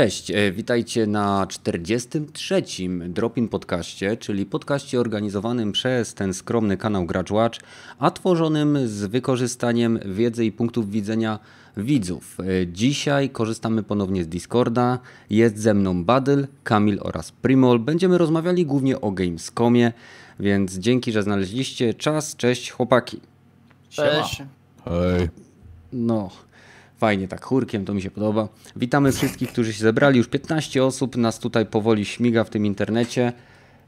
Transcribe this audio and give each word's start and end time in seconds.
Cześć, 0.00 0.30
e, 0.30 0.52
witajcie 0.52 1.06
na 1.06 1.46
43. 1.46 2.62
Dropin 3.08 3.48
Podcaście, 3.48 4.16
czyli 4.16 4.46
podcaście 4.46 5.00
organizowanym 5.00 5.72
przez 5.72 6.14
ten 6.14 6.34
skromny 6.34 6.76
kanał 6.76 7.06
Gracz 7.06 7.30
Watch, 7.30 7.58
a 7.98 8.10
tworzonym 8.10 8.88
z 8.88 9.04
wykorzystaniem 9.04 9.98
wiedzy 10.04 10.44
i 10.44 10.52
punktów 10.52 10.90
widzenia 10.90 11.38
widzów. 11.76 12.38
E, 12.40 12.66
dzisiaj 12.66 13.30
korzystamy 13.30 13.82
ponownie 13.82 14.24
z 14.24 14.28
Discorda. 14.28 14.98
Jest 15.30 15.58
ze 15.58 15.74
mną 15.74 16.04
Badel, 16.04 16.48
Kamil 16.64 16.98
oraz 17.02 17.32
Primol. 17.32 17.78
Będziemy 17.78 18.18
rozmawiali 18.18 18.66
głównie 18.66 19.00
o 19.00 19.10
Gamescomie, 19.10 19.92
więc 20.40 20.78
dzięki, 20.78 21.12
że 21.12 21.22
znaleźliście 21.22 21.94
czas. 21.94 22.36
Cześć 22.36 22.70
chłopaki. 22.70 23.20
Cześć. 23.90 24.42
Hej. 24.84 25.28
No, 25.92 26.30
fajnie 27.00 27.28
tak 27.28 27.44
chórkiem, 27.44 27.84
to 27.84 27.94
mi 27.94 28.02
się 28.02 28.10
podoba. 28.10 28.48
Witamy 28.76 29.12
wszystkich, 29.12 29.52
którzy 29.52 29.72
się 29.72 29.80
zebrali. 29.80 30.18
Już 30.18 30.28
15 30.28 30.84
osób 30.84 31.16
nas 31.16 31.38
tutaj 31.38 31.66
powoli 31.66 32.04
śmiga 32.04 32.44
w 32.44 32.50
tym 32.50 32.66
internecie. 32.66 33.32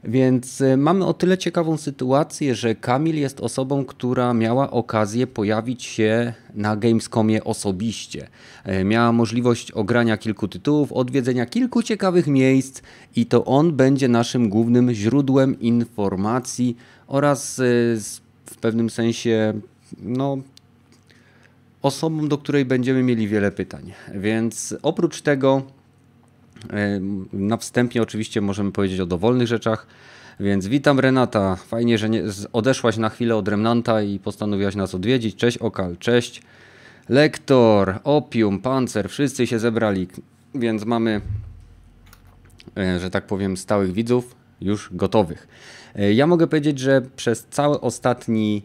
Więc 0.03 0.61
y, 0.61 0.77
mamy 0.77 1.05
o 1.05 1.13
tyle 1.13 1.37
ciekawą 1.37 1.77
sytuację, 1.77 2.55
że 2.55 2.75
Kamil 2.75 3.15
jest 3.15 3.39
osobą, 3.39 3.85
która 3.85 4.33
miała 4.33 4.71
okazję 4.71 5.27
pojawić 5.27 5.83
się 5.83 6.33
na 6.55 6.75
Gamescomie 6.75 7.43
osobiście. 7.43 8.27
E, 8.63 8.83
Miała 8.83 9.11
możliwość 9.11 9.71
ogrania 9.71 10.17
kilku 10.17 10.47
tytułów, 10.47 10.91
odwiedzenia 10.91 11.45
kilku 11.45 11.83
ciekawych 11.83 12.27
miejsc 12.27 12.81
i 13.15 13.25
to 13.25 13.45
on 13.45 13.73
będzie 13.73 14.07
naszym 14.07 14.49
głównym 14.49 14.93
źródłem 14.93 15.59
informacji 15.59 16.77
oraz 17.07 17.59
y, 17.59 17.97
w 18.45 18.57
pewnym 18.57 18.89
sensie 18.89 19.53
no, 20.01 20.37
osobą, 21.83 22.27
do 22.27 22.37
której 22.37 22.65
będziemy 22.65 23.03
mieli 23.03 23.27
wiele 23.27 23.51
pytań. 23.51 23.93
Więc 24.15 24.75
oprócz 24.81 25.21
tego 25.21 25.61
Na 27.33 27.57
wstępie 27.57 28.01
oczywiście 28.01 28.41
możemy 28.41 28.71
powiedzieć 28.71 28.99
o 28.99 29.05
dowolnych 29.05 29.47
rzeczach, 29.47 29.87
więc 30.39 30.67
witam 30.67 30.99
Renata. 30.99 31.55
Fajnie, 31.55 31.97
że 31.97 32.09
nie, 32.09 32.23
odeszłaś 32.53 32.97
na 32.97 33.09
chwilę 33.09 33.35
od 33.35 33.47
Remnanta 33.47 34.01
i 34.01 34.19
postanowiłaś 34.19 34.75
nas 34.75 34.95
odwiedzić. 34.95 35.35
Cześć 35.35 35.57
Okal, 35.57 35.97
cześć. 35.97 36.41
Lektor, 37.09 37.99
Opium, 38.03 38.59
Pancer, 38.59 39.09
wszyscy 39.09 39.47
się 39.47 39.59
zebrali, 39.59 40.07
więc 40.55 40.85
mamy, 40.85 41.21
e, 42.77 42.99
że 42.99 43.09
tak 43.09 43.27
powiem, 43.27 43.57
stałych 43.57 43.93
widzów 43.93 44.35
już 44.61 44.89
gotowych. 44.91 45.47
E, 45.95 46.13
Ja 46.13 46.27
mogę 46.27 46.47
powiedzieć, 46.47 46.79
że 46.79 47.01
przez 47.15 47.47
cały 47.49 47.81
ostatni 47.81 48.63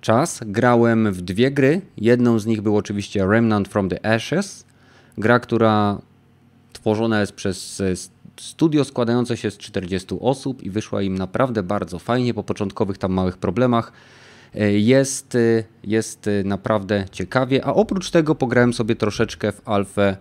czas 0.00 0.40
grałem 0.46 1.12
w 1.12 1.22
dwie 1.22 1.50
gry. 1.50 1.80
Jedną 1.96 2.38
z 2.38 2.46
nich 2.46 2.60
był 2.60 2.76
oczywiście 2.76 3.26
Remnant 3.26 3.68
from 3.68 3.88
the 3.88 4.06
Ashes, 4.06 4.64
gra, 5.18 5.40
która 5.40 5.98
tworzona 6.72 7.20
jest 7.20 7.32
przez 7.32 7.80
e, 7.80 7.84
studio 8.40 8.84
składające 8.84 9.36
się 9.36 9.50
z 9.50 9.58
40 9.58 10.14
osób 10.20 10.62
i 10.62 10.70
wyszła 10.70 11.02
im 11.02 11.18
naprawdę 11.18 11.62
bardzo 11.62 11.98
fajnie 11.98 12.34
po 12.34 12.42
początkowych 12.42 12.98
tam 12.98 13.12
małych 13.12 13.36
problemach. 13.36 13.92
E, 14.54 14.72
Jest, 14.72 15.34
e, 15.34 15.64
jest 15.84 16.30
naprawdę 16.44 17.04
ciekawie, 17.12 17.64
a 17.64 17.74
oprócz 17.74 18.10
tego 18.10 18.34
pograłem 18.34 18.72
sobie 18.74 18.96
troszeczkę 18.96 19.52
w 19.52 19.68
alfę 19.68 20.16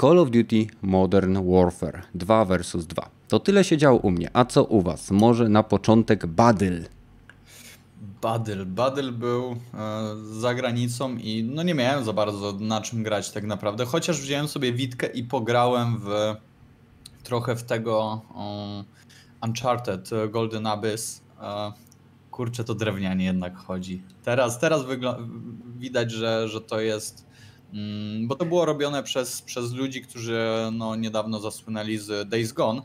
Call 0.00 0.18
of 0.18 0.30
Duty 0.30 0.66
Modern 0.82 1.52
Warfare 1.52 2.02
2 2.14 2.44
vs 2.44 2.86
2. 2.86 3.10
To 3.28 3.40
tyle 3.40 3.64
się 3.64 3.76
działo 3.76 3.98
u 3.98 4.10
mnie, 4.10 4.30
a 4.32 4.44
co 4.44 4.64
u 4.64 4.82
was? 4.82 5.10
Może 5.10 5.48
na 5.48 5.62
początek 5.62 6.26
Badyl. 6.26 6.84
Badyl. 8.24 8.66
Badyl 8.66 9.12
był 9.12 9.52
e, 9.52 9.56
za 10.40 10.54
granicą 10.54 11.16
i 11.16 11.44
no 11.44 11.62
nie 11.62 11.74
miałem 11.74 12.04
za 12.04 12.12
bardzo 12.12 12.52
na 12.52 12.80
czym 12.80 13.02
grać 13.02 13.30
tak 13.30 13.44
naprawdę. 13.44 13.84
Chociaż 13.84 14.20
wziąłem 14.20 14.48
sobie 14.48 14.72
witkę 14.72 15.06
i 15.06 15.24
pograłem 15.24 15.98
w 15.98 16.08
trochę 17.22 17.56
w 17.56 17.62
tego 17.62 18.22
um, 18.34 18.84
Uncharted 19.42 20.12
e, 20.12 20.28
Golden 20.28 20.66
Abyss. 20.66 21.22
E, 21.40 21.72
kurczę, 22.30 22.64
to 22.64 22.74
drewnianie 22.74 23.24
jednak 23.24 23.56
chodzi. 23.56 24.02
Teraz, 24.22 24.58
teraz 24.58 24.82
widać, 25.78 26.12
że, 26.12 26.48
że 26.48 26.60
to 26.60 26.80
jest. 26.80 27.26
Mm, 27.72 28.28
bo 28.28 28.34
to 28.34 28.44
było 28.44 28.64
robione 28.64 29.02
przez, 29.02 29.42
przez 29.42 29.72
ludzi, 29.72 30.02
którzy 30.02 30.46
no, 30.72 30.96
niedawno 30.96 31.40
zasłynęli 31.40 31.98
z 31.98 32.28
Days 32.28 32.52
Gone. 32.52 32.82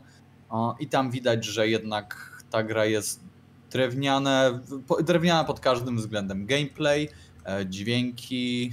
O, 0.50 0.76
I 0.80 0.86
tam 0.86 1.10
widać, 1.10 1.44
że 1.44 1.68
jednak 1.68 2.36
ta 2.50 2.62
gra 2.62 2.84
jest 2.84 3.29
drewniane, 3.70 4.60
drewniana 5.04 5.44
pod 5.44 5.60
każdym 5.60 5.96
względem. 5.96 6.46
Gameplay, 6.46 7.08
e, 7.44 7.66
dźwięki 7.66 8.72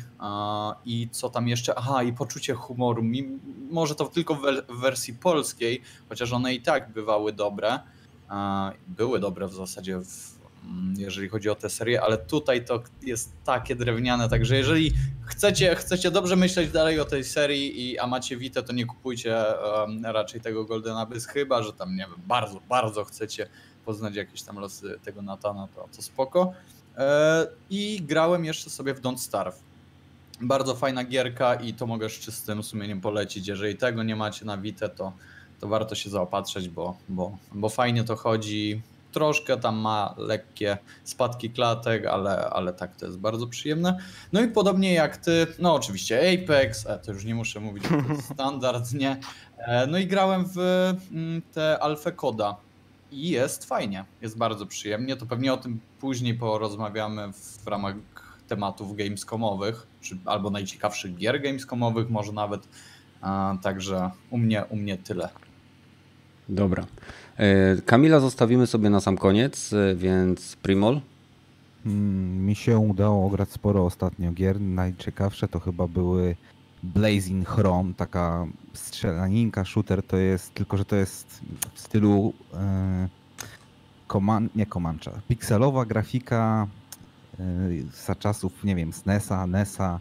i 0.86 1.08
co 1.12 1.30
tam 1.30 1.48
jeszcze? 1.48 1.76
Aha, 1.80 2.04
i 2.04 2.14
poczucie 2.14 2.54
humoru. 2.54 3.04
Może 3.72 3.96
to 3.96 4.06
tylko 4.06 4.36
w, 4.36 4.42
we- 4.42 4.62
w 4.62 4.80
wersji 4.80 5.14
polskiej, 5.14 5.82
chociaż 6.10 6.32
one 6.34 6.54
i 6.54 6.62
tak 6.62 6.94
bywały 6.94 7.34
dobre. 7.34 7.80
e, 8.32 8.72
Były 8.88 9.20
dobre 9.20 9.48
w 9.48 9.54
zasadzie, 9.54 9.98
w, 10.00 10.38
mm, 10.66 10.94
jeżeli 10.98 11.30
chodzi 11.30 11.50
o 11.50 11.56
tę 11.56 11.70
serię, 11.70 12.02
ale 12.02 12.18
tutaj 12.18 12.66
to 12.66 12.84
jest 13.02 13.32
takie 13.44 13.76
drewniane, 13.76 14.30
także 14.30 14.56
jeżeli 14.58 14.94
chcecie, 15.26 15.76
chcecie 15.76 16.12
dobrze 16.12 16.36
myśleć 16.36 16.72
dalej 16.72 17.00
o 17.00 17.06
tej 17.06 17.24
serii, 17.24 17.92
i, 17.92 18.00
a 18.00 18.08
macie 18.08 18.38
Vita, 18.38 18.62
to 18.62 18.74
nie 18.74 18.86
kupujcie 18.86 19.36
raczej 20.04 20.42
tego 20.42 20.66
Golden 20.66 20.98
Abyss, 20.98 21.28
chyba, 21.28 21.64
że 21.64 21.74
tam, 21.74 21.96
nie 21.96 22.06
wiem, 22.06 22.22
bardzo, 22.28 22.60
bardzo 22.70 23.04
chcecie 23.04 23.50
poznać 23.88 24.16
jakieś 24.16 24.42
tam 24.42 24.60
losy 24.60 25.00
tego 25.04 25.22
Natana, 25.22 25.68
to, 25.76 25.88
to 25.96 26.02
spoko. 26.02 26.54
E, 26.98 27.48
I 27.70 28.02
grałem 28.02 28.46
jeszcze 28.46 28.70
sobie 28.70 28.94
w 28.94 29.02
Don't 29.02 29.18
Starve. 29.18 29.60
Bardzo 30.42 30.76
fajna 30.76 31.04
gierka 31.04 31.56
i 31.56 31.74
to 31.74 31.88
mogę 31.88 32.10
z 32.10 32.14
czystym 32.14 32.64
sumieniem 32.64 33.02
polecić. 33.02 33.48
Jeżeli 33.48 33.76
tego 33.76 34.04
nie 34.04 34.16
macie 34.16 34.46
na 34.46 34.58
Vita, 34.58 34.90
to, 34.90 35.14
to 35.60 35.68
warto 35.68 35.96
się 35.96 36.10
zaopatrzyć, 36.10 36.70
bo, 36.70 36.98
bo, 37.10 37.38
bo 37.54 37.70
fajnie 37.70 38.04
to 38.04 38.16
chodzi. 38.16 38.82
Troszkę 39.12 39.58
tam 39.58 39.78
ma 39.78 40.16
lekkie 40.18 40.78
spadki 41.04 41.50
klatek, 41.50 42.06
ale, 42.06 42.50
ale 42.50 42.74
tak 42.74 42.96
to 42.96 43.06
jest 43.06 43.18
bardzo 43.18 43.48
przyjemne. 43.48 43.98
No 44.34 44.42
i 44.42 44.48
podobnie 44.48 44.94
jak 44.94 45.18
ty, 45.18 45.48
no 45.60 45.74
oczywiście 45.74 46.20
Apex, 46.34 46.86
e, 46.86 47.00
to 47.00 47.12
już 47.12 47.26
nie 47.26 47.36
muszę 47.36 47.60
mówić, 47.60 47.84
to 47.84 48.14
jest 48.14 48.30
standard, 48.34 48.94
nie? 48.94 49.20
E, 49.58 49.88
No 49.88 49.98
i 49.98 50.08
grałem 50.08 50.46
w 50.46 50.58
mm, 51.12 51.42
te 51.54 51.80
Alfę 51.80 52.12
Koda 52.12 52.67
i 53.12 53.30
jest 53.30 53.66
fajnie, 53.66 54.06
jest 54.22 54.38
bardzo 54.38 54.66
przyjemnie. 54.66 55.16
To 55.16 55.26
pewnie 55.26 55.54
o 55.54 55.58
tym 55.58 55.80
później 56.00 56.34
porozmawiamy 56.34 57.34
w 57.64 57.68
ramach 57.68 57.96
tematów 58.48 58.96
gamescomowych, 58.96 59.88
czy 60.02 60.18
albo 60.26 60.50
najciekawszych 60.50 61.16
gier 61.16 61.42
gamescomowych, 61.42 62.10
może 62.10 62.32
nawet. 62.32 62.68
A, 63.22 63.58
także 63.62 64.12
u 64.30 64.38
mnie, 64.38 64.66
u 64.70 64.76
mnie 64.76 64.98
tyle. 64.98 65.30
Dobra. 66.50 66.86
E, 67.38 67.82
Kamila 67.82 68.20
zostawimy 68.20 68.68
sobie 68.68 68.90
na 68.90 69.00
sam 69.00 69.18
koniec, 69.18 69.74
e, 69.74 69.96
więc 69.96 70.56
Primol. 70.56 71.02
Mm, 71.86 72.46
Mi 72.46 72.56
się 72.56 72.78
udało 72.78 73.26
ograć 73.26 73.52
sporo 73.52 73.86
ostatnio 73.86 74.32
gier. 74.32 74.62
Najciekawsze 74.62 75.48
to 75.48 75.60
chyba 75.60 75.88
były 75.88 76.36
Blazing 76.84 77.48
Chrome, 77.48 77.94
taka 77.94 78.48
strzelaninka, 78.74 79.66
shooter 79.66 80.04
to 80.04 80.18
jest, 80.18 80.54
tylko 80.54 80.78
że 80.78 80.86
to 80.86 80.96
jest 80.96 81.42
w 81.74 81.80
stylu 81.80 82.34
e, 82.54 83.08
nie 84.56 84.66
Comancha, 84.66 85.12
pikselowa 85.28 85.86
grafika 85.86 86.68
e, 87.40 87.44
za 88.06 88.16
czasów, 88.16 88.64
nie 88.64 88.76
wiem, 88.76 88.94
SNESa, 88.94 89.48
NESa. 89.48 90.00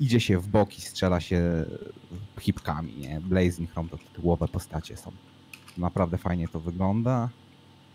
Idzie 0.00 0.20
się 0.20 0.38
w 0.38 0.48
boki, 0.48 0.82
strzela 0.82 1.20
się 1.20 1.64
hipkami, 2.40 2.96
nie? 2.96 3.20
Blazing 3.20 3.70
Chrome 3.72 3.88
to 3.88 3.98
tytułowe 3.98 4.48
postacie 4.48 4.96
są. 4.96 5.12
Naprawdę 5.78 6.18
fajnie 6.18 6.48
to 6.48 6.60
wygląda. 6.60 7.28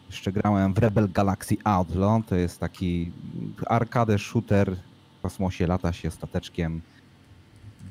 Jeszcze 0.09 0.31
grałem 0.31 0.73
w 0.73 0.77
Rebel 0.77 1.11
Galaxy 1.11 1.57
Outlaw, 1.63 2.25
to 2.25 2.35
jest 2.35 2.59
taki 2.59 3.11
arcade 3.67 4.19
shooter 4.19 4.75
w 5.19 5.21
kosmosie, 5.21 5.67
lata 5.67 5.93
się 5.93 6.11
stateczkiem, 6.11 6.81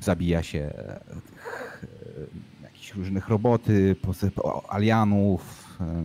zabija 0.01 0.43
się 0.43 0.59
e, 0.59 1.01
e, 1.01 2.63
jakichś 2.63 2.93
różnych 2.93 3.27
roboty, 3.27 3.95
alianów, 4.69 5.65
e, 5.81 6.03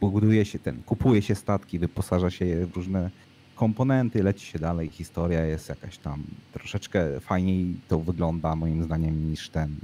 buduje 0.00 0.44
się 0.44 0.58
ten, 0.58 0.82
kupuje 0.82 1.22
się 1.22 1.34
statki, 1.34 1.78
wyposaża 1.78 2.30
się 2.30 2.44
je 2.44 2.66
w 2.66 2.76
różne 2.76 3.10
komponenty, 3.54 4.22
leci 4.22 4.46
się 4.46 4.58
dalej, 4.58 4.88
historia 4.88 5.44
jest 5.44 5.68
jakaś 5.68 5.98
tam 5.98 6.22
troszeczkę 6.52 7.20
fajniej 7.20 7.80
to 7.88 8.00
wygląda 8.00 8.56
moim 8.56 8.84
zdaniem 8.84 9.30
niż 9.30 9.48
ten 9.48 9.76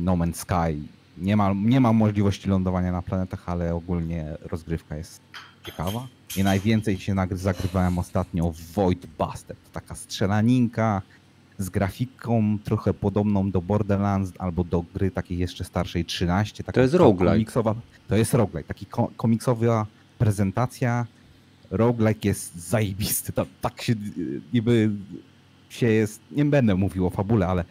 No 0.00 0.12
Man's 0.12 0.34
Sky. 0.34 0.88
Nie 1.18 1.36
ma, 1.36 1.52
nie 1.54 1.80
ma 1.80 1.92
możliwości 1.92 2.48
lądowania 2.48 2.92
na 2.92 3.02
planetach, 3.02 3.48
ale 3.48 3.74
ogólnie 3.74 4.36
rozgrywka 4.40 4.96
jest 4.96 5.20
ciekawa. 5.66 6.08
I 6.36 6.42
najwięcej 6.42 6.98
się 6.98 7.14
zagrywałem 7.32 7.98
ostatnio 7.98 8.52
w 8.52 8.60
Void 8.60 9.06
Buster. 9.06 9.56
To 9.56 9.70
taka 9.72 9.94
strzelaninka 9.94 11.02
z 11.58 11.70
grafiką 11.70 12.58
trochę 12.64 12.94
podobną 12.94 13.50
do 13.50 13.62
Borderlands 13.62 14.32
albo 14.38 14.64
do 14.64 14.84
gry 14.94 15.10
takiej 15.10 15.38
jeszcze 15.38 15.64
starszej 15.64 16.04
13. 16.04 16.64
Taka 16.64 16.72
To 16.72 16.80
jest 16.80 16.94
roguelike. 16.94 17.34
Komiksowa, 17.34 17.74
to 18.08 18.16
jest 18.16 18.34
roguelike. 18.34 18.68
Taki 18.68 18.86
ko- 18.86 19.10
komiksowa 19.16 19.86
prezentacja. 20.18 21.06
Roguelike 21.70 22.28
jest 22.28 22.68
zajebisty. 22.68 23.32
To, 23.32 23.46
tak 23.60 23.82
się 23.82 23.94
niby 24.52 24.90
się 25.68 25.86
jest, 25.86 26.20
nie 26.30 26.44
będę 26.44 26.74
mówił 26.74 27.06
o 27.06 27.10
fabule, 27.10 27.46
ale 27.46 27.64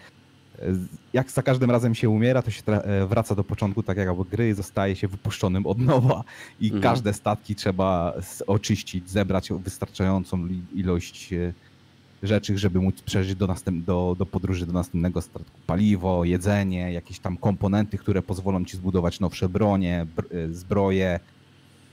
jak 1.13 1.31
za 1.31 1.43
każdym 1.43 1.71
razem 1.71 1.95
się 1.95 2.09
umiera, 2.09 2.41
to 2.41 2.51
się 2.51 2.61
e, 2.67 3.07
wraca 3.07 3.35
do 3.35 3.43
początku 3.43 3.83
tak 3.83 3.97
jak 3.97 4.09
gry, 4.31 4.55
zostaje 4.55 4.95
się 4.95 5.07
wypuszczonym 5.07 5.65
od 5.65 5.79
nowa 5.79 6.23
i 6.59 6.65
mhm. 6.65 6.83
każde 6.83 7.13
statki 7.13 7.55
trzeba 7.55 8.13
oczyścić, 8.47 9.09
zebrać 9.09 9.49
wystarczającą 9.49 10.47
ilość 10.73 11.33
e, 11.33 11.53
rzeczy, 12.23 12.57
żeby 12.57 12.79
móc 12.79 13.01
przeżyć 13.01 13.35
do, 13.35 13.47
następ, 13.47 13.85
do, 13.85 14.15
do 14.19 14.25
podróży 14.25 14.65
do 14.65 14.73
następnego 14.73 15.21
statku. 15.21 15.59
Paliwo, 15.67 16.23
jedzenie, 16.23 16.93
jakieś 16.93 17.19
tam 17.19 17.37
komponenty, 17.37 17.97
które 17.97 18.21
pozwolą 18.21 18.65
ci 18.65 18.77
zbudować 18.77 19.19
nowsze 19.19 19.49
bronie, 19.49 20.05
e, 20.31 20.53
zbroje. 20.53 21.19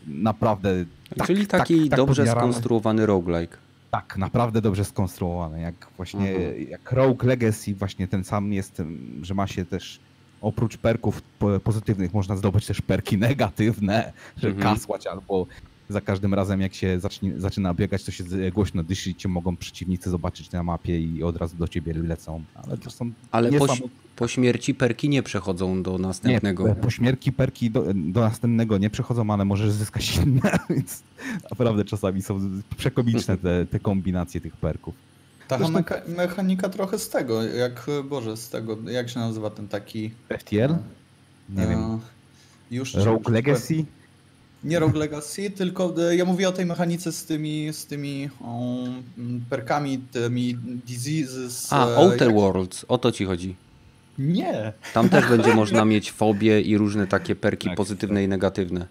Naprawdę. 0.06 0.84
Tak, 1.16 1.26
Czyli 1.26 1.46
taki 1.46 1.80
tak, 1.80 1.90
tak 1.90 1.96
dobrze 1.96 2.26
skonstruowany 2.26 3.06
roguelike. 3.06 3.56
Tak, 3.90 4.16
naprawdę 4.16 4.60
dobrze 4.60 4.84
skonstruowany. 4.84 5.60
Jak 5.60 5.88
właśnie 5.96 6.30
mhm. 6.30 6.68
jak 6.70 6.92
Rogue 6.92 7.26
Legacy 7.26 7.74
właśnie 7.74 8.08
ten 8.08 8.24
sam 8.24 8.52
jest, 8.52 8.82
że 9.22 9.34
ma 9.34 9.46
się 9.46 9.64
też 9.64 10.00
oprócz 10.40 10.76
perków 10.76 11.22
pozytywnych 11.64 12.14
można 12.14 12.36
zdobyć 12.36 12.66
też 12.66 12.80
perki 12.80 13.18
negatywne, 13.28 14.12
że 14.36 14.48
mhm. 14.48 14.74
kasłać 14.74 15.06
albo 15.06 15.46
za 15.88 16.00
każdym 16.00 16.34
razem 16.34 16.60
jak 16.60 16.74
się 16.74 17.00
zacznie, 17.00 17.32
zaczyna 17.40 17.74
biegać, 17.74 18.04
to 18.04 18.10
się 18.10 18.24
głośno 18.54 18.82
dyszy 18.82 19.10
i 19.10 19.14
cię 19.14 19.28
mogą 19.28 19.56
przeciwnicy 19.56 20.10
zobaczyć 20.10 20.50
na 20.50 20.62
mapie 20.62 21.00
i 21.00 21.22
od 21.22 21.36
razu 21.36 21.56
do 21.56 21.68
ciebie 21.68 21.94
lecą. 21.94 22.44
Ale 22.54 22.78
to 22.78 22.90
są 22.90 23.10
Ale 23.30 23.52
po, 23.52 23.66
po, 24.16 24.28
śmierci 24.28 24.74
perki 24.74 25.08
nie 25.08 25.22
przechodzą 25.22 25.82
do 25.82 25.98
następnego. 25.98 26.68
Nie, 26.68 26.74
po 26.74 26.90
śmierci 26.90 27.32
perki 27.32 27.70
do, 27.70 27.84
do, 27.94 28.20
następnego 28.20 28.78
nie 28.78 28.90
przechodzą, 28.90 29.30
ale 29.30 29.44
możesz 29.44 29.70
zyskać 29.70 30.16
inne, 30.16 30.58
więc 30.70 31.02
naprawdę 31.50 31.84
czasami 31.84 32.22
są 32.22 32.40
przekomiczne 32.76 33.36
te, 33.36 33.66
te 33.66 33.80
kombinacje 33.80 34.40
tych 34.40 34.56
perków. 34.56 34.94
Ta 35.48 35.58
Zresztą... 35.58 35.74
mecha 35.74 35.96
mechanika 36.08 36.68
trochę 36.68 36.98
z 36.98 37.08
tego, 37.08 37.42
jak, 37.42 37.86
Boże, 38.08 38.36
z 38.36 38.48
tego, 38.48 38.78
jak 38.90 39.08
się 39.08 39.20
nazywa 39.20 39.50
ten 39.50 39.68
taki... 39.68 40.10
FTL? 40.38 40.76
Nie 41.48 41.66
wiem. 41.66 42.00
Już 42.70 42.94
Rogue 42.94 43.30
Legacy? 43.30 43.84
Nie 44.64 44.78
Rogue 44.78 44.98
Legacy, 44.98 45.50
tylko 45.50 45.94
e, 46.10 46.16
ja 46.16 46.24
mówię 46.24 46.48
o 46.48 46.52
tej 46.52 46.66
mechanice 46.66 47.12
z 47.12 47.24
tymi, 47.24 47.72
z 47.72 47.86
tymi 47.86 48.30
perkami, 49.50 49.98
tymi 49.98 50.54
diseases. 50.86 51.72
A, 51.72 51.88
e, 51.88 51.96
Outer 51.96 52.28
jak... 52.28 52.34
Worlds, 52.34 52.84
o 52.88 52.98
to 52.98 53.12
ci 53.12 53.24
chodzi. 53.24 53.56
Nie. 54.18 54.72
Tam 54.94 55.08
też 55.08 55.26
będzie 55.28 55.54
można 55.64 55.84
mieć 55.84 56.12
fobie 56.12 56.60
i 56.60 56.78
różne 56.78 57.06
takie 57.06 57.36
perki 57.36 57.68
tak, 57.68 57.76
pozytywne 57.76 58.16
tak. 58.16 58.24
i 58.24 58.28
negatywne. 58.28 58.86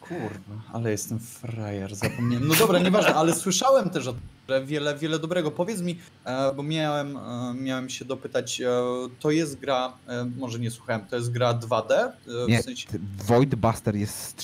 Kurwa, 0.00 0.62
ale 0.72 0.90
jestem 0.90 1.18
frajer, 1.18 1.94
zapomniałem. 1.94 2.48
No 2.48 2.54
dobra, 2.54 2.78
nieważne, 2.78 3.14
ale 3.14 3.34
słyszałem 3.34 3.90
też 3.90 4.06
o 4.06 4.14
wiele, 4.64 4.98
wiele 4.98 5.18
dobrego. 5.18 5.50
Powiedz 5.50 5.80
mi, 5.80 5.98
e, 6.24 6.52
bo 6.54 6.62
miałem, 6.62 7.18
miałem 7.54 7.90
się 7.90 8.04
dopytać, 8.04 8.62
to 9.20 9.30
jest 9.30 9.58
gra, 9.58 9.92
może 10.36 10.58
nie 10.58 10.70
słuchałem, 10.70 11.06
to 11.10 11.16
jest 11.16 11.30
gra 11.30 11.54
2D? 11.54 12.12
W 12.26 12.48
nie, 12.48 12.62
sensie... 12.62 12.88
Void 13.26 13.54
Buster 13.54 13.96
jest 13.96 14.42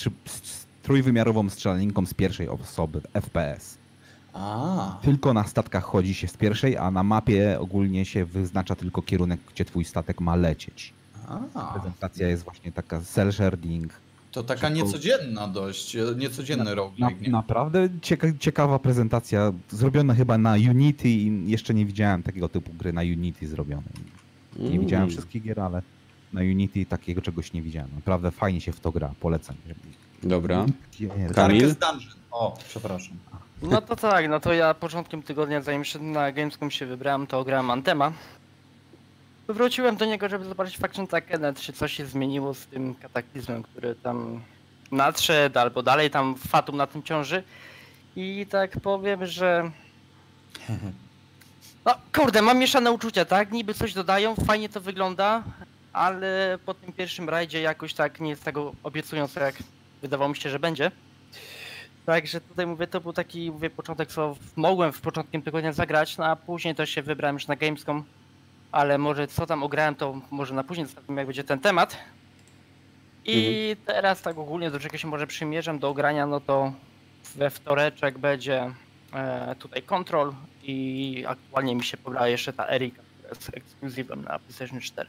trójwymiarową 0.83 1.51
strzelaninką 1.51 2.07
z 2.07 2.15
pierwszej 2.15 2.49
osoby, 2.49 3.01
FPS. 3.21 3.79
A. 4.33 4.99
Tylko 5.03 5.35
na 5.35 5.45
statkach 5.45 5.85
chodzi 5.85 6.15
się 6.15 6.29
z 6.29 6.37
pierwszej, 6.37 6.77
a 6.77 6.91
na 6.91 7.03
mapie 7.03 7.61
ogólnie 7.61 8.05
się 8.05 8.25
wyznacza 8.25 8.77
tylko 8.77 9.03
kierunek, 9.03 9.41
gdzie 9.55 9.65
twój 9.65 9.85
statek 9.85 10.21
ma 10.21 10.37
lecieć. 10.37 10.93
A. 11.55 11.73
Prezentacja 11.73 12.29
jest 12.29 12.45
właśnie 12.45 12.73
taka 12.73 13.01
cel 13.01 13.33
shading. 13.33 13.93
To 14.33 14.43
taka 14.43 14.69
niecodzienna 14.69 15.49
dość, 15.49 15.97
niecodzienny 16.17 16.65
na, 16.65 16.75
roguelike. 16.75 17.31
Na, 17.31 17.39
naprawdę 17.39 17.89
cieka 18.03 18.29
ciekawa 18.39 18.79
prezentacja, 18.79 19.53
zrobiona 19.69 20.15
chyba 20.15 20.39
na 20.39 20.53
Unity 20.53 21.09
i 21.09 21.51
jeszcze 21.51 21.75
nie 21.75 21.87
widziałem 21.87 22.23
takiego 22.23 22.49
typu 22.49 22.73
gry 22.73 22.93
na 22.93 23.01
Unity 23.01 23.49
zrobionej. 23.49 23.93
Nie 24.59 24.69
mm. 24.69 24.81
widziałem 24.81 25.09
wszystkich 25.11 25.43
gier, 25.43 25.61
ale 25.61 25.83
na 26.33 26.41
Unity 26.41 26.87
takiego 26.87 27.23
czegoś 27.23 27.53
nie 27.53 27.63
widziałem. 27.63 27.91
Naprawdę 27.95 28.31
fajnie 28.31 28.61
się 28.61 28.73
w 28.73 28.81
to 28.81 28.93
gra, 28.93 29.15
polecam. 29.21 29.57
Dobra. 30.23 30.67
Kamil? 31.35 31.75
Dungeon. 31.75 32.15
O, 32.31 32.59
przepraszam. 32.69 33.17
No 33.63 33.83
to 33.83 33.97
tak, 33.97 34.29
no 34.29 34.41
to 34.41 34.53
ja 34.53 34.75
początkiem 34.75 35.23
tygodnia, 35.23 35.63
zanim 35.63 35.83
na 36.01 36.33
Gamescom 36.33 36.71
się 36.71 36.87
wybrałem, 36.87 37.27
to 37.27 37.45
grałem 37.45 37.71
Antema. 37.71 38.13
Wróciłem 39.49 39.97
do 39.97 40.05
niego, 40.05 40.29
żeby 40.29 40.45
zobaczyć 40.45 40.79
Faction 40.79 41.07
Takenet, 41.07 41.61
czy 41.61 41.73
coś 41.73 41.93
się 41.93 42.07
zmieniło 42.07 42.55
z 42.55 42.67
tym 42.67 42.95
kataklizmem, 42.95 43.63
który 43.63 43.95
tam 43.95 44.41
nadszedł, 44.93 45.59
albo 45.59 45.83
dalej 45.83 46.11
tam 46.11 46.35
Fatum 46.35 46.77
na 46.77 46.87
tym 46.87 47.03
ciąży. 47.03 47.43
I 48.17 48.47
tak 48.51 48.81
powiem, 48.81 49.27
że... 49.27 49.71
No 51.85 51.95
kurde, 52.15 52.43
mam 52.43 52.59
mieszane 52.59 52.93
uczucia, 52.93 53.25
tak? 53.25 53.53
Niby 53.53 53.75
coś 53.75 53.95
dodają, 53.95 54.35
fajnie 54.35 54.69
to 54.69 54.81
wygląda, 54.81 55.43
ale 55.93 56.59
po 56.67 56.75
tym 56.75 56.93
pierwszym 56.93 57.29
rajdzie 57.29 57.61
jakoś 57.61 57.95
tak 57.95 58.21
nie 58.21 58.31
jest 58.31 58.45
tego 58.45 58.73
obiecująco, 58.83 59.41
jak 59.41 59.55
wydawało 60.03 60.29
mi 60.29 60.37
się, 60.37 60.51
że 60.51 60.59
będzie. 60.59 60.91
Także 62.07 62.41
tutaj 62.41 62.67
mówię, 62.67 62.87
to 62.87 63.01
był 63.01 63.13
taki 63.13 63.51
mówię, 63.51 63.71
początek, 63.71 64.09
co 64.09 64.37
mogłem 64.57 64.93
w 64.93 65.01
początkiem 65.01 65.43
tygodnia 65.43 65.73
zagrać, 65.73 66.19
no 66.19 66.27
a 66.27 66.37
później 66.37 66.75
to 66.75 66.87
się 66.87 67.03
wybrałem 67.03 67.37
już 67.37 67.47
na 67.47 67.57
Gamescom. 67.57 68.05
Ale 68.73 68.99
może 68.99 69.29
co 69.29 69.47
tam 69.47 69.63
ograłem, 69.63 69.95
to 69.95 70.21
może 70.31 70.55
na 70.55 70.65
później 70.65 70.87
zostawimy, 70.87 71.21
jak 71.21 71.27
będzie 71.27 71.45
ten 71.45 71.61
temat. 71.61 71.97
I 73.25 73.69
mhm. 73.69 73.87
teraz 73.87 74.23
tak 74.23 74.39
ogólnie 74.39 74.71
do 74.71 74.81
czego 74.81 74.99
się 74.99 75.09
może 75.09 75.27
przymierzam 75.27 75.79
do 75.79 75.89
ogrania, 75.89 76.27
no 76.27 76.41
to 76.41 76.73
we 77.37 77.51
wtoreczek 77.51 78.19
będzie 78.19 78.75
e, 79.13 79.55
tutaj 79.59 79.83
Control 79.83 80.33
i 80.63 81.25
aktualnie 81.29 81.75
mi 81.75 81.85
się 81.85 81.97
pobrała 81.97 82.29
jeszcze 82.29 82.53
ta 82.53 82.69
Erika, 82.69 83.03
która 83.03 83.29
jest 83.29 83.51
ekskluzywem 83.55 84.25
na 84.25 84.39
PlayStation 84.39 84.81
4. 84.81 85.09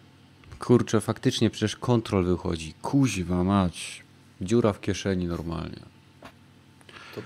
Kurczę, 0.59 1.01
faktycznie 1.01 1.49
przecież 1.49 1.75
Control 1.75 2.25
wychodzi. 2.25 2.73
Kuźwa 2.81 3.43
mać. 3.43 4.03
Dziura 4.41 4.73
w 4.73 4.81
kieszeni 4.81 5.25
normalnie. 5.27 5.79
To, 7.15 7.21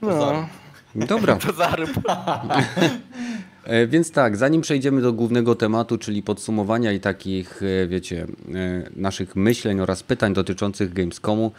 to 0.00 0.06
no. 0.06 0.48
Dobra. 0.94 1.38
To. 1.46 1.50
E, 3.64 3.86
więc 3.86 4.10
tak, 4.10 4.36
zanim 4.36 4.62
przejdziemy 4.62 5.02
do 5.02 5.12
głównego 5.12 5.54
tematu, 5.54 5.98
czyli 5.98 6.22
podsumowania 6.22 6.92
i 6.92 7.00
takich, 7.00 7.62
e, 7.62 7.86
wiecie, 7.86 8.26
e, 8.54 8.90
naszych 8.96 9.36
myśleń 9.36 9.80
oraz 9.80 10.02
pytań 10.02 10.34
dotyczących 10.34 10.92
Gamescomu, 10.92 11.52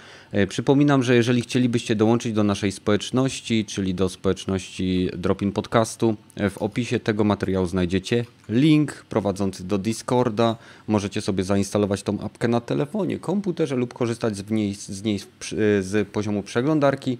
przypominam, 0.49 1.03
że 1.03 1.15
jeżeli 1.15 1.41
chcielibyście 1.41 1.95
dołączyć 1.95 2.33
do 2.33 2.43
naszej 2.43 2.71
społeczności, 2.71 3.65
czyli 3.65 3.95
do 3.95 4.09
społeczności 4.09 5.09
Dropin 5.17 5.51
Podcastu, 5.51 6.15
w 6.49 6.57
opisie 6.57 6.99
tego 6.99 7.23
materiału 7.23 7.65
znajdziecie 7.65 8.25
link 8.49 8.93
prowadzący 9.09 9.63
do 9.63 9.77
Discorda. 9.77 10.55
Możecie 10.87 11.21
sobie 11.21 11.43
zainstalować 11.43 12.03
tą 12.03 12.19
apkę 12.19 12.47
na 12.47 12.61
telefonie, 12.61 13.19
komputerze 13.19 13.75
lub 13.75 13.93
korzystać 13.93 14.37
z 14.37 14.49
niej, 14.49 14.75
z, 14.75 15.03
niej 15.03 15.19
z 15.81 16.07
poziomu 16.07 16.43
przeglądarki. 16.43 17.17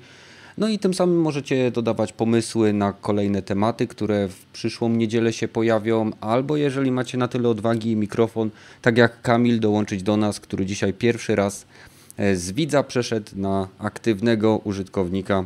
No 0.57 0.67
i 0.67 0.79
tym 0.79 0.93
samym 0.93 1.21
możecie 1.21 1.71
dodawać 1.71 2.13
pomysły 2.13 2.73
na 2.73 2.93
kolejne 2.93 3.41
tematy, 3.41 3.87
które 3.87 4.27
w 4.27 4.45
przyszłą 4.45 4.89
niedzielę 4.89 5.33
się 5.33 5.47
pojawią, 5.47 6.11
albo 6.21 6.57
jeżeli 6.57 6.91
macie 6.91 7.17
na 7.17 7.27
tyle 7.27 7.49
odwagi 7.49 7.91
i 7.91 7.95
mikrofon, 7.95 8.49
tak 8.81 8.97
jak 8.97 9.21
Kamil, 9.21 9.59
dołączyć 9.59 10.03
do 10.03 10.17
nas, 10.17 10.39
który 10.39 10.65
dzisiaj 10.65 10.93
pierwszy 10.93 11.35
raz 11.35 11.65
e, 12.17 12.35
z 12.35 12.51
widza 12.51 12.83
przeszedł 12.83 13.31
na 13.35 13.67
aktywnego 13.79 14.61
użytkownika, 14.63 15.45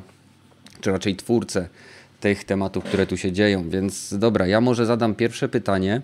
czy 0.81 0.91
raczej 0.91 1.15
twórcę 1.15 1.69
tych 2.19 2.43
tematów, 2.43 2.83
które 2.83 3.07
tu 3.07 3.17
się 3.17 3.31
dzieją. 3.31 3.69
Więc 3.69 4.13
dobra, 4.17 4.47
ja 4.47 4.61
może 4.61 4.85
zadam 4.85 5.15
pierwsze 5.15 5.49
pytanie. 5.49 6.01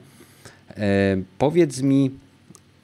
E, 0.69 1.17
powiedz 1.37 1.81
mi, 1.81 2.11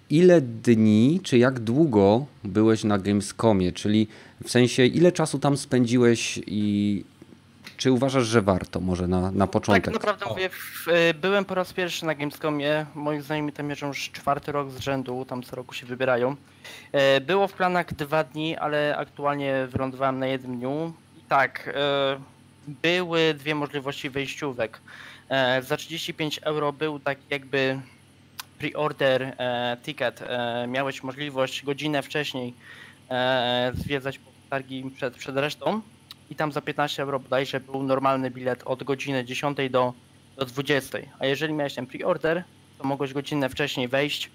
ile 0.09 0.41
dni, 0.41 1.19
czy 1.23 1.37
jak 1.37 1.59
długo 1.59 2.25
byłeś 2.43 2.83
na 2.83 2.97
Gamescomie? 2.97 3.71
Czyli 3.71 4.07
w 4.43 4.49
sensie, 4.49 4.85
ile 4.85 5.11
czasu 5.11 5.39
tam 5.39 5.57
spędziłeś 5.57 6.39
i 6.47 7.03
czy 7.77 7.91
uważasz, 7.91 8.27
że 8.27 8.41
warto 8.41 8.79
może 8.79 9.07
na, 9.07 9.31
na 9.31 9.47
początek? 9.47 9.85
Tak 9.85 9.93
naprawdę 9.93 10.25
mówię, 10.25 10.49
y, 10.87 11.13
byłem 11.13 11.45
po 11.45 11.55
raz 11.55 11.73
pierwszy 11.73 12.05
na 12.05 12.15
Gamescomie. 12.15 12.85
Moi 12.95 13.21
znajomi 13.21 13.51
tam 13.51 13.67
mierzą 13.67 13.87
już 13.87 14.09
czwarty 14.11 14.51
rok 14.51 14.71
z 14.71 14.79
rzędu, 14.79 15.25
tam 15.25 15.43
co 15.43 15.55
roku 15.55 15.73
się 15.73 15.85
wybierają. 15.85 16.35
E, 16.91 17.21
było 17.21 17.47
w 17.47 17.53
planach 17.53 17.93
dwa 17.93 18.23
dni, 18.23 18.57
ale 18.57 18.97
aktualnie 18.97 19.67
wylądowałem 19.71 20.19
na 20.19 20.27
jednym 20.27 20.57
dniu. 20.57 20.93
I 21.17 21.21
tak, 21.29 21.69
e, 21.75 22.19
były 22.67 23.33
dwie 23.33 23.55
możliwości 23.55 24.09
wejściówek. 24.09 24.79
E, 25.29 25.61
za 25.61 25.77
35 25.77 26.39
euro 26.43 26.73
był 26.73 26.99
tak 26.99 27.17
jakby 27.29 27.79
pre-order 28.59 29.35
ticket. 29.83 30.23
Miałeś 30.67 31.03
możliwość 31.03 31.65
godzinę 31.65 32.01
wcześniej 32.03 32.53
zwiedzać 33.73 34.19
targi 34.49 34.91
przed, 34.95 35.15
przed 35.15 35.37
resztą 35.37 35.81
i 36.29 36.35
tam 36.35 36.51
za 36.51 36.61
15 36.61 37.03
euro 37.03 37.19
bodajże 37.19 37.59
był 37.59 37.83
normalny 37.83 38.31
bilet 38.31 38.63
od 38.65 38.83
godziny 38.83 39.25
10 39.25 39.57
do, 39.69 39.93
do 40.37 40.45
20. 40.45 40.97
A 41.19 41.25
jeżeli 41.25 41.53
miałeś 41.53 41.73
ten 41.73 41.87
pre-order, 41.87 42.43
to 42.77 42.83
mogłeś 42.83 43.13
godzinę 43.13 43.49
wcześniej 43.49 43.87
wejść. 43.87 44.31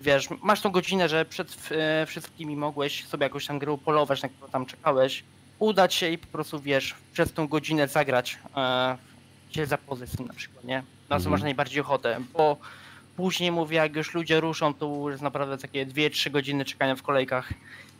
Wiesz, 0.00 0.28
masz 0.42 0.60
tą 0.60 0.70
godzinę, 0.70 1.08
że 1.08 1.24
przed 1.24 1.68
e, 1.70 2.06
wszystkimi 2.06 2.56
mogłeś 2.56 3.04
sobie 3.06 3.24
jakąś 3.24 3.46
tam 3.46 3.58
grę 3.58 3.78
polować, 3.84 4.22
na 4.22 4.28
którą 4.28 4.50
tam 4.50 4.66
czekałeś, 4.66 5.24
udać 5.58 5.94
się 5.94 6.10
i 6.10 6.18
po 6.18 6.26
prostu, 6.26 6.60
wiesz, 6.60 6.94
przez 7.12 7.32
tą 7.32 7.48
godzinę 7.48 7.88
zagrać 7.88 8.38
e, 8.56 8.98
się 9.50 9.66
za 9.66 9.78
pozycją 9.78 10.26
na 10.26 10.34
przykład, 10.34 10.64
nie? 10.64 10.76
Na 10.76 10.84
co 11.08 11.14
mhm. 11.16 11.30
masz 11.30 11.42
najbardziej 11.42 11.80
ochotę, 11.80 12.20
bo 12.32 12.56
później 13.16 13.52
mówię, 13.52 13.76
jak 13.76 13.96
już 13.96 14.14
ludzie 14.14 14.40
ruszą, 14.40 14.74
to 14.74 15.10
jest 15.10 15.22
naprawdę 15.22 15.58
takie 15.58 15.86
2-3 15.86 16.30
godziny 16.30 16.64
czekania 16.64 16.96
w 16.96 17.02
kolejkach, 17.02 17.52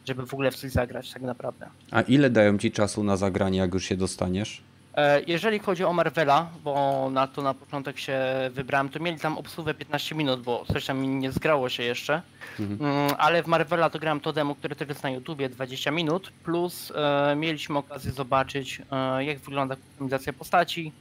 żeby 0.09 0.27
w 0.27 0.35
ogóle 0.35 0.51
w 0.51 0.57
coś 0.57 0.71
zagrać 0.71 1.13
tak 1.13 1.23
naprawdę. 1.23 1.67
A 1.91 2.01
ile 2.03 2.31
dają 2.31 2.59
ci 2.59 2.73
czasu 2.73 3.05
na 3.05 3.17
zagranie, 3.17 3.59
jak 3.59 3.75
już 3.75 3.85
się 3.85 3.97
dostaniesz? 3.97 4.63
E, 4.95 5.23
Jeżeli 5.27 5.59
chodzi 5.59 5.85
o 5.85 5.93
Marvela, 5.93 6.49
bo 6.65 7.09
na 7.13 7.27
to 7.27 7.43
na 7.43 7.55
początek 7.55 7.99
się 7.99 8.19
wybrałem, 8.51 8.89
to 8.89 9.01
mieli 9.01 9.19
tam 9.19 9.39
obsługę 9.39 9.75
15 9.75 10.15
minut, 10.15 10.43
bo 10.43 10.65
coś 10.73 10.87
tam 10.87 11.21
nie 11.21 11.33
zgrało 11.33 11.69
się 11.69 11.83
jeszcze. 11.83 12.23
Mhm. 12.61 12.91
Mm, 12.91 13.15
Ale 13.19 13.43
w 13.43 13.47
Marvela 13.47 13.91
to 13.91 13.99
grałem 13.99 14.21
to 14.21 14.33
demo, 14.33 14.55
które 14.55 14.77
też 14.77 14.89
jest 14.89 15.03
na 15.03 15.11
YouTubie 15.11 15.49
20 15.49 15.91
minut, 15.91 16.31
plus 16.45 16.93
e, 16.97 17.37
mieliśmy 17.37 17.79
okazję 17.79 18.13
zobaczyć 18.13 18.83
e, 18.93 19.25
jak 19.25 19.39
wygląda 19.39 19.77
kustomizacja 19.77 20.33
postaci, 20.33 20.93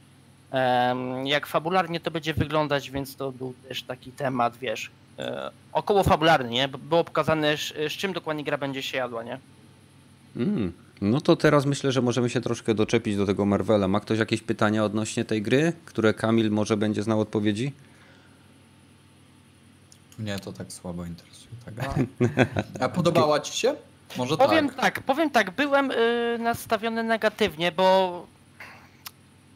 jak 1.24 1.46
fabularnie 1.46 2.00
to 2.00 2.10
będzie 2.10 2.34
wyglądać, 2.34 2.90
więc 2.90 3.16
to 3.16 3.32
był 3.32 3.54
też 3.68 3.82
taki 3.82 4.12
temat, 4.12 4.56
wiesz, 4.56 4.90
e, 5.18 5.50
około 5.72 6.02
fabularny, 6.02 6.50
nie? 6.50 6.68
Bo 6.68 6.78
Było 6.78 7.04
pokazane 7.04 7.56
z, 7.56 7.72
z 7.88 7.92
czym 7.92 8.12
dokładnie 8.12 8.44
gra 8.44 8.58
będzie 8.58 8.82
się 8.82 8.98
jadła, 8.98 9.22
nie? 9.22 9.38
Mm. 10.36 10.72
No 11.00 11.20
to 11.20 11.36
teraz 11.36 11.66
myślę, 11.66 11.92
że 11.92 12.02
możemy 12.02 12.30
się 12.30 12.40
troszkę 12.40 12.74
doczepić 12.74 13.16
do 13.16 13.26
tego 13.26 13.46
Marvela. 13.46 13.88
Ma 13.88 14.00
ktoś 14.00 14.18
jakieś 14.18 14.40
pytania 14.40 14.84
odnośnie 14.84 15.24
tej 15.24 15.42
gry, 15.42 15.72
które 15.84 16.14
Kamil 16.14 16.50
może 16.50 16.76
będzie 16.76 17.02
znał 17.02 17.20
odpowiedzi? 17.20 17.72
Mnie 20.18 20.38
to 20.38 20.52
tak 20.52 20.72
słabo 20.72 21.04
interesuje 21.04 21.50
ta 21.64 21.70
gra. 21.70 21.94
A 22.80 22.88
podobała 22.88 23.40
ci 23.40 23.58
się? 23.58 23.74
Może 24.16 24.36
Powiem 24.36 24.68
tak. 24.68 24.80
tak, 24.80 25.02
powiem 25.02 25.30
tak, 25.30 25.50
byłem 25.50 25.90
y, 25.90 26.36
nastawiony 26.38 27.02
negatywnie, 27.02 27.72
bo 27.72 28.26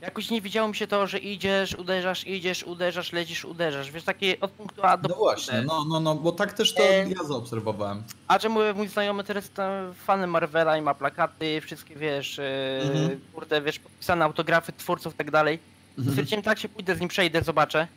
jakoś 0.00 0.31
nie 0.31 0.40
widziało 0.40 0.69
mi 0.69 0.76
się 0.76 0.87
to, 0.87 1.07
że 1.07 1.19
idziesz, 1.19 1.75
uderzasz, 1.75 2.26
idziesz, 2.26 2.64
uderzasz, 2.64 3.12
lecisz, 3.12 3.45
uderzasz. 3.45 3.90
Wiesz, 3.90 4.05
takie 4.05 4.40
od 4.40 4.50
punktu 4.50 4.81
A 4.85 4.97
do 4.97 5.09
No 5.09 5.14
właśnie, 5.14 5.62
no, 5.62 5.85
no, 5.85 6.00
no, 6.00 6.14
bo 6.14 6.33
tak 6.33 6.52
też 6.52 6.75
to 6.75 6.83
E, 6.83 7.09
ja 7.09 7.25
zaobserwowałem. 7.25 8.02
A 8.28 8.38
że 8.38 8.49
mówię, 8.49 8.75
mój 8.75 8.88
znajomy 8.88 9.25
teraz 9.25 9.45
jest 9.45 9.55
tam 9.55 9.95
fanem 9.95 10.31
Marvela 10.31 10.76
i 10.78 10.83
ma 10.83 10.95
plakaty, 10.95 11.61
wszystkie 11.61 11.97
wiesz, 11.97 12.38
y, 12.38 12.81
Mhm. 12.83 13.21
kurde, 13.33 13.62
wiesz, 13.62 13.78
podpisane 13.78 14.25
autografy 14.25 14.73
twórców 14.73 15.14
i 15.14 15.17
tak 15.17 15.31
dalej. 15.31 15.59
Mhm. 15.99 16.09
Stwierdziłem 16.11 16.43
tak, 16.43 16.59
się 16.59 16.69
pójdę 16.69 16.97
z 16.97 17.00
nim, 17.00 17.09
przejdę, 17.09 17.43
zobaczę. 17.43 17.88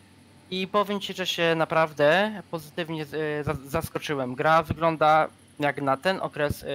I 0.52 0.68
powiem 0.68 1.00
ci, 1.00 1.14
że 1.14 1.28
się 1.28 1.56
naprawdę 1.56 2.42
pozytywnie 2.52 3.06
za- 3.44 3.58
zaskoczyłem. 3.68 4.36
Gra 4.36 4.64
wygląda 4.64 5.28
jak 5.60 5.82
na 5.82 5.98
ten 5.98 6.20
okres 6.22 6.66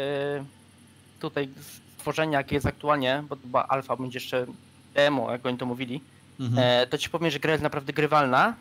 tutaj 1.21 1.49
stworzenia, 1.99 2.39
jakie 2.39 2.55
jest 2.55 2.67
aktualnie, 2.67 3.25
bo 3.29 3.37
była 3.37 3.69
alfa, 3.69 3.97
będzie 3.97 4.17
jeszcze 4.19 4.47
demo, 4.97 5.33
jak 5.33 5.47
oni 5.47 5.59
to 5.59 5.67
mówili. 5.67 6.01
Mhm. 6.41 6.83
E, 6.83 6.87
to 6.87 6.99
ci 6.99 7.11
powiem, 7.11 7.31
że 7.31 7.39
gra 7.39 7.53
jest 7.53 7.63
naprawdę 7.63 7.93
grywalna. 7.93 8.55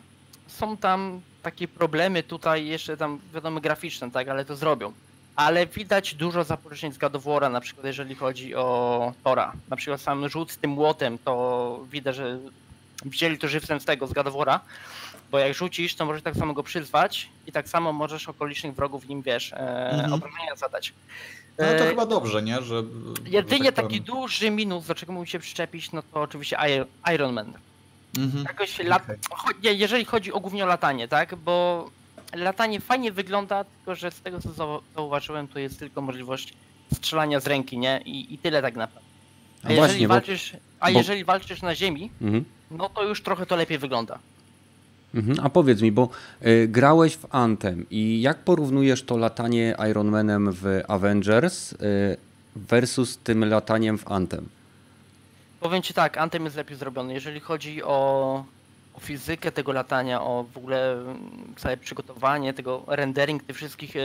Są 0.46 0.76
tam 0.76 1.20
takie 1.42 1.68
problemy 1.68 2.22
tutaj 2.22 2.66
jeszcze 2.66 2.96
tam 2.96 3.20
wiadomo 3.34 3.60
graficzne, 3.60 4.10
tak, 4.10 4.28
ale 4.28 4.44
to 4.44 4.56
zrobią. 4.56 4.92
Ale 5.36 5.66
widać 5.66 6.14
dużo 6.14 6.44
zapożyczeń 6.44 6.92
z 6.92 6.98
War'a, 6.98 7.50
na 7.52 7.60
przykład 7.60 7.86
jeżeli 7.86 8.14
chodzi 8.14 8.54
o 8.54 9.12
Tora. 9.24 9.52
Na 9.68 9.76
przykład 9.76 10.00
sam 10.00 10.28
rzut 10.28 10.50
z 10.50 10.58
tym 10.58 10.70
młotem, 10.70 11.18
to 11.18 11.80
widać, 11.90 12.16
że 12.16 12.38
wzięli 13.04 13.38
to 13.38 13.48
żywcem 13.48 13.80
z 13.80 13.84
tego, 13.84 14.06
z 14.06 14.12
War'a. 14.12 14.58
Bo 15.30 15.38
jak 15.38 15.54
rzucisz, 15.54 15.94
to 15.94 16.06
możesz 16.06 16.22
tak 16.22 16.34
samo 16.36 16.54
go 16.54 16.62
przyzwać 16.62 17.28
i 17.46 17.52
tak 17.52 17.68
samo 17.68 17.92
możesz 17.92 18.28
okolicznych 18.28 18.74
wrogów 18.74 19.08
nim, 19.08 19.22
wiesz, 19.22 19.52
e, 19.52 19.90
Mhm. 19.90 20.12
obrażenia 20.12 20.56
zadać. 20.56 20.92
No 21.58 21.64
to 21.64 21.84
E, 21.84 21.88
chyba 21.88 22.06
dobrze, 22.06 22.42
nie? 22.42 22.62
Że, 22.62 22.82
Jedynie 23.24 23.72
tak 23.72 23.84
taki 23.84 24.00
duży 24.00 24.50
minus, 24.50 24.86
do 24.86 24.94
czego 24.94 25.12
mógł 25.12 25.26
się 25.26 25.38
przyczepić, 25.38 25.92
no 25.92 26.02
to 26.02 26.20
oczywiście 26.22 26.56
Iron- 27.06 27.32
Man. 27.32 27.52
Mhm. 28.18 28.44
Jakoś 28.44 28.78
lat... 28.78 29.02
Nie, 29.62 29.72
jeżeli 29.72 30.04
chodzi 30.04 30.32
o 30.32 30.40
głównie 30.40 30.64
o 30.64 30.66
latanie, 30.66 31.08
tak? 31.08 31.34
Bo 31.36 31.86
latanie 32.34 32.80
fajnie 32.80 33.12
wygląda, 33.12 33.64
tylko 33.64 33.94
że 33.94 34.10
z 34.10 34.20
tego 34.20 34.40
co 34.40 34.48
zau- 34.48 34.80
zauważyłem, 34.94 35.48
to 35.48 35.58
jest 35.58 35.78
tylko 35.78 36.00
możliwość 36.00 36.54
strzelania 36.94 37.40
z 37.40 37.46
ręki, 37.46 37.78
nie? 37.78 38.00
I, 38.04 38.34
i 38.34 38.38
tyle 38.38 38.62
tak 38.62 38.76
naprawdę. 38.76 39.10
A 39.62 39.68
No 39.68 39.74
jeżeli 39.74 39.78
właśnie, 39.78 40.08
bo- 40.08 40.14
walczysz, 40.14 40.56
a 40.80 40.90
bo- 40.92 40.98
jeżeli 40.98 41.24
walczysz 41.24 41.62
na 41.62 41.74
ziemi, 41.74 42.10
Mhm. 42.22 42.44
no 42.70 42.88
to 42.88 43.02
już 43.04 43.22
trochę 43.22 43.46
to 43.46 43.56
lepiej 43.56 43.78
wygląda. 43.78 44.18
Mhm. 45.16 45.46
A 45.46 45.50
powiedz 45.50 45.82
mi, 45.82 45.92
bo 45.92 46.08
y, 46.46 46.68
grałeś 46.68 47.16
w 47.16 47.26
Anthem 47.30 47.86
i 47.90 48.20
jak 48.20 48.38
porównujesz 48.38 49.02
to 49.02 49.16
latanie 49.16 49.76
Ironmanem 49.90 50.52
w 50.52 50.82
Avengers 50.88 51.72
y, 51.72 51.76
versus 52.56 53.18
tym 53.18 53.44
lataniem 53.44 53.98
w 53.98 54.12
Anthem? 54.12 54.48
Powiem 55.60 55.82
ci 55.82 55.94
tak, 55.94 56.18
Anthem 56.18 56.44
jest 56.44 56.56
lepiej 56.56 56.76
zrobiony. 56.76 57.14
Jeżeli 57.14 57.40
chodzi 57.40 57.82
o, 57.82 58.44
o 58.94 59.00
fizykę 59.00 59.52
tego 59.52 59.72
latania, 59.72 60.22
o 60.22 60.44
w 60.54 60.56
ogóle 60.56 60.92
mm, 60.92 61.54
całe 61.56 61.76
przygotowanie, 61.76 62.54
tego 62.54 62.82
rendering 62.86 63.42
tych 63.42 63.56
wszystkich 63.56 63.96
e, 63.96 64.00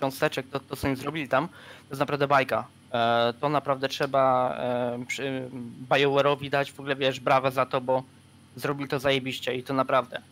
cząsteczek, 0.00 0.46
to, 0.68 0.76
co 0.76 0.86
oni 0.86 0.96
zrobili 0.96 1.28
tam, 1.28 1.48
to 1.48 1.90
jest 1.90 2.00
naprawdę 2.00 2.28
bajka. 2.28 2.66
E, 2.92 3.34
to 3.40 3.48
naprawdę 3.48 3.88
trzeba 3.88 4.56
e, 4.58 4.98
BioWare'owi 5.90 6.50
dać 6.50 6.72
w 6.72 6.80
ogóle, 6.80 6.96
wiesz, 6.96 7.20
brawę 7.20 7.50
za 7.50 7.66
to, 7.66 7.80
bo 7.80 8.02
zrobili 8.56 8.88
to 8.88 8.98
zajebiście 8.98 9.54
i 9.54 9.62
to 9.62 9.74
naprawdę. 9.74 10.22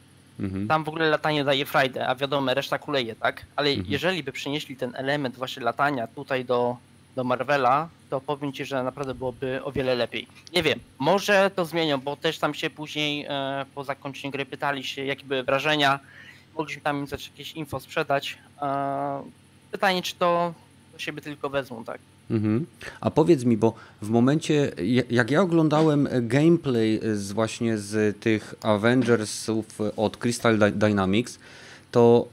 Mhm. 0.41 0.69
Tam 0.69 0.85
w 0.85 0.89
ogóle 0.89 1.11
latanie 1.11 1.45
daje 1.45 1.67
frajdę, 1.67 2.07
a 2.09 2.15
wiadomo, 2.15 2.55
reszta 2.55 2.79
kuleje, 2.79 3.15
tak? 3.15 3.47
Ale 3.57 3.71
Mhm. 3.71 3.87
jeżeli 3.91 4.23
by 4.23 4.33
przenieśli 4.33 4.77
ten 4.77 4.93
element 4.97 5.37
właśnie 5.37 5.63
latania 5.63 6.07
tutaj 6.07 6.45
do, 6.45 6.77
do 7.17 7.25
Marvela, 7.25 7.89
to 8.11 8.21
powiem 8.21 8.53
ci, 8.53 8.65
że 8.65 8.83
naprawdę 8.83 9.15
byłoby 9.15 9.61
o 9.65 9.73
wiele 9.73 9.95
lepiej. 9.95 10.27
Nie 10.55 10.63
wiem, 10.63 10.79
może 10.99 11.51
to 11.55 11.65
zmienią, 11.65 12.01
bo 12.01 12.17
też 12.17 12.39
tam 12.39 12.55
się 12.55 12.71
później 12.71 13.27
e, 13.29 13.67
po 13.75 13.85
zakończeniu 13.85 14.33
gry 14.33 14.47
pytali 14.47 14.85
się, 14.85 15.05
jakie 15.05 15.25
były 15.25 15.43
wrażenia. 15.43 16.01
Mogliśmy 16.57 16.83
tam 16.83 16.99
im 16.99 17.07
coś 17.07 17.27
jakieś 17.29 17.53
info 17.53 17.81
sprzedać. 17.81 18.39
E, 18.63 19.23
pytanie, 19.71 20.03
czy 20.03 20.15
to 20.15 20.55
siebie 21.01 21.23
tylko 21.23 21.51
wezmą, 21.51 21.85
tak? 21.85 21.99
Mhm. 22.31 22.67
A 23.01 23.11
powiedz 23.11 23.45
mi, 23.45 23.57
bo 23.57 23.75
w 24.03 24.09
momencie, 24.09 24.73
ja- 24.85 25.03
jak 25.11 25.31
ja 25.31 25.43
oglądałem 25.43 26.09
gameplay 26.23 27.01
z 27.15 27.33
właśnie 27.33 27.79
z 27.79 28.21
tych 28.21 28.55
Avengersów 28.63 29.67
od 29.97 30.17
Crystal 30.17 30.59
Dy- 30.59 30.71
Dynamics, 30.73 31.39
to 31.91 32.29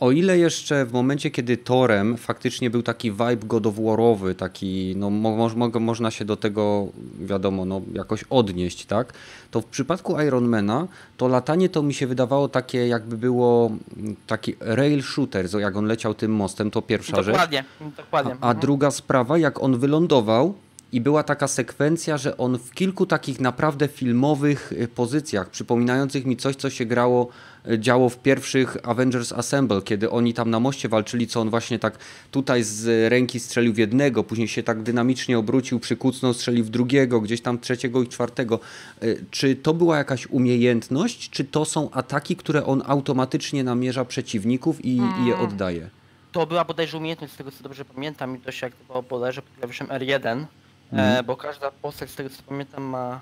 o 0.00 0.10
ile 0.10 0.38
jeszcze 0.38 0.84
w 0.86 0.92
momencie, 0.92 1.30
kiedy 1.30 1.56
Torem 1.56 2.16
faktycznie 2.16 2.70
był 2.70 2.82
taki 2.82 3.10
vibe 3.10 3.36
God 3.36 3.66
of 3.66 3.74
Warowy, 3.78 4.34
taki, 4.34 4.94
no 4.96 5.10
mo, 5.10 5.36
mo, 5.36 5.68
mo- 5.68 5.80
można 5.80 6.10
się 6.10 6.24
do 6.24 6.36
tego, 6.36 6.86
wiadomo, 7.20 7.64
no 7.64 7.80
jakoś 7.92 8.24
odnieść, 8.30 8.86
tak? 8.86 9.12
To 9.50 9.60
w 9.60 9.64
przypadku 9.64 10.20
Ironmana 10.20 10.86
to 11.16 11.28
latanie 11.28 11.68
to 11.68 11.82
mi 11.82 11.94
się 11.94 12.06
wydawało 12.06 12.48
takie, 12.48 12.88
jakby 12.88 13.16
było 13.16 13.70
mm, 13.96 14.16
taki 14.26 14.54
rail 14.60 15.02
shooter, 15.02 15.46
jak 15.60 15.76
on 15.76 15.84
leciał 15.86 16.14
tym 16.14 16.32
mostem, 16.32 16.70
to 16.70 16.82
pierwsza 16.82 17.22
rzecz. 17.22 17.34
Dokładnie, 17.34 17.64
dokładnie. 17.96 18.32
A, 18.32 18.34
a 18.34 18.48
Mhm. 18.48 18.60
druga 18.60 18.90
sprawa, 18.90 19.38
jak 19.38 19.62
on 19.62 19.78
wylądował 19.78 20.54
i 20.92 21.00
była 21.00 21.22
taka 21.22 21.48
sekwencja, 21.48 22.16
że 22.18 22.36
on 22.36 22.58
w 22.58 22.70
kilku 22.70 23.06
takich 23.06 23.40
naprawdę 23.40 23.88
filmowych 23.88 24.72
y, 24.72 24.88
pozycjach, 24.88 25.50
przypominających 25.50 26.24
mi 26.26 26.36
coś, 26.36 26.56
co 26.56 26.70
się 26.70 26.84
grało, 26.86 27.28
y, 27.70 27.78
działo 27.78 28.08
w 28.08 28.18
pierwszych 28.18 28.76
Avengers 28.82 29.32
Assemble, 29.32 29.82
kiedy 29.82 30.10
oni 30.10 30.34
tam 30.34 30.50
na 30.50 30.60
moście 30.60 30.88
walczyli, 30.88 31.26
co 31.26 31.40
on 31.40 31.50
właśnie 31.50 31.78
tak 31.78 31.98
tutaj 32.30 32.62
z 32.62 33.10
ręki 33.12 33.40
strzelił 33.40 33.72
w 33.72 33.78
jednego, 33.78 34.24
później 34.24 34.48
się 34.48 34.62
tak 34.62 34.82
dynamicznie 34.82 35.38
obrócił, 35.38 35.80
przykucnął, 35.80 36.34
strzelił 36.34 36.64
w 36.64 36.70
drugiego, 36.70 37.20
gdzieś 37.20 37.40
tam 37.40 37.58
trzeciego 37.60 38.02
i 38.02 38.08
czwartego. 38.08 38.60
Y, 39.02 39.24
Czy 39.30 39.56
to 39.56 39.74
była 39.74 39.98
jakaś 39.98 40.26
umiejętność, 40.26 41.30
czy 41.30 41.44
to 41.44 41.64
są 41.64 41.90
ataki, 41.90 42.36
które 42.36 42.64
on 42.66 42.82
automatycznie 42.86 43.64
namierza 43.64 44.04
przeciwników 44.04 44.84
i, 44.84 44.88
i 44.96 44.96
je 45.26 45.34
Mm. 45.34 45.40
oddaje? 45.40 45.90
To 46.32 46.46
była 46.46 46.64
bodajże 46.64 46.96
umiejętność, 46.98 47.32
z 47.32 47.36
tego 47.36 47.50
co 47.50 47.62
dobrze 47.62 47.84
pamiętam, 47.84 48.36
i 48.36 48.40
to 48.40 48.52
się 48.52 48.66
aktywowało 48.66 49.02
bodajże 49.02 49.42
pod 49.42 49.52
klawiszem 49.58 49.86
R1, 49.86 50.44
Mhm. 50.92 51.16
e, 51.16 51.22
bo 51.22 51.36
każda 51.36 51.70
postać, 51.70 52.10
z 52.10 52.14
tego 52.14 52.30
co 52.30 52.42
pamiętam, 52.42 52.82
ma 52.82 53.20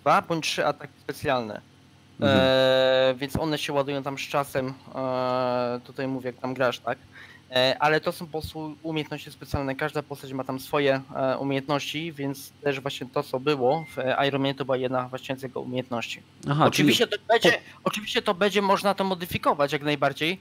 dwa 0.00 0.22
bądź 0.22 0.46
trzy 0.46 0.66
ataki 0.66 0.92
specjalne. 1.00 1.60
Mhm. 2.20 2.40
E, 2.42 3.14
więc 3.14 3.36
one 3.36 3.58
się 3.58 3.72
ładują 3.72 4.02
tam 4.02 4.18
z 4.18 4.20
czasem, 4.20 4.74
e, 4.94 5.80
tutaj 5.84 6.08
mówię, 6.08 6.26
jak 6.26 6.40
tam 6.40 6.54
grasz, 6.54 6.78
tak? 6.78 6.98
E, 7.50 7.76
ale 7.80 8.00
to 8.00 8.12
są 8.12 8.26
po 8.26 8.32
prostu 8.32 8.76
umiejętności 8.82 9.30
specjalne, 9.30 9.74
każda 9.74 10.02
postać 10.02 10.32
ma 10.32 10.44
tam 10.44 10.60
swoje 10.60 11.00
e, 11.16 11.38
umiejętności, 11.38 12.12
więc 12.12 12.52
też 12.52 12.80
właśnie 12.80 13.06
to, 13.12 13.22
co 13.22 13.40
było 13.40 13.84
w 13.96 14.24
Iron 14.26 14.42
Man 14.42 14.54
to 14.54 14.64
była 14.64 14.76
jedna 14.76 15.08
właśnie 15.08 15.36
z 15.36 15.42
jego 15.42 15.60
umiejętności. 15.60 16.22
Aha, 16.50 16.66
oczywiście, 16.66 17.06
to 17.06 17.16
będzie, 17.28 17.58
oczywiście 17.84 18.22
to 18.22 18.34
będzie 18.34 18.62
można 18.62 18.94
to 18.94 19.04
modyfikować 19.04 19.72
jak 19.72 19.82
najbardziej, 19.82 20.40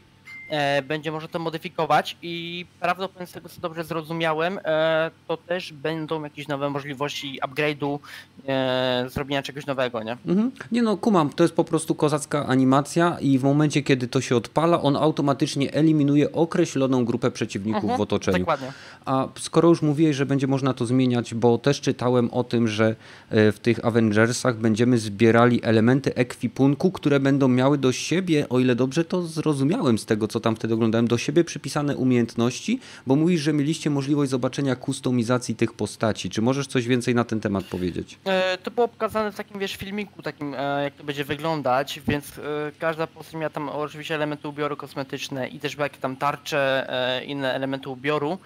będzie 0.87 1.11
można 1.11 1.27
to 1.27 1.39
modyfikować 1.39 2.17
i 2.21 2.65
prawdopodobnie 2.79 3.27
z 3.27 3.31
tego 3.31 3.49
co 3.49 3.61
dobrze 3.61 3.83
zrozumiałem, 3.83 4.59
e, 4.63 5.11
to 5.27 5.37
też 5.37 5.73
będą 5.73 6.23
jakieś 6.23 6.47
nowe 6.47 6.69
możliwości 6.69 7.39
upgrade'u, 7.47 7.99
e, 8.47 9.05
zrobienia 9.09 9.43
czegoś 9.43 9.65
nowego, 9.65 10.03
nie? 10.03 10.17
Mhm. 10.27 10.51
Nie 10.71 10.81
no, 10.81 10.97
kumam, 10.97 11.29
to 11.29 11.43
jest 11.43 11.55
po 11.55 11.63
prostu 11.63 11.95
kozacka 11.95 12.45
animacja 12.45 13.17
i 13.19 13.39
w 13.39 13.43
momencie, 13.43 13.83
kiedy 13.83 14.07
to 14.07 14.21
się 14.21 14.35
odpala, 14.35 14.81
on 14.81 14.95
automatycznie 14.95 15.73
eliminuje 15.73 16.31
określoną 16.31 17.05
grupę 17.05 17.31
przeciwników 17.31 17.83
Mhm, 17.83 17.97
w 17.97 18.01
otoczeniu. 18.01 18.39
Dokładnie. 18.39 18.71
A 19.05 19.27
skoro 19.39 19.69
już 19.69 19.81
mówiłeś, 19.81 20.15
że 20.15 20.25
będzie 20.25 20.47
można 20.47 20.73
to 20.73 20.85
zmieniać, 20.85 21.33
bo 21.33 21.57
też 21.57 21.81
czytałem 21.81 22.29
o 22.31 22.43
tym, 22.43 22.67
że 22.67 22.95
e, 23.29 23.51
w 23.51 23.59
tych 23.59 23.85
Avengersach 23.85 24.57
będziemy 24.57 24.97
zbierali 24.97 25.63
elementy 25.63 26.15
ekwipunku, 26.15 26.91
które 26.91 27.19
będą 27.19 27.47
miały 27.47 27.77
do 27.77 27.91
siebie, 27.91 28.49
o 28.49 28.59
ile 28.59 28.75
dobrze 28.75 29.05
to 29.05 29.21
zrozumiałem 29.21 29.97
z 29.97 30.05
tego, 30.05 30.27
co 30.27 30.36
tam 30.39 30.55
wtedy 30.55 30.73
oglądałem, 30.73 31.07
do 31.07 31.17
siebie 31.17 31.43
przypisane 31.43 31.97
umiejętności, 31.97 32.79
bo 33.07 33.15
mówisz, 33.15 33.41
że 33.41 33.53
mieliście 33.53 33.89
możliwość 33.89 34.31
zobaczenia 34.31 34.75
kustomizacji 34.75 35.55
tych 35.55 35.73
postaci. 35.73 36.29
Czy 36.29 36.41
możesz 36.41 36.67
coś 36.67 36.87
więcej 36.87 37.15
na 37.15 37.23
ten 37.23 37.39
temat 37.39 37.65
powiedzieć? 37.65 38.19
E, 38.25 38.57
To 38.57 38.71
było 38.71 38.87
pokazane 38.87 39.31
w 39.31 39.35
takim, 39.35 39.59
wiesz, 39.59 39.75
filmiku, 39.75 40.21
takim, 40.21 40.53
e, 40.53 40.83
jak 40.83 40.93
to 40.93 41.03
będzie 41.03 41.23
wyglądać, 41.23 42.01
więc 42.07 42.37
e, 42.37 42.41
każda 42.79 43.07
postać 43.07 43.33
miała 43.33 43.49
tam 43.49 43.69
oczywiście 43.69 44.15
elementy 44.15 44.47
ubioru 44.47 44.77
kosmetyczne 44.77 45.47
i 45.47 45.59
też 45.59 45.75
były 45.75 45.85
jakieś 45.85 45.99
tam 46.01 46.15
tarcze, 46.15 46.87
inne 47.25 47.53
elementy 47.53 47.89
ubioru 47.89 48.37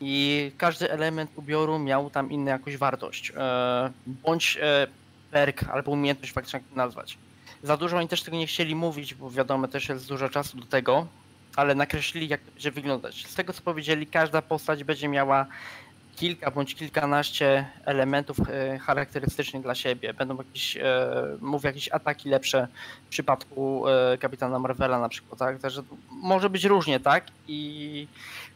i 0.00 0.52
każdy 0.58 0.90
element 0.90 1.30
ubioru 1.36 1.78
miał 1.78 2.10
tam 2.10 2.30
inną 2.30 2.50
jakąś 2.50 2.76
wartość, 2.76 3.32
bądź 4.06 4.58
perk 5.30 5.62
albo 5.62 5.90
umiejętność 5.90 6.32
faktycznie 6.32 6.58
jak 6.60 6.68
to 6.68 6.76
nazwać. 6.76 7.18
Za 7.62 7.76
dużo 7.76 7.96
oni 7.96 8.08
też 8.08 8.22
tego 8.22 8.36
nie 8.36 8.46
chcieli 8.46 8.74
mówić, 8.74 9.14
bo 9.14 9.30
wiadomo, 9.30 9.68
też 9.68 9.88
jest 9.88 10.08
dużo 10.08 10.28
czasu 10.28 10.58
do 10.58 10.66
tego, 10.66 11.06
ale 11.60 11.74
nakreślili 11.74 12.28
jak 12.28 12.40
będzie 12.40 12.70
wyglądać. 12.70 13.26
Z 13.26 13.34
tego 13.34 13.52
co 13.52 13.62
powiedzieli, 13.62 14.06
każda 14.06 14.42
postać 14.42 14.84
będzie 14.84 15.08
miała 15.08 15.46
kilka 16.16 16.50
bądź 16.50 16.74
kilkanaście 16.74 17.66
elementów 17.84 18.36
e, 18.40 18.78
charakterystycznych 18.78 19.62
dla 19.62 19.74
siebie. 19.74 20.14
Będą 20.14 20.36
jakieś, 20.36 20.76
e, 20.76 20.82
mówię, 21.40 21.68
jakieś 21.68 21.88
ataki 21.88 22.28
lepsze 22.28 22.68
w 23.06 23.08
przypadku 23.08 23.88
e, 23.88 24.18
kapitana 24.18 24.58
Marvela 24.58 24.98
na 24.98 25.08
przykład, 25.08 25.38
tak? 25.38 25.58
Także 25.58 25.82
może 26.10 26.50
być 26.50 26.64
różnie, 26.64 27.00
tak? 27.00 27.24
I 27.48 28.06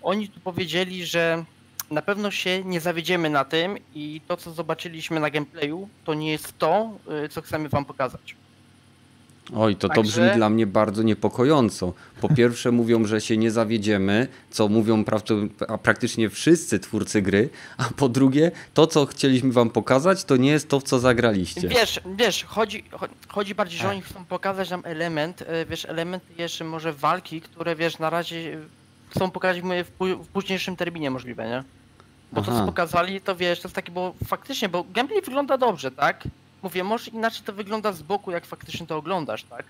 oni 0.03 0.29
tu 0.29 0.41
powiedzieli, 0.41 1.07
że 1.07 1.45
na 1.91 2.03
pewno 2.03 2.31
się 2.31 2.65
nie 2.65 2.81
zawiedziemy 2.81 3.31
na 3.31 3.45
tym 3.45 3.79
i 3.95 4.21
to, 4.29 4.37
co 4.37 4.53
zobaczyliśmy 4.53 5.21
na 5.21 5.31
gameplayu, 5.31 5.89
to 6.05 6.15
nie 6.15 6.31
jest 6.31 6.59
to, 6.59 6.91
co 7.31 7.43
chcemy 7.43 7.69
wam 7.69 7.85
pokazać. 7.85 8.37
Oj, 9.57 9.77
to 9.77 9.89
to 9.89 9.95
Także- 9.95 10.23
brzmi 10.23 10.37
dla 10.37 10.51
mnie 10.51 10.67
bardzo 10.67 11.03
niepokojąco. 11.03 11.93
Po 12.21 12.29
pierwsze 12.37 12.73
mówią, 12.73 13.05
że 13.05 13.21
się 13.21 13.37
nie 13.37 13.51
zawiedziemy, 13.51 14.29
co 14.51 14.69
mówią 14.69 15.05
praktycznie 15.83 16.31
wszyscy 16.31 16.79
twórcy 16.79 17.23
gry, 17.23 17.49
a 17.79 17.85
po 17.97 18.09
drugie, 18.09 18.51
to 18.75 18.87
co 18.87 19.07
chcieliśmy 19.07 19.53
wam 19.53 19.71
pokazać, 19.71 20.25
to 20.25 20.37
nie 20.37 20.51
jest 20.51 20.69
to, 20.69 20.81
w 20.81 20.83
co 20.83 20.99
zagraliście. 20.99 21.69
Wiesz, 21.69 22.01
wiesz, 22.17 22.45
chodzi, 22.45 22.85
cho- 22.93 23.09
chodzi 23.29 23.55
bardziej, 23.55 23.79
że 23.79 23.89
oni 23.91 24.03
chcą 24.03 24.25
pokazać 24.25 24.71
nam 24.71 24.81
element, 24.85 25.43
e, 25.43 25.67
wiesz, 25.67 25.85
elementy 25.85 26.27
jeszcze 26.39 26.65
może 26.65 26.93
walki, 26.93 27.41
które 27.41 27.77
wiesz, 27.77 27.99
na 27.99 28.11
razie 28.11 28.37
e, 28.55 28.59
chcą 29.11 29.31
pokazać 29.31 29.63
w, 29.63 29.99
pó- 29.99 30.25
w 30.25 30.29
późniejszym 30.29 30.77
terminie 30.77 31.11
możliwe, 31.11 31.49
nie? 31.49 31.65
Bo 32.33 32.43
to 32.43 32.51
Aha. 32.51 32.61
co 32.61 32.67
pokazali, 32.67 33.21
to 33.21 33.37
wiesz, 33.37 33.61
to 33.61 33.69
jest 33.69 33.75
takie, 33.77 33.93
bo 33.93 34.15
faktycznie, 34.27 34.69
bo 34.69 34.85
gameplay 34.95 35.23
wygląda 35.23 35.59
dobrze, 35.59 35.91
tak? 35.91 36.25
Mówię, 36.65 36.85
może 36.85 37.11
inaczej 37.11 37.43
to 37.45 37.53
wygląda 37.53 37.93
z 37.93 38.03
boku, 38.03 38.31
jak 38.31 38.47
faktycznie 38.47 38.87
to 38.87 38.97
oglądasz, 38.97 39.45
tak? 39.45 39.65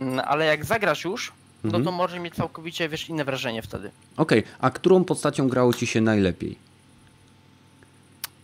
Mm, 0.00 0.20
Ale 0.24 0.44
jak 0.44 0.64
zagrasz 0.64 1.04
już, 1.04 1.32
no 1.64 1.68
Mhm. 1.68 1.84
to 1.84 1.92
może 1.92 2.18
mieć 2.20 2.34
całkowicie, 2.34 2.88
wiesz, 2.88 3.08
inne 3.08 3.24
wrażenie 3.24 3.62
wtedy. 3.62 3.90
Okej, 4.16 4.42
a 4.60 4.70
którą 4.70 5.04
postacią 5.04 5.48
grało 5.48 5.72
ci 5.74 5.86
się 5.86 6.00
najlepiej? 6.00 6.56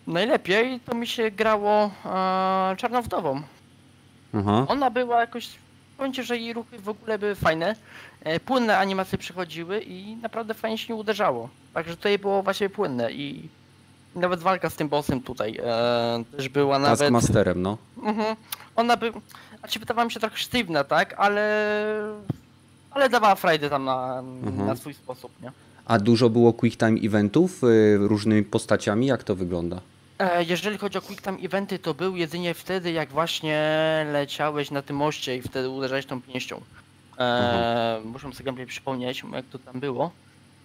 Najlepiej 0.06 0.80
to 0.80 0.94
mi 0.94 1.06
się 1.06 1.30
grało 1.30 1.90
e, 2.04 2.76
Czarną 2.76 3.02
Wdową. 3.02 3.42
Aha. 4.34 4.64
Ona 4.68 4.90
była 4.90 5.20
jakoś. 5.20 5.48
Powiem 5.96 6.12
ci, 6.12 6.22
że 6.22 6.38
jej 6.38 6.52
ruchy 6.52 6.78
w 6.78 6.88
ogóle 6.88 7.18
były 7.18 7.34
fajne. 7.34 7.76
E, 8.20 8.40
Płynne 8.40 8.78
animacje 8.78 9.18
przychodziły 9.18 9.80
i 9.80 10.16
naprawdę 10.16 10.54
fajnie 10.54 10.78
się 10.78 10.92
nie 10.94 11.00
uderzało. 11.00 11.48
Także 11.74 11.96
tutaj 11.96 12.18
było 12.18 12.42
właśnie 12.42 12.70
płynne 12.70 13.12
i 13.12 13.48
nawet 14.16 14.40
walka 14.40 14.70
z 14.70 14.74
tym 14.76 14.88
bossem 14.88 15.20
tutaj 15.22 15.60
e, 15.64 16.24
też 16.36 16.48
była 16.48 16.78
nawet. 16.78 16.98
Taskmasterem, 16.98 17.62
no. 17.62 17.78
Mhm. 18.02 18.36
Ona 18.76 18.96
by. 18.96 19.12
Znaczy 19.58 19.78
wydawała 19.78 20.04
mi 20.04 20.12
się 20.12 20.20
trochę 20.20 20.36
sztywna, 20.36 20.84
tak? 20.84 21.14
Ale. 21.18 21.42
Ale 22.90 23.08
dawała 23.08 23.34
frajdę 23.34 23.70
tam 23.70 23.84
na, 23.84 24.18
Mhm. 24.18 24.66
na 24.66 24.76
swój 24.76 24.94
sposób, 24.94 25.32
nie? 25.42 25.52
A 25.84 25.98
dużo 25.98 26.30
było 26.30 26.52
quick 26.52 26.78
time 26.78 26.98
eventów 27.00 27.64
y, 27.64 27.98
różnymi 28.00 28.42
postaciami? 28.42 29.06
Jak 29.06 29.24
to 29.24 29.34
wygląda? 29.34 29.80
E, 30.18 30.44
Jeżeli 30.44 30.78
chodzi 30.78 30.98
o 30.98 31.02
quick 31.02 31.22
time 31.22 31.38
eventy, 31.38 31.78
to 31.78 31.94
był 31.94 32.16
jedynie 32.16 32.54
wtedy, 32.54 32.92
jak 32.92 33.08
właśnie 33.08 33.60
leciałeś 34.12 34.70
na 34.70 34.82
tym 34.82 34.96
moście 34.96 35.36
i 35.36 35.42
wtedy 35.42 35.68
uderzałeś 35.68 36.06
tą 36.06 36.22
pięścią. 36.22 36.60
E, 37.18 38.00
muszę 38.04 38.32
sobie 38.32 38.66
przypomnieć, 38.66 39.22
jak 39.32 39.44
to 39.52 39.58
tam 39.58 39.80
było. 39.80 40.10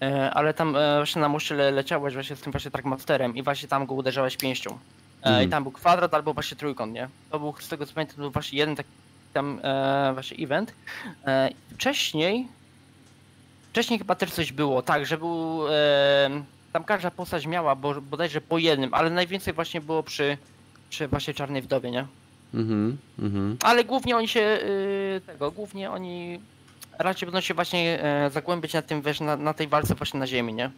E, 0.02 0.32
ale 0.34 0.54
tam 0.54 0.76
e, 0.76 0.98
właśnie 0.98 1.22
na 1.22 1.30
moście 1.30 1.56
le, 1.56 1.72
leciałeś 1.72 2.14
właśnie 2.14 2.36
z 2.36 2.42
tym 2.42 2.52
właśnie 2.52 2.72
trackmasterem 2.72 3.36
i 3.36 3.44
właśnie 3.44 3.68
tam 3.68 3.86
go 3.86 3.94
uderzałeś 3.94 4.38
pięścią. 4.38 4.72
E, 4.72 5.28
Mhm. 5.28 5.48
I 5.48 5.50
tam 5.50 5.64
był 5.64 5.72
kwadrat 5.72 6.14
albo 6.14 6.34
właśnie 6.34 6.58
trójkąt, 6.58 6.94
nie? 6.94 7.10
To 7.32 7.40
był 7.40 7.54
z 7.60 7.68
tego 7.68 7.86
co 7.86 7.94
pamiętam, 7.94 8.16
to 8.16 8.22
był 8.22 8.32
właśnie 8.32 8.60
jeden 8.60 8.76
taki 8.76 8.90
tam 9.34 9.60
właśnie 10.14 10.38
event. 10.46 10.74
Wcześniej 11.74 12.48
Wcześniej 13.70 14.00
chyba 14.00 14.16
też 14.16 14.32
coś 14.32 14.52
było, 14.52 14.82
tak, 14.82 15.06
że 15.06 15.18
był. 15.18 15.60
Tam 16.74 16.84
każda 16.84 17.12
postać 17.12 17.46
miała 17.46 17.76
bo, 17.76 18.02
bodajże 18.02 18.42
po 18.42 18.58
jednym, 18.58 18.94
ale 18.94 19.10
najwięcej 19.10 19.54
właśnie 19.54 19.82
było 19.82 20.04
przy, 20.04 20.38
przy 20.90 21.08
właśnie 21.08 21.34
Czarnej 21.34 21.62
Wdowie, 21.62 21.92
nie? 21.92 22.06
Mhm, 22.54 22.98
mhm. 23.20 23.58
Ale 23.64 23.84
głównie 23.84 24.18
oni 24.18 24.28
się 24.28 24.40
y, 24.40 25.22
tego, 25.26 25.52
głównie 25.52 25.92
oni 25.92 26.40
raczej 27.04 27.26
będą 27.28 27.42
się 27.42 27.54
właśnie 27.54 28.04
e, 28.04 28.30
zagłębiać 28.30 28.74
na 28.74 28.82
tym, 28.82 29.02
wiesz, 29.02 29.20
na, 29.20 29.38
na 29.38 29.54
tej 29.54 29.68
walce 29.68 29.96
właśnie 29.96 30.20
na 30.20 30.28
ziemi, 30.28 30.54
nie? 30.54 30.72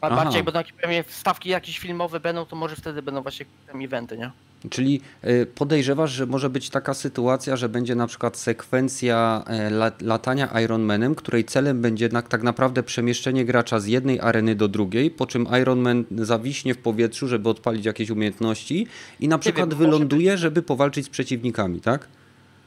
A 0.00 0.06
Aha. 0.06 0.16
bardziej 0.16 0.42
będą 0.42 0.60
jakieś 0.60 0.72
pewnie 0.72 1.02
wstawki 1.04 1.48
jakieś 1.48 1.78
filmowe 1.78 2.20
będą, 2.20 2.46
to 2.46 2.56
może 2.56 2.76
wtedy 2.76 3.02
będą 3.02 3.22
właśnie 3.22 3.46
tam 3.72 3.82
eventy, 3.84 4.18
nie? 4.18 4.30
Czyli 4.70 5.00
y, 5.24 5.46
podejrzewasz, 5.54 6.10
że 6.10 6.26
może 6.26 6.50
być 6.50 6.70
taka 6.70 6.94
sytuacja, 6.94 7.56
że 7.56 7.68
będzie 7.68 7.94
na 7.94 8.06
przykład 8.06 8.36
sekwencja 8.36 9.44
e, 9.46 9.66
la- 9.66 9.92
latania 10.00 10.60
Ironmanem, 10.60 11.14
której 11.14 11.44
celem 11.44 11.82
będzie 11.82 12.04
jednak 12.04 12.28
tak 12.28 12.42
naprawdę 12.42 12.82
przemieszczenie 12.82 13.44
gracza 13.44 13.80
z 13.80 13.86
jednej 13.86 14.20
areny 14.20 14.54
do 14.54 14.68
drugiej, 14.68 15.10
po 15.10 15.26
czym 15.26 15.46
Ironman 15.62 16.04
zawiśnie 16.18 16.74
w 16.74 16.78
powietrzu, 16.78 17.28
żeby 17.28 17.48
odpalić 17.48 17.84
jakieś 17.84 18.10
umiejętności 18.10 18.86
i 19.20 19.28
na 19.28 19.38
przykład 19.38 19.68
wiem, 19.70 19.78
wyląduje, 19.78 20.38
żeby 20.38 20.62
powalczyć 20.62 21.06
z 21.06 21.08
przeciwnikami, 21.08 21.80
tak? 21.80 22.08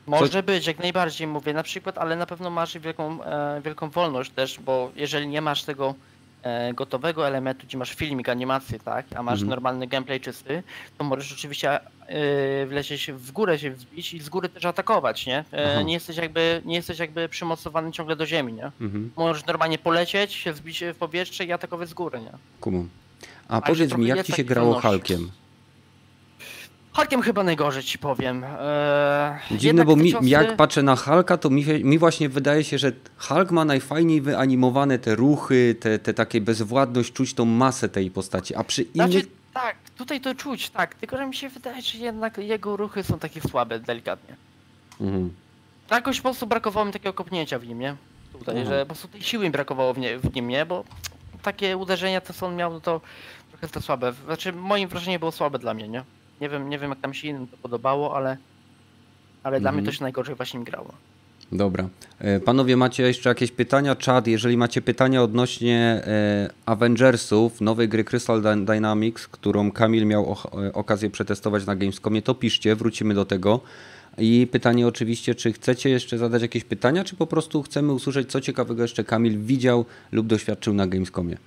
Może 0.08 0.44
być, 0.44 0.68
jak 0.68 0.80
najbardziej 0.80 1.28
mówię, 1.28 1.54
na 1.54 1.64
przykład, 1.64 1.98
ale 1.98 2.16
na 2.16 2.26
pewno 2.26 2.50
masz 2.50 2.78
wielką, 2.78 3.24
e, 3.24 3.62
wielką 3.66 3.90
wolność 3.90 4.32
też, 4.32 4.60
bo 4.60 4.92
jeżeli 4.96 5.28
nie 5.28 5.42
masz 5.42 5.64
tego 5.64 5.96
e, 6.44 6.74
gotowego 6.74 7.28
elementu, 7.28 7.68
gdzie 7.68 7.78
masz 7.78 7.94
filmik, 7.94 8.30
animację, 8.30 8.80
tak, 8.80 9.06
a 9.16 9.24
masz 9.24 9.34
Mhm. 9.34 9.50
normalny 9.50 9.88
gameplay 9.88 10.20
czysty, 10.22 10.64
to 10.98 11.04
możesz 11.04 11.34
oczywiście 11.34 11.80
e, 12.08 12.66
wlecieć 12.66 13.12
w 13.12 13.32
górę 13.32 13.60
się 13.60 13.72
wzbić 13.72 14.14
i 14.14 14.20
z 14.20 14.30
góry 14.30 14.50
też 14.50 14.66
atakować, 14.66 15.26
nie? 15.26 15.44
E, 15.52 15.84
nie 15.84 15.94
jesteś 15.94 16.18
jakby, 16.18 16.62
nie 16.66 16.76
jesteś 16.76 17.00
jakby 17.00 17.30
przymocowany 17.30 17.92
ciągle 17.92 18.16
do 18.16 18.26
ziemi, 18.26 18.54
nie? 18.54 18.72
Mhm. 18.82 19.12
Możesz 19.16 19.46
normalnie 19.46 19.78
polecieć, 19.78 20.34
się 20.34 20.54
wzbić 20.54 20.84
w 20.94 20.96
powietrze 20.98 21.46
i 21.46 21.52
atakować 21.52 21.90
z 21.90 21.94
góry, 21.94 22.20
nie? 22.22 22.32
Kumam. 22.62 22.90
A 23.48 23.62
Także 23.62 23.84
powiedz 23.84 23.98
mi, 23.98 24.08
jak 24.08 24.26
ci 24.26 24.34
się 24.34 24.44
grało 24.44 24.74
wolności. 24.74 24.90
Hulkiem? 25.14 25.32
Hulkiem 26.94 27.22
chyba 27.22 27.44
najgorzej 27.44 27.84
ci 27.84 27.98
powiem. 27.98 28.44
E, 28.44 29.40
Dziwne, 29.52 29.86
bo 29.86 29.96
mi, 29.96 30.14
ciosy- 30.14 30.28
jak 30.28 30.56
patrzę 30.56 30.84
na 30.84 30.96
Hulka, 30.96 31.38
to 31.38 31.50
mi, 31.50 31.66
mi 31.84 32.00
właśnie 32.00 32.30
wydaje 32.30 32.64
się, 32.64 32.78
że 32.78 32.92
Hulk 33.18 33.52
ma 33.52 33.66
najfajniej 33.66 34.22
wyanimowane 34.22 35.00
te 35.00 35.16
ruchy, 35.16 35.76
te, 35.80 36.00
te 36.00 36.14
takie 36.14 36.42
bezwładność, 36.42 37.14
czuć 37.14 37.34
tą 37.34 37.46
masę 37.46 37.90
tej 37.90 38.12
postaci, 38.12 38.56
a 38.56 38.64
przy 38.64 38.82
innych... 38.82 39.12
Znaczy, 39.12 39.28
tak, 39.54 39.76
tutaj 39.98 40.22
to 40.22 40.36
czuć, 40.36 40.70
tak, 40.70 40.96
tylko 40.96 41.18
że 41.18 41.26
mi 41.26 41.36
się 41.36 41.50
wydaje, 41.50 41.82
że 41.82 41.98
jednak 41.98 42.38
jego 42.38 42.78
ruchy 42.78 43.04
są 43.04 43.20
takie 43.20 43.42
słabe, 43.42 43.80
delikatnie. 43.80 44.36
Mhm. 45.02 45.34
Jakoś 45.92 46.18
po 46.18 46.24
prostu 46.24 46.48
brakowało 46.48 46.86
mi 46.86 46.92
takiego 46.94 47.14
kopnięcia 47.14 47.60
w 47.60 47.68
nim, 47.68 47.80
nie? 47.80 47.96
Tutaj, 48.34 48.56
Aha. 48.62 48.70
że 48.70 48.80
po 48.80 48.86
prostu 48.86 49.08
tej 49.08 49.22
siły 49.22 49.44
mi 49.44 49.52
brakowało 49.52 49.94
w, 49.94 49.98
nie, 49.98 50.20
w 50.20 50.36
nim, 50.36 50.48
nie? 50.48 50.66
Bo 50.66 50.84
takie 51.42 51.78
uderzenia, 51.78 52.22
to 52.22 52.34
co 52.34 52.48
on 52.48 52.56
miał, 52.56 52.74
no 52.74 52.80
to 52.82 53.02
trochę 53.50 53.68
to 53.68 53.82
słabe. 53.82 54.14
Znaczy, 54.26 54.54
moim 54.54 54.90
wrażeniem 54.90 55.20
było 55.20 55.32
słabe 55.32 55.60
dla 55.60 55.74
mnie, 55.74 55.88
nie? 55.88 56.04
Nie 56.42 56.50
wiem, 56.50 56.70
nie 56.70 56.80
wiem 56.80 56.90
jak 56.90 57.00
tam 57.02 57.14
się 57.14 57.28
innym 57.28 57.48
to 57.48 57.58
podobało, 57.58 58.16
ale 58.16 58.38
ale 59.44 59.60
dla 59.62 59.72
mnie 59.72 59.80
Mhm. 59.80 59.86
to 59.94 59.98
się 59.98 60.04
najgorzej 60.04 60.36
właśnie 60.36 60.60
mi 60.60 60.66
grało. 60.66 60.94
Dobra. 61.52 61.90
E, 62.20 62.40
Panowie, 62.40 62.78
macie 62.78 63.04
jeszcze 63.04 63.30
jakieś 63.30 63.52
pytania? 63.52 63.96
Czad, 63.96 64.28
jeżeli 64.28 64.58
macie 64.58 64.82
pytania 64.82 65.24
odnośnie 65.24 65.78
e, 66.06 66.50
Avengersów, 66.66 67.62
nowej 67.62 67.90
gry 67.90 68.04
Crystal 68.04 68.42
Dy- 68.42 68.66
Dynamics, 68.66 69.28
którą 69.28 69.72
Kamil 69.72 70.06
miał 70.06 70.36
e, 70.64 70.74
okazję 70.74 71.10
przetestować 71.10 71.66
na 71.66 71.76
Gamescomie, 71.76 72.22
to 72.22 72.36
piszcie, 72.36 72.76
wrócimy 72.76 73.14
do 73.14 73.26
tego. 73.26 73.60
I 74.18 74.48
pytanie 74.52 74.88
oczywiście, 74.88 75.36
czy 75.36 75.54
chcecie 75.54 75.90
jeszcze 75.90 76.18
zadać 76.18 76.42
jakieś 76.42 76.64
pytania, 76.64 77.04
czy 77.04 77.16
po 77.16 77.28
prostu 77.28 77.64
chcemy 77.64 77.92
usłyszeć, 77.94 78.32
co 78.32 78.42
ciekawego 78.42 78.82
jeszcze 78.82 79.04
Kamil 79.04 79.40
widział 79.40 79.86
lub 80.12 80.28
doświadczył 80.28 80.74
na 80.74 80.88
Gamescomie? 80.88 81.38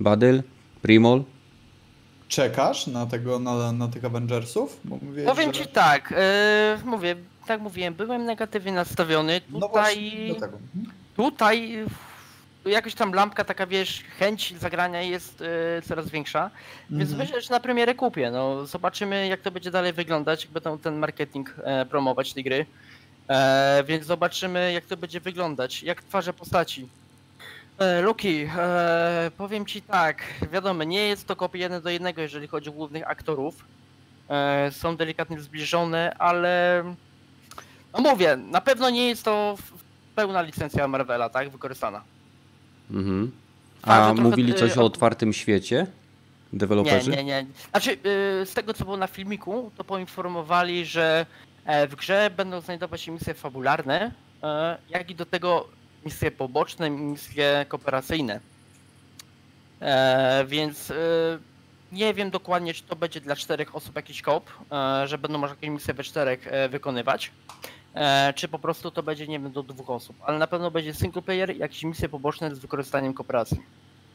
Badyl? 0.00 0.42
Primol? 0.82 1.22
Czekasz 2.30 2.86
na 2.86 3.06
tego, 3.06 3.38
na, 3.38 3.72
na 3.72 3.88
tych 3.88 4.04
Avengersów? 4.04 4.80
Mówię, 4.84 5.24
Powiem 5.24 5.54
że... 5.54 5.60
ci 5.60 5.66
tak, 5.68 6.14
e, 6.16 6.78
mówię, 6.84 7.16
tak 7.46 7.60
mówiłem, 7.60 7.94
byłem 7.94 8.24
negatywnie 8.24 8.72
nastawiony. 8.72 9.40
No 9.50 9.60
Tutaj, 9.68 9.70
właśnie, 9.96 10.28
do 10.28 10.34
tego. 10.34 10.58
Mhm. 10.76 10.94
tutaj 11.16 11.84
jakaś 12.66 12.94
tam 12.94 13.12
lampka, 13.12 13.44
taka 13.44 13.66
wiesz, 13.66 14.02
chęć 14.18 14.54
zagrania 14.60 15.02
jest 15.02 15.42
e, 15.42 15.82
coraz 15.82 16.08
większa. 16.08 16.50
Więc 16.90 17.10
Mhm. 17.10 17.18
myślę, 17.28 17.40
że 17.42 17.50
na 17.50 17.60
premierę 17.60 17.94
kupię. 17.94 18.30
No, 18.30 18.66
zobaczymy, 18.66 19.26
jak 19.28 19.40
to 19.40 19.50
będzie 19.50 19.70
dalej 19.70 19.92
wyglądać, 19.92 20.44
jak 20.44 20.52
będą 20.52 20.78
ten 20.78 20.98
marketing 20.98 21.54
e, 21.64 21.86
promować 21.86 22.32
tej 22.32 22.44
gry. 22.44 22.66
E, 23.28 23.84
więc 23.86 24.06
zobaczymy, 24.06 24.72
jak 24.72 24.84
to 24.84 24.96
będzie 24.96 25.20
wyglądać, 25.20 25.82
jak 25.82 26.02
twarze 26.02 26.32
postaci. 26.32 26.88
E, 27.80 28.00
Luki, 28.00 28.48
e, 28.58 29.30
powiem 29.36 29.66
ci 29.66 29.82
tak, 29.82 30.22
wiadomo, 30.52 30.84
nie 30.84 31.08
jest 31.08 31.26
to 31.26 31.36
kopia 31.36 31.58
jeden 31.58 31.82
do 31.82 31.90
jednego, 31.90 32.22
jeżeli 32.22 32.48
chodzi 32.48 32.70
o 32.70 32.72
głównych 32.72 33.10
aktorów. 33.10 33.64
E, 34.28 34.70
są 34.72 34.96
delikatnie 34.96 35.40
zbliżone, 35.40 36.14
ale 36.18 36.84
no 37.92 38.00
mówię, 38.00 38.36
na 38.36 38.60
pewno 38.60 38.90
nie 38.90 39.08
jest 39.08 39.24
to 39.24 39.56
pełna 40.14 40.42
licencja 40.42 40.88
Marvela, 40.88 41.28
tak, 41.28 41.50
wykorzystana. 41.50 42.02
Mhm. 42.90 43.30
A 43.82 44.14
mówili 44.14 44.54
coś 44.54 44.76
y, 44.76 44.80
o 44.80 44.84
otwartym 44.84 45.32
świecie? 45.32 45.86
Nie, 46.52 46.58
Deweloperzy? 46.58 47.10
nie, 47.10 47.24
nie. 47.24 47.46
Znaczy, 47.70 47.90
y, 47.92 48.46
z 48.46 48.54
tego 48.54 48.74
co 48.74 48.84
było 48.84 48.96
na 48.96 49.06
filmiku, 49.06 49.70
to 49.76 49.84
poinformowali, 49.84 50.86
że 50.86 51.26
e, 51.64 51.88
w 51.88 51.96
grze 51.96 52.30
będą 52.36 52.60
znajdować 52.60 53.00
się 53.00 53.12
misje 53.12 53.34
fabularne, 53.34 54.12
e, 54.42 54.78
jak 54.90 55.10
i 55.10 55.14
do 55.14 55.26
tego 55.26 55.79
misje 56.04 56.30
poboczne, 56.30 56.90
misje 56.90 57.66
kooperacyjne. 57.68 58.40
E, 59.80 60.44
Więc 60.48 60.90
e, 60.90 60.94
nie 61.92 62.14
wiem 62.14 62.30
dokładnie, 62.30 62.74
czy 62.74 62.82
to 62.82 62.96
będzie 62.96 63.20
dla 63.20 63.36
czterech 63.36 63.76
osób 63.76 63.96
jakiś 63.96 64.22
kop, 64.22 64.50
że 65.04 65.18
będą 65.18 65.38
może 65.38 65.54
jakieś 65.54 65.70
misje 65.70 65.94
we 65.94 66.04
czterech 66.04 66.46
e, 66.46 66.68
wykonywać, 66.68 67.30
e, 67.94 68.32
czy 68.36 68.48
po 68.48 68.58
prostu 68.58 68.90
to 68.90 69.02
będzie, 69.02 69.26
nie 69.26 69.38
wiem, 69.40 69.52
do 69.52 69.62
dwóch 69.62 69.90
osób. 69.90 70.16
Ale 70.24 70.38
na 70.38 70.46
pewno 70.46 70.70
będzie 70.70 70.94
single 70.94 71.22
player 71.22 71.56
i 71.56 71.58
jakieś 71.58 71.82
misje 71.84 72.08
poboczne 72.08 72.54
z 72.54 72.58
wykorzystaniem 72.58 73.14
kooperacji. 73.14 73.60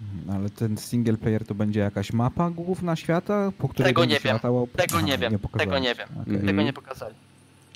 Mhm, 0.02 0.40
Ale 0.42 0.50
ten 0.50 0.78
single 0.78 1.18
player 1.18 1.46
to 1.46 1.56
będzie 1.56 1.80
jakaś 1.80 2.14
mapa 2.14 2.50
główna 2.50 2.96
świata, 2.96 3.52
po 3.58 3.70
której 3.70 3.90
Tego 3.90 4.06
nie 4.06 4.20
wiem. 4.20 4.40
Tego 4.78 5.02
nie 5.02 5.18
wiem. 5.18 5.40
pokazali. 5.40 5.66
Tego 5.70 5.80
nie 5.80 5.96
wiem. 5.96 6.08
Okej. 6.22 6.34
Mhm. 6.34 6.46
Tego 6.48 6.62
nie 6.62 6.74
pokazali. 6.74 7.16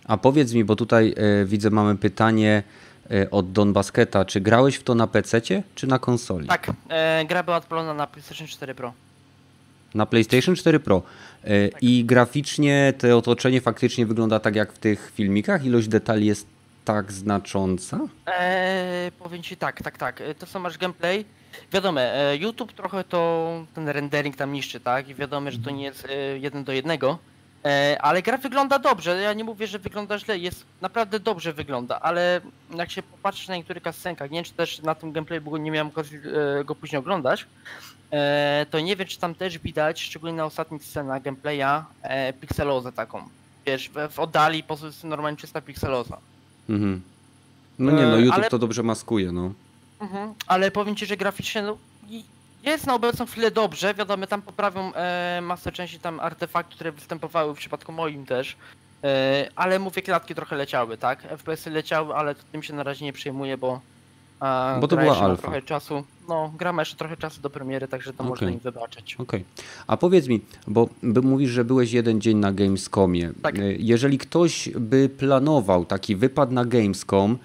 A 0.06 0.18
powiedz 0.18 0.54
mi, 0.54 0.64
bo 0.64 0.76
tutaj 0.76 1.16
e, 1.18 1.46
widzę, 1.46 1.70
mamy 1.70 1.96
pytanie 1.96 2.64
e, 2.64 2.89
od 3.32 3.52
Don 3.52 3.74
Basketa. 3.74 4.26
Czy 4.26 4.42
grałeś 4.42 4.76
w 4.76 4.84
to 4.84 4.96
na 4.96 5.08
PC 5.08 5.42
czy 5.76 5.88
na 5.88 6.00
konsoli? 6.00 6.48
Tak, 6.48 6.72
e, 6.90 7.26
gra 7.26 7.44
była 7.44 7.58
odpalona 7.58 7.94
na 7.94 8.08
PlayStation 8.08 8.48
4 8.48 8.76
Pro. 8.76 8.94
Na 9.96 10.06
PlayStation 10.06 10.56
4 10.56 10.80
Pro. 10.80 11.02
E, 11.44 11.70
Tak. 11.70 11.84
I 11.84 12.06
graficznie 12.06 12.94
to 12.98 13.18
otoczenie 13.18 13.62
faktycznie 13.62 14.06
wygląda 14.06 14.40
tak 14.40 14.56
jak 14.56 14.74
w 14.74 14.80
tych 14.80 15.12
filmikach? 15.16 15.66
Ilość 15.66 15.88
detali 15.88 16.26
jest 16.26 16.48
tak 16.86 17.12
znacząca? 17.12 18.00
E, 18.28 19.12
powiem 19.20 19.44
ci 19.44 19.58
tak, 19.58 19.82
tak, 19.84 19.98
tak. 19.98 20.22
e, 20.22 20.36
To 20.36 20.46
co 20.46 20.60
masz 20.60 20.78
gameplay. 20.78 21.26
Wiadomo, 21.74 22.02
e, 22.02 22.38
YouTube 22.38 22.74
trochę 22.74 23.04
to 23.04 23.66
ten 23.74 23.90
rendering 23.90 24.36
tam 24.36 24.54
niszczy, 24.54 24.80
tak? 24.80 25.10
I 25.10 25.16
wiadomo, 25.16 25.52
że 25.52 25.58
to 25.60 25.70
nie 25.70 25.84
jest 25.84 26.06
e, 26.06 26.40
jeden 26.40 26.64
do 26.64 26.72
jednego. 26.72 27.18
E, 27.66 27.98
ale 28.02 28.22
gra 28.22 28.38
wygląda 28.38 28.80
dobrze. 28.80 29.22
Ja 29.22 29.34
nie 29.34 29.44
mówię, 29.44 29.68
że 29.68 29.80
wygląda 29.80 30.20
źle, 30.20 30.38
jest 30.38 30.66
naprawdę 30.82 31.20
dobrze 31.20 31.54
wygląda, 31.54 32.00
ale 32.00 32.42
jak 32.76 32.92
się 32.92 33.04
popatrzysz 33.04 33.48
na 33.48 33.56
niektórych 33.56 33.84
scenkach, 33.92 34.32
nie 34.32 34.38
wiem 34.38 34.46
czy 34.46 34.54
też 34.54 34.82
na 34.82 34.96
tym 34.96 35.12
gameplay, 35.12 35.42
bo 35.42 35.58
nie 35.58 35.72
miałem 35.72 35.88
okazji 35.88 36.18
e, 36.60 36.64
go 36.64 36.76
później 36.76 37.00
oglądać, 37.00 37.46
e, 38.12 38.66
to 38.70 38.80
nie 38.80 38.96
wiem 38.96 39.08
czy 39.08 39.20
tam 39.20 39.36
też 39.36 39.58
widać, 39.58 40.02
szczególnie 40.02 40.38
na 40.38 40.46
ostatnich 40.46 40.84
scenach 40.84 41.22
gameplaya, 41.22 41.86
pikselozę 42.42 42.92
taką. 42.92 43.24
Wiesz, 43.66 43.90
w, 44.12 44.20
oddali 44.20 44.64
po 44.64 44.78
prostu 44.78 45.08
normalnie 45.08 45.38
czysta 45.38 45.62
pikseloza. 45.62 46.18
Mhm. 46.70 47.02
No 47.80 47.92
nie, 47.92 48.06
no 48.06 48.18
YouTube 48.18 48.36
ale- 48.36 48.50
to 48.50 48.60
dobrze 48.60 48.84
maskuje, 48.84 49.32
no. 49.32 49.54
Mhm, 50.00 50.34
ale 50.48 50.72
powiem 50.72 50.96
ci, 50.96 51.06
że 51.06 51.18
graficznie 51.18 51.62
no, 51.62 51.78
jest 52.64 52.88
na 52.88 52.96
obecną 52.96 53.26
chwilę 53.26 53.52
dobrze. 53.52 53.94
Wiadomo, 53.94 54.28
tam 54.28 54.42
poprawią 54.42 54.94
e, 54.94 55.40
masę 55.42 55.72
części 55.72 56.00
tam 56.00 56.20
artefaktów, 56.20 56.76
które 56.76 56.92
występowały 56.92 57.56
w 57.56 57.58
przypadku 57.58 57.92
moim 57.92 58.26
też. 58.26 58.56
E, 59.04 59.50
ale 59.56 59.80
mówię, 59.80 60.02
klatki 60.02 60.36
trochę 60.36 60.56
leciały, 60.56 60.98
tak? 60.98 61.22
FPS-y 61.38 61.70
leciały, 61.70 62.16
ale 62.16 62.36
tym 62.36 62.64
się 62.64 62.74
na 62.74 62.84
razie 62.84 63.06
nie 63.06 63.14
przejmuję, 63.14 63.58
bo. 63.58 63.80
A, 64.40 64.78
Bo 64.82 64.88
to 64.88 64.98
była 64.98 65.18
alfa. 65.20 65.42
trochę 65.42 65.62
czasu. 65.62 66.04
No, 66.30 66.54
gra 66.58 66.74
ma 66.74 66.82
jeszcze 66.82 66.96
trochę 66.96 67.18
czasu 67.18 67.42
do 67.42 67.50
premiery, 67.50 67.88
także 67.88 68.14
to 68.14 68.24
można 68.24 68.46
Okej. 68.48 68.54
im 68.54 68.60
wybaczyć. 68.60 69.16
Okej. 69.16 69.46
A 69.88 69.98
powiedz 69.98 70.28
mi, 70.28 70.42
bo 70.68 70.90
mówisz, 71.24 71.50
że 71.50 71.66
byłeś 71.66 71.92
jeden 71.92 72.22
dzień 72.22 72.38
na 72.38 72.52
Gamescomie. 72.52 73.32
Tak. 73.42 73.60
E, 73.60 73.62
Jeżeli 73.74 74.18
ktoś 74.18 74.70
by 74.70 75.10
planował 75.10 75.86
taki 75.86 76.16
wypad 76.16 76.52
na 76.52 76.66
Gamescom, 76.66 77.38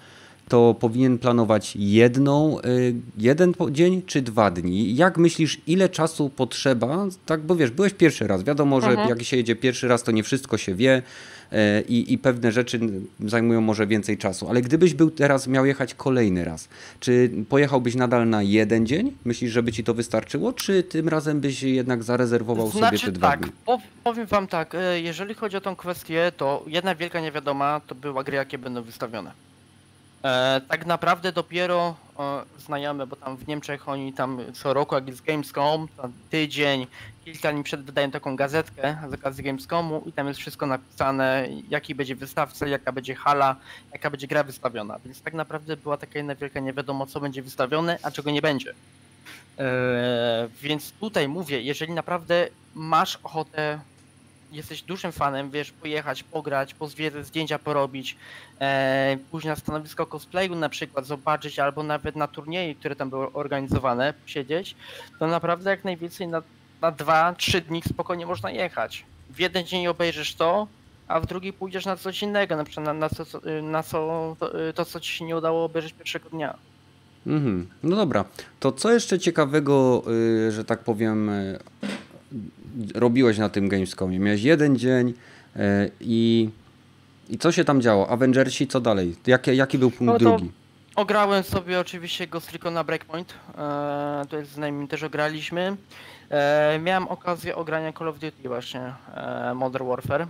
to 0.47 0.75
powinien 0.79 1.17
planować 1.17 1.75
jedną, 1.75 2.59
y, 2.59 2.95
jeden 3.17 3.53
dzień 3.71 4.01
czy 4.05 4.21
dwa 4.21 4.51
dni? 4.51 4.95
Jak 4.95 5.17
myślisz, 5.17 5.61
ile 5.67 5.89
czasu 5.89 6.29
potrzeba? 6.29 7.05
Tak, 7.25 7.41
bo 7.41 7.55
wiesz, 7.55 7.71
byłeś 7.71 7.93
pierwszy 7.93 8.27
raz. 8.27 8.43
Wiadomo, 8.43 8.81
że 8.81 8.87
Mhm. 8.87 9.09
jak 9.09 9.23
się 9.23 9.37
jedzie 9.37 9.55
pierwszy 9.55 9.87
raz, 9.87 10.03
to 10.03 10.11
nie 10.11 10.23
wszystko 10.23 10.57
się 10.57 10.75
wie 10.75 11.01
e, 11.51 11.81
i, 11.81 12.13
i 12.13 12.17
pewne 12.17 12.51
rzeczy 12.51 12.79
zajmują 13.19 13.61
może 13.61 13.87
więcej 13.87 14.17
czasu. 14.17 14.49
Ale 14.49 14.61
gdybyś 14.61 14.93
był 14.93 15.11
teraz, 15.11 15.47
miał 15.47 15.65
jechać 15.65 15.93
kolejny 15.93 16.45
raz, 16.45 16.69
czy 16.99 17.29
pojechałbyś 17.49 17.95
nadal 17.95 18.29
na 18.29 18.43
jeden 18.43 18.85
dzień? 18.85 19.11
Myślisz, 19.25 19.51
żeby 19.51 19.71
ci 19.71 19.83
to 19.83 19.93
wystarczyło? 19.93 20.53
Czy 20.53 20.83
tym 20.83 21.09
razem 21.09 21.39
byś 21.41 21.63
jednak 21.63 22.03
zarezerwował 22.03 22.67
sobie 22.67 22.79
Znaczy 22.79 23.05
te 23.05 23.11
dwa 23.11 23.29
tak, 23.29 23.39
dni? 23.41 23.51
pow- 23.65 23.81
powiem 24.03 24.25
wam 24.25 24.47
tak, 24.47 24.75
e, 24.75 25.01
jeżeli 25.01 25.33
chodzi 25.33 25.57
o 25.57 25.61
tą 25.61 25.75
kwestię, 25.75 26.31
to 26.37 26.63
jedna 26.67 26.95
wielka 26.95 27.21
niewiadoma 27.21 27.81
to 27.87 27.95
była 27.95 28.23
gry, 28.23 28.35
jakie 28.37 28.57
będą 28.57 28.81
wystawione. 28.81 29.31
E, 30.25 30.61
tak 30.67 30.85
naprawdę 30.85 31.31
dopiero 31.31 31.95
e, 32.19 32.43
znajomy, 32.59 33.07
bo 33.07 33.15
tam 33.15 33.37
w 33.37 33.47
Niemczech 33.47 33.89
oni 33.89 34.13
tam 34.13 34.39
co 34.53 34.73
roku, 34.73 34.95
jak 34.95 35.07
jest 35.07 35.21
Gamescom, 35.21 35.87
tydzień, 36.29 36.87
kilka 37.25 37.51
dni 37.51 37.63
przed 37.63 37.81
wydają 37.81 38.11
taką 38.11 38.35
gazetkę 38.35 38.97
z 39.31 39.41
Gamescomu 39.41 40.03
i 40.05 40.11
tam 40.11 40.27
jest 40.27 40.39
wszystko 40.39 40.65
napisane, 40.65 41.47
jaki 41.69 41.95
będzie 41.95 42.15
wystawca, 42.15 42.67
jaka 42.67 42.91
będzie 42.91 43.15
hala, 43.15 43.55
jaka 43.93 44.09
będzie 44.09 44.27
gra 44.27 44.43
wystawiona. 44.43 44.99
Więc 45.05 45.21
tak 45.21 45.33
naprawdę 45.33 45.77
była 45.77 45.97
taka 45.97 46.19
jedna 46.19 46.35
wielka 46.35 46.59
niewiadoma, 46.59 47.05
co 47.05 47.19
będzie 47.19 47.41
wystawione, 47.41 47.97
a 48.03 48.11
czego 48.11 48.31
nie 48.31 48.41
będzie. 48.41 48.73
E, 49.59 50.47
więc 50.61 50.91
tutaj 50.91 51.27
mówię, 51.27 51.61
jeżeli 51.61 51.93
naprawdę 51.93 52.47
masz 52.75 53.19
ochotę, 53.23 53.79
jesteś 54.51 54.81
dużym 54.81 55.11
fanem, 55.11 55.51
wiesz, 55.51 55.71
pojechać, 55.71 56.23
pograć, 56.23 56.73
pozwiedzać, 56.73 57.25
zdjęcia 57.25 57.59
porobić, 57.59 58.17
e, 58.61 59.17
pójść 59.31 59.47
na 59.47 59.55
stanowisko 59.55 60.05
cosplayu 60.05 60.55
na 60.55 60.69
przykład, 60.69 61.05
zobaczyć, 61.05 61.59
albo 61.59 61.83
nawet 61.83 62.15
na 62.15 62.27
turnieje, 62.27 62.75
które 62.75 62.95
tam 62.95 63.09
były 63.09 63.33
organizowane, 63.33 64.13
siedzieć, 64.25 64.75
to 65.19 65.27
naprawdę 65.27 65.69
jak 65.69 65.83
najwięcej 65.83 66.27
na, 66.27 66.41
na 66.81 66.91
dwa, 66.91 67.33
trzy 67.37 67.61
dni 67.61 67.81
spokojnie 67.89 68.25
można 68.25 68.51
jechać. 68.51 69.05
W 69.29 69.39
jeden 69.39 69.65
dzień 69.65 69.87
obejrzysz 69.87 70.35
to, 70.35 70.67
a 71.07 71.19
w 71.19 71.25
drugi 71.25 71.53
pójdziesz 71.53 71.85
na 71.85 71.97
coś 71.97 72.21
innego, 72.21 72.55
na 72.55 72.63
przykład 72.63 72.85
na, 72.85 72.93
na, 72.93 73.09
co, 73.09 73.23
na 73.61 73.83
co, 73.83 74.35
to, 74.39 74.51
to, 74.75 74.85
co 74.85 74.99
ci 74.99 75.11
się 75.11 75.25
nie 75.25 75.37
udało 75.37 75.65
obejrzeć 75.65 75.93
pierwszego 75.93 76.29
dnia. 76.29 76.57
Mhm. 77.27 77.67
No 77.83 77.95
dobra, 77.95 78.25
to 78.59 78.71
co 78.71 78.93
jeszcze 78.93 79.19
ciekawego, 79.19 80.03
y, 80.47 80.51
że 80.51 80.65
tak 80.65 80.79
powiem, 80.79 81.29
y, 81.29 81.59
robiłeś 82.95 83.37
na 83.37 83.49
tym 83.49 83.69
Gamescomie? 83.69 84.19
Miałeś 84.19 84.41
jeden 84.41 84.77
dzień 84.77 85.13
e, 85.55 85.89
i, 86.01 86.49
i 87.29 87.37
co 87.37 87.51
się 87.51 87.63
tam 87.65 87.81
działo? 87.81 88.09
Avengersi, 88.09 88.67
co 88.67 88.81
dalej? 88.81 89.15
Jaki, 89.27 89.57
jaki 89.57 89.77
był 89.77 89.91
punkt 89.91 90.13
no 90.13 90.19
drugi? 90.19 90.51
Ograłem 90.95 91.43
sobie 91.43 91.79
oczywiście 91.79 92.27
Ghost 92.27 92.51
Recon 92.51 92.85
Breakpoint. 92.85 93.33
E, 93.57 94.25
to 94.29 94.37
jest 94.37 94.51
z 94.51 94.57
nami 94.57 94.87
też 94.87 95.03
ograliśmy. 95.03 95.77
E, 96.29 96.79
miałem 96.83 97.07
okazję 97.07 97.55
ogrania 97.55 97.93
Call 97.93 98.07
of 98.07 98.19
Duty 98.19 98.47
właśnie 98.49 98.93
Modern 99.55 99.87
Warfare. 99.87 100.27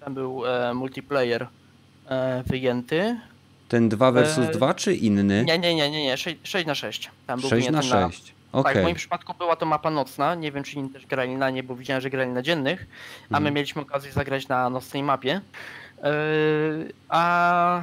Tam 0.00 0.14
był 0.14 0.42
multiplayer 0.74 1.46
wyjęty. 2.46 3.16
Ten 3.68 3.88
2 3.88 4.12
versus 4.12 4.46
2 4.46 4.74
czy 4.74 4.94
inny? 4.94 5.44
Nie, 5.44 5.58
nie, 5.58 5.74
nie, 5.74 5.90
nie, 5.90 6.04
nie. 6.04 6.16
6, 6.16 6.36
6 6.42 6.66
na 6.66 6.74
6. 6.74 7.10
Tam 7.26 7.40
6 7.40 7.70
na 7.70 7.82
6. 7.82 8.37
Okay. 8.52 8.74
Tak, 8.74 8.82
w 8.82 8.84
moim 8.84 8.96
przypadku 8.96 9.34
była 9.34 9.56
to 9.56 9.66
mapa 9.66 9.90
nocna, 9.90 10.34
nie 10.34 10.52
wiem 10.52 10.64
czy 10.64 10.76
inni 10.76 10.90
też 10.90 11.06
grali 11.06 11.36
na 11.36 11.50
nie, 11.50 11.62
bo 11.62 11.76
widziałem, 11.76 12.00
że 12.00 12.10
grali 12.10 12.30
na 12.30 12.42
dziennych, 12.42 12.86
a 13.30 13.32
my 13.32 13.48
mm. 13.48 13.54
mieliśmy 13.54 13.82
okazję 13.82 14.12
zagrać 14.12 14.48
na 14.48 14.70
nocnej 14.70 15.02
mapie. 15.02 15.40
Yy, 16.02 16.92
a 17.08 17.82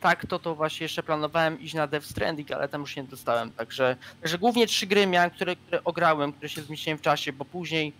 tak, 0.00 0.26
to 0.26 0.38
to 0.38 0.54
właśnie 0.54 0.84
jeszcze 0.84 1.02
planowałem 1.02 1.60
iść 1.60 1.74
na 1.74 1.86
Death 1.86 2.06
Stranding, 2.06 2.50
ale 2.50 2.68
tam 2.68 2.80
już 2.80 2.96
nie 2.96 3.04
dostałem. 3.04 3.50
Także, 3.50 3.96
także 4.20 4.38
głównie 4.38 4.66
trzy 4.66 4.86
gry 4.86 5.06
miałem, 5.06 5.30
które, 5.30 5.56
które 5.56 5.84
ograłem, 5.84 6.32
które 6.32 6.48
się 6.48 6.62
zmieściłem 6.62 6.98
w 6.98 7.02
czasie, 7.02 7.32
bo 7.32 7.44
później 7.44 7.92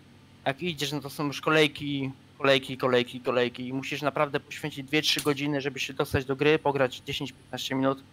jak 0.45 0.61
idziesz, 0.61 0.91
no 0.91 1.01
to 1.01 1.09
są 1.09 1.25
już 1.27 1.41
kolejki, 1.41 2.11
kolejki, 2.37 2.77
kolejki, 2.77 3.19
kolejki 3.19 3.67
i 3.67 3.73
musisz 3.73 4.01
naprawdę 4.01 4.39
poświęcić 4.39 4.87
2-3 4.89 5.23
godziny, 5.23 5.61
żeby 5.61 5.79
się 5.79 5.93
dostać 5.93 6.25
do 6.25 6.35
gry, 6.35 6.59
pograć 6.59 7.01
10-15 7.07 7.75
minut 7.75 8.03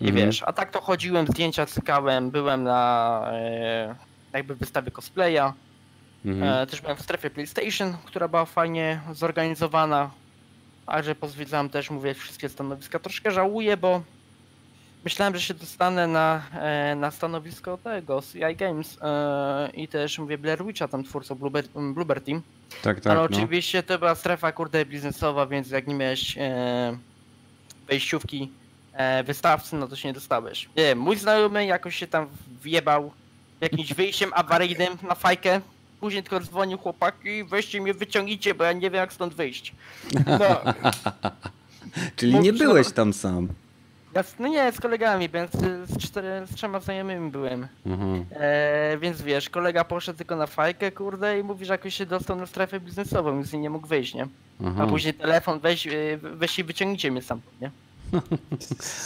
i 0.00 0.08
Mhm. 0.08 0.26
wiesz, 0.26 0.42
a 0.46 0.52
tak 0.52 0.70
to 0.70 0.80
chodziłem, 0.80 1.26
zdjęcia 1.26 1.66
cykałem, 1.66 2.30
byłem 2.30 2.62
na 2.62 3.22
e, 3.32 3.94
jakby 4.32 4.54
wystawie 4.54 4.90
cosplaya, 4.90 5.52
Mhm. 6.24 6.52
e, 6.62 6.66
też 6.66 6.80
byłem 6.80 6.96
w 6.96 7.02
strefie 7.02 7.30
PlayStation, 7.30 7.96
która 8.04 8.28
była 8.28 8.44
fajnie 8.44 9.00
zorganizowana, 9.12 10.10
a 10.86 11.02
że 11.02 11.14
pozwiedzałem 11.14 11.68
też, 11.70 11.90
mówię, 11.90 12.14
wszystkie 12.14 12.48
stanowiska. 12.48 12.98
Troszkę 12.98 13.30
żałuję, 13.30 13.76
bo 13.76 14.02
myślałem, 15.04 15.34
że 15.34 15.40
się 15.40 15.54
dostanę 15.54 16.06
na, 16.06 16.42
e, 16.54 16.94
na 16.94 17.10
stanowisko 17.10 17.78
tego, 17.78 18.22
CI 18.32 18.56
Games 18.56 18.98
i 19.74 19.88
też, 19.88 20.18
mówię, 20.18 20.38
Blair 20.38 20.64
Witcha, 20.64 20.88
tam 20.88 21.04
twórcą 21.04 21.34
Bluebird, 21.34 21.70
Bluebird 21.94 22.24
Team. 22.24 22.42
Tak, 22.82 23.00
tak. 23.00 23.06
Ale 23.06 23.14
no. 23.20 23.22
oczywiście 23.36 23.82
to 23.82 23.98
była 23.98 24.14
strefa, 24.14 24.52
kurde, 24.52 24.84
biznesowa, 24.86 25.46
więc 25.46 25.70
jak 25.70 25.86
nie 25.86 25.94
miałeś 25.94 26.36
wejściówki 27.88 28.50
wystawcy, 29.24 29.76
no 29.76 29.88
to 29.88 29.96
się 29.96 30.08
nie 30.08 30.14
dostałeś. 30.14 30.68
Nie 30.76 30.94
mój 30.94 31.16
znajomy 31.16 31.66
jakoś 31.66 31.96
się 31.96 32.06
tam 32.06 32.26
wjebał 32.62 33.12
jakimś 33.60 33.94
wyjściem 33.94 34.30
awaryjnym 34.34 34.98
na 35.08 35.14
fajkę. 35.14 35.60
Później 36.00 36.22
tylko 36.22 36.40
dzwonił 36.40 36.78
chłopaki, 36.78 37.44
weźcie 37.44 37.80
mnie 37.80 37.94
wyciągnijcie, 37.94 38.54
bo 38.54 38.64
ja 38.64 38.72
nie 38.72 38.80
wiem 38.80 38.94
jak 38.94 39.12
stąd 39.12 39.34
wyjść. 39.34 39.74
No, 40.26 40.60
Czyli 42.16 42.32
Mów, 42.32 42.44
nie 42.44 42.52
byłeś 42.52 42.92
tam 42.92 43.12
sam. 43.12 43.48
ja, 44.14 44.24
no 44.38 44.48
nie, 44.48 44.72
z 44.72 44.80
kolegami, 44.80 45.28
więc 45.28 45.52
z, 45.88 45.98
cztery, 45.98 46.46
z 46.46 46.54
trzema 46.54 46.80
znajomymi 46.80 47.30
byłem. 47.30 47.68
Mhm. 47.86 48.24
E, 48.30 48.98
więc 48.98 49.22
wiesz, 49.22 49.50
kolega 49.50 49.84
poszedł 49.84 50.18
tylko 50.18 50.36
na 50.36 50.46
fajkę, 50.46 50.92
kurde, 50.92 51.38
i 51.38 51.42
mówi, 51.42 51.64
że 51.66 51.74
jakoś 51.74 51.94
się 51.94 52.06
dostał 52.06 52.36
na 52.36 52.46
strefę 52.46 52.80
biznesową, 52.80 53.34
więc 53.34 53.52
nie 53.52 53.70
mógł 53.70 53.86
wyjść, 53.86 54.14
nie? 54.14 54.26
Aha. 54.66 54.84
A 54.84 54.86
później 54.86 55.14
telefon, 55.14 55.60
weź, 55.60 55.86
e, 55.86 55.90
weź 56.22 56.58
i 56.58 56.64
wyciągnijcie 56.64 57.10
mnie 57.10 57.22
sam, 57.22 57.40
nie? 57.60 57.70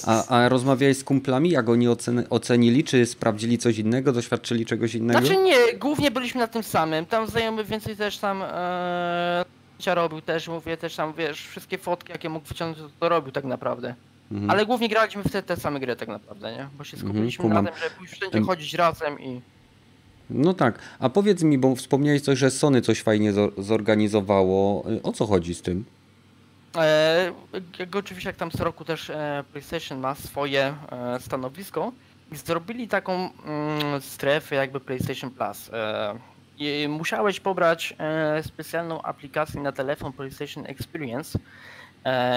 A, 0.07 0.27
a 0.29 0.49
rozmawiałeś 0.49 0.97
z 0.99 1.05
kumplami, 1.05 1.51
jak 1.51 1.69
oni 1.69 1.89
ocen- 1.89 2.25
ocenili, 2.31 2.85
czy 2.85 3.07
sprawdzili 3.07 3.59
coś 3.59 3.79
innego, 3.79 4.13
doświadczyli 4.13 4.67
czegoś 4.67 4.95
innego? 4.95 5.21
Znaczy 5.21 5.37
nie, 5.43 5.79
głównie 5.79 6.11
byliśmy 6.11 6.41
na 6.41 6.47
tym 6.47 6.63
samym. 6.63 7.07
Tam 7.07 7.27
znajomy 7.27 7.65
więcej 7.65 7.97
też 7.97 8.19
tam 8.19 8.43
e, 8.43 9.45
robił 9.95 10.21
też, 10.21 10.49
mówię, 10.49 10.77
też 10.77 10.97
tam, 10.97 11.13
wiesz, 11.19 11.47
wszystkie 11.47 11.79
fotki, 11.79 12.13
jakie 12.13 12.29
mógł 12.29 12.49
wyciągnąć, 12.49 12.93
to, 13.01 13.09
robił 13.09 13.33
tak 13.33 13.45
naprawdę. 13.45 13.95
Mhm. 14.33 14.51
Ale 14.51 14.67
głównie 14.67 14.89
graliśmy 14.89 15.23
w 15.23 15.31
te, 15.33 15.43
te 15.43 15.57
same 15.57 15.81
gry 15.81 15.97
tak 15.97 16.09
naprawdę, 16.09 16.53
nie? 16.53 16.69
Bo 16.79 16.85
się 16.85 16.97
Mhm, 16.97 17.13
skupiliśmy 17.13 17.43
kumam. 17.43 17.65
na 17.65 17.71
tym, 17.71 17.81
żeby 17.81 18.07
wszędzie 18.09 18.39
Em. 18.39 18.47
chodzić 18.47 18.75
razem 18.75 19.21
i... 19.21 19.41
No 20.31 20.55
tak, 20.55 20.79
a 20.99 21.09
powiedz 21.09 21.43
mi, 21.43 21.59
bo 21.59 21.77
wspomniałeś 21.77 22.23
coś, 22.23 22.39
że 22.39 22.51
Sony 22.51 22.81
coś 22.83 23.03
fajnie 23.03 23.33
zor- 23.33 23.63
zorganizowało. 23.63 24.85
O 25.03 25.13
co 25.13 25.27
chodzi 25.27 25.55
z 25.55 25.63
tym? 25.63 25.85
E, 26.77 27.33
jak 27.79 27.97
oczywiście 27.97 28.29
jak 28.29 28.37
tam 28.37 28.51
co 28.51 28.65
roku 28.65 28.85
też 28.85 29.11
e, 29.11 29.45
PlayStation 29.53 29.99
ma 29.99 30.15
swoje 30.15 30.75
e, 30.93 31.21
stanowisko 31.21 31.93
i 32.33 32.37
zrobili 32.37 32.89
taką 32.89 33.13
mm, 33.13 34.01
strefę 34.01 34.55
jakby 34.55 34.81
PlayStation 34.81 35.31
Plus. 35.31 35.71
I 36.59 36.87
musiałeś 36.89 37.41
pobrać 37.41 37.97
specjalną 38.43 39.03
aplikację 39.03 39.61
na 39.61 39.73
telefon 39.73 40.13
PlayStation 40.13 40.67
Experience 40.67 41.39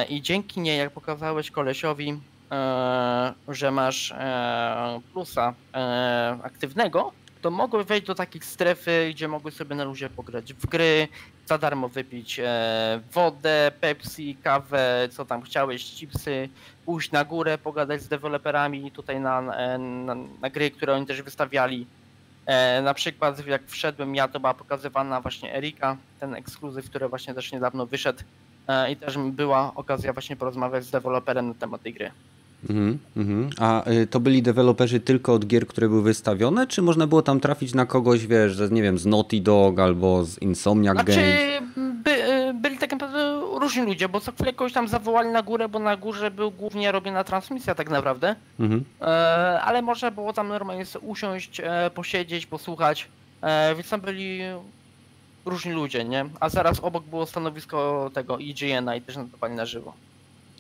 i 0.10 0.22
dzięki 0.22 0.60
niej 0.60 0.78
jak 0.78 0.92
pokazałeś 0.92 1.52
kolesiowi, 1.52 2.20
że 3.48 3.72
masz 3.72 4.14
plusa 5.14 5.54
aktywnego, 6.44 7.12
to 7.42 7.52
mogłeś 7.52 7.86
wejść 7.86 8.08
do 8.08 8.16
takich 8.16 8.46
strefy, 8.46 9.10
gdzie 9.12 9.28
mogłeś 9.28 9.54
sobie 9.54 9.76
na 9.76 9.84
luzie 9.84 10.10
pograć 10.10 10.54
w 10.54 10.66
gry, 10.66 11.08
za 11.46 11.58
darmo 11.58 11.90
wypić 11.90 12.40
e, 12.40 13.02
wodę, 13.12 13.72
Pepsi, 13.82 14.38
kawę, 14.44 15.10
co 15.12 15.26
tam 15.26 15.42
chciałeś, 15.42 15.84
chipsy, 15.84 16.50
pójść 16.86 17.12
na 17.12 17.26
górę, 17.26 17.58
pogadać 17.58 18.02
z 18.02 18.08
deweloperami 18.08 18.92
tutaj 18.92 19.20
na, 19.20 19.42
na, 19.78 20.16
na 20.42 20.50
gry, 20.50 20.72
które 20.72 20.94
oni 20.94 21.06
też 21.06 21.22
wystawiali. 21.22 21.88
E, 22.46 22.82
na 22.82 22.94
przykład 22.94 23.48
jak 23.48 23.62
wszedłem 23.68 24.16
ja, 24.16 24.28
to 24.28 24.40
była 24.40 24.54
pokazywana 24.54 25.22
właśnie 25.22 25.56
Erika, 25.56 25.98
ten 26.20 26.36
ekskluzyw, 26.36 26.90
który 26.90 27.08
właśnie 27.08 27.34
też 27.34 27.52
niedawno 27.52 27.86
wyszedł 27.86 28.24
e, 28.68 28.92
i 28.92 28.96
też 28.96 29.18
była 29.18 29.72
okazja 29.76 30.14
właśnie 30.14 30.36
porozmawiać 30.36 30.84
z 30.84 30.92
deweloperem 30.92 31.48
na 31.48 31.54
temat 31.54 31.82
tej 31.82 31.94
gry. 31.94 32.12
Mhm, 32.70 33.00
mhm. 33.18 33.50
A 33.60 33.90
y, 33.90 34.08
to 34.08 34.20
byli 34.20 34.42
deweloperzy 34.42 35.00
tylko 35.00 35.34
od 35.34 35.46
gier, 35.46 35.68
które 35.68 35.90
były 35.90 36.02
wystawione, 36.02 36.68
czy 36.68 36.82
można 36.82 37.08
było 37.08 37.22
tam 37.22 37.40
trafić 37.40 37.74
na 37.74 37.86
kogoś, 37.86 38.28
wiesz, 38.28 38.52
że 38.52 38.70
nie 38.70 38.82
wiem, 38.82 38.98
z 38.98 39.06
Naughty 39.06 39.42
Dog 39.42 39.80
albo 39.80 40.24
z 40.24 40.38
Insomniac 40.42 40.96
Znaczy, 40.96 41.12
Games? 41.12 41.74
by, 42.04 42.24
e, 42.24 42.54
byli 42.54 42.78
tak 42.78 42.92
naprawdę 42.92 43.42
różni 43.60 43.86
ludzie, 43.86 44.10
bo 44.10 44.20
co 44.20 44.32
chwilę 44.32 44.54
kogoś 44.54 44.74
tam 44.74 44.88
zawołali 44.88 45.30
na 45.30 45.42
górę, 45.42 45.70
bo 45.70 45.80
na 45.80 45.98
górze 45.98 46.32
był 46.32 46.52
głównie 46.52 46.92
robiona 46.92 47.24
transmisja 47.24 47.76
tak 47.76 47.90
naprawdę. 47.90 48.36
Mhm. 48.60 48.84
E, 49.02 49.06
ale 49.62 49.82
można 49.82 50.12
było 50.12 50.34
tam 50.34 50.48
normalnie 50.48 50.86
usiąść, 51.02 51.60
e, 51.64 51.92
posiedzieć, 51.94 52.46
posłuchać, 52.46 53.08
e, 53.42 53.76
więc 53.76 53.90
tam 53.90 54.02
byli 54.02 54.40
różni 55.46 55.72
ludzie, 55.72 56.06
nie? 56.06 56.26
A 56.40 56.50
zaraz 56.50 56.80
obok 56.80 57.04
było 57.04 57.26
stanowisko 57.26 58.12
tego 58.14 58.38
IGN-a 58.38 58.96
i 58.96 59.02
też 59.02 59.16
nadawali 59.16 59.56
na 59.56 59.66
żywo. 59.66 59.94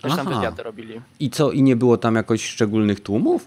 Też 0.01 0.15
tam 0.15 0.27
wywiady 0.27 0.63
robili. 0.63 1.01
I 1.19 1.29
co, 1.29 1.51
i 1.51 1.63
nie 1.63 1.75
było 1.75 1.97
tam 1.97 2.15
jakoś 2.15 2.45
szczególnych 2.45 2.99
tłumów? 2.99 3.45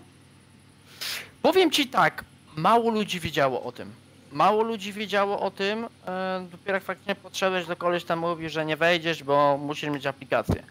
Powiem 1.42 1.70
ci 1.70 1.86
tak, 1.88 2.24
mało 2.56 2.90
ludzi 2.90 3.20
wiedziało 3.20 3.62
o 3.62 3.72
tym. 3.72 3.90
Mało 4.32 4.62
ludzi 4.62 4.92
wiedziało 4.92 5.40
o 5.40 5.50
tym, 5.50 5.86
e, 6.06 6.46
dopiero 6.52 6.76
jak 6.76 6.84
faktycznie 6.84 7.14
podszedłeś 7.14 7.66
do 7.66 7.76
koleś 7.76 8.04
tam 8.04 8.18
mówi, 8.18 8.48
że 8.50 8.66
nie 8.66 8.76
wejdziesz, 8.76 9.22
bo 9.24 9.58
musisz 9.62 9.90
mieć 9.90 10.06
aplikację. 10.06 10.62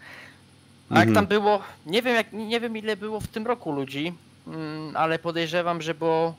A 0.90 0.98
jak 0.98 1.08
Mhm. 1.08 1.14
tam 1.14 1.26
było, 1.26 1.60
nie 1.86 2.02
wiem 2.02 2.14
jak, 2.14 2.32
nie 2.32 2.60
wiem 2.60 2.76
ile 2.76 2.96
było 2.96 3.20
w 3.20 3.26
tym 3.28 3.46
roku 3.46 3.72
ludzi, 3.72 4.12
mm, 4.46 4.96
ale 4.96 5.18
podejrzewam, 5.18 5.82
że 5.82 5.94
było 5.94 6.34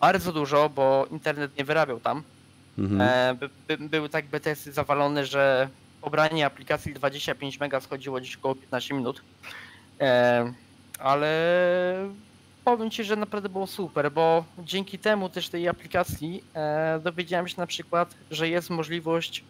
bardzo 0.00 0.32
dużo, 0.32 0.68
bo 0.68 1.06
internet 1.10 1.58
nie 1.58 1.64
wyrabiał 1.64 2.00
tam. 2.00 2.22
Mhm. 2.78 3.00
E, 3.00 3.34
by, 3.34 3.50
by, 3.76 3.88
były 3.88 4.08
tak 4.08 4.26
BTS-y 4.26 4.72
zawalone, 4.72 5.26
że 5.26 5.68
pobranie 6.00 6.46
aplikacji 6.46 6.94
25 6.94 7.60
mega 7.60 7.80
schodziło 7.80 8.20
gdzieś 8.20 8.36
około 8.36 8.54
15 8.54 8.94
minut. 8.94 9.22
E, 10.00 10.52
ale 10.98 11.30
powiem 12.64 12.90
Ci, 12.90 13.04
że 13.04 13.16
naprawdę 13.16 13.48
było 13.48 13.66
super, 13.66 14.12
bo 14.12 14.44
dzięki 14.58 14.98
temu 14.98 15.28
też 15.28 15.48
tej 15.48 15.68
aplikacji 15.68 16.44
e, 16.54 17.00
dowiedziałem 17.04 17.48
się 17.48 17.54
na 17.58 17.66
przykład, 17.66 18.14
że 18.30 18.48
jest 18.48 18.70
możliwość 18.70 19.44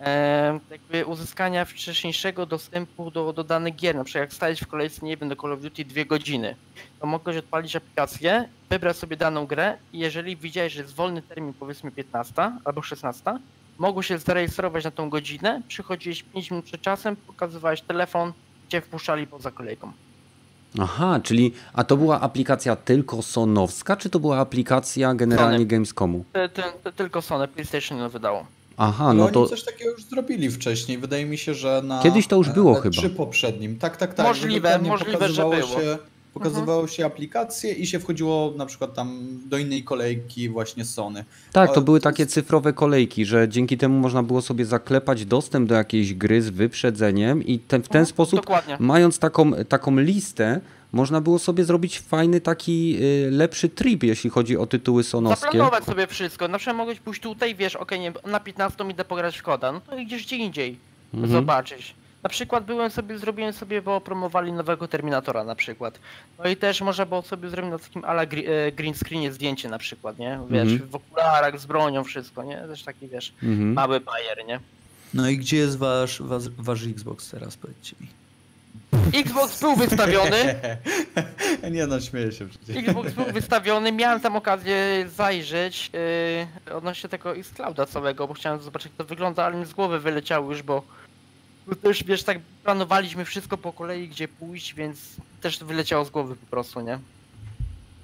e, 0.00 0.60
jakby 0.70 1.06
uzyskania 1.06 1.64
wcześniejszego 1.64 2.46
dostępu 2.46 3.10
do, 3.10 3.32
do 3.32 3.44
danych 3.44 3.76
gier. 3.76 3.96
Na 3.96 4.04
przykład 4.04 4.20
jak 4.20 4.32
stałeś 4.32 4.60
w 4.60 4.66
kolejce, 4.66 5.06
nie 5.06 5.16
wiem, 5.16 5.28
do 5.28 5.36
Call 5.36 5.52
of 5.52 5.60
Duty 5.60 5.84
dwie 5.84 6.06
godziny, 6.06 6.56
to 7.00 7.06
mogłeś 7.06 7.36
odpalić 7.36 7.76
aplikację, 7.76 8.48
wybrać 8.70 8.96
sobie 8.96 9.16
daną 9.16 9.46
grę 9.46 9.78
i 9.92 9.98
jeżeli 9.98 10.36
widziałeś, 10.36 10.72
że 10.72 10.82
jest 10.82 10.94
wolny 10.94 11.22
termin, 11.22 11.54
powiedzmy 11.54 11.90
15 11.90 12.52
albo 12.64 12.82
16, 12.82 13.38
mogłeś 13.78 14.06
się 14.06 14.18
zarejestrować 14.18 14.84
na 14.84 14.90
tą 14.90 15.10
godzinę, 15.10 15.62
przychodziłeś 15.68 16.22
5 16.22 16.50
minut 16.50 16.64
przed 16.64 16.80
czasem, 16.80 17.16
pokazywałeś 17.16 17.80
telefon, 17.80 18.32
cię 18.68 18.80
wpuszczali 18.80 19.26
poza 19.26 19.50
kolejką. 19.50 19.92
Aha, 20.80 21.20
czyli, 21.22 21.52
a 21.72 21.84
to 21.84 21.96
była 21.96 22.20
aplikacja 22.20 22.76
tylko 22.76 23.22
sonowska, 23.22 23.96
czy 23.96 24.10
to 24.10 24.20
była 24.20 24.38
aplikacja 24.38 25.14
generalnie 25.14 25.56
Sony. 25.56 25.66
Gamescomu? 25.66 26.24
Ty, 26.32 26.48
ty, 26.48 26.62
ty, 26.84 26.92
tylko 26.92 27.22
Sony 27.22 27.48
PlayStation 27.48 27.98
ją 27.98 28.08
wydało. 28.08 28.46
Aha, 28.76 29.14
no 29.14 29.24
oni 29.24 29.32
to 29.32 29.46
coś 29.46 29.64
takiego 29.64 29.90
już 29.90 30.04
zrobili 30.04 30.50
wcześniej. 30.50 30.98
Wydaje 30.98 31.26
mi 31.26 31.38
się, 31.38 31.54
że 31.54 31.82
na. 31.84 32.02
Kiedyś 32.02 32.26
to 32.26 32.36
już 32.36 32.50
było 32.50 32.78
e, 32.78 32.80
chyba. 32.80 32.92
Przy 32.92 33.10
poprzednim. 33.10 33.78
Tak, 33.78 33.96
tak, 33.96 34.14
tak. 34.14 34.26
Możliwe, 34.26 34.78
możliwe, 34.78 35.28
że 35.28 35.42
było. 35.42 35.56
Się, 35.56 35.98
pokazywało 36.34 36.86
się 36.88 37.06
aplikacje 37.06 37.72
i 37.72 37.86
się 37.86 37.98
wchodziło 38.00 38.52
na 38.56 38.66
przykład 38.66 38.94
tam 38.94 39.38
do 39.46 39.58
innej 39.58 39.82
kolejki 39.84 40.48
właśnie 40.48 40.84
Sony. 40.84 41.24
tak, 41.52 41.68
to 41.70 41.74
ale 41.76 41.84
były 41.84 42.00
to 42.00 42.04
takie 42.04 42.22
jest- 42.22 42.34
cyfrowe 42.34 42.72
kolejki, 42.72 43.24
że 43.24 43.48
dzięki 43.48 43.78
temu 43.78 43.98
można 44.00 44.22
było 44.22 44.42
sobie 44.42 44.64
zaklepać 44.66 45.24
dostęp 45.26 45.68
do 45.68 45.74
jakiejś 45.74 46.14
gry 46.14 46.42
z 46.42 46.48
wyprzedzeniem 46.50 47.42
i 47.46 47.58
ten, 47.58 47.82
w 47.82 47.88
ten 47.88 48.00
Mhm, 48.00 48.06
sposób, 48.06 48.40
Dokładnie. 48.40 48.76
mając 48.80 49.18
taką, 49.18 49.52
taką 49.68 49.98
listę, 49.98 50.60
można 50.92 51.20
było 51.20 51.38
sobie 51.38 51.64
zrobić 51.64 52.00
fajny 52.00 52.40
taki 52.40 52.96
y, 53.02 53.30
lepszy 53.30 53.68
trip, 53.68 54.02
jeśli 54.02 54.30
chodzi 54.30 54.56
o 54.56 54.66
tytuły 54.66 55.04
sonowskie. 55.04 55.46
Zaplanować 55.46 55.84
sobie 55.84 56.06
wszystko. 56.06 56.48
Na 56.48 56.58
przykład 56.58 56.76
mogłeś 56.76 57.00
pójść 57.00 57.20
tutaj, 57.20 57.54
wiesz, 57.54 57.76
okej, 57.76 58.00
nie, 58.00 58.12
na 58.26 58.40
15 58.40 58.84
idę 58.90 59.04
pograć 59.04 59.38
w 59.38 59.42
koda, 59.42 59.72
no 59.72 59.80
to 59.80 59.98
idziesz 59.98 60.22
gdzie 60.26 60.36
indziej 60.36 60.76
Mhm. 61.14 61.32
zobaczyć. 61.32 61.94
Na 62.24 62.30
przykład 62.30 62.64
byłem 62.64 62.90
sobie, 62.90 63.18
zrobiłem 63.18 63.52
sobie, 63.52 63.82
bo 63.82 64.00
promowali 64.00 64.52
nowego 64.52 64.88
Terminatora 64.88 65.44
na 65.44 65.54
przykład. 65.54 65.98
No 66.38 66.48
i 66.50 66.56
też 66.56 66.80
można 66.80 67.06
było 67.06 67.22
sobie 67.22 67.48
zrobić 67.48 67.70
na 67.70 67.78
takim 67.78 68.04
ala 68.04 68.22
e, 68.22 68.26
green 68.72 68.94
screenie 68.94 69.32
zdjęcie 69.32 69.68
na 69.68 69.78
przykład, 69.78 70.18
nie? 70.18 70.38
Wiesz, 70.50 70.72
Mhm. 70.72 70.90
w 70.90 70.94
okularach, 70.94 71.60
z 71.60 71.66
bronią, 71.66 72.04
wszystko, 72.04 72.42
nie? 72.42 72.56
Też 72.56 72.82
taki, 72.82 73.08
wiesz, 73.08 73.32
Mhm. 73.42 73.72
mały 73.72 74.00
bajer, 74.00 74.46
nie? 74.46 74.60
No 75.14 75.28
i 75.28 75.38
gdzie 75.38 75.56
jest 75.56 75.78
wasz, 75.78 76.22
wasz, 76.22 76.48
wasz 76.58 76.86
Xbox 76.86 77.30
teraz, 77.30 77.56
powiedzcie 77.56 77.96
mi? 78.00 78.06
Xbox 79.20 79.60
był 79.60 79.76
wystawiony, 79.76 80.54
Nie 81.70 81.86
no, 81.86 82.00
śmieję 82.00 82.32
się 82.32 82.48
przecież. 82.48 82.76
Xbox 82.76 83.12
był 83.12 83.24
wystawiony, 83.24 83.92
miałem 83.92 84.20
tam 84.20 84.36
okazję 84.36 84.76
zajrzeć 85.16 85.90
yy, 86.66 86.74
odnośnie 86.74 87.08
tego 87.08 87.36
Xclouda 87.36 87.86
całego, 87.86 88.28
bo 88.28 88.34
chciałem 88.34 88.60
zobaczyć 88.62 88.86
jak 88.92 88.96
to 88.98 89.04
wygląda, 89.04 89.44
ale 89.44 89.56
mi 89.56 89.66
z 89.66 89.72
głowy 89.72 90.00
wyleciało 90.00 90.50
już, 90.50 90.62
bo 90.62 90.82
bo 91.66 91.74
też 91.74 92.04
wiesz, 92.04 92.22
tak 92.22 92.38
planowaliśmy 92.64 93.24
wszystko 93.24 93.56
po 93.58 93.72
kolei, 93.72 94.08
gdzie 94.08 94.28
pójść, 94.28 94.74
więc 94.74 94.98
też 95.40 95.58
wyleciało 95.64 96.04
z 96.04 96.10
głowy 96.10 96.36
po 96.36 96.46
prostu, 96.46 96.80
nie? 96.80 96.98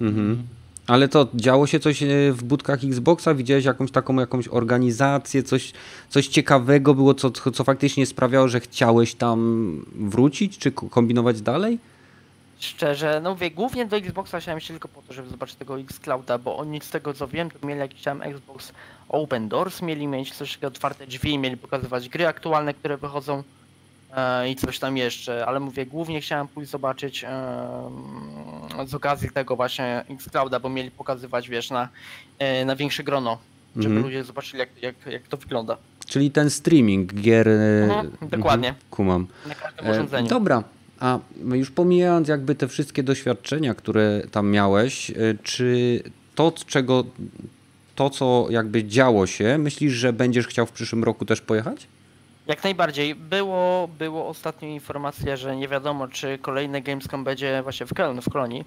Mhm. 0.00 0.42
Ale 0.86 1.08
to 1.08 1.28
działo 1.34 1.66
się 1.66 1.80
coś 1.80 2.02
e, 2.02 2.06
w 2.32 2.42
budkach 2.44 2.84
Xboxa? 2.84 3.34
Widziałeś 3.34 3.64
jakąś 3.64 3.90
taką 3.90 4.20
jakąś 4.20 4.48
organizację, 4.48 5.42
coś, 5.42 5.72
coś 6.08 6.26
ciekawego 6.28 6.94
było, 6.94 7.14
co, 7.14 7.30
co 7.30 7.64
faktycznie 7.64 8.06
sprawiało, 8.06 8.48
że 8.48 8.60
chciałeś 8.60 9.14
tam 9.14 9.80
wrócić, 9.94 10.58
czy 10.58 10.72
ko- 10.72 10.88
kombinować 10.88 11.42
dalej? 11.42 11.78
Szczerze, 12.60 13.20
no 13.22 13.30
mówię, 13.30 13.50
głównie 13.50 13.86
do 13.86 13.96
Xboxa 13.96 14.40
chciałem 14.40 14.60
się 14.60 14.68
tylko 14.74 14.88
po 14.88 15.02
to, 15.02 15.12
żeby 15.12 15.28
zobaczyć 15.30 15.56
tego 15.56 15.80
Xclouda, 15.80 16.38
bo 16.38 16.56
oni 16.56 16.80
z 16.80 16.90
tego 16.90 17.14
co 17.14 17.28
wiem, 17.28 17.50
to 17.50 17.66
mieli 17.66 17.80
jakiś 17.80 18.02
tam 18.02 18.22
Xbox 18.22 18.72
Open 19.08 19.48
Doors, 19.48 19.82
mieli 19.82 20.06
mieć 20.06 20.32
coś 20.34 20.50
takiego 20.52 20.66
otwarte 20.68 21.06
drzwi, 21.06 21.38
mieli 21.38 21.56
pokazywać 21.56 22.08
gry 22.08 22.26
aktualne, 22.26 22.74
które 22.74 22.96
wychodzą 22.96 23.42
e, 24.16 24.50
i 24.50 24.56
coś 24.56 24.78
tam 24.78 24.96
jeszcze, 24.96 25.46
ale 25.46 25.60
mówię, 25.60 25.86
głównie 25.86 26.20
chciałem 26.20 26.48
pójść 26.48 26.70
zobaczyć 26.70 27.24
e, 27.24 27.28
z 28.86 28.94
okazji 28.94 29.30
tego 29.30 29.56
właśnie 29.56 30.04
Xclouda, 30.10 30.60
bo 30.60 30.68
mieli 30.68 30.90
pokazywać, 30.90 31.48
wiesz, 31.48 31.70
na, 31.70 31.88
e, 32.38 32.64
na 32.64 32.76
większe 32.76 33.04
grono, 33.04 33.38
żeby 33.76 33.88
Mhm. 33.94 34.04
ludzie 34.06 34.24
zobaczyli 34.24 34.58
jak, 34.60 34.82
jak, 34.82 34.94
jak 35.06 35.22
to 35.22 35.36
wygląda. 35.36 35.76
Czyli 36.06 36.30
ten 36.30 36.50
streaming 36.50 37.14
gier. 37.14 37.48
e, 37.48 37.82
Mhm, 37.84 38.10
dokładnie. 38.30 38.68
mhm, 38.68 38.86
Kumam. 38.90 39.26
Na 39.46 39.54
każdym 39.54 39.86
E, 39.86 39.90
urządzeniu. 39.90 40.28
Dobra, 40.28 40.62
a 41.00 41.18
już 41.54 41.70
pomijając 41.70 42.28
jakby 42.28 42.54
te 42.54 42.68
wszystkie 42.68 43.02
doświadczenia, 43.02 43.74
które 43.74 44.22
tam 44.30 44.50
miałeś, 44.50 45.10
e, 45.10 45.14
czy 45.42 46.02
to, 46.34 46.52
czego, 46.66 47.04
to 47.94 48.10
co 48.10 48.46
jakby 48.50 48.84
działo 48.84 49.26
się, 49.26 49.58
myślisz, 49.58 49.92
że 49.92 50.12
będziesz 50.12 50.46
chciał 50.46 50.66
w 50.66 50.72
przyszłym 50.72 51.04
roku 51.04 51.24
też 51.24 51.40
pojechać? 51.40 51.86
Jak 52.46 52.64
najbardziej. 52.64 53.14
Było, 53.14 53.88
było 53.98 54.28
ostatnio 54.28 54.68
informacja, 54.68 55.36
że 55.36 55.56
nie 55.56 55.68
wiadomo, 55.68 56.08
czy 56.08 56.38
kolejny 56.38 56.80
Gamescom 56.80 57.24
będzie 57.24 57.62
właśnie 57.62 57.86
w 57.86 57.94
Köln, 57.94 58.20
w 58.20 58.30
Kolonii. 58.30 58.64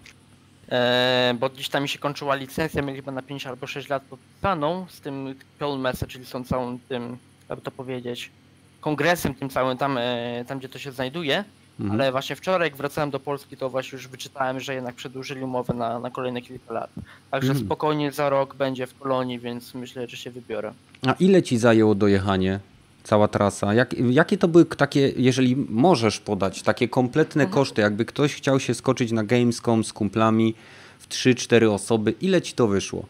E, 0.70 1.36
bo 1.40 1.50
gdzieś 1.50 1.70
tam 1.70 1.84
mi 1.84 1.90
się 1.90 2.00
kończyła 2.00 2.36
licencja, 2.36 2.82
mieli 2.82 2.96
chyba 2.96 3.12
na 3.12 3.22
5 3.22 3.48
albo 3.48 3.68
6 3.68 3.90
lat 3.90 4.04
podpisaną 4.04 4.86
z 4.90 5.02
tym 5.02 5.36
Köln 5.60 6.08
czyli 6.08 6.26
są 6.26 6.44
całym 6.44 6.80
tym, 6.80 7.18
jakby 7.50 7.66
to 7.66 7.72
powiedzieć, 7.72 8.32
kongresem 8.82 9.36
tym 9.36 9.50
całym 9.50 9.78
tam, 9.78 9.98
e, 9.98 10.46
tam 10.48 10.60
gdzie 10.60 10.70
to 10.70 10.80
się 10.80 10.92
znajduje. 10.92 11.44
Mhm. 11.80 12.02
Ale 12.02 12.12
właśnie 12.12 12.36
wczoraj, 12.36 12.68
jak 12.70 12.78
wracałem 12.78 13.10
do 13.12 13.20
Polski, 13.20 13.58
to 13.58 13.70
właśnie 13.70 13.96
już 13.96 14.08
wyczytałem, 14.08 14.60
że 14.60 14.74
jednak 14.76 14.96
przedłużyli 14.96 15.42
umowę 15.44 15.74
na, 15.74 16.00
na 16.00 16.10
kolejne 16.10 16.42
kilka 16.42 16.74
lat. 16.74 16.90
Także 17.32 17.50
Mhm. 17.50 17.66
spokojnie 17.66 18.12
za 18.12 18.30
rok 18.30 18.56
będzie 18.56 18.88
w 18.88 19.00
Kolonii, 19.00 19.40
więc 19.40 19.74
myślę, 19.74 20.08
że 20.08 20.18
się 20.18 20.32
wybiorę. 20.32 20.74
A 21.08 21.14
ile 21.14 21.44
ci 21.44 21.58
zajęło 21.58 21.96
dojechanie? 21.96 22.60
Cała 23.04 23.28
trasa. 23.28 23.74
Jak, 23.74 23.94
jakie 24.00 24.38
to 24.38 24.48
były 24.48 24.66
takie, 24.66 25.12
jeżeli 25.18 25.56
możesz 25.70 26.20
podać, 26.20 26.62
takie 26.62 26.88
kompletne 26.88 27.44
Mhm. 27.44 27.54
koszty? 27.54 27.82
Jakby 27.82 28.06
ktoś 28.06 28.36
chciał 28.36 28.60
się 28.60 28.74
skoczyć 28.74 29.12
na 29.12 29.24
Gamescom 29.24 29.84
z 29.84 29.94
kumplami 29.94 30.56
w 31.00 31.08
3-4 31.08 31.72
osoby, 31.74 32.14
ile 32.22 32.42
ci 32.42 32.54
to 32.54 32.68
wyszło? 32.68 33.06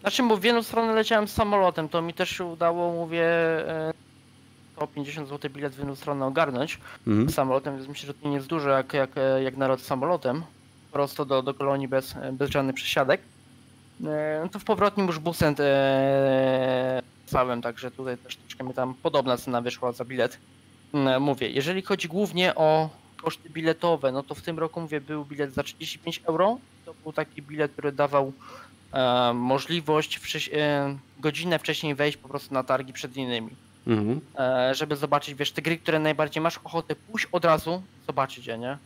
Znaczy, 0.00 0.22
bo 0.22 0.36
w 0.36 0.44
jedną 0.44 0.62
stronę 0.62 0.92
leciałem 0.94 1.28
samolotem, 1.28 1.88
to 1.88 2.02
mi 2.02 2.14
też 2.14 2.30
się 2.30 2.44
udało, 2.44 2.92
mówię, 2.92 3.24
e, 4.78 4.80
o 4.80 4.86
50 4.86 5.28
zł 5.28 5.50
bilet 5.50 5.74
w 5.74 5.78
jedną 5.78 5.94
stronę 5.94 6.26
ogarnąć 6.26 6.78
Mhm. 7.06 7.30
samolotem, 7.30 7.76
więc 7.76 7.88
myślę, 7.88 8.06
że 8.06 8.14
to 8.14 8.28
nie 8.28 8.34
jest 8.34 8.46
dużo 8.46 8.70
jak, 8.70 8.92
jak, 8.94 9.10
jak 9.44 9.56
naród 9.56 9.80
samolotem, 9.80 10.42
prosto 10.92 11.24
do, 11.24 11.42
do 11.42 11.54
kolonii 11.54 11.88
bez, 11.88 12.14
bez 12.32 12.50
żadnych 12.50 12.74
przesiadek. 12.74 13.20
E, 14.04 14.40
No 14.42 14.48
to 14.48 14.58
w 14.58 14.64
powrotnym 14.64 15.06
już 15.06 15.18
busem 15.18 15.54
e, 15.58 17.02
całym, 17.26 17.62
także 17.62 17.90
tutaj 17.90 18.18
też 18.18 18.36
troszkę 18.36 18.64
mi 18.64 18.74
tam 18.74 18.94
podobna 18.94 19.36
cena 19.36 19.60
wyszła 19.60 19.92
za 19.92 20.04
bilet. 20.04 20.38
Mm, 20.94 21.22
Mówię, 21.22 21.50
jeżeli 21.50 21.82
chodzi 21.82 22.08
głównie 22.08 22.54
o 22.54 22.90
koszty 23.22 23.50
biletowe, 23.50 24.12
no 24.12 24.22
to 24.22 24.34
w 24.34 24.42
tym 24.42 24.58
roku 24.58 24.80
mówię, 24.80 25.00
był 25.00 25.24
bilet 25.24 25.54
za 25.54 25.62
35 25.62 26.22
euro. 26.28 26.58
To 26.84 26.94
był 27.02 27.12
taki 27.12 27.42
bilet, 27.42 27.72
który 27.72 27.92
dawał 27.92 28.32
e, 28.92 29.32
możliwość 29.34 30.18
wcześ- 30.20 30.50
e, 30.54 30.96
godzinę 31.18 31.58
wcześniej 31.58 31.94
wejść 31.94 32.16
po 32.18 32.28
prostu 32.28 32.54
na 32.54 32.62
targi 32.64 32.92
przed 32.92 33.16
innymi. 33.16 33.50
Mhm. 33.86 34.20
E, 34.38 34.74
żeby 34.74 34.96
zobaczyć, 34.96 35.34
wiesz, 35.34 35.52
te 35.52 35.62
gry, 35.62 35.76
które 35.78 35.98
najbardziej 35.98 36.42
masz 36.42 36.58
ochotę 36.64 36.94
pójść 36.96 37.26
od 37.32 37.44
razu, 37.44 37.82
zobaczyć 38.06 38.46
je, 38.46 38.58
nie? 38.58 38.70
E, 38.70 38.78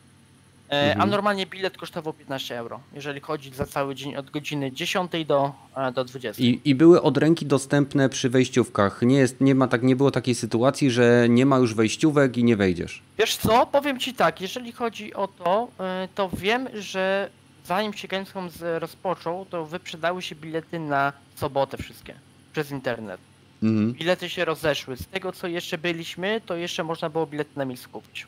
A 0.70 0.92
Mhm. 0.92 1.10
normalnie 1.10 1.46
bilet 1.46 1.76
kosztował 1.78 2.12
15 2.12 2.58
euro, 2.58 2.80
jeżeli 2.92 3.20
chodzi 3.20 3.54
za 3.54 3.66
cały 3.66 3.94
dzień 3.94 4.16
od 4.16 4.30
godziny 4.30 4.72
10 4.72 5.24
do, 5.26 5.52
e, 5.76 5.92
do 5.92 6.04
20. 6.04 6.42
I, 6.42 6.60
I 6.64 6.74
były 6.74 7.02
od 7.02 7.16
ręki 7.18 7.46
dostępne 7.46 8.08
przy 8.08 8.30
wejściówkach. 8.30 9.02
Nie, 9.02 9.16
jest, 9.16 9.40
nie, 9.40 9.54
ma 9.54 9.68
tak, 9.68 9.82
nie 9.82 9.96
było 9.96 10.10
takiej 10.10 10.34
sytuacji, 10.34 10.90
że 10.90 11.26
nie 11.28 11.46
ma 11.46 11.58
już 11.58 11.74
wejściówek 11.74 12.36
i 12.36 12.44
nie 12.44 12.56
wejdziesz. 12.56 13.02
Wiesz 13.18 13.36
co, 13.36 13.66
powiem 13.66 13.98
ci 13.98 14.14
tak, 14.14 14.40
jeżeli 14.40 14.72
chodzi 14.72 15.14
o 15.14 15.28
to, 15.28 15.68
to 16.14 16.30
wiem, 16.32 16.68
że 16.74 17.30
zanim 17.64 17.92
się 17.92 18.08
Gamescom 18.08 18.48
rozpoczął, 18.78 19.46
to 19.50 19.66
wyprzedały 19.66 20.22
się 20.22 20.34
bilety 20.34 20.78
na 20.78 21.12
sobotę 21.34 21.76
wszystkie, 21.76 22.14
przez 22.52 22.70
internet. 22.70 23.20
Mhm. 23.62 23.92
Bilety 23.92 24.28
się 24.28 24.44
rozeszły. 24.44 24.96
Z 24.96 25.06
tego 25.06 25.32
co 25.32 25.46
jeszcze 25.46 25.78
byliśmy, 25.78 26.40
to 26.46 26.56
jeszcze 26.56 26.84
można 26.84 27.10
było 27.10 27.26
bilety 27.26 27.50
na 27.56 27.64
miejscu 27.64 27.88
kupić. 27.88 28.26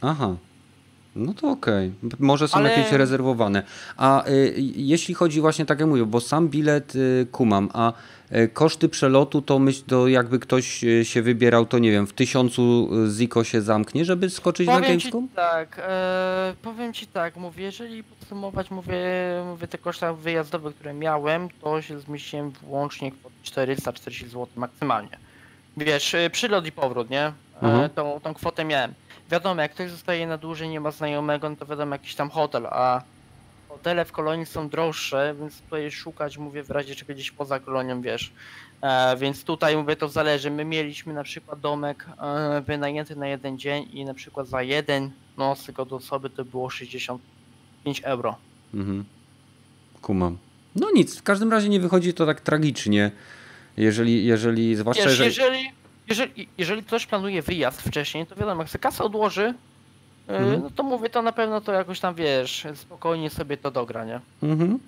Aha. 0.00 0.36
No 1.16 1.34
to 1.34 1.50
okej. 1.50 1.92
Może 2.18 2.48
są 2.48 2.56
Ale- 2.58 2.70
jakieś 2.70 2.92
rezerwowane. 2.92 3.62
A 3.96 4.28
y, 4.28 4.54
jeśli 4.76 5.14
chodzi 5.14 5.40
właśnie 5.40 5.66
tak 5.66 5.80
jak 5.80 5.88
mówię, 5.88 6.04
bo 6.04 6.20
sam 6.20 6.48
bilet 6.48 6.94
y, 6.94 7.26
kumam, 7.32 7.70
a 7.72 7.92
koszty 8.52 8.88
przelotu 8.88 9.42
to 9.42 9.58
myśl, 9.58 9.82
to 9.86 10.08
jakby 10.08 10.38
ktoś 10.38 10.84
y, 10.84 11.04
się 11.04 11.22
wybierał, 11.22 11.66
to 11.66 11.78
nie 11.78 11.90
wiem, 11.90 12.06
w 12.06 12.12
tysiącu 12.12 12.88
y, 13.06 13.10
Ziko 13.10 13.44
się 13.44 13.62
zamknie, 13.62 14.04
żeby 14.04 14.30
skoczyć 14.30 14.66
na 14.66 14.72
Powiem 14.72 15.00
ci 15.00 15.10
Gamescom? 15.10 15.28
tak, 15.28 15.80
e, 15.88 16.54
powiem 16.62 16.92
ci 16.92 17.06
tak, 17.06 17.36
mówię, 17.36 17.64
jeżeli 17.64 18.04
podsumować, 18.04 18.70
mówię, 18.70 19.04
mówię 19.46 19.68
te 19.68 19.78
koszta 19.78 20.12
wyjazdowe, 20.12 20.72
które 20.72 20.94
miałem, 20.94 21.48
to 21.60 21.82
się 21.82 22.00
zmieściłem 22.00 22.50
włącznie 22.50 23.12
kwotę 23.12 23.34
440 23.42 24.28
zł 24.28 24.46
maksymalnie. 24.56 25.18
Wiesz, 25.76 26.14
e, 26.14 26.30
przylot 26.30 26.66
i 26.66 26.72
powrót, 26.72 27.10
nie? 27.10 27.32
Mhm. 27.62 27.84
E, 27.84 27.88
tą, 27.88 28.20
tą 28.22 28.34
kwotę 28.34 28.64
miałem. 28.64 28.94
Wiadomo, 29.30 29.62
jak 29.62 29.72
ktoś 29.74 29.90
zostaje 29.90 30.26
na 30.26 30.38
dłużej, 30.38 30.68
nie 30.68 30.80
ma 30.80 30.90
znajomego, 30.90 31.50
no 31.50 31.56
to 31.56 31.66
wiadomo, 31.66 31.94
jakiś 31.94 32.14
tam 32.14 32.30
hotel, 32.30 32.66
a 32.66 33.02
hotele 33.76 34.04
w 34.04 34.12
kolonii 34.12 34.46
są 34.46 34.68
droższe, 34.68 35.34
więc 35.40 35.60
tutaj 35.60 35.90
szukać, 35.90 36.38
mówię, 36.38 36.62
w 36.62 36.70
razie 36.70 36.94
czego 36.94 37.14
gdzieś 37.14 37.30
poza 37.30 37.60
kolonią, 37.60 38.02
wiesz. 38.02 38.32
E, 38.82 39.16
więc 39.16 39.44
tutaj 39.44 39.76
mówię, 39.76 39.96
to 39.96 40.08
zależy. 40.08 40.50
My 40.50 40.64
mieliśmy 40.64 41.14
na 41.14 41.22
przykład 41.22 41.60
domek 41.60 42.06
e, 42.18 42.60
wynajęty 42.60 43.16
na 43.16 43.28
jeden 43.28 43.58
dzień 43.58 43.88
i 43.92 44.04
na 44.04 44.14
przykład 44.14 44.48
za 44.48 44.62
jeden 44.62 45.10
nocleg 45.36 45.80
od 45.80 45.92
osoby 45.92 46.30
to 46.30 46.44
było 46.44 46.70
65 46.70 48.00
euro. 48.04 48.36
Mhm. 48.74 49.04
Kumam. 50.02 50.38
No 50.76 50.90
nic, 50.94 51.18
w 51.18 51.22
każdym 51.22 51.50
razie 51.50 51.68
nie 51.68 51.80
wychodzi 51.80 52.14
to 52.14 52.26
tak 52.26 52.40
tragicznie, 52.40 53.10
jeżeli, 53.76 54.26
jeżeli 54.26 54.76
zwłaszcza 54.76 55.04
Wiesz, 55.04 55.18
jeżeli... 55.18 55.30
jeżeli, 55.40 55.72
jeżeli, 56.08 56.48
jeżeli 56.58 56.82
ktoś 56.82 57.06
planuje 57.06 57.42
wyjazd 57.42 57.82
wcześniej, 57.82 58.26
to 58.26 58.36
wiadomo, 58.36 58.62
jak 58.62 58.70
sobie 58.70 58.82
kasę 58.82 59.04
odłoży, 59.04 59.54
Mhm. 60.28 60.62
no 60.62 60.70
to 60.70 60.82
mówię, 60.82 61.10
to 61.10 61.22
na 61.22 61.32
pewno 61.32 61.60
to 61.60 61.72
jakoś 61.72 62.00
tam, 62.00 62.14
wiesz, 62.14 62.66
spokojnie 62.74 63.30
sobie 63.30 63.56
to 63.56 63.70
dogra, 63.70 64.04
nie? 64.04 64.20
Mhm. 64.42 64.78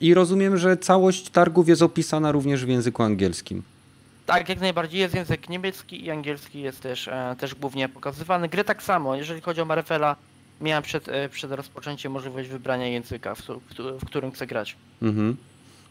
I 0.00 0.14
rozumiem, 0.14 0.56
że 0.56 0.76
całość 0.76 1.30
targów 1.30 1.68
jest 1.68 1.82
opisana 1.82 2.32
również 2.32 2.64
w 2.64 2.68
języku 2.68 3.02
angielskim. 3.02 3.62
Tak, 4.26 4.48
jak 4.48 4.60
najbardziej 4.60 5.00
jest 5.00 5.14
język 5.14 5.48
niemiecki 5.48 6.04
i 6.04 6.10
angielski 6.10 6.60
jest 6.60 6.80
też, 6.80 7.08
e, 7.08 7.36
też 7.38 7.54
głównie 7.54 7.88
pokazywany. 7.88 8.48
Gry 8.48 8.64
tak 8.64 8.82
samo, 8.82 9.16
jeżeli 9.16 9.40
chodzi 9.40 9.60
o 9.60 9.64
Marvela, 9.64 10.16
miałem 10.60 10.82
przed, 10.82 11.08
e, 11.08 11.28
przed 11.28 11.52
rozpoczęciem 11.52 12.12
możliwość 12.12 12.48
wybrania 12.48 12.86
języka, 12.86 13.34
w, 13.34 13.40
w, 13.40 13.98
w 14.00 14.06
którym 14.06 14.30
chcę 14.30 14.46
grać. 14.46 14.76
Mhm. 15.02 15.36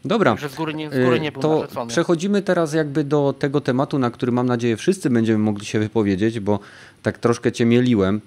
Dobra. 0.04 0.30
Także 0.30 0.48
z 0.48 0.54
góry 0.54 0.74
nie, 0.74 0.90
z 0.90 1.04
góry 1.04 1.20
nie 1.20 1.32
był 1.32 1.40
Y, 1.40 1.42
to 1.42 1.86
przechodzimy 1.86 2.42
teraz 2.42 2.74
jakby 2.74 3.04
do 3.04 3.34
tego 3.38 3.60
tematu, 3.60 3.98
na 3.98 4.10
który 4.10 4.32
mam 4.32 4.46
nadzieję 4.46 4.76
wszyscy 4.76 5.10
będziemy 5.10 5.38
mogli 5.38 5.66
się 5.66 5.78
wypowiedzieć, 5.78 6.40
bo 6.40 6.58
tak 7.02 7.18
troszkę 7.18 7.52
cię 7.52 7.64
mieliłem. 7.64 8.20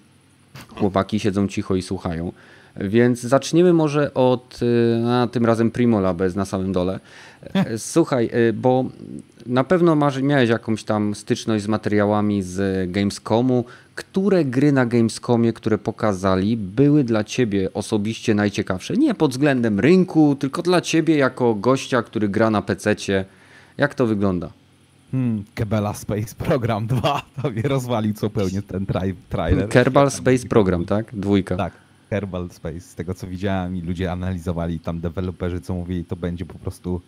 Chłopaki 0.75 1.19
siedzą 1.19 1.47
cicho 1.47 1.75
i 1.75 1.81
słuchają. 1.81 2.31
Więc 2.77 3.21
zaczniemy 3.21 3.73
może 3.73 4.13
od, 4.13 4.59
y, 4.61 5.07
a 5.07 5.27
tym 5.27 5.45
razem 5.45 5.71
Primo 5.71 5.99
Labes 5.99 6.35
na 6.35 6.45
samym 6.45 6.71
dole. 6.71 6.99
E, 7.53 7.77
Słuchaj, 7.77 8.29
y, 8.49 8.53
bo 8.53 8.85
na 9.45 9.63
pewno 9.63 9.95
masz, 9.95 10.21
miałeś 10.21 10.49
jakąś 10.49 10.83
tam 10.83 11.15
styczność 11.15 11.63
z 11.63 11.67
materiałami 11.67 12.43
z 12.43 12.91
Gamescomu. 12.91 13.65
Które 13.95 14.45
gry 14.45 14.71
na 14.71 14.85
Gamescomie, 14.85 15.53
które 15.53 15.77
pokazali, 15.77 16.57
były 16.57 17.03
dla 17.03 17.23
ciebie 17.23 17.73
osobiście 17.73 18.33
najciekawsze? 18.33 18.93
Nie 18.93 19.13
pod 19.13 19.31
względem 19.31 19.79
rynku, 19.79 20.35
tylko 20.39 20.61
dla 20.61 20.81
ciebie 20.81 21.17
jako 21.17 21.55
gościa, 21.55 22.03
który 22.03 22.29
gra 22.29 22.49
na 22.49 22.61
PC-cie. 22.61 23.25
Jak 23.77 23.95
to 23.95 24.07
wygląda? 24.07 24.49
Hmm, 25.13 25.43
Kebela 25.53 25.93
Space 25.93 26.35
Program 26.35 26.87
2 26.87 27.21
to 27.41 27.49
mnie 27.49 27.61
rozwalił 27.61 28.13
zupełnie 28.15 28.61
ten 28.61 28.85
tra- 28.85 29.13
trailer. 29.29 29.69
Kerbal 29.69 30.11
Space 30.11 30.47
Program, 30.47 30.85
tak? 30.85 31.15
Dwójka. 31.15 31.55
Tak, 31.55 31.73
Kerbal 32.09 32.49
Space. 32.49 32.79
Z 32.79 32.95
tego 32.95 33.13
co 33.13 33.27
widziałem 33.27 33.75
i 33.75 33.81
ludzie 33.81 34.11
analizowali, 34.11 34.79
tam 34.79 34.99
deweloperzy 34.99 35.61
co 35.61 35.73
mówili, 35.73 36.05
to 36.05 36.15
będzie 36.15 36.45
po 36.45 36.59
prostu 36.59 37.01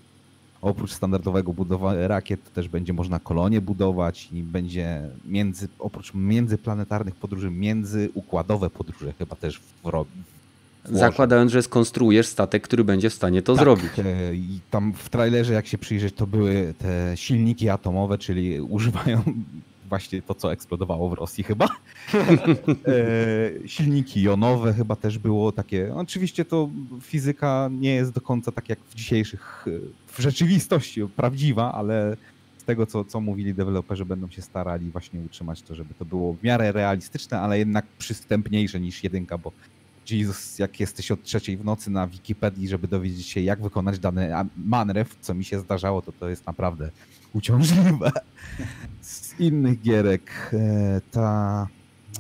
oprócz 0.62 0.92
standardowego 0.92 1.54
budowania 1.54 2.08
rakiet, 2.08 2.44
to 2.44 2.50
też 2.50 2.68
będzie 2.68 2.94
można 2.94 3.20
kolonie 3.20 3.62
budować 3.62 4.30
i 4.32 4.44
będzie 4.44 5.10
między, 5.26 5.68
oprócz 5.80 6.14
międzyplanetarnych 6.14 7.16
podróży, 7.16 7.52
międzyukładowe 7.52 8.70
podróże 8.70 9.14
chyba 9.14 9.36
też 9.36 9.60
w, 9.60 9.88
włożą. 10.86 11.00
Zakładając, 11.00 11.52
że 11.52 11.64
skonstruujesz 11.64 12.28
statek, 12.28 12.64
który 12.64 12.84
będzie 12.84 13.10
w 13.10 13.14
stanie 13.14 13.42
to 13.42 13.54
Tak, 13.54 13.64
zrobić. 13.64 13.92
e, 14.00 14.36
I 14.36 14.60
tam 14.72 14.94
w 14.94 15.10
trailerze, 15.10 15.54
jak 15.54 15.68
się 15.68 15.78
przyjrzeć, 15.78 16.16
to 16.16 16.28
były 16.28 16.74
te 16.78 17.18
silniki 17.18 17.70
atomowe, 17.70 18.18
czyli 18.18 18.62
używają 18.62 19.22
właśnie 19.90 20.22
to, 20.22 20.36
co 20.36 20.52
eksplodowało 20.52 21.10
w 21.10 21.14
Rosji 21.14 21.44
chyba. 21.44 21.68
E, 22.88 23.68
silniki 23.68 24.22
jonowe 24.22 24.74
chyba 24.74 24.96
też 24.96 25.18
było 25.18 25.52
takie. 25.52 25.96
Oczywiście 25.96 26.46
to 26.46 26.70
fizyka 27.02 27.70
nie 27.72 27.96
jest 27.96 28.12
do 28.12 28.22
końca 28.22 28.52
tak 28.52 28.70
jak 28.70 28.80
w 28.90 28.96
dzisiejszych, 28.96 29.66
e, 29.68 29.72
w 30.08 30.20
rzeczywistości 30.22 31.02
prawdziwa, 31.16 31.74
ale 31.74 32.18
z 32.58 32.64
tego, 32.64 32.86
co, 32.86 33.04
co 33.06 33.22
mówili 33.22 33.54
deweloperzy, 33.54 34.06
będą 34.06 34.30
się 34.30 34.42
starali 34.42 34.92
właśnie 34.92 35.20
utrzymać 35.20 35.62
to, 35.62 35.76
żeby 35.76 35.94
to 35.94 36.06
było 36.06 36.34
w 36.34 36.44
miarę 36.44 36.72
realistyczne, 36.72 37.40
ale 37.40 37.58
jednak 37.60 37.86
przystępniejsze 37.98 38.80
niż 38.80 39.04
jedynka, 39.04 39.38
bo 39.38 39.52
Jesus, 40.12 40.60
jak 40.60 40.80
jesteś 40.80 41.12
od 41.12 41.24
trzeciej 41.24 41.58
w 41.58 41.66
nocy 41.66 41.90
na 41.92 42.08
Wikipedii, 42.08 42.68
żeby 42.68 42.88
dowiedzieć 42.88 43.28
się, 43.28 43.42
jak 43.42 43.62
wykonać 43.62 44.00
dany 44.00 44.30
manewr, 44.58 45.16
co 45.22 45.34
mi 45.34 45.44
się 45.44 45.60
zdarzało, 45.60 46.02
to 46.02 46.12
to 46.12 46.30
jest 46.30 46.46
naprawdę 46.48 46.90
uciążliwe. 47.34 48.12
Z 49.02 49.40
innych 49.40 49.82
gierek 49.82 50.32
e, 50.54 51.02
ta 51.12 51.68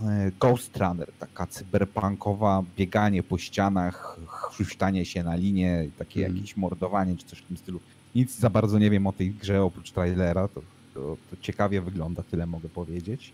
e, 0.07 0.31
Ghost 0.39 0.77
Runner, 0.77 1.11
taka 1.19 1.47
cyberpunkowa, 1.47 2.63
bieganie 2.77 3.23
po 3.23 3.37
ścianach, 3.37 4.17
chruśtanie 4.27 5.05
się 5.05 5.23
na 5.23 5.35
linie, 5.35 5.89
takie 5.97 6.19
Mhm. 6.19 6.35
jakieś 6.35 6.57
mordowanie 6.57 7.17
czy 7.17 7.25
coś 7.25 7.39
w 7.39 7.47
tym 7.47 7.57
stylu. 7.57 7.79
Nic 8.15 8.39
za 8.39 8.49
bardzo 8.49 8.79
nie 8.79 8.89
wiem 8.89 9.07
o 9.07 9.13
tej 9.13 9.31
grze 9.31 9.63
oprócz 9.63 9.91
trailera, 9.91 10.47
to, 10.47 10.61
to, 10.93 11.17
to 11.31 11.37
ciekawie 11.41 11.81
wygląda, 11.81 12.23
tyle 12.23 12.45
mogę 12.45 12.69
powiedzieć. 12.69 13.33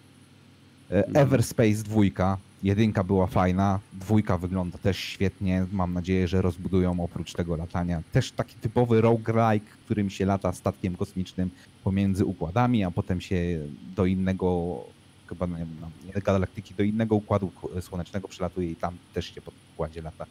E, 0.92 1.08
Mhm. 1.08 1.28
Everspace 1.28 1.84
2, 1.84 2.38
jedynka 2.64 3.04
była 3.04 3.28
fajna, 3.28 3.80
dwójka 3.94 4.38
wygląda 4.38 4.78
też 4.78 4.98
świetnie, 4.98 5.66
mam 5.72 5.94
nadzieję, 5.94 6.28
że 6.28 6.42
rozbudują 6.42 7.04
oprócz 7.04 7.34
tego 7.34 7.56
latania. 7.56 8.04
Też 8.12 8.32
taki 8.32 8.56
typowy 8.56 9.02
roguelike, 9.02 9.66
którym 9.86 10.10
się 10.10 10.26
lata 10.26 10.54
statkiem 10.54 10.96
kosmicznym 10.96 11.50
pomiędzy 11.84 12.26
układami, 12.26 12.84
a 12.84 12.92
potem 12.92 13.22
się 13.22 13.60
do 13.96 14.06
innego, 14.06 14.80
chyba 15.28 15.46
nie 15.46 15.56
wiem, 15.56 15.76
nie 16.16 16.22
galaktyki, 16.22 16.74
do 16.74 16.84
innego 16.84 17.16
układu 17.16 17.52
słonecznego 17.82 18.28
przylatuje 18.28 18.72
i 18.72 18.76
tam 18.76 18.98
też 19.14 19.36
się 19.36 19.42
po 19.42 19.52
układzie 19.74 20.02
lata. 20.02 20.26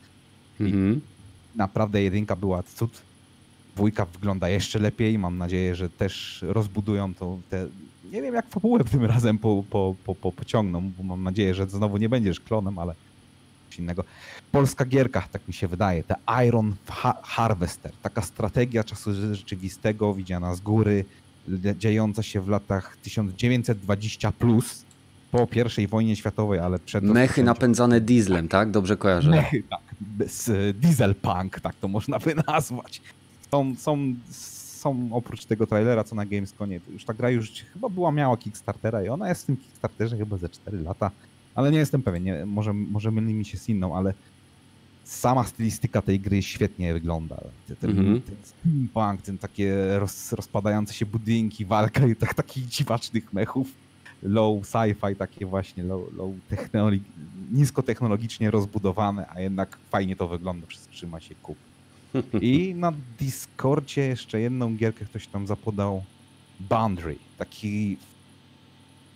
Mhm. 0.60 1.00
Naprawdę 1.54 2.02
jedynka 2.02 2.36
była 2.36 2.62
cud. 2.62 3.02
Dwójka 3.74 4.06
wygląda 4.06 4.48
jeszcze 4.48 4.78
lepiej. 4.78 5.18
Mam 5.18 5.38
nadzieję, 5.38 5.74
że 5.74 5.90
też 5.90 6.44
rozbudują 6.48 7.14
to. 7.14 7.38
Te... 7.50 7.66
Nie 8.12 8.22
wiem, 8.22 8.34
jak 8.34 8.48
fabułę 8.48 8.84
tym 8.84 9.04
razem 9.04 9.38
po, 9.38 9.64
po, 9.70 9.94
po, 10.04 10.14
po, 10.14 10.32
pociągną, 10.32 10.90
bo 10.98 11.02
mam 11.04 11.22
nadzieję, 11.22 11.54
że 11.54 11.66
znowu 11.66 11.96
nie 11.96 12.08
będziesz 12.08 12.40
klonem, 12.40 12.78
ale 12.78 12.94
coś 13.68 13.78
innego. 13.78 14.04
Polska 14.52 14.84
gierka, 14.84 15.28
tak 15.32 15.48
mi 15.48 15.54
się 15.54 15.68
wydaje. 15.68 16.04
The 16.04 16.16
Iron 16.48 16.74
Ha- 16.88 17.18
Harvester. 17.22 17.92
Taka 18.02 18.22
strategia 18.22 18.84
czasu 18.84 19.10
rzeczywistego, 19.34 20.14
widziana 20.14 20.54
z 20.54 20.60
góry, 20.60 21.04
dzie- 21.48 21.76
dziejąca 21.76 22.22
się 22.22 22.40
w 22.40 22.48
latach 22.48 22.96
1920 23.02 24.32
plus, 24.32 24.84
po 25.30 25.46
I 25.78 25.86
wojnie 25.86 26.16
światowej, 26.16 26.58
ale 26.60 26.78
przed 26.78 27.04
Mechy 27.04 27.42
napędzane 27.42 28.00
dieslem, 28.00 28.48
tak? 28.48 28.70
Dobrze 28.70 28.96
kojarzę. 28.96 29.30
Mechy, 29.30 29.62
tak. 29.70 29.80
E, 30.48 30.72
Dieselpunk, 30.74 31.60
tak 31.60 31.74
to 31.74 31.88
można 31.88 32.18
by 32.18 32.34
nazwać. 32.46 33.02
Są, 33.50 33.74
są, 33.78 34.14
są 34.80 35.08
oprócz 35.12 35.44
tego 35.44 35.66
trailera, 35.66 36.04
co 36.04 36.14
na 36.16 36.26
Gamesconie, 36.26 36.80
już 36.92 37.04
ta 37.04 37.14
gra 37.14 37.30
już 37.30 37.50
chyba 37.50 37.88
była, 37.88 38.12
miała 38.12 38.36
Kickstartera 38.36 39.04
i 39.04 39.08
ona 39.08 39.28
jest 39.28 39.42
w 39.42 39.46
tym 39.46 39.56
Kickstarterze 39.56 40.16
chyba 40.16 40.36
ze 40.36 40.48
4 40.48 40.78
lata, 40.82 41.10
ale 41.54 41.70
nie 41.70 41.78
jestem 41.78 42.02
pewien, 42.02 42.22
nie, 42.24 42.46
może, 42.46 42.72
może 42.72 43.10
myli 43.10 43.34
mi 43.34 43.44
się 43.44 43.58
z 43.58 43.68
inną, 43.68 43.96
ale 43.96 44.14
sama 45.04 45.44
stylistyka 45.44 46.02
tej 46.02 46.20
gry 46.20 46.42
świetnie 46.42 46.92
wygląda. 46.92 47.36
Ten, 47.80 47.90
Mhm. 47.90 48.20
ten 48.20 48.36
steampunk, 48.42 49.22
ten 49.22 49.38
takie 49.38 49.98
roz, 49.98 50.32
rozpadające 50.32 50.94
się 50.94 51.06
budynki, 51.06 51.64
walka 51.64 52.06
i 52.06 52.16
tak, 52.16 52.34
takich 52.34 52.66
dziwacznych 52.66 53.32
mechów 53.32 53.68
low 54.22 54.62
sci-fi, 54.66 55.16
takie 55.16 55.46
właśnie 55.46 55.84
low, 55.84 56.12
low 56.16 56.30
technologi- 56.50 57.00
niskotechnologicznie 57.52 58.50
rozbudowane, 58.50 59.26
a 59.28 59.40
jednak 59.40 59.78
fajnie 59.90 60.16
to 60.16 60.28
wygląda, 60.28 60.66
przez 60.66 60.88
trzyma 60.88 61.20
się 61.20 61.34
kup. 61.34 61.56
I 62.40 62.74
na 62.74 62.92
Discordzie 63.18 64.00
jeszcze 64.00 64.40
jedną 64.40 64.76
gierkę 64.76 65.04
ktoś 65.04 65.26
tam 65.26 65.46
zapodał 65.46 66.04
Boundary, 66.60 67.18
taki 67.38 67.96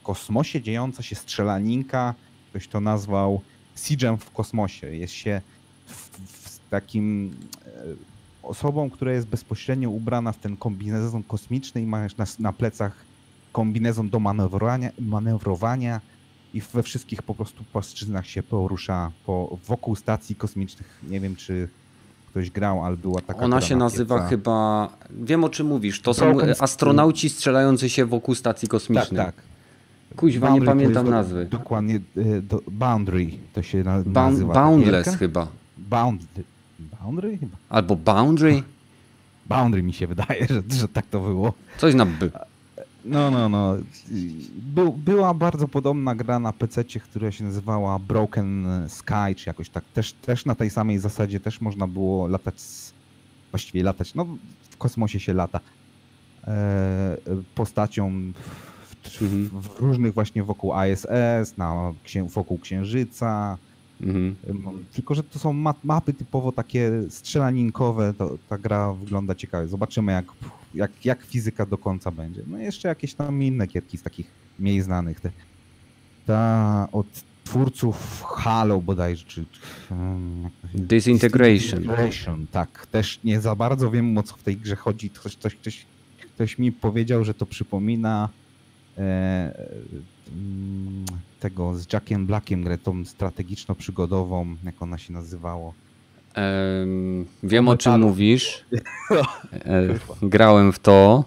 w 0.00 0.02
kosmosie 0.02 0.62
dziejąca 0.62 1.02
się 1.02 1.16
strzelaninka, 1.16 2.14
ktoś 2.50 2.68
to 2.68 2.80
nazwał 2.80 3.40
Siege'em 3.76 4.16
w 4.16 4.30
kosmosie. 4.30 4.96
Jest 4.96 5.14
się 5.14 5.40
w, 5.86 6.10
w 6.28 6.68
takim 6.70 7.36
e, 7.66 7.70
osobą, 8.42 8.90
która 8.90 9.12
jest 9.12 9.26
bezpośrednio 9.26 9.90
ubrana 9.90 10.32
w 10.32 10.38
ten 10.38 10.56
kombinezon 10.56 11.22
kosmiczny 11.22 11.82
i 11.82 11.86
ma 11.86 12.06
na, 12.18 12.24
na 12.38 12.52
plecach 12.52 13.04
kombinezon 13.52 14.10
do 14.10 14.20
manewrowania, 14.20 14.90
manewrowania 14.98 16.00
i 16.54 16.60
we 16.60 16.82
wszystkich 16.82 17.22
po 17.22 17.34
prostu 17.34 17.64
płaszczyznach 17.64 18.26
się 18.26 18.42
porusza 18.42 19.12
po, 19.26 19.58
wokół 19.66 19.96
stacji 19.96 20.36
kosmicznych. 20.36 21.00
Nie 21.08 21.20
wiem, 21.20 21.36
czy 21.36 21.68
ktoś 22.34 22.50
grał, 22.50 22.84
ale 22.84 22.96
była 22.96 23.20
taka 23.20 23.40
Ona 23.44 23.60
się 23.60 23.76
na 23.76 23.84
nazywa 23.84 24.14
pieca. 24.16 24.28
chyba. 24.28 24.88
Wiem 25.10 25.44
o 25.44 25.48
czym 25.48 25.66
mówisz. 25.66 26.00
To 26.02 26.14
są 26.14 26.30
Broken 26.32 26.54
astronauci 26.60 27.28
strzelający 27.28 27.88
się 27.88 28.04
wokół 28.06 28.34
stacji 28.34 28.68
Tak, 28.68 28.70
kosmicznej. 28.70 29.26
tak. 29.26 29.34
Kuźwa, 30.16 30.46
nie 30.46 30.60
Boundary 30.60 30.66
to 30.66 30.70
pamiętam 30.72 31.06
jest 31.06 31.10
do- 31.10 31.16
nazwy. 31.16 31.46
Dokładnie, 31.50 32.00
e, 32.16 32.42
do, 32.42 32.60
Boundary 32.70 33.30
to 33.52 33.62
się 33.62 33.78
na, 33.84 33.92
Bound, 34.02 34.14
nazywa. 34.14 34.54
boundless 34.54 35.04
gierka. 35.06 35.18
chyba. 35.18 35.46
Bound, 35.78 36.22
Boundary? 37.02 37.38
Chyba. 37.38 37.56
Albo 37.68 37.96
Boundary? 37.96 38.62
Boundary 39.46 39.82
mi 39.82 39.92
się 39.92 40.06
wydaje, 40.06 40.46
że, 40.50 40.62
że 40.78 40.88
tak 40.88 41.06
to 41.06 41.20
było. 41.20 41.52
Coś 41.78 41.94
na 41.94 42.06
by. 42.06 42.30
No, 43.04 43.30
no, 43.30 43.48
no. 43.48 43.76
Był, 44.56 44.92
była 44.92 45.34
bardzo 45.34 45.68
podobna 45.68 46.14
gra 46.14 46.38
na 46.38 46.52
PC, 46.52 46.84
która 46.84 47.32
się 47.32 47.44
nazywała 47.44 47.98
Broken 47.98 48.66
Sky, 48.88 49.34
czy 49.36 49.48
jakoś 49.50 49.70
tak. 49.70 49.84
Też, 49.84 50.12
też 50.12 50.44
na 50.44 50.54
tej 50.54 50.70
samej 50.70 50.98
zasadzie 50.98 51.40
też 51.40 51.60
można 51.60 51.86
było 51.86 52.28
latać, 52.28 52.54
właściwie 53.50 53.82
latać, 53.82 54.14
no 54.14 54.26
w 54.70 54.76
kosmosie 54.76 55.20
się 55.20 55.34
lata. 55.34 55.60
E, 56.46 57.16
postacią 57.54 58.32
w, 58.90 59.22
Mhm. 59.22 59.48
w, 59.48 59.68
w 59.68 59.80
różnych 59.80 60.14
właśnie 60.14 60.42
wokół 60.42 60.72
ISS, 60.92 61.56
na, 61.56 61.92
wokół 62.34 62.58
Księżyca. 62.58 63.58
Mhm. 64.00 64.36
Ym, 64.48 64.84
Tylko, 64.92 65.14
że 65.14 65.22
to 65.22 65.38
są 65.38 65.52
ma 65.52 65.74
mapy 65.84 66.12
typowo 66.12 66.52
takie 66.52 66.90
strzelaninkowe, 67.10 68.14
to 68.14 68.38
ta 68.48 68.58
gra 68.58 68.92
wygląda 68.92 69.34
ciekawie. 69.34 69.68
Zobaczymy, 69.68 70.12
jak, 70.12 70.24
jak, 70.74 71.04
jak 71.04 71.22
fizyka 71.24 71.66
do 71.66 71.78
końca 71.78 72.10
będzie. 72.10 72.42
No 72.46 72.58
i 72.58 72.62
jeszcze 72.62 72.88
jakieś 72.88 73.14
tam 73.14 73.42
inne 73.42 73.66
gierki 73.66 73.98
z 73.98 74.02
takich 74.02 74.26
mniej 74.58 74.80
znanych. 74.82 75.20
Te, 75.20 75.30
ta 76.26 76.88
od 76.92 77.06
twórców 77.44 78.22
Halo 78.22 78.80
bodajże, 78.80 79.24
czy... 79.24 79.40
się- 79.88 80.50
Disintegration. 80.74 81.78
Disintegration, 81.80 82.46
tak. 82.46 82.86
Też 82.86 83.20
nie 83.24 83.40
za 83.40 83.54
bardzo 83.54 83.90
wiem, 83.90 84.18
o 84.18 84.22
co 84.22 84.36
w 84.36 84.42
tej 84.42 84.56
grze 84.56 84.76
chodzi. 84.76 85.10
Ktoś, 85.10 85.36
ktoś, 85.36 85.54
ktoś, 85.56 85.86
ktoś 86.34 86.58
mi 86.58 86.72
powiedział, 86.72 87.24
że 87.24 87.34
to 87.34 87.46
przypomina 87.46 88.28
e, 88.98 89.54
mm, 90.32 91.04
tego 91.40 91.74
z 91.74 91.92
Jackiem 91.92 92.26
Blackiem 92.26 92.62
grę, 92.64 92.78
tą 92.78 93.04
strategiczno-przygodową, 93.04 94.56
jak 94.64 94.82
ona 94.82 94.98
się 94.98 95.12
nazywało. 95.12 95.74
Em, 96.34 97.26
wiem 97.42 97.68
o 97.68 97.76
czym 97.76 97.92
metalu. 97.92 98.08
mówisz. 98.08 98.64
E, 99.52 99.88
grałem 100.22 100.72
w 100.72 100.78
to. 100.78 101.24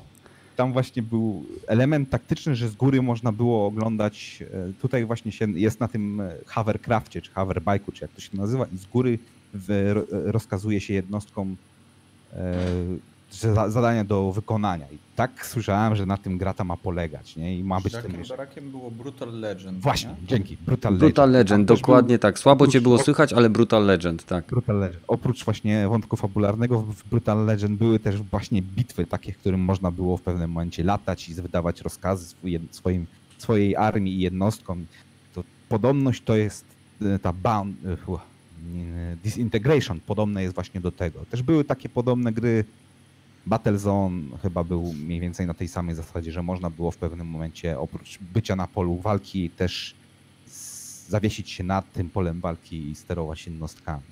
Tam 0.55 0.73
właśnie 0.73 1.01
był 1.01 1.45
element 1.67 2.09
taktyczny, 2.09 2.55
że 2.55 2.69
z 2.69 2.75
góry 2.75 3.01
można 3.01 3.31
było 3.31 3.65
oglądać. 3.67 4.43
e, 4.69 4.73
Tutaj 4.81 5.05
właśnie 5.05 5.31
się 5.31 5.51
jest 5.51 5.79
na 5.79 5.87
tym 5.87 6.21
e, 6.21 6.31
hovercrafcie, 6.47 7.21
czy 7.21 7.31
hoverbike'u, 7.31 7.93
czy 7.93 8.03
jak 8.03 8.11
to 8.11 8.21
się 8.21 8.37
nazywa, 8.37 8.65
i 8.75 8.77
z 8.77 8.85
góry 8.85 9.19
w, 9.53 9.91
ro- 9.93 10.05
rozkazuje 10.31 10.81
się 10.81 10.93
jednostkom 10.93 11.55
e, 12.33 12.55
zadania 13.67 14.03
do 14.03 14.31
wykonania. 14.31 14.85
I 14.91 14.97
tak 15.15 15.45
słyszałem, 15.45 15.95
że 15.95 16.05
na 16.05 16.17
tym 16.17 16.37
gra 16.37 16.53
ta 16.53 16.63
ma 16.63 16.77
polegać, 16.77 17.35
nie? 17.35 17.57
I 17.57 17.63
ma 17.63 17.81
być 17.81 17.93
ten 17.93 18.01
Brakiem, 18.01 18.19
jeszcze... 18.19 18.35
brakiem 18.35 18.71
było 18.71 18.91
Brutal 18.91 19.39
Legend. 19.39 19.79
Właśnie, 19.79 20.09
nie? 20.09 20.27
dzięki. 20.27 20.57
Brutal, 20.65 20.97
Brutal 20.97 21.31
Legend, 21.31 21.67
Tam 21.67 21.75
też 21.75 21.81
dokładnie 21.81 22.19
tak. 22.19 22.39
Słabo 22.39 22.67
cię 22.67 22.69
oprócz- 22.69 22.83
było 22.83 22.97
słychać, 22.97 23.33
ale 23.33 23.49
Brutal 23.49 23.85
Legend, 23.85 24.25
tak. 24.25 24.45
Brutal 24.45 24.79
Legend. 24.79 25.03
Oprócz 25.07 25.45
właśnie 25.45 25.87
wątku 25.87 26.17
fabularnego 26.17 26.81
w 26.81 27.03
Brutal 27.09 27.45
Legend 27.45 27.79
były 27.79 27.99
też 27.99 28.21
właśnie 28.21 28.61
bitwy 28.61 29.05
takie, 29.05 29.33
w 29.33 29.37
którym 29.37 29.61
można 29.61 29.91
było 29.91 30.17
w 30.17 30.21
pewnym 30.21 30.51
momencie 30.51 30.83
latać 30.83 31.29
i 31.29 31.33
wydawać 31.33 31.81
rozkazy 31.81 32.35
swoim, 32.71 33.07
swojej 33.37 33.75
armii 33.75 34.13
i 34.13 34.19
jednostkom. 34.19 34.85
To 35.33 35.43
podobność 35.69 36.23
to 36.23 36.35
jest 36.35 36.65
e, 37.01 37.19
ta 37.19 37.33
bound, 37.33 37.77
fu, 38.05 38.19
nie, 38.73 39.17
disintegration, 39.23 39.99
podobne 39.99 40.43
jest 40.43 40.55
właśnie 40.55 40.81
do 40.81 40.91
tego. 40.91 41.25
Też 41.25 41.43
były 41.43 41.63
takie 41.63 41.89
podobne 41.89 42.31
gry. 42.31 42.65
Battlezone 43.47 44.21
chyba 44.41 44.63
był 44.63 44.93
mniej 44.93 45.19
więcej 45.19 45.47
na 45.47 45.53
tej 45.53 45.67
samej 45.67 45.95
zasadzie, 45.95 46.31
że 46.31 46.43
można 46.43 46.69
było 46.69 46.91
w 46.91 46.97
pewnym 46.97 47.27
momencie 47.27 47.79
oprócz 47.79 48.19
bycia 48.33 48.55
na 48.55 48.67
polu 48.67 48.95
walki 48.99 49.49
też 49.49 49.95
zawiesić 51.09 51.49
się 51.49 51.63
nad 51.63 51.91
tym 51.93 52.09
polem 52.09 52.41
walki 52.41 52.89
i 52.89 52.95
sterować 52.95 53.45
jednostkami. 53.45 54.03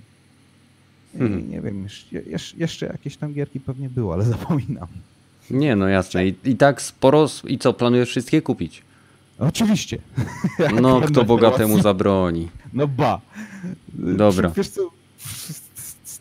I 1.14 1.18
Mhm. 1.18 1.50
Nie 1.52 1.62
wiem, 1.62 1.84
jeszcze, 1.84 2.22
jeszcze- 2.58 2.86
jakieś 2.86 3.18
tam 3.18 3.34
gierki 3.34 3.60
pewnie 3.60 3.90
było, 3.90 4.14
ale 4.14 4.24
zapominam. 4.36 4.88
Nie, 5.52 5.76
no 5.76 5.88
jasne. 5.88 6.28
I, 6.28 6.36
i 6.44 6.56
tak 6.56 6.82
sporo. 6.82 7.28
I 7.48 7.58
co, 7.58 7.74
planujesz 7.74 8.10
wszystkie 8.10 8.42
kupić? 8.42 8.82
Oczywiście. 9.40 9.98
No, 10.82 11.02
kto 11.02 11.26
bogatemu 11.26 11.74
miał- 11.74 11.84
zabroni. 11.84 12.50
No 12.74 12.88
ba. 12.88 13.22
Dobra. 13.94 14.50
Wiesz 14.50 14.68
co, 14.70 14.82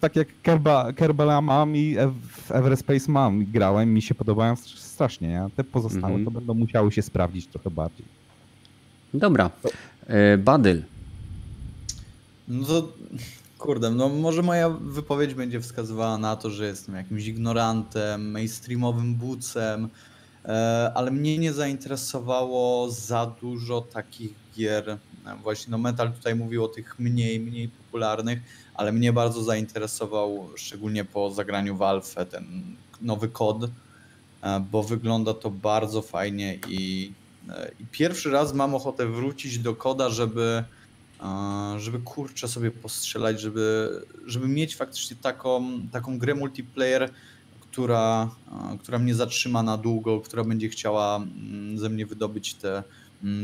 tak 0.05 0.17
jak 0.17 0.29
Kerba, 0.43 0.93
Kerbala 0.93 1.41
mam 1.41 1.77
i 1.77 1.97
w 2.47 2.53
Everspace 2.53 3.13
mam 3.13 3.43
i 3.43 3.47
grałem, 3.47 3.95
mi 3.95 4.03
się 4.03 4.15
podobają 4.15 4.57
strasznie. 4.77 5.29
Nie? 5.29 5.47
Te 5.57 5.65
pozostałe 5.65 6.07
Mhm. 6.07 6.25
to 6.25 6.31
będą 6.31 6.55
musiały 6.55 6.93
się 6.93 7.03
sprawdzić 7.03 7.47
trochę 7.47 7.71
bardziej. 7.71 8.07
Dobra. 9.15 9.51
E, 10.07 10.39
Badyl. 10.39 10.83
No 12.49 12.67
to 12.67 12.93
kurde, 13.59 13.91
no 13.91 14.09
może 14.09 14.43
moja 14.43 14.69
wypowiedź 14.71 15.35
będzie 15.35 15.61
wskazywała 15.61 16.19
na 16.19 16.37
to, 16.37 16.51
że 16.51 16.67
jestem 16.67 16.95
jakimś 16.95 17.27
ignorantem, 17.27 18.31
mainstreamowym 18.31 19.15
bucem, 19.15 19.89
e, 20.45 20.93
ale 20.95 21.11
mnie 21.11 21.39
nie 21.39 21.53
zainteresowało 21.53 22.91
za 22.91 23.27
dużo 23.41 23.81
takich 23.81 24.35
gier. 24.57 24.99
Właśnie 25.43 25.71
no 25.71 25.79
Metal 25.79 26.13
tutaj 26.13 26.35
mówił 26.35 26.65
o 26.65 26.69
tych 26.69 26.99
mniej, 26.99 27.41
mniej 27.41 27.69
popularnych, 27.69 28.39
ale 28.75 28.93
mnie 28.93 29.13
bardzo 29.13 29.43
zainteresował, 29.43 30.49
szczególnie 30.57 31.05
po 31.05 31.31
zagraniu 31.31 31.77
w 31.77 31.83
Alfę, 31.83 32.27
ten 32.27 32.77
nowy 33.01 33.29
kod, 33.29 33.65
e, 34.43 34.61
bo 34.71 34.83
wygląda 34.83 35.35
to 35.35 35.51
bardzo 35.51 36.03
fajnie 36.03 36.59
i, 36.69 37.13
e, 37.49 37.71
i 37.81 37.87
pierwszy 37.87 38.31
raz 38.31 38.55
mam 38.55 38.75
ochotę 38.75 39.07
wrócić 39.07 39.59
do 39.59 39.75
koda, 39.75 40.11
żeby 40.11 40.65
a, 41.19 41.75
żeby 41.79 41.99
kurczę 41.99 42.49
sobie 42.49 42.71
postrzelać, 42.71 43.41
żeby, 43.41 43.91
żeby 44.27 44.49
mieć 44.49 44.77
faktycznie 44.77 45.17
taką, 45.17 45.81
taką 45.93 46.19
grę 46.19 46.35
multiplayer, 46.35 47.11
która, 47.61 48.31
która 48.81 48.99
mnie 48.99 49.15
zatrzyma 49.15 49.63
na 49.63 49.77
długo, 49.77 50.21
która 50.21 50.45
będzie 50.45 50.69
chciała 50.69 51.17
mm, 51.17 51.79
ze 51.79 51.89
mnie 51.89 52.07
wydobyć 52.07 52.55
te, 52.55 52.83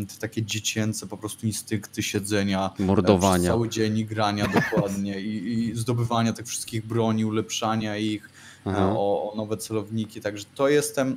te 0.09 0.21
takie 0.21 0.43
dziecięce 0.43 1.07
po 1.07 1.17
prostu 1.17 1.47
instynkty 1.47 2.03
siedzenia, 2.03 2.71
e, 2.81 2.83
Mordowania. 2.83 3.51
cały 3.51 3.69
dzień 3.69 3.99
i 3.99 4.05
grania 4.05 4.49
dokładnie 4.61 5.21
i, 5.21 5.69
i 5.69 5.77
zdobywania 5.77 6.33
tych 6.33 6.47
wszystkich 6.47 6.87
broni, 6.87 7.25
ulepszania 7.25 7.97
ich, 7.97 8.31
e, 8.67 8.77
o, 8.77 9.33
o 9.33 9.37
nowe 9.37 9.57
celowniki, 9.57 10.21
także 10.21 10.45
to 10.55 10.69
jestem 10.69 11.17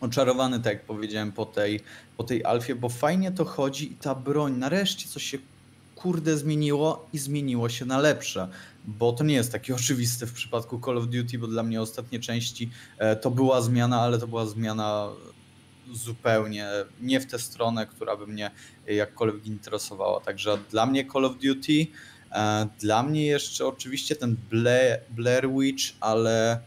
oczarowany, 0.00 0.60
tak 0.60 0.72
jak 0.72 0.84
powiedziałem, 0.84 1.32
po 1.32 1.46
tej, 1.46 1.80
po 2.16 2.24
tej 2.24 2.44
alfie, 2.44 2.74
bo 2.74 2.88
fajnie 2.88 3.32
to 3.32 3.44
chodzi 3.44 3.92
i 3.92 3.94
ta 3.94 4.14
broń, 4.14 4.52
nareszcie 4.52 5.08
coś 5.08 5.22
się 5.22 5.38
kurde 5.94 6.36
zmieniło 6.36 7.08
i 7.12 7.18
zmieniło 7.18 7.68
się 7.68 7.84
na 7.84 7.98
lepsze, 7.98 8.48
bo 8.84 9.12
to 9.12 9.24
nie 9.24 9.34
jest 9.34 9.52
takie 9.52 9.74
oczywiste 9.80 10.26
w 10.26 10.32
przypadku 10.32 10.80
Call 10.84 10.98
of 10.98 11.06
Duty, 11.06 11.38
bo 11.38 11.46
dla 11.46 11.62
mnie 11.62 11.80
ostatnie 11.82 12.20
części 12.20 12.70
e, 12.98 13.16
to 13.16 13.30
była 13.30 13.60
zmiana, 13.60 14.00
ale 14.00 14.18
to 14.18 14.26
była 14.26 14.46
zmiana 14.46 15.08
zupełnie 15.92 16.68
nie 17.00 17.20
w 17.20 17.26
tę 17.26 17.38
stronę, 17.38 17.86
która 17.86 18.16
by 18.16 18.26
mnie 18.26 18.50
jakkolwiek 18.86 19.46
interesowała. 19.46 20.20
Także 20.20 20.58
dla 20.70 20.86
mnie 20.86 21.06
Call 21.12 21.24
of 21.24 21.32
Duty, 21.32 21.86
e, 22.32 22.68
dla 22.80 23.02
mnie 23.02 23.26
jeszcze 23.26 23.66
oczywiście 23.66 24.16
ten 24.16 24.36
Blair, 24.50 25.00
Blair 25.10 25.48
Witch, 25.50 25.84
ale 26.00 26.60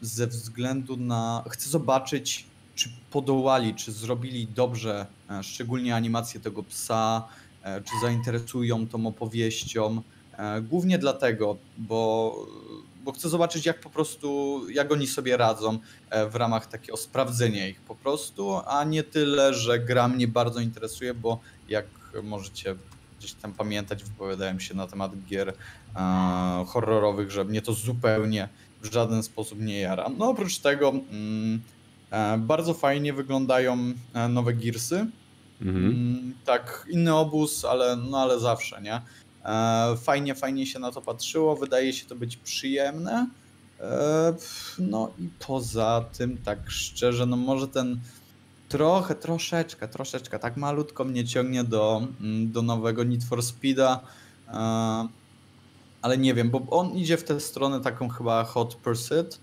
ze 0.00 0.26
względu 0.26 0.96
na. 0.96 1.44
Chcę 1.50 1.70
zobaczyć, 1.70 2.46
czy 2.74 2.88
podołali, 3.10 3.74
czy 3.74 3.92
zrobili 3.92 4.46
dobrze, 4.46 5.06
e, 5.30 5.42
szczególnie 5.42 5.94
animację 5.94 6.40
tego 6.40 6.62
psa, 6.62 7.28
e, 7.62 7.80
czy 7.80 7.92
zainteresują 8.02 8.88
tą 8.88 9.06
opowieścią. 9.06 10.02
Głównie 10.62 10.98
dlatego, 10.98 11.56
bo, 11.78 12.34
bo 13.08 13.12
chcę 13.12 13.28
zobaczyć, 13.28 13.66
jak 13.66 13.80
po 13.80 13.90
prostu, 13.90 14.60
jak 14.70 14.92
oni 14.92 15.06
sobie 15.06 15.36
radzą 15.36 15.78
e, 16.10 16.28
w 16.28 16.34
ramach 16.34 16.66
takiego 16.66 16.96
sprawdzenia 16.96 17.68
ich 17.68 17.80
po 17.80 17.94
prostu, 17.94 18.60
a 18.66 18.84
nie 18.84 19.02
tyle, 19.02 19.54
że 19.54 19.78
gra 19.78 20.08
mnie 20.08 20.28
bardzo 20.28 20.60
interesuje, 20.60 21.14
bo 21.14 21.40
jak 21.68 21.86
możecie 22.22 22.74
gdzieś 23.18 23.32
tam 23.32 23.52
pamiętać, 23.52 24.04
wypowiadałem 24.04 24.60
się 24.60 24.74
na 24.74 24.86
temat 24.86 25.12
gier 25.26 25.48
e, 25.96 26.64
horrorowych, 26.68 27.30
że 27.30 27.44
mnie 27.44 27.62
to 27.62 27.72
zupełnie 27.72 28.48
w 28.82 28.92
żaden 28.92 29.22
sposób 29.22 29.60
nie 29.60 29.80
jara. 29.80 30.08
No 30.18 30.28
oprócz 30.28 30.58
tego 30.58 30.88
mm, 30.88 31.62
e, 32.10 32.38
bardzo 32.38 32.74
fajnie 32.74 33.12
wyglądają 33.12 33.92
e, 34.14 34.28
nowe 34.28 34.54
Gearsy. 34.54 35.06
Mhm. 35.60 35.84
Mm, 35.86 36.34
tak, 36.44 36.86
inny 36.90 37.14
obóz, 37.14 37.64
ale, 37.64 37.96
no 37.96 38.18
ale 38.18 38.40
zawsze, 38.40 38.82
nie? 38.82 39.00
E, 39.48 39.96
fajnie, 39.96 40.34
fajnie 40.34 40.66
się 40.66 40.78
na 40.78 40.92
to 40.92 41.02
patrzyło, 41.02 41.56
wydaje 41.56 41.92
się 41.92 42.06
to 42.06 42.14
być 42.14 42.36
przyjemne. 42.36 43.28
E, 43.80 44.34
no 44.78 45.10
i 45.18 45.28
poza 45.46 46.04
tym, 46.18 46.38
tak 46.38 46.70
szczerze, 46.70 47.26
no 47.26 47.36
może 47.36 47.68
ten 47.68 48.00
trochę, 48.68 49.14
troszeczkę, 49.14 49.88
troszeczkę, 49.88 50.38
tak 50.38 50.56
malutko 50.56 51.04
mnie 51.04 51.24
ciągnie 51.24 51.64
do, 51.64 52.02
mm, 52.20 52.52
do 52.52 52.62
nowego 52.62 53.04
Need 53.04 53.24
for 53.24 53.42
Speeda. 53.42 54.00
E, 54.48 55.08
ale 56.02 56.18
nie 56.18 56.34
wiem, 56.34 56.50
bo 56.50 56.62
on 56.70 56.90
idzie 56.90 57.16
w 57.16 57.24
tę 57.24 57.40
stronę 57.40 57.80
taką 57.80 58.08
chyba 58.08 58.44
Hot 58.44 58.74
Pursuit. 58.74 59.40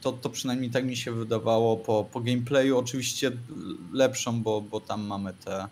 To, 0.00 0.12
to 0.12 0.30
przynajmniej 0.30 0.70
tak 0.70 0.84
mi 0.84 0.96
się 0.96 1.12
wydawało 1.12 1.76
po, 1.76 2.06
po 2.12 2.20
gameplayu. 2.20 2.78
Oczywiście 2.78 3.32
lepszą, 3.92 4.42
bo, 4.42 4.60
bo 4.60 4.80
tam 4.80 5.06
mamy 5.06 5.34
te 5.44 5.68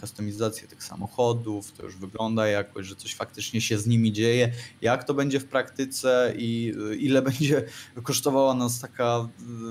kustomizacje 0.00 0.68
tych 0.68 0.84
samochodów, 0.84 1.72
to 1.72 1.82
już 1.82 1.96
wygląda 1.96 2.46
jakoś, 2.46 2.86
że 2.86 2.96
coś 2.96 3.14
faktycznie 3.14 3.60
się 3.60 3.78
z 3.78 3.86
nimi 3.86 4.12
dzieje. 4.12 4.52
Jak 4.82 5.04
to 5.04 5.14
będzie 5.14 5.40
w 5.40 5.44
praktyce 5.44 6.34
i 6.36 6.74
y, 6.92 6.96
ile 6.96 7.22
będzie 7.32 7.64
kosztowała 8.02 8.54
nas 8.54 8.80
taka 8.80 9.28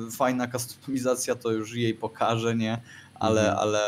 y, 0.08 0.12
fajna 0.12 0.47
kustomizacja, 0.47 1.36
to 1.36 1.51
już 1.51 1.76
jej 1.76 1.93
pokaże, 1.93 2.55
nie? 2.55 2.82
Ale, 3.16 3.41
Mhm. 3.41 3.60
ale 3.60 3.80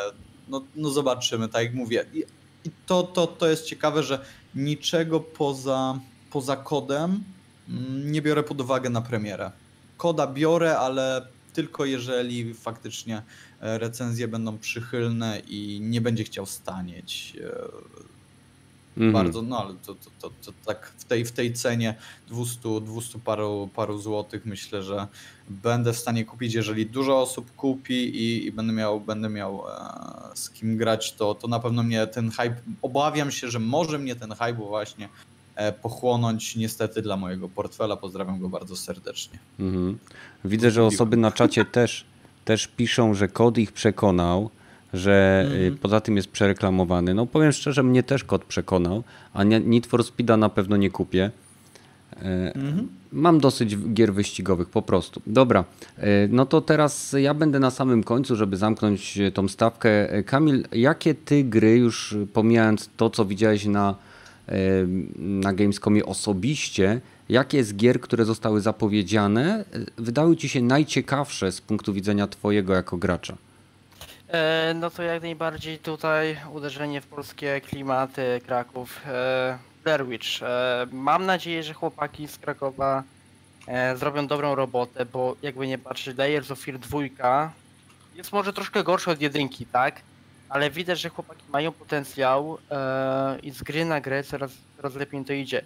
no, 0.47 0.63
no 0.75 0.89
zobaczymy, 0.89 1.47
tak 1.49 1.63
jak 1.63 1.73
mówię. 1.73 2.05
I, 2.13 2.19
i 2.65 2.71
to, 2.85 3.03
to, 3.03 3.27
to 3.27 3.47
jest 3.47 3.65
ciekawe, 3.65 4.03
że 4.03 4.25
niczego 4.55 5.19
poza, 5.19 5.99
poza 6.31 6.55
kodem 6.55 7.23
mm, 7.69 8.11
nie 8.11 8.21
biorę 8.21 8.43
pod 8.43 8.61
uwagę 8.61 8.89
na 8.89 9.01
premierę. 9.01 9.51
Koda 9.97 10.27
biorę, 10.27 10.77
ale 10.77 11.27
tylko 11.53 11.85
jeżeli 11.85 12.53
faktycznie 12.53 13.21
recenzje 13.61 14.27
będą 14.27 14.57
przychylne 14.57 15.41
i 15.47 15.79
nie 15.81 16.01
będzie 16.01 16.23
chciał 16.23 16.45
stanieć 16.45 17.37
e, 17.43 17.99
Mhm. 18.99 19.13
bardzo, 19.13 19.41
no 19.41 19.63
ale 19.63 19.73
to, 19.85 19.95
to, 19.95 20.09
to, 20.21 20.29
to 20.45 20.51
tak 20.65 20.93
w 20.97 21.03
tej, 21.03 21.25
w 21.25 21.31
tej 21.31 21.53
cenie 21.53 21.95
200, 22.27 22.81
200 22.81 23.19
paru, 23.19 23.69
paru 23.75 23.97
złotych 23.97 24.45
myślę, 24.45 24.83
że 24.83 25.07
będę 25.49 25.93
w 25.93 25.97
stanie 25.97 26.25
kupić, 26.25 26.53
jeżeli 26.53 26.85
dużo 26.85 27.21
osób 27.21 27.55
kupi 27.55 27.93
i, 27.93 28.45
i 28.45 28.51
będę 28.51 28.73
miał, 28.73 29.01
będę 29.01 29.29
miał 29.29 29.63
e, 29.67 30.35
z 30.35 30.49
kim 30.49 30.77
grać, 30.77 31.13
to, 31.13 31.35
to 31.35 31.47
na 31.47 31.59
pewno 31.59 31.83
mnie 31.83 32.07
ten 32.07 32.31
hype, 32.31 32.55
obawiam 32.81 33.31
się, 33.31 33.47
że 33.49 33.59
może 33.59 33.99
mnie 33.99 34.15
ten 34.15 34.31
hype 34.31 34.53
właśnie 34.53 35.09
e, 35.55 35.71
pochłonąć 35.71 36.55
niestety 36.55 37.01
dla 37.01 37.17
mojego 37.17 37.49
portfela. 37.49 37.97
Pozdrawiam 37.97 38.39
go 38.39 38.49
bardzo 38.49 38.75
serdecznie. 38.75 39.39
Mhm. 39.59 39.97
Widzę, 40.45 40.71
że 40.71 40.83
osoby 40.83 41.17
na 41.17 41.31
czacie 41.31 41.65
też, 41.65 42.05
też 42.49 42.67
piszą, 42.67 43.13
że 43.13 43.27
kod 43.27 43.57
ich 43.57 43.71
przekonał, 43.71 44.49
że 44.93 45.45
y, 45.51 45.53
Mhm. 45.55 45.77
poza 45.77 46.01
tym 46.01 46.15
jest 46.15 46.29
przereklamowany. 46.31 47.13
No 47.13 47.25
powiem 47.25 47.51
szczerze, 47.51 47.83
mnie 47.83 48.03
też 48.03 48.23
kod 48.23 48.45
przekonał, 48.45 49.03
a 49.33 49.43
Need 49.43 49.85
for 49.87 50.03
Speeda 50.03 50.37
na 50.37 50.49
pewno 50.49 50.77
nie 50.77 50.89
kupię. 50.89 51.31
E, 52.21 52.53
Mam 53.11 53.39
dosyć 53.39 53.77
gier 53.93 54.13
wyścigowych 54.13 54.69
po 54.69 54.81
prostu. 54.81 55.21
Dobra, 55.27 55.63
e, 55.97 56.03
no 56.29 56.45
to 56.45 56.61
teraz 56.61 57.15
ja 57.17 57.33
będę 57.33 57.59
na 57.59 57.71
samym 57.71 58.03
końcu, 58.03 58.35
żeby 58.35 58.57
zamknąć 58.57 59.17
e, 59.17 59.31
tą 59.31 59.47
stawkę. 59.47 59.89
Kamil, 60.23 60.65
jakie 60.71 61.15
ty 61.15 61.43
gry, 61.43 61.77
już 61.77 62.15
pomijając 62.33 62.89
to, 62.97 63.09
co 63.09 63.25
widziałeś 63.25 63.65
na 63.65 63.95
na 65.17 65.53
Gamescomie 65.53 66.05
osobiście, 66.05 67.01
jakie 67.29 67.63
z 67.63 67.75
gier, 67.75 68.01
które 68.01 68.25
zostały 68.25 68.61
zapowiedziane, 68.61 69.65
wydały 69.97 70.37
Ci 70.37 70.49
się 70.49 70.61
najciekawsze 70.61 71.51
z 71.51 71.61
punktu 71.61 71.93
widzenia 71.93 72.27
Twojego 72.27 72.73
jako 72.73 72.97
gracza? 72.97 73.37
E, 74.27 74.73
no 74.73 74.89
to 74.89 75.03
jak 75.03 75.21
najbardziej 75.21 75.79
tutaj 75.79 76.37
uderzenie 76.53 77.01
w 77.01 77.07
polskie 77.07 77.61
klimaty 77.61 78.41
Kraków. 78.45 79.01
E, 79.07 79.57
Blair 79.83 80.07
Witch. 80.07 80.27
E, 80.41 80.87
mam 80.91 81.25
nadzieję, 81.25 81.63
że 81.63 81.73
chłopaki 81.73 82.27
z 82.27 82.37
Krakowa 82.37 83.03
zrobią 83.95 84.27
dobrą 84.27 84.55
robotę, 84.55 85.05
bo 85.05 85.35
jakby 85.41 85.67
nie 85.67 85.77
patrzeć, 85.77 86.17
Layers 86.17 86.51
of 86.51 86.59
Fear 86.59 86.79
2 86.79 86.99
jest 88.15 88.31
może 88.31 88.53
troszkę 88.53 88.83
gorszy 88.83 89.11
od 89.11 89.21
jedynki, 89.21 89.65
tak? 89.65 90.01
Ale 90.49 90.69
widać, 90.69 90.99
że 90.99 91.09
chłopaki 91.09 91.43
mają 91.51 91.71
potencjał 91.71 92.57
i 93.43 93.51
z 93.51 93.63
gry 93.63 93.85
na 93.85 94.01
grę 94.01 94.23
coraz, 94.23 94.51
coraz 94.77 94.95
lepiej 94.95 95.25
to 95.25 95.33
idzie. 95.33 95.61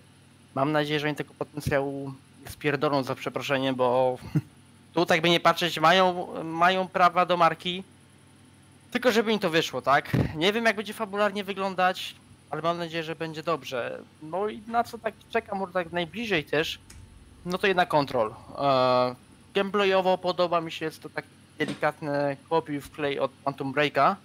Mam 0.56 0.72
nadzieję, 0.72 0.99
że 0.99 1.08
oni 1.08 1.16
tego 1.16 1.34
potencjału 1.34 2.14
spierdolą 2.49 3.04
za 3.04 3.16
przeproszeniem, 3.16 3.76
bo 3.76 4.18
tutaj 4.93 5.22
by 5.22 5.30
nie 5.30 5.39
patrzeć, 5.39 5.80
mają, 5.80 6.28
mają 6.43 6.88
prawa 6.88 7.26
do 7.26 7.38
marki, 7.38 7.84
tylko 8.91 9.12
żeby 9.12 9.34
im 9.34 9.39
to 9.39 9.49
wyszło, 9.49 9.82
tak? 9.82 10.12
Nie 10.36 10.54
wiem 10.54 10.66
jak 10.66 10.76
będzie 10.76 10.93
fabularnie 10.93 11.43
wyglądać, 11.43 12.16
ale 12.49 12.62
mam 12.62 12.78
nadzieję, 12.78 13.04
że 13.04 13.16
będzie 13.16 13.43
dobrze. 13.43 13.99
No 14.24 14.49
i 14.49 14.62
na 14.68 14.84
co 14.84 14.97
tak 14.97 15.14
czekam, 15.30 15.58
może 15.60 15.74
tak 15.74 15.91
najbliżej 15.91 16.43
też, 16.43 16.80
no 17.45 17.58
to 17.58 17.68
jednak 17.68 17.89
kontrol. 17.89 18.34
E, 18.58 19.16
gameplayowo 19.56 20.18
podoba 20.18 20.62
mi 20.62 20.72
się, 20.72 20.86
jest 20.86 21.04
to 21.04 21.10
taki 21.10 21.28
delikatny 21.58 22.38
kopiuj 22.49 22.82
w 22.82 22.91
klej 22.91 23.20
od 23.20 23.32
Quantum 23.43 23.72
Breaka, 23.74 24.16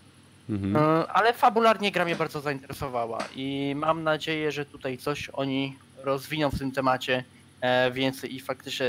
Mhm. 0.51 0.76
e, 0.76 1.12
ale 1.12 1.33
fabularnie 1.33 1.93
gra 1.93 2.05
mnie 2.05 2.16
bardzo 2.16 2.41
zainteresowała 2.41 3.18
i 3.37 3.74
mam 3.76 4.03
nadzieję, 4.03 4.53
że 4.53 4.66
tutaj 4.66 4.99
coś 4.99 5.31
oni 5.33 5.76
rozwiną 6.03 6.51
w 6.51 6.59
tym 6.59 6.72
temacie 6.72 7.24
e, 7.61 7.90
więcej 7.90 8.34
i 8.34 8.40
faktycznie 8.40 8.86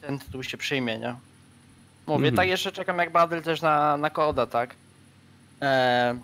ten 0.00 0.18
tytuł 0.18 0.42
się 0.42 0.56
przyjmie, 0.56 0.98
nie? 0.98 1.14
Mówię, 2.06 2.16
Mhm. 2.28 2.34
tak 2.36 2.48
jeszcze 2.48 2.72
czekam 2.72 2.98
jak 2.98 3.12
Badel 3.12 3.42
też 3.42 3.62
na, 3.62 3.96
na 3.96 4.10
koda, 4.10 4.46
tak? 4.46 4.74
E, 5.62 6.18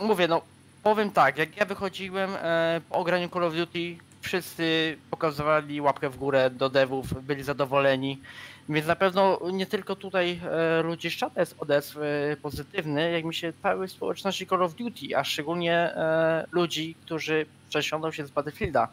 mówię, 0.00 0.28
no 0.28 0.42
powiem 0.82 1.10
tak, 1.10 1.38
jak 1.38 1.56
ja 1.56 1.64
wychodziłem 1.64 2.30
e, 2.36 2.80
po 2.88 2.94
ograniu 2.94 3.28
Call 3.28 3.44
of 3.44 3.54
Duty, 3.54 3.96
wszyscy 4.20 4.96
pokazywali 5.10 5.80
łapkę 5.80 6.10
w 6.10 6.16
górę 6.16 6.50
do 6.50 6.68
devów, 6.70 7.24
byli 7.24 7.42
zadowoleni. 7.42 8.20
Więc 8.68 8.86
na 8.86 8.96
pewno 8.96 9.38
nie 9.52 9.66
tylko 9.66 9.96
tutaj 9.96 10.40
e, 10.78 10.82
ludzi 10.82 11.10
z 11.10 11.14
czata 11.14 11.40
jest 11.40 11.54
odezw 11.58 11.96
pozytywny, 12.42 13.10
jak 13.12 13.24
mi 13.24 13.34
się 13.34 13.52
całej 13.62 13.88
społeczności 13.88 14.46
Call 14.46 14.62
of 14.62 14.74
Duty, 14.74 15.16
a 15.16 15.24
szczególnie 15.24 15.72
e, 15.74 16.46
ludzi, 16.52 16.94
którzy 17.04 17.46
przesiądą 17.68 18.12
się 18.12 18.26
z 18.26 18.30
Battlefielda 18.30 18.88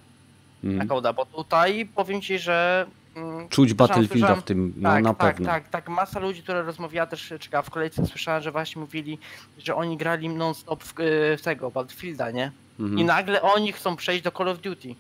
na 0.64 0.70
Mhm. 0.72 0.88
koda, 0.90 1.14
bo 1.14 1.26
tutaj 1.26 1.86
powiem 1.96 2.22
ci, 2.22 2.40
że 2.40 2.86
mm, 3.16 3.50
Czuć 3.50 3.74
Battlefielda 3.74 4.36
w 4.36 4.44
tym, 4.44 4.74
no 4.78 4.90
tak, 4.90 5.04
na 5.04 5.14
tak, 5.14 5.36
pewno. 5.36 5.46
tak, 5.52 5.68
tak. 5.70 5.90
Masa 5.90 6.20
ludzi, 6.20 6.44
która 6.44 6.62
rozmawiała 6.62 7.08
też 7.08 7.34
czekała 7.40 7.62
w 7.62 7.70
kolejce, 7.70 8.06
słyszałem, 8.06 8.44
że 8.44 8.52
właśnie 8.52 8.82
mówili, 8.82 9.18
że 9.58 9.76
oni 9.76 9.98
grali 9.98 10.30
non-stop 10.30 10.84
w, 10.84 10.94
w 11.38 11.42
tego 11.44 11.72
Battlefielda, 11.72 12.32
nie? 12.32 12.52
Mhm. 12.80 13.00
I 13.00 13.04
nagle 13.04 13.42
oni 13.42 13.72
chcą 13.72 13.96
przejść 13.96 14.24
do 14.24 14.32
Call 14.32 14.50
of 14.50 14.60
Duty. 14.60 14.96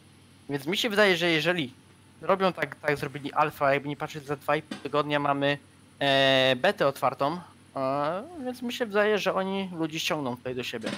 Więc 0.49 0.67
mi 0.67 0.77
się 0.77 0.89
wydaje, 0.89 1.17
że 1.17 1.29
jeżeli 1.31 1.73
robią 2.21 2.53
tak, 2.53 2.75
tak 2.75 2.97
zrobili 2.97 3.33
Alpha, 3.33 3.73
jakby 3.73 3.89
nie 3.89 3.97
patrzeć 3.97 4.25
za 4.25 4.35
2,5 4.35 4.61
tygodnia 4.83 5.19
mamy 5.19 5.57
e, 5.99 6.55
betę 6.55 6.87
otwartą, 6.87 7.39
e, 7.75 8.23
więc 8.45 8.61
mi 8.61 8.73
się 8.73 8.85
wydaje, 8.85 9.17
że 9.17 9.33
oni 9.33 9.69
ludzi 9.79 9.99
ściągną 9.99 10.37
tutaj 10.37 10.55
do 10.55 10.63
siebie. 10.63 10.89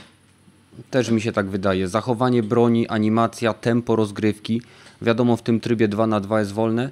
Też 0.92 1.10
mi 1.10 1.22
się 1.22 1.32
tak 1.32 1.50
wydaje. 1.50 1.88
Zachowanie 1.88 2.44
broni, 2.44 2.88
animacja, 2.88 3.54
tempo 3.54 3.96
rozgrywki. 3.96 4.62
Wiadomo, 5.02 5.38
w 5.38 5.42
tym 5.42 5.60
trybie 5.60 5.88
2 5.88 6.08
na 6.08 6.20
2 6.20 6.40
jest 6.40 6.52
wolne, 6.52 6.90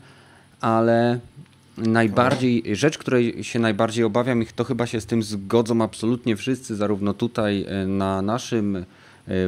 ale 0.61 1.19
najbardziej, 1.77 2.63
rzecz, 2.75 2.97
której 2.97 3.43
się 3.43 3.59
najbardziej 3.59 4.05
obawiam, 4.05 4.41
i 4.41 4.45
to 4.45 4.63
chyba 4.63 4.87
się 4.87 5.01
z 5.01 5.05
tym 5.05 5.23
zgodzą 5.23 5.81
absolutnie 5.81 6.35
wszyscy, 6.35 6.75
zarówno 6.75 7.13
tutaj 7.13 7.65
e, 7.67 7.87
na 7.87 8.21
naszym 8.21 8.75
e, 8.75 8.85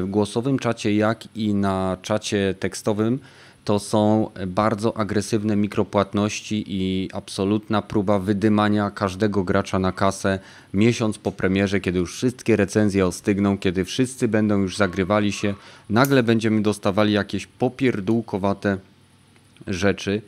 głosowym 0.07 0.59
czacie, 0.59 0.95
jak 0.95 1.35
i 1.35 1.53
na 1.53 1.97
czacie 2.01 2.55
tekstowym, 2.59 3.19
to 3.65 3.79
są 3.79 4.29
bardzo 4.47 4.97
agresywne 4.97 5.55
mikropłatności 5.55 6.63
i 6.67 7.09
absolutna 7.13 7.81
próba 7.81 8.19
wydymania 8.19 8.91
każdego 8.91 9.43
gracza 9.43 9.79
na 9.79 9.91
kasę 9.91 10.39
miesiąc 10.73 11.17
po 11.17 11.31
premierze, 11.31 11.79
kiedy 11.79 11.99
już 11.99 12.15
wszystkie 12.15 12.55
recenzje 12.55 13.05
ostygną, 13.05 13.57
kiedy 13.57 13.85
wszyscy 13.85 14.27
będą 14.27 14.59
już 14.59 14.77
zagrywali 14.77 15.31
się, 15.31 15.53
nagle 15.89 16.23
będziemy 16.23 16.61
dostawali 16.61 17.13
jakieś 17.13 17.47
popierdółkowate 17.47 18.77
rzeczy, 19.67 20.21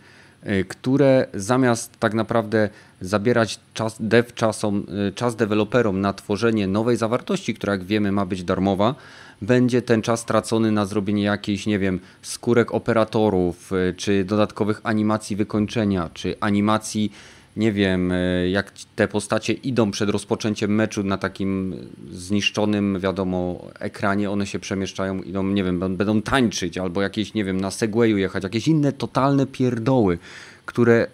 y, 0.47 0.65
które 0.65 1.27
zamiast 1.33 1.99
tak 1.99 2.13
naprawdę 2.13 2.69
zabierać 3.01 3.59
czas 3.73 3.95
dev 3.99 4.31
czasom, 4.35 4.85
y, 5.09 5.11
czas 5.11 5.35
deweloperom 5.35 6.01
na 6.01 6.13
tworzenie 6.13 6.67
nowej 6.67 6.97
zawartości, 6.97 7.53
która 7.53 7.73
jak 7.73 7.83
wiemy 7.83 8.11
ma 8.11 8.25
być 8.25 8.43
darmowa, 8.43 8.95
będzie 9.41 9.81
ten 9.81 10.01
czas 10.01 10.25
tracony 10.25 10.71
na 10.71 10.85
zrobienie 10.85 11.23
jakichś, 11.23 11.65
nie 11.65 11.79
wiem, 11.79 11.99
skórek 12.21 12.73
operatorów, 12.73 13.71
y, 13.71 13.93
czy 13.97 14.25
dodatkowych 14.25 14.81
animacji 14.83 15.35
wykończenia, 15.35 16.09
czy 16.13 16.35
animacji, 16.39 17.11
nie 17.57 17.71
wiem, 17.71 18.11
y, 18.11 18.49
jak 18.51 18.71
te 18.95 19.07
postacie 19.07 19.53
idą 19.53 19.91
przed 19.91 20.09
rozpoczęciem 20.09 20.75
meczu 20.75 21.03
na 21.03 21.17
takim 21.17 21.75
zniszczonym, 22.11 22.99
wiadomo, 22.99 23.65
ekranie, 23.79 24.31
one 24.31 24.47
się 24.47 24.59
przemieszczają, 24.59 25.21
idą, 25.21 25.43
nie 25.43 25.63
wiem, 25.63 25.79
będą 25.79 26.21
tańczyć, 26.21 26.77
albo 26.77 27.01
jakieś, 27.01 27.33
nie 27.33 27.43
wiem, 27.43 27.61
na 27.61 27.71
Segwayu 27.71 28.17
jechać, 28.17 28.43
jakieś 28.43 28.67
inne 28.67 28.91
totalne 28.91 29.45
pierdoły, 29.45 30.17
które 30.65 31.07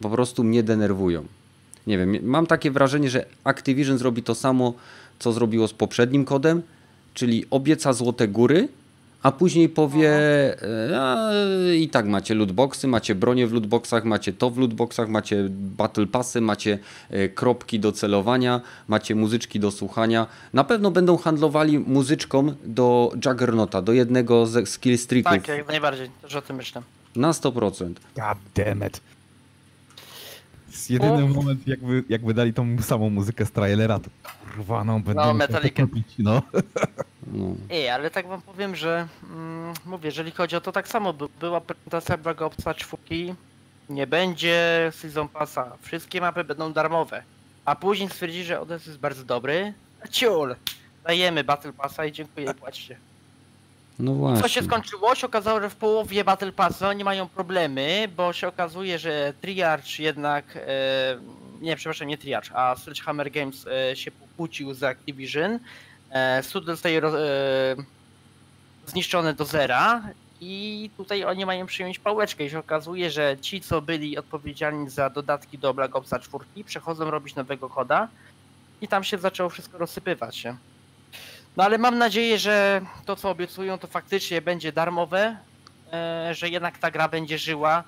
po 0.00 0.10
prostu 0.10 0.44
mnie 0.44 0.62
denerwują. 0.62 1.24
Nie 1.86 1.98
wiem, 1.98 2.16
mam 2.22 2.46
takie 2.46 2.70
wrażenie, 2.70 3.10
że 3.10 3.26
Activision 3.44 3.98
zrobi 3.98 4.22
to 4.22 4.34
samo, 4.34 4.74
co 5.18 5.32
zrobiło 5.32 5.68
z 5.68 5.72
poprzednim 5.72 6.24
kodem, 6.24 6.62
czyli 7.18 7.44
obieca 7.50 7.92
złote 7.92 8.28
góry, 8.28 8.68
a 9.22 9.32
później 9.32 9.68
powie 9.68 10.10
e, 10.62 11.00
a, 11.00 11.30
i 11.74 11.88
tak 11.88 12.06
macie 12.06 12.34
lootboxy, 12.34 12.88
macie 12.88 13.14
bronie 13.14 13.46
w 13.46 13.52
lootboxach, 13.52 14.04
macie 14.04 14.32
to 14.32 14.50
w 14.50 14.58
lootboxach, 14.58 15.08
macie 15.08 15.46
battle 15.50 16.06
passy, 16.06 16.40
macie 16.40 16.78
e, 17.10 17.28
kropki 17.28 17.80
do 17.80 17.92
celowania, 17.92 18.60
macie 18.88 19.14
muzyczki 19.14 19.60
do 19.60 19.70
słuchania. 19.70 20.26
Na 20.52 20.64
pewno 20.64 20.90
będą 20.90 21.16
handlowali 21.16 21.78
muzyczką 21.78 22.54
do 22.64 23.12
Juggernauta, 23.26 23.82
do 23.82 23.92
jednego 23.92 24.46
ze 24.46 24.66
skill 24.66 24.98
streaków. 24.98 25.32
Tak, 25.32 25.48
jak 25.48 25.68
najbardziej, 25.68 26.10
też 26.22 26.34
o 26.34 26.42
tym 26.42 26.56
myślę. 26.56 26.82
Na 27.16 27.32
100%. 27.32 27.94
God 28.16 28.38
damn 28.54 28.86
it. 28.86 29.00
To 30.68 30.72
jest 30.72 30.90
jedyny 30.90 31.24
O. 31.24 31.28
moment, 31.28 31.66
jakby, 31.68 32.04
jakby 32.08 32.34
dali 32.34 32.52
tą 32.54 32.82
samą 32.82 33.10
muzykę 33.10 33.46
z 33.46 33.50
trailera, 33.52 33.98
to 33.98 34.10
kurwa, 34.54 34.84
no 34.84 35.00
będę 35.00 35.14
No, 35.26 35.34
Metallica. 35.34 35.82
to 35.82 35.88
kupić, 35.88 36.06
no. 36.18 36.42
No. 37.32 37.54
Ej, 37.70 37.88
ale 37.90 38.10
tak 38.10 38.26
wam 38.28 38.42
powiem, 38.42 38.76
że 38.76 39.08
mm, 39.30 39.74
mówię, 39.86 40.06
jeżeli 40.06 40.30
chodzi 40.30 40.56
o 40.56 40.60
to, 40.60 40.72
tak 40.72 40.88
samo 40.88 41.12
by, 41.12 41.26
była 41.40 41.60
prezentacja 41.60 42.16
Black 42.16 42.42
Opsa 42.42 42.74
4, 42.74 43.34
nie 43.90 44.06
będzie 44.06 44.90
Season 44.94 45.28
Passa, 45.28 45.72
wszystkie 45.82 46.20
mapy 46.20 46.44
będą 46.44 46.72
darmowe, 46.72 47.22
a 47.64 47.76
później 47.76 48.08
stwierdzi, 48.08 48.44
że 48.44 48.60
ODS 48.60 48.86
jest 48.86 48.98
bardzo 48.98 49.24
dobry, 49.24 49.72
a 50.04 50.08
ciul, 50.08 50.54
dajemy 51.04 51.44
Battle 51.44 51.72
Passa 51.72 52.06
i 52.06 52.12
dziękuję, 52.12 52.54
płaćcie. 52.54 52.96
No 53.98 54.12
Co 54.12 54.18
właśnie. 54.18 54.48
się 54.48 54.62
skończyło? 54.62 55.14
Się 55.14 55.26
okazało, 55.26 55.60
że 55.60 55.70
w 55.70 55.76
połowie 55.76 56.24
Battle 56.24 56.52
Passa 56.52 56.88
oni 56.88 57.04
mają 57.04 57.28
problemy, 57.28 58.08
bo 58.16 58.32
się 58.32 58.48
okazuje, 58.48 58.98
że 58.98 59.32
Triarch 59.40 59.98
jednak, 59.98 60.44
e, 60.56 61.18
nie 61.60 61.76
przepraszam, 61.76 62.08
nie 62.08 62.18
Triarch, 62.18 62.50
a 62.54 62.76
Sledgehammer 62.76 63.30
Games 63.30 63.66
e, 63.66 63.96
się 63.96 64.10
pokłócił 64.10 64.74
z 64.74 64.82
Activision. 64.82 65.58
E, 66.10 66.42
zostaje 66.66 67.00
roz, 67.00 67.14
e, 67.14 67.18
zniszczone 68.86 69.34
do 69.34 69.44
zera 69.44 70.02
i 70.40 70.90
tutaj 70.96 71.24
oni 71.24 71.46
mają 71.46 71.66
przyjąć 71.66 71.98
pałeczkę 71.98 72.44
i 72.44 72.50
się 72.50 72.58
okazuje, 72.58 73.10
że 73.10 73.36
ci, 73.40 73.60
co 73.60 73.82
byli 73.82 74.18
odpowiedzialni 74.18 74.90
za 74.90 75.10
dodatki 75.10 75.58
do 75.58 75.74
Black 75.74 75.96
Opsa 75.96 76.18
4 76.18 76.44
przechodzą 76.64 77.10
robić 77.10 77.34
nowego 77.34 77.68
koda 77.68 78.08
i 78.80 78.88
tam 78.88 79.04
się 79.04 79.18
zaczęło 79.18 79.50
wszystko 79.50 79.78
rozsypywać 79.78 80.36
się. 80.36 80.56
No 81.58 81.64
ale 81.64 81.78
mam 81.78 81.98
nadzieję, 81.98 82.38
że 82.38 82.80
to 83.04 83.16
co 83.16 83.30
obiecują 83.30 83.78
to 83.78 83.86
faktycznie 83.86 84.42
będzie 84.42 84.72
darmowe, 84.72 85.36
e, 85.92 86.34
że 86.34 86.48
jednak 86.48 86.78
ta 86.78 86.90
gra 86.90 87.08
będzie 87.08 87.38
żyła 87.38 87.84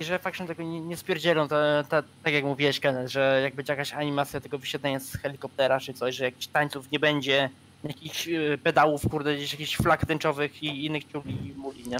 i 0.00 0.04
że 0.04 0.18
faktycznie 0.18 0.46
tego 0.46 0.62
nie, 0.62 0.80
nie 0.80 0.96
spierdzielą, 0.96 1.48
to, 1.48 1.56
to, 1.88 2.02
tak 2.22 2.32
jak 2.34 2.44
mówiłeś 2.44 2.80
Kenneth, 2.80 3.12
że 3.12 3.40
jak 3.42 3.54
będzie 3.54 3.72
jakaś 3.72 3.92
animacja 3.92 4.40
tego 4.40 4.58
wysiadania 4.58 5.00
z 5.00 5.16
helikoptera 5.16 5.80
czy 5.80 5.94
coś, 5.94 6.16
że 6.16 6.24
jakichś 6.24 6.46
tańców 6.46 6.90
nie 6.92 6.98
będzie, 6.98 7.50
jakichś 7.84 8.28
e, 8.28 8.58
pedałów, 8.62 9.08
kurde, 9.10 9.36
gdzieś 9.36 9.52
jakichś 9.52 9.76
flag 9.76 10.06
tęczowych 10.06 10.62
i 10.62 10.84
innych 10.86 11.04
ciuli 11.12 11.48
i 11.48 11.54
muli, 11.54 11.88
nie? 11.88 11.96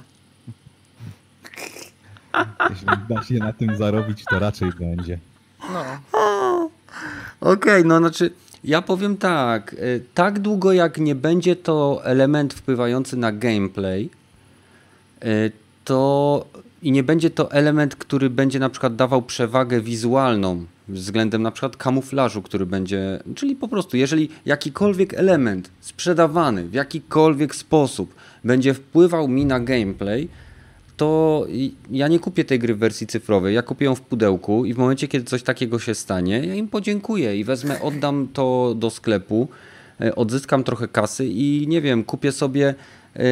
Jeśli 2.70 2.87
da 3.09 3.22
się 3.22 3.35
na 3.35 3.53
tym 3.53 3.76
zarobić, 3.76 4.24
to 4.31 4.39
raczej 4.39 4.72
będzie. 4.72 5.18
No. 5.72 5.85
Okej, 7.41 7.85
no 7.85 7.99
znaczy 7.99 8.33
Ja 8.65 8.83
powiem 8.83 9.17
tak, 9.17 9.73
y, 9.75 10.05
tak 10.15 10.39
długo 10.39 10.73
jak 10.73 10.99
nie 10.99 11.15
będzie 11.15 11.57
to 11.57 12.01
element 12.05 12.55
wpływający 12.55 13.17
na 13.17 13.33
gameplay, 13.33 14.11
y, 15.25 15.53
to 15.85 16.47
i 16.83 16.93
nie 16.93 17.03
będzie 17.03 17.31
to 17.31 17.53
element, 17.53 17.97
który 17.97 18.31
będzie 18.31 18.59
na 18.59 18.71
przykład 18.71 18.97
dawał 18.97 19.23
przewagę 19.23 19.81
wizualną 19.81 20.65
względem 20.89 21.43
na 21.43 21.51
przykład 21.51 21.77
kamuflażu, 21.77 22.43
który 22.43 22.67
będzie, 22.67 23.23
czyli 23.35 23.57
po 23.57 23.69
prostu 23.69 23.97
jeżeli 23.97 24.29
jakikolwiek 24.47 25.15
element 25.15 25.71
sprzedawany 25.81 26.69
w 26.69 26.75
jakikolwiek 26.75 27.55
sposób 27.55 28.15
będzie 28.45 28.75
wpływał 28.75 29.29
mi 29.29 29.47
na 29.47 29.61
gameplay, 29.61 30.29
to 31.01 31.47
ja 31.91 32.09
nie 32.09 32.19
kupię 32.19 32.45
tej 32.45 32.59
gry 32.59 32.75
w 32.75 32.79
wersji 32.79 33.07
cyfrowej, 33.07 33.55
ja 33.55 33.63
kupię 33.63 33.85
ją 33.85 33.95
w 33.95 34.01
pudełku 34.01 34.65
i 34.65 34.75
w 34.75 34.79
momencie, 34.79 35.09
kiedy 35.09 35.25
coś 35.25 35.43
takiego 35.43 35.79
się 35.79 35.95
stanie, 35.95 36.47
ja 36.47 36.55
im 36.55 36.69
podziękuję 36.69 37.37
i 37.37 37.45
wezmę, 37.45 37.81
oddam 37.81 38.29
to 38.33 38.75
do 38.79 38.91
sklepu, 38.91 39.49
e, 40.01 40.15
odzyskam 40.15 40.65
trochę 40.65 40.89
kasy 40.89 41.27
i 41.27 41.67
nie 41.69 41.81
wiem, 41.81 42.05
kupię 42.05 42.33
sobie 42.33 42.75
e, 43.17 43.25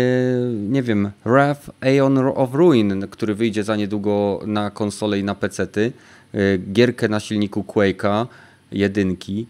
nie 0.69 0.83
wiem, 0.83 1.11
Wrath 1.25 1.71
Aeon 1.81 2.19
of 2.19 2.55
Ruin, 2.55 3.07
który 3.11 3.35
wyjdzie 3.35 3.65
za 3.65 3.77
niedługo 3.77 4.41
na 4.47 4.71
konsole 4.71 5.19
i 5.19 5.25
na 5.25 5.35
pecety, 5.35 5.93
e, 6.35 6.59
gierkę 6.59 7.09
na 7.09 7.21
silniku 7.21 7.63
Quake'a, 7.63 8.27
jedynki 8.73 9.47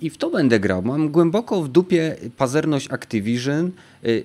i 0.00 0.10
w 0.10 0.16
to 0.16 0.30
będę 0.30 0.60
grał. 0.60 0.82
Mam 0.82 1.08
głęboko 1.08 1.62
w 1.62 1.68
dupie 1.68 2.16
pazerność 2.36 2.90
Activision, 2.90 3.70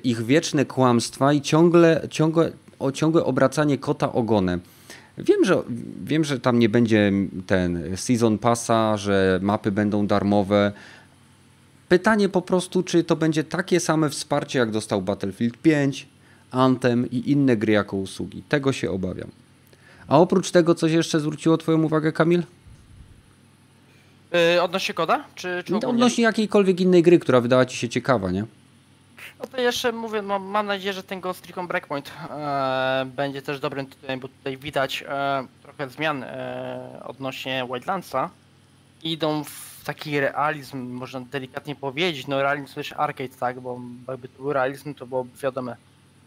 ich 0.04 0.26
wieczne 0.26 0.66
kłamstwa 0.66 1.34
i 1.34 1.42
ciągle, 1.42 2.08
ciągle 2.10 2.52
o 2.80 2.91
ciągłe 2.91 3.23
obracanie 3.23 3.78
kota 3.78 4.13
ogonem. 4.13 4.61
Wiem 5.17 5.45
że, 5.45 5.63
wiem, 6.03 6.23
że 6.23 6.39
tam 6.39 6.59
nie 6.59 6.69
będzie 6.69 7.11
ten 7.47 7.97
season 7.97 8.38
passa, 8.38 8.97
że 8.97 9.39
mapy 9.41 9.71
będą 9.71 10.07
darmowe. 10.07 10.71
Pytanie 11.89 12.30
po 12.30 12.41
prostu, 12.41 12.84
czy 12.84 13.03
to 13.03 13.15
będzie 13.15 13.43
takie 13.43 13.80
same 13.80 14.09
wsparcie, 14.09 14.59
jak 14.59 14.71
dostał 14.71 15.01
Battlefield 15.01 15.57
5, 15.57 16.07
Anthem 16.51 17.11
i 17.11 17.32
inne 17.32 17.57
gry 17.57 17.73
jako 17.73 17.97
usługi. 17.97 18.43
Tego 18.49 18.73
się 18.73 18.91
obawiam. 18.91 19.32
A 20.07 20.19
oprócz 20.19 20.51
tego 20.51 20.75
coś 20.75 20.91
jeszcze 20.91 21.19
zwróciło 21.19 21.57
Twoją 21.57 21.84
uwagę, 21.84 22.11
Kamil? 22.11 22.43
Yy, 24.32 24.61
odnośnie 24.61 24.93
koda? 24.93 25.23
Czy, 25.36 25.63
czy 25.65 25.75
odnośnie 25.75 26.23
jakiejkolwiek 26.23 26.82
innej 26.82 27.03
gry, 27.03 27.19
która 27.19 27.41
wydała 27.41 27.65
Ci 27.65 27.78
się 27.78 27.89
ciekawa, 27.89 28.32
nie? 28.32 28.45
No 29.40 29.48
to 29.48 29.62
jeszcze 29.62 29.92
mówię, 29.92 30.22
no, 30.22 30.40
mam 30.40 30.66
nadzieję, 30.66 30.94
że 30.94 31.04
ten 31.04 31.22
Ghost 31.22 31.46
Recon 31.46 31.68
Breakpoint 31.68 32.12
e, 32.30 33.06
będzie 33.16 33.42
też 33.42 33.60
dobrym 33.60 33.86
tytułem, 33.86 34.20
bo 34.20 34.28
tutaj 34.28 34.58
widać 34.58 35.04
e, 35.08 35.48
trochę 35.62 35.90
zmian 35.90 36.24
e, 36.24 37.02
odnośnie 37.04 37.68
Wildlandsa. 37.72 38.30
Idą 39.04 39.44
w 39.44 39.84
taki 39.86 40.20
realizm, 40.20 40.90
można 40.90 41.22
delikatnie 41.22 41.76
powiedzieć, 41.76 42.28
no 42.28 42.42
realizm 42.42 42.76
też 42.76 42.94
arcade, 42.94 43.38
tak, 43.40 43.60
bo 43.60 43.80
jakby 44.08 44.28
to 44.28 44.38
był 44.42 44.54
realizm, 44.54 44.94
to 44.94 45.08
byłoby 45.08 45.30
wiadome, 45.44 45.76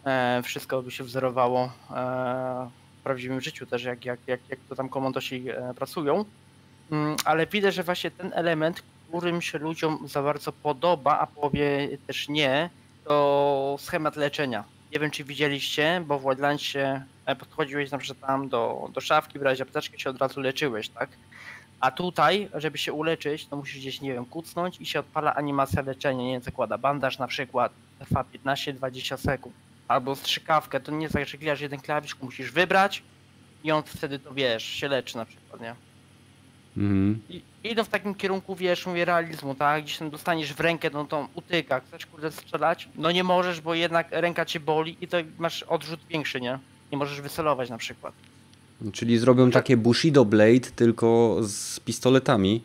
e, 0.04 0.42
wszystko 0.44 0.82
by 0.82 0.90
się 0.90 1.04
wzorowało 1.04 1.64
e, 1.64 1.70
w 3.00 3.02
prawdziwym 3.02 3.40
życiu 3.40 3.66
też, 3.66 3.84
jak, 3.84 4.04
jak, 4.04 4.20
jak, 4.26 4.40
jak 4.48 4.58
to 4.68 4.76
tam 4.76 4.88
komandosi 4.88 5.44
e, 5.50 5.74
pracują. 5.74 6.24
Mm, 6.90 7.16
ale 7.24 7.46
widzę, 7.46 7.72
że 7.72 7.82
właśnie 7.82 8.10
ten 8.10 8.32
element, 8.34 8.82
którym 9.08 9.42
się 9.42 9.58
ludziom 9.58 10.08
za 10.08 10.22
bardzo 10.22 10.52
podoba, 10.52 11.18
a 11.18 11.26
powie 11.26 11.88
też 12.06 12.28
nie, 12.28 12.70
to 13.04 13.76
schemat 13.78 14.16
leczenia. 14.16 14.64
Nie 14.92 15.00
wiem, 15.00 15.10
czy 15.10 15.24
widzieliście, 15.24 16.02
bo 16.06 16.18
w 16.18 16.22
Wildlandsie 16.22 17.02
e, 17.26 17.36
podchodziłeś 17.36 17.90
na 17.90 17.98
przykład 17.98 18.28
tam 18.28 18.48
do, 18.48 18.90
do 18.92 19.00
szafki, 19.00 19.38
brałeś 19.38 19.60
apteczkę 19.60 19.98
się 19.98 20.10
od 20.10 20.18
razu 20.18 20.40
leczyłeś, 20.40 20.88
tak? 20.88 21.10
A 21.80 21.90
tutaj, 21.90 22.48
żeby 22.54 22.78
się 22.78 22.92
uleczyć, 22.92 23.46
to 23.46 23.56
musisz 23.56 23.78
gdzieś, 23.78 24.00
nie 24.00 24.12
wiem, 24.12 24.26
kucnąć 24.26 24.80
i 24.80 24.86
się 24.86 25.00
odpala 25.00 25.34
animacja 25.34 25.82
leczenia. 25.82 26.24
Nie 26.24 26.40
zakłada 26.40 26.78
bandaż 26.78 27.18
na 27.18 27.26
przykład, 27.26 27.72
trwa 27.98 28.24
15-20 28.44 29.16
sekund. 29.16 29.54
Albo 29.88 30.16
strzykawkę, 30.16 30.80
to 30.80 30.92
nie 30.92 31.02
jest 31.02 31.14
tak, 31.14 31.28
że 31.28 31.38
klikasz 31.38 31.60
jeden 31.60 31.80
klawisz, 31.80 32.20
musisz 32.22 32.52
wybrać 32.52 33.02
i 33.64 33.72
on 33.72 33.82
wtedy 33.82 34.18
to, 34.18 34.34
wiesz, 34.34 34.64
się 34.64 34.88
leczy 34.88 35.16
na 35.16 35.24
przykład, 35.24 35.60
nie? 35.60 35.74
Mhm. 36.76 37.20
I, 37.30 37.42
idą 37.64 37.84
w 37.84 37.88
takim 37.88 38.14
kierunku, 38.14 38.56
wiesz, 38.56 38.86
mówię, 38.86 39.04
realizmu, 39.04 39.54
tak? 39.54 39.84
Gdzieś 39.84 39.98
tam 39.98 40.10
dostaniesz 40.10 40.54
w 40.54 40.60
rękę, 40.60 40.90
no 40.92 41.04
to 41.04 41.28
utyka, 41.34 41.80
chcesz 41.80 42.06
kurde 42.06 42.32
strzelać? 42.32 42.88
No 42.94 43.12
nie 43.12 43.24
możesz, 43.24 43.60
bo 43.60 43.74
jednak 43.74 44.08
ręka 44.10 44.44
cię 44.44 44.60
boli 44.60 44.96
i 45.00 45.08
to 45.08 45.16
masz 45.38 45.62
odrzut 45.62 46.00
większy, 46.08 46.40
nie? 46.40 46.58
Nie 46.92 46.98
możesz 46.98 47.20
wycelować 47.20 47.70
na 47.70 47.78
przykład. 47.78 48.14
Czyli 48.92 49.18
zrobią 49.18 49.50
takie 49.50 49.76
Bushido 49.76 50.24
Blade, 50.24 50.70
tylko 50.76 51.36
z 51.42 51.80
pistoletami. 51.80 52.62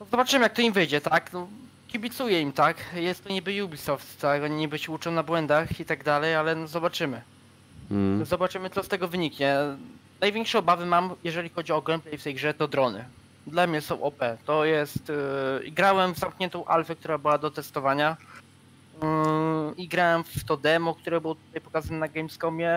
No 0.00 0.06
zobaczymy 0.10 0.42
jak 0.42 0.52
to 0.52 0.62
im 0.62 0.72
wyjdzie, 0.72 1.00
tak? 1.00 1.32
No, 1.32 1.48
kibicuję 1.88 2.40
im, 2.40 2.52
tak? 2.52 2.76
Jest 2.94 3.24
to 3.24 3.32
niby 3.32 3.64
Ubisoft, 3.64 4.20
tak? 4.20 4.42
Oni 4.42 4.56
niby 4.56 4.78
się 4.78 4.92
uczą 4.92 5.12
na 5.12 5.22
błędach 5.22 5.80
i 5.80 5.84
tak 5.84 6.04
dalej, 6.04 6.34
ale 6.34 6.54
no 6.54 6.68
zobaczymy. 6.68 7.22
Hmm. 7.88 8.24
Zobaczymy 8.24 8.70
co 8.70 8.82
z 8.82 8.88
tego 8.88 9.08
wyniknie. 9.08 9.56
Największe 10.20 10.58
obawy 10.58 10.86
mam, 10.86 11.14
jeżeli 11.24 11.48
chodzi 11.48 11.72
o 11.72 11.82
gameplay 11.82 12.18
w 12.18 12.22
tej 12.22 12.34
grze, 12.34 12.54
to 12.54 12.68
drony. 12.68 13.04
Dla 13.46 13.66
mnie 13.66 13.80
są 13.80 14.02
OP. 14.02 14.20
To 14.44 14.64
jest... 14.64 15.08
Yy, 15.62 15.70
grałem 15.70 16.14
w 16.14 16.18
zamkniętą 16.18 16.64
alfę, 16.64 16.96
która 16.96 17.18
była 17.18 17.38
do 17.38 17.50
testowania. 17.50 18.16
Yy, 19.02 19.74
I 19.76 19.88
grałem 19.88 20.24
w 20.24 20.44
to 20.44 20.56
demo, 20.56 20.94
które 20.94 21.20
było 21.20 21.34
tutaj 21.34 21.60
pokazane 21.60 21.98
na 21.98 22.08
Gamescomie. 22.08 22.70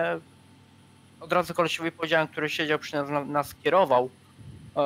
Od 1.20 1.32
razu 1.32 1.54
kolesiowi 1.54 1.92
powiedziałem, 1.92 2.28
który 2.28 2.48
siedział 2.48 2.78
przy 2.78 2.96
nas, 2.96 3.28
nas 3.28 3.54
kierował. 3.54 4.10
Yy, 4.76 4.82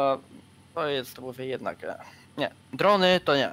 to 0.75 0.89
jest, 0.89 1.19
mówię, 1.19 1.47
jednak... 1.47 1.85
E, 1.85 1.99
nie. 2.39 2.51
Drony 2.73 3.21
to 3.25 3.37
nie. 3.37 3.51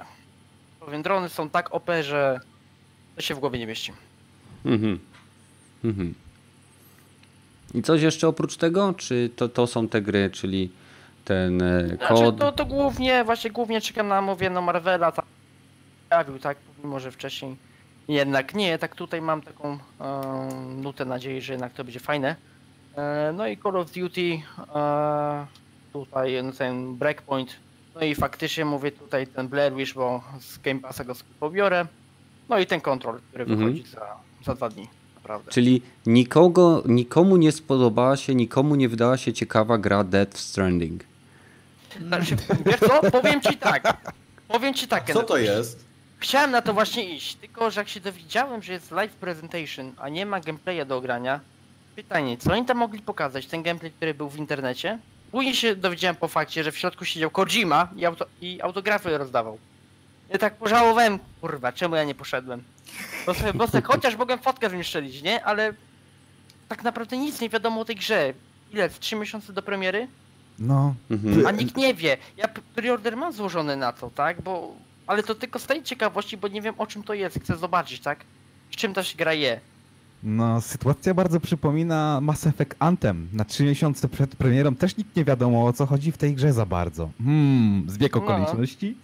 Powiem, 0.80 1.02
drony 1.02 1.28
są 1.28 1.50
tak 1.50 1.74
OP, 1.74 1.90
że 2.02 2.40
to 3.16 3.22
się 3.22 3.34
w 3.34 3.38
głowie 3.38 3.58
nie 3.58 3.66
mieści. 3.66 3.92
Mhm. 4.64 4.98
Mhm. 5.84 6.14
I 7.74 7.82
coś 7.82 8.02
jeszcze 8.02 8.28
oprócz 8.28 8.56
tego? 8.56 8.94
Czy 8.96 9.30
to, 9.36 9.48
to 9.48 9.66
są 9.66 9.88
te 9.88 10.02
gry, 10.02 10.30
czyli 10.30 10.72
ten 11.24 11.62
e, 11.62 11.88
znaczy, 11.88 11.98
kod? 11.98 12.18
Znaczy, 12.18 12.38
to, 12.38 12.52
to 12.52 12.66
głównie, 12.66 13.24
właśnie 13.24 13.50
głównie 13.50 13.80
czekam 13.80 14.08
na, 14.08 14.22
mówię, 14.22 14.50
no 14.50 14.62
Marvela, 14.62 15.12
tak, 15.12 15.24
pojawił, 16.08 16.38
tak, 16.38 16.58
mimo 16.84 17.00
że 17.00 17.10
wcześniej 17.10 17.56
jednak 18.08 18.54
nie, 18.54 18.78
tak 18.78 18.94
tutaj 18.94 19.22
mam 19.22 19.42
taką 19.42 19.78
um, 19.98 20.82
nutę 20.82 21.04
nadziei, 21.04 21.40
że 21.40 21.52
jednak 21.52 21.72
to 21.72 21.84
będzie 21.84 22.00
fajne. 22.00 22.36
E, 22.96 23.32
no 23.36 23.46
i 23.46 23.56
Call 23.56 23.76
of 23.76 23.92
Duty, 23.92 24.40
e, 24.74 25.46
tutaj 25.92 26.42
no, 26.42 26.52
ten 26.52 26.96
Breakpoint, 26.96 27.56
no 27.94 28.00
i 28.00 28.14
faktycznie 28.14 28.64
mówię 28.64 28.92
tutaj 28.92 29.26
ten 29.26 29.48
Blair 29.48 29.74
Witch, 29.74 29.94
bo 29.94 30.22
z 30.40 30.58
Game 30.58 30.80
Passa 30.80 31.04
go 31.04 31.14
pobiorę. 31.40 31.86
No 32.48 32.58
i 32.58 32.66
ten 32.66 32.80
Control, 32.80 33.20
który 33.28 33.44
mhm. 33.44 33.60
wychodzi 33.60 33.90
za, 33.90 34.16
za 34.44 34.54
dwa 34.54 34.68
dni 34.68 35.01
naprawdę. 35.22 35.52
Czyli 35.52 35.82
nikogo, 36.06 36.82
nikomu 36.86 37.36
nie 37.36 37.52
spodobała 37.52 38.16
się, 38.16 38.34
nikomu 38.34 38.74
nie 38.74 38.88
wydała 38.88 39.16
się 39.16 39.32
ciekawa 39.32 39.78
gra 39.78 40.04
Death 40.04 40.38
Stranding. 40.38 41.04
Znaczy, 42.06 42.36
wiesz 42.66 42.80
co? 42.80 43.10
Powiem 43.10 43.40
ci 43.40 43.56
tak. 43.56 43.96
Powiem 44.48 44.74
ci 44.74 44.88
tak. 44.88 45.12
Co 45.12 45.22
to 45.22 45.36
jest? 45.36 45.84
Chciałem 46.18 46.50
na 46.50 46.62
to 46.62 46.74
właśnie 46.74 47.14
iść, 47.16 47.34
tylko 47.34 47.70
że 47.70 47.80
jak 47.80 47.88
się 47.88 48.00
dowiedziałem, 48.00 48.62
że 48.62 48.72
jest 48.72 48.90
live 48.90 49.12
presentation, 49.12 49.92
a 49.98 50.08
nie 50.08 50.26
ma 50.26 50.40
gameplaya 50.40 50.84
do 50.86 50.96
ogrania, 50.96 51.40
pytanie, 51.96 52.36
co 52.38 52.52
oni 52.52 52.64
tam 52.64 52.76
mogli 52.76 53.00
pokazać? 53.00 53.46
Ten 53.46 53.62
gameplay, 53.62 53.90
który 53.90 54.14
był 54.14 54.28
w 54.28 54.36
internecie? 54.36 54.98
Później 55.30 55.54
się 55.54 55.76
dowiedziałem 55.76 56.16
po 56.16 56.28
fakcie, 56.28 56.64
że 56.64 56.72
w 56.72 56.78
środku 56.78 57.04
siedział 57.04 57.30
Kojima 57.30 57.88
i, 57.96 58.04
auto, 58.06 58.26
i 58.40 58.60
autografy 58.62 59.18
rozdawał. 59.18 59.58
Ja 60.32 60.38
tak 60.38 60.56
pożałowałem, 60.56 61.18
kurwa, 61.40 61.72
czemu 61.72 61.96
ja 61.96 62.04
nie 62.04 62.14
poszedłem? 62.14 62.62
Bo 63.26 63.34
sobie, 63.34 63.52
bo 63.54 63.66
sobie 63.66 63.82
chociaż 63.82 64.16
mogłem 64.16 64.38
fotkę 64.38 64.70
zmieszczelić, 64.70 65.22
nie? 65.22 65.44
Ale 65.44 65.74
tak 66.68 66.82
naprawdę 66.82 67.16
nic 67.16 67.40
nie 67.40 67.48
wiadomo 67.48 67.80
o 67.80 67.84
tej 67.84 67.96
grze. 67.96 68.34
Ile? 68.72 68.88
Trzy 68.88 69.16
miesiące 69.16 69.52
do 69.52 69.62
premiery? 69.62 70.08
No. 70.58 70.94
Mhm. 71.10 71.46
A 71.46 71.50
nikt 71.50 71.76
nie 71.76 71.94
wie. 71.94 72.16
Ja 72.36 72.48
preorder 72.74 73.16
mam 73.16 73.32
złożony 73.32 73.76
na 73.76 73.92
to, 73.92 74.10
tak? 74.10 74.42
Bo... 74.42 74.76
Ale 75.06 75.22
to 75.22 75.34
tylko 75.34 75.58
z 75.58 75.66
tej 75.66 75.82
ciekawości, 75.82 76.36
bo 76.36 76.48
nie 76.48 76.62
wiem 76.62 76.74
o 76.78 76.86
czym 76.86 77.02
to 77.02 77.14
jest. 77.14 77.40
Chcę 77.40 77.56
zobaczyć, 77.56 78.00
tak? 78.00 78.24
Z 78.70 78.76
czym 78.76 78.94
ta 78.94 79.02
się 79.02 79.16
gra 79.16 79.32
je. 79.32 79.60
No, 80.22 80.60
sytuacja 80.60 81.14
bardzo 81.14 81.40
przypomina 81.40 82.20
Mass 82.20 82.46
Effect 82.46 82.74
Anthem. 82.78 83.28
Na 83.32 83.44
trzy 83.44 83.64
miesiące 83.64 84.08
przed 84.08 84.36
premierą 84.36 84.74
też 84.74 84.96
nikt 84.96 85.16
nie 85.16 85.24
wiadomo 85.24 85.66
o 85.66 85.72
co 85.72 85.86
chodzi 85.86 86.12
w 86.12 86.18
tej 86.18 86.34
grze 86.34 86.52
za 86.52 86.66
bardzo. 86.66 87.10
Hmm, 87.24 87.84
zbieg 87.88 88.16
no. 88.16 88.22
okoliczności? 88.22 88.96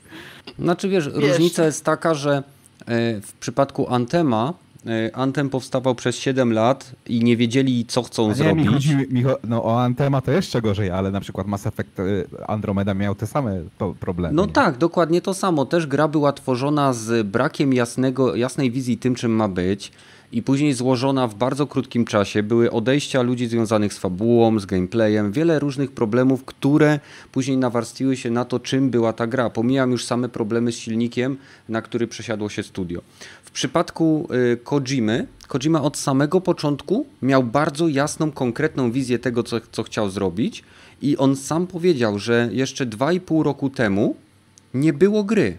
No. 0.46 0.64
Znaczy 0.64 0.88
wiesz, 0.88 1.04
wiesz, 1.04 1.14
różnica 1.14 1.64
jest 1.64 1.84
taka, 1.84 2.14
że 2.14 2.42
e, 2.86 3.20
w 3.20 3.32
przypadku 3.40 3.94
Antema 3.94 4.54
e, 4.86 5.16
Anthem 5.16 5.50
powstawał 5.50 5.94
przez 5.94 6.16
7 6.16 6.52
lat 6.52 6.92
i 7.06 7.24
nie 7.24 7.36
wiedzieli, 7.36 7.86
co 7.86 8.02
chcą 8.02 8.28
nie, 8.28 8.34
zrobić. 8.34 8.66
Mi 8.66 8.72
chodzi, 8.72 8.96
mi, 8.96 9.24
no, 9.44 9.64
o 9.64 9.82
Antema 9.82 10.20
to 10.20 10.32
jeszcze 10.32 10.62
gorzej, 10.62 10.90
ale 10.90 11.10
na 11.10 11.20
przykład 11.20 11.46
Mass 11.46 11.66
Effect 11.66 12.00
e, 12.00 12.04
Andromeda 12.50 12.94
miał 12.94 13.14
te 13.14 13.26
same 13.26 13.60
problemy. 14.00 14.34
No 14.34 14.46
nie? 14.46 14.52
tak, 14.52 14.78
dokładnie 14.78 15.20
to 15.20 15.34
samo. 15.34 15.66
Też 15.66 15.86
gra 15.86 16.08
była 16.08 16.32
tworzona 16.32 16.92
z 16.92 17.26
brakiem 17.26 17.72
jasnego, 17.74 18.36
jasnej 18.36 18.70
wizji 18.70 18.98
tym, 18.98 19.14
czym 19.14 19.32
ma 19.32 19.48
być 19.48 19.92
i 20.32 20.42
później 20.42 20.74
złożona 20.74 21.28
w 21.28 21.34
bardzo 21.34 21.66
krótkim 21.66 22.04
czasie. 22.04 22.42
Były 22.42 22.70
odejścia 22.70 23.22
ludzi 23.22 23.46
związanych 23.46 23.94
z 23.94 23.98
fabułą, 23.98 24.58
z 24.58 24.66
gameplayem, 24.66 25.32
wiele 25.32 25.58
różnych 25.58 25.92
problemów, 25.92 26.44
które 26.44 27.00
później 27.32 27.56
nawarstwiły 27.56 28.16
się 28.16 28.30
na 28.30 28.44
to, 28.44 28.60
czym 28.60 28.90
była 28.90 29.12
ta 29.12 29.26
gra. 29.26 29.50
Pomijam 29.50 29.90
już 29.90 30.04
same 30.04 30.28
problemy 30.28 30.72
z 30.72 30.76
silnikiem, 30.76 31.36
na 31.68 31.82
który 31.82 32.06
przesiadło 32.06 32.48
się 32.48 32.62
studio. 32.62 33.00
W 33.44 33.50
przypadku 33.50 34.28
y, 34.52 34.56
Kojimy, 34.56 35.26
Kojima 35.48 35.82
od 35.82 35.96
samego 35.96 36.40
początku 36.40 37.06
miał 37.22 37.42
bardzo 37.42 37.88
jasną, 37.88 38.32
konkretną 38.32 38.92
wizję 38.92 39.18
tego, 39.18 39.42
co, 39.42 39.60
co 39.72 39.82
chciał 39.82 40.10
zrobić 40.10 40.64
i 41.02 41.16
on 41.16 41.36
sam 41.36 41.66
powiedział, 41.66 42.18
że 42.18 42.48
jeszcze 42.52 42.86
2,5 42.86 43.42
roku 43.42 43.70
temu 43.70 44.16
nie 44.74 44.92
było 44.92 45.24
gry. 45.24 45.58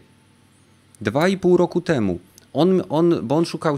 Dwa 1.02 1.28
i 1.28 1.38
pół 1.38 1.58
roku 1.58 1.82
temu. 1.82 2.20
On, 2.54 2.82
on, 2.90 3.20
bo 3.24 3.38
on 3.38 3.46
szukał, 3.46 3.78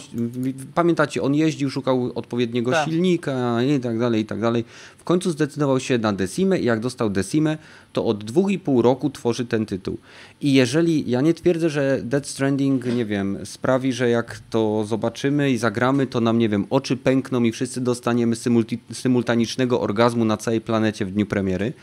pamiętacie, 0.74 1.22
on 1.22 1.36
jeździł, 1.36 1.69
szukał 1.69 2.11
odpowiedniego 2.15 2.72
Tak. 2.72 2.89
silnika 2.89 3.63
i 3.63 3.80
tak 3.80 3.99
dalej, 3.99 4.22
i 4.22 4.26
tak 4.26 4.39
dalej. 4.39 4.65
W 4.97 5.03
końcu 5.03 5.32
zdecydował 5.32 5.80
się 5.80 5.97
na 5.97 6.13
Decimę 6.13 6.59
i 6.59 6.65
jak 6.65 6.80
dostał 6.80 7.09
Decimę, 7.09 7.57
to 7.93 8.05
od 8.05 8.24
dwóch 8.24 8.51
i 8.51 8.59
pół 8.59 8.82
roku 8.82 9.09
tworzy 9.09 9.45
ten 9.45 9.65
tytuł. 9.65 9.97
I 10.41 10.53
jeżeli, 10.53 11.09
ja 11.09 11.22
nie 11.22 11.34
twierdzę, 11.34 11.69
że 11.69 11.99
Death 12.03 12.28
Stranding, 12.28 12.86
nie 12.86 13.05
wiem, 13.05 13.38
sprawi, 13.43 13.93
że 13.93 14.09
jak 14.09 14.39
to 14.49 14.86
zobaczymy 14.88 15.51
i 15.51 15.57
zagramy, 15.57 16.07
to 16.07 16.22
nam, 16.22 16.38
nie 16.39 16.49
wiem, 16.49 16.65
oczy 16.69 16.97
pękną 16.97 17.43
i 17.43 17.51
wszyscy 17.51 17.82
dostaniemy 17.82 18.36
symulti, 18.36 18.80
symultanicznego 18.91 19.82
orgazmu 19.82 20.26
na 20.26 20.38
całej 20.38 20.61
planecie 20.61 21.05
w 21.05 21.11
dniu 21.11 21.26
premiery, 21.26 21.74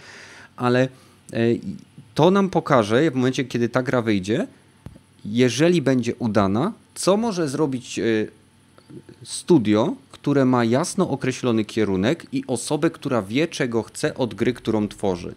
ale 0.57 0.89
e, 1.33 1.39
to 2.15 2.31
nam 2.31 2.51
pokaże 2.51 3.11
w 3.11 3.15
momencie, 3.15 3.45
kiedy 3.45 3.69
ta 3.69 3.83
gra 3.83 4.03
wyjdzie, 4.03 4.47
jeżeli 5.25 5.83
będzie 5.83 6.15
udana, 6.15 6.73
co 6.95 7.17
może 7.17 7.49
zrobić 7.49 7.99
y, 7.99 8.31
studio, 9.23 9.95
które 10.13 10.45
ma 10.45 10.65
jasno 10.65 11.11
określony 11.11 11.65
kierunek 11.65 12.27
i 12.33 12.45
osobę, 12.47 12.91
która 12.91 13.23
wie, 13.23 13.49
czego 13.49 13.83
chce 13.83 14.15
od 14.15 14.35
gry, 14.35 14.53
którą 14.53 14.89
tworzy. 14.89 15.35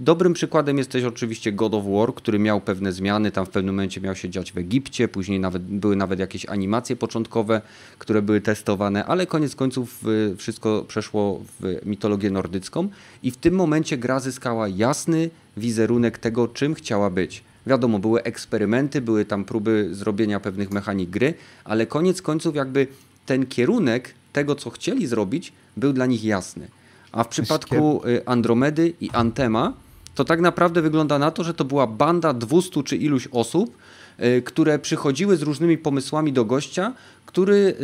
Dobrym 0.00 0.32
przykładem 0.32 0.78
jest 0.78 0.90
też 0.90 1.04
oczywiście 1.04 1.52
God 1.52 1.74
of 1.74 1.84
War, 1.86 2.14
który 2.14 2.38
miał 2.38 2.60
pewne 2.60 2.92
zmiany, 2.92 3.30
tam 3.30 3.46
w 3.46 3.50
pewnym 3.50 3.74
momencie 3.74 4.00
miał 4.00 4.16
się 4.16 4.30
dziać 4.30 4.52
w 4.52 4.58
Egipcie, 4.58 5.08
później 5.08 5.40
nawet, 5.40 5.62
były 5.62 5.96
nawet 5.96 6.18
jakieś 6.18 6.46
animacje 6.46 6.96
początkowe, 6.96 7.60
które 7.98 8.22
były 8.22 8.40
testowane, 8.40 9.04
ale 9.04 9.26
koniec 9.26 9.54
końców 9.54 10.04
y, 10.32 10.36
wszystko 10.36 10.84
przeszło 10.88 11.42
w 11.60 11.86
mitologię 11.86 12.30
nordycką 12.30 12.88
i 13.22 13.30
w 13.30 13.36
tym 13.36 13.54
momencie 13.54 13.98
gra 13.98 14.20
zyskała 14.20 14.68
jasny 14.68 15.30
wizerunek 15.56 16.18
tego, 16.18 16.48
czym 16.48 16.74
chciała 16.74 17.10
być. 17.10 17.44
Wiadomo, 17.66 17.98
były 17.98 18.22
eksperymenty, 18.22 19.00
były 19.00 19.24
tam 19.24 19.44
próby 19.44 19.88
zrobienia 19.92 20.40
pewnych 20.40 20.70
mechanik 20.70 21.10
gry, 21.10 21.34
ale 21.64 21.86
koniec 21.86 22.22
końców 22.22 22.54
jakby 22.54 22.86
ten 23.26 23.46
kierunek 23.46 24.14
tego, 24.32 24.54
co 24.54 24.70
chcieli 24.70 25.06
zrobić, 25.06 25.52
był 25.76 25.92
dla 25.92 26.06
nich 26.06 26.24
jasny. 26.24 26.68
A 27.12 27.24
w 27.24 27.28
przypadku 27.28 28.02
y, 28.06 28.26
Andromedy 28.26 28.92
i 29.00 29.10
Antema, 29.10 29.72
to 30.14 30.24
tak 30.24 30.40
naprawdę 30.40 30.82
wygląda 30.82 31.18
na 31.18 31.30
to, 31.30 31.44
że 31.44 31.54
to 31.54 31.64
była 31.64 31.86
banda 31.86 32.32
200 32.32 32.82
czy 32.82 32.96
iluś 32.96 33.28
osób, 33.32 33.76
y, 34.20 34.42
które 34.42 34.78
przychodziły 34.78 35.36
z 35.36 35.42
różnymi 35.42 35.78
pomysłami 35.78 36.32
do 36.32 36.44
gościa, 36.44 36.92
który 37.26 37.76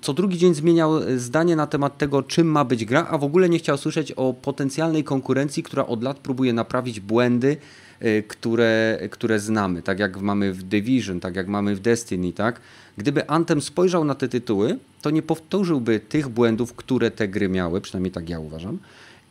co 0.00 0.12
drugi 0.12 0.38
dzień 0.38 0.54
zmieniał 0.54 0.92
zdanie 1.16 1.56
na 1.56 1.66
temat 1.66 1.98
tego, 1.98 2.22
czym 2.22 2.46
ma 2.46 2.64
być 2.64 2.84
gra, 2.84 3.06
a 3.10 3.18
w 3.18 3.24
ogóle 3.24 3.48
nie 3.48 3.58
chciał 3.58 3.78
słyszeć 3.78 4.12
o 4.12 4.34
potencjalnej 4.34 5.04
konkurencji, 5.04 5.62
która 5.62 5.86
od 5.86 6.02
lat 6.02 6.18
próbuje 6.18 6.52
naprawić 6.52 7.00
błędy, 7.00 7.48
y, 7.48 7.91
które, 8.28 8.98
które 9.10 9.40
znamy, 9.40 9.82
tak 9.82 9.98
jak 9.98 10.20
mamy 10.20 10.52
w 10.52 10.62
Division, 10.62 11.20
tak 11.20 11.36
jak 11.36 11.48
mamy 11.48 11.76
w 11.76 11.80
Destiny, 11.80 12.32
tak? 12.32 12.60
Gdyby 12.96 13.28
Anthem 13.28 13.60
spojrzał 13.60 14.04
na 14.04 14.14
te 14.14 14.28
tytuły, 14.28 14.78
to 15.02 15.10
nie 15.10 15.22
powtórzyłby 15.22 16.00
tych 16.00 16.28
błędów, 16.28 16.74
które 16.74 17.10
te 17.10 17.28
gry 17.28 17.48
miały, 17.48 17.80
przynajmniej 17.80 18.12
tak 18.12 18.28
ja 18.28 18.38
uważam, 18.38 18.78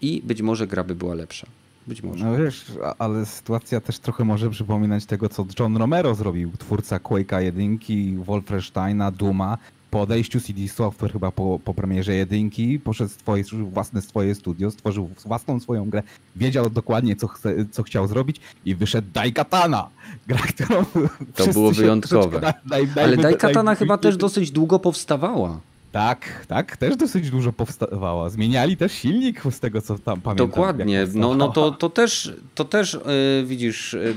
i 0.01 0.22
być 0.26 0.41
może 0.41 0.67
gra 0.67 0.84
by 0.84 0.95
była 0.95 1.13
lepsza. 1.13 1.47
Być 1.88 2.03
może. 2.03 2.26
No 2.26 2.38
wiesz, 2.38 2.65
ale 2.99 3.26
sytuacja 3.26 3.82
też 3.82 3.99
trochę 3.99 4.24
może 4.26 4.49
przypominać 4.49 5.05
tego, 5.05 5.30
co 5.30 5.45
John 5.59 5.78
Romero 5.78 6.15
zrobił, 6.15 6.51
twórca 6.57 6.97
Quake'a 6.97 7.39
1, 7.39 8.24
Wolfensteina, 8.24 9.11
Duma. 9.11 9.57
Po 9.91 10.01
odejściu 10.01 10.39
CD 10.41 10.67
Software 10.67 11.11
chyba 11.13 11.31
po, 11.31 11.59
po 11.63 11.73
premierze 11.73 12.15
jedynki 12.15 12.79
poszedł 12.79 13.09
swoje, 13.09 13.43
własne 13.71 14.01
swoje 14.01 14.35
studio, 14.35 14.71
stworzył 14.71 15.09
własną 15.25 15.59
swoją 15.59 15.89
grę, 15.89 16.03
wiedział 16.35 16.69
dokładnie 16.69 17.15
co, 17.15 17.27
chce, 17.27 17.55
co 17.71 17.83
chciał 17.83 18.07
zrobić 18.07 18.37
i 18.65 18.75
wyszedł 18.75 19.07
Daikatana. 19.13 19.89
Gra, 20.27 20.37
którą 20.37 20.85
wszyscy 21.33 21.53
było 21.53 21.71
wyjątkowe. 21.71 22.39
troszeczkę 22.39 22.59
naj- 22.69 22.87
naj- 22.87 22.99
Ale 23.03 23.17
naj- 23.17 23.21
Daikatana 23.21 23.73
naj- 23.73 23.77
chyba 23.77 23.97
też 23.97 24.17
dosyć 24.17 24.51
długo 24.51 24.79
powstawała. 24.79 25.59
Tak, 25.91 26.45
tak, 26.47 26.77
też 26.77 26.95
dosyć 26.97 27.29
dużo 27.29 27.53
powstawała. 27.53 28.29
Zmieniali 28.29 28.77
też 28.77 28.91
silnik 28.91 29.41
z 29.51 29.59
tego, 29.59 29.81
co 29.81 29.99
tam 29.99 30.21
pamiętam. 30.21 30.47
Dokładnie. 30.47 31.07
No, 31.13 31.35
no 31.35 31.49
to, 31.49 31.71
to 31.71 31.89
też, 31.89 32.33
to 32.55 32.65
też 32.65 32.93
yy, 32.93 33.45
widzisz, 33.45 33.93
yy, 33.93 34.13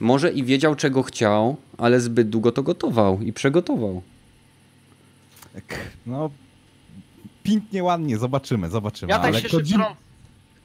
może 0.00 0.32
i 0.32 0.44
wiedział 0.44 0.74
czego 0.74 1.02
chciał, 1.02 1.56
ale 1.78 2.00
zbyt 2.00 2.28
długo 2.28 2.52
to 2.52 2.62
gotował 2.62 3.20
i 3.22 3.32
przegotował. 3.32 4.02
Tak, 5.56 5.78
No, 6.06 6.30
pięknie, 7.42 7.82
ładnie, 7.84 8.18
zobaczymy, 8.18 8.70
zobaczymy. 8.70 9.10
Ja 9.12 9.18
tak 9.18 9.26
ale 9.26 9.40
się 9.40 9.48
Kojima- 9.48 9.84
szybko. 9.84 9.96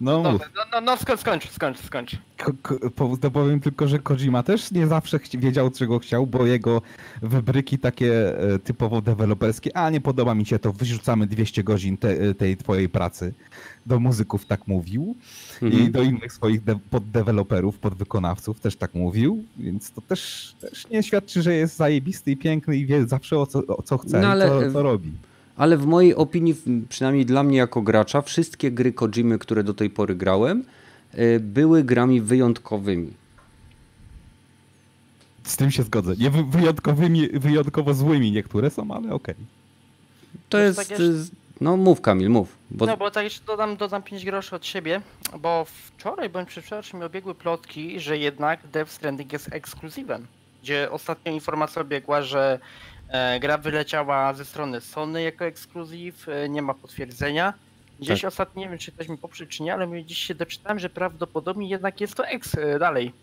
No, 0.01 0.21
No, 0.23 0.31
no, 0.33 0.39
no, 0.71 0.81
no 0.81 0.97
skończ, 0.97 1.19
skończ, 1.19 1.49
skończ, 1.51 1.77
skończ. 1.79 2.17
Ko- 2.37 2.51
ko- 2.61 2.89
po- 2.95 3.17
to 3.17 3.31
powiem 3.31 3.59
tylko, 3.59 3.87
że 3.87 3.99
Kojima 3.99 4.43
też 4.43 4.71
nie 4.71 4.87
zawsze 4.87 5.19
wiedział, 5.33 5.71
czego 5.71 5.99
chciał, 5.99 6.27
bo 6.27 6.45
jego 6.45 6.81
wybryki 7.21 7.77
takie 7.79 8.39
e, 8.53 8.59
typowo 8.59 9.01
deweloperskie, 9.01 9.77
a 9.77 9.89
nie 9.89 10.01
podoba 10.01 10.35
mi 10.35 10.45
się 10.45 10.59
to, 10.59 10.73
wyrzucamy 10.73 11.27
200 11.27 11.63
godzin 11.63 11.97
te, 11.97 12.35
tej 12.35 12.57
twojej 12.57 12.89
pracy. 12.89 13.33
Do 13.85 13.99
muzyków 13.99 14.45
tak 14.45 14.67
mówił 14.67 15.15
i 15.61 15.65
Mhm. 15.65 15.91
do 15.91 16.01
innych 16.01 16.33
swoich 16.33 16.63
de- 16.63 16.79
poddeweloperów, 16.89 17.77
podwykonawców 17.79 18.59
też 18.59 18.75
tak 18.75 18.93
mówił, 18.93 19.43
więc 19.57 19.91
to 19.91 20.01
też, 20.01 20.53
też 20.61 20.87
nie 20.89 21.03
świadczy, 21.03 21.41
że 21.41 21.53
jest 21.55 21.75
zajebisty 21.77 22.31
i 22.31 22.37
piękny 22.37 22.77
i 22.77 22.85
wie 22.85 23.07
zawsze 23.07 23.39
o 23.39 23.45
co, 23.45 23.67
o 23.67 23.81
co 23.81 23.97
chce 23.97 24.21
No, 24.21 24.27
ale- 24.27 24.45
i 24.45 24.49
co, 24.49 24.71
co 24.73 24.83
robi. 24.83 25.11
Ale 25.55 25.77
w 25.77 25.85
mojej 25.85 26.15
opinii, 26.15 26.55
przynajmniej 26.89 27.25
dla 27.25 27.43
mnie 27.43 27.57
jako 27.57 27.81
gracza, 27.81 28.21
wszystkie 28.21 28.71
gry 28.71 28.93
Kojimy, 28.93 29.39
które 29.39 29.63
do 29.63 29.73
tej 29.73 29.89
pory 29.89 30.15
grałem, 30.15 30.63
yy, 31.13 31.39
były 31.39 31.83
grami 31.83 32.21
wyjątkowymi. 32.21 33.13
Z 35.43 35.57
tym 35.57 35.71
się 35.71 35.83
zgodzę. 35.83 36.15
Nie 36.15 36.29
wy- 36.29 36.43
wyjątkowymi, 36.43 37.27
wyjątkowo 37.27 37.93
złymi 37.93 38.31
niektóre 38.31 38.69
są, 38.69 38.91
ale 38.91 39.13
okej. 39.13 39.35
To 40.49 40.57
Wiesz, 40.57 40.65
jest. 40.67 40.79
tak 40.79 40.89
jeszcze- 40.89 41.03
yy, 41.03 41.25
No 41.61 41.77
mów 41.77 42.01
Kamil, 42.01 42.29
mów. 42.29 42.57
Bo 42.71 42.85
No 42.85 42.97
bo 42.97 43.11
tak 43.11 43.23
jeszcze 43.23 43.45
dodam, 43.45 43.77
dodam 43.77 44.03
5 44.03 44.25
groszy 44.25 44.55
od 44.55 44.65
siebie, 44.65 45.01
bo 45.39 45.65
wczoraj 45.65 46.29
bądź 46.29 46.49
przedwczoraj 46.49 46.83
mi 46.93 47.03
obiegły 47.03 47.35
plotki, 47.35 47.99
że 47.99 48.17
jednak 48.17 48.67
Death 48.67 48.91
Stranding 48.91 49.33
jest 49.33 49.53
ekskluzywem. 49.53 50.27
Gdzie 50.63 50.91
ostatnia 50.91 51.31
informacja 51.31 51.81
obiegła, 51.81 52.21
że 52.21 52.59
e, 53.09 53.39
gra 53.39 53.57
wyleciała 53.57 54.33
ze 54.33 54.45
strony 54.45 54.81
Sony 54.81 55.21
jako 55.23 55.45
ekskluzyw, 55.45 56.29
e, 56.29 56.49
nie 56.49 56.61
ma 56.61 56.73
potwierdzenia. 56.73 57.53
Gdzieś 57.99 58.21
Tak. 58.21 58.27
ostatnio, 58.27 58.61
nie 58.61 58.69
wiem 58.69 58.77
czy 58.77 58.91
ktoś 58.91 59.07
mi 59.09 59.17
poprze 59.17 59.47
czy 59.47 59.63
nie, 59.63 59.73
ale 59.73 60.03
dziś 60.05 60.17
się 60.17 60.35
doczytałem, 60.35 60.79
że 60.79 60.89
prawdopodobnie 60.89 61.69
jednak 61.69 62.01
jest 62.01 62.15
to 62.15 62.27
X 62.27 62.55
e, 62.55 62.79
dalej. 62.79 63.13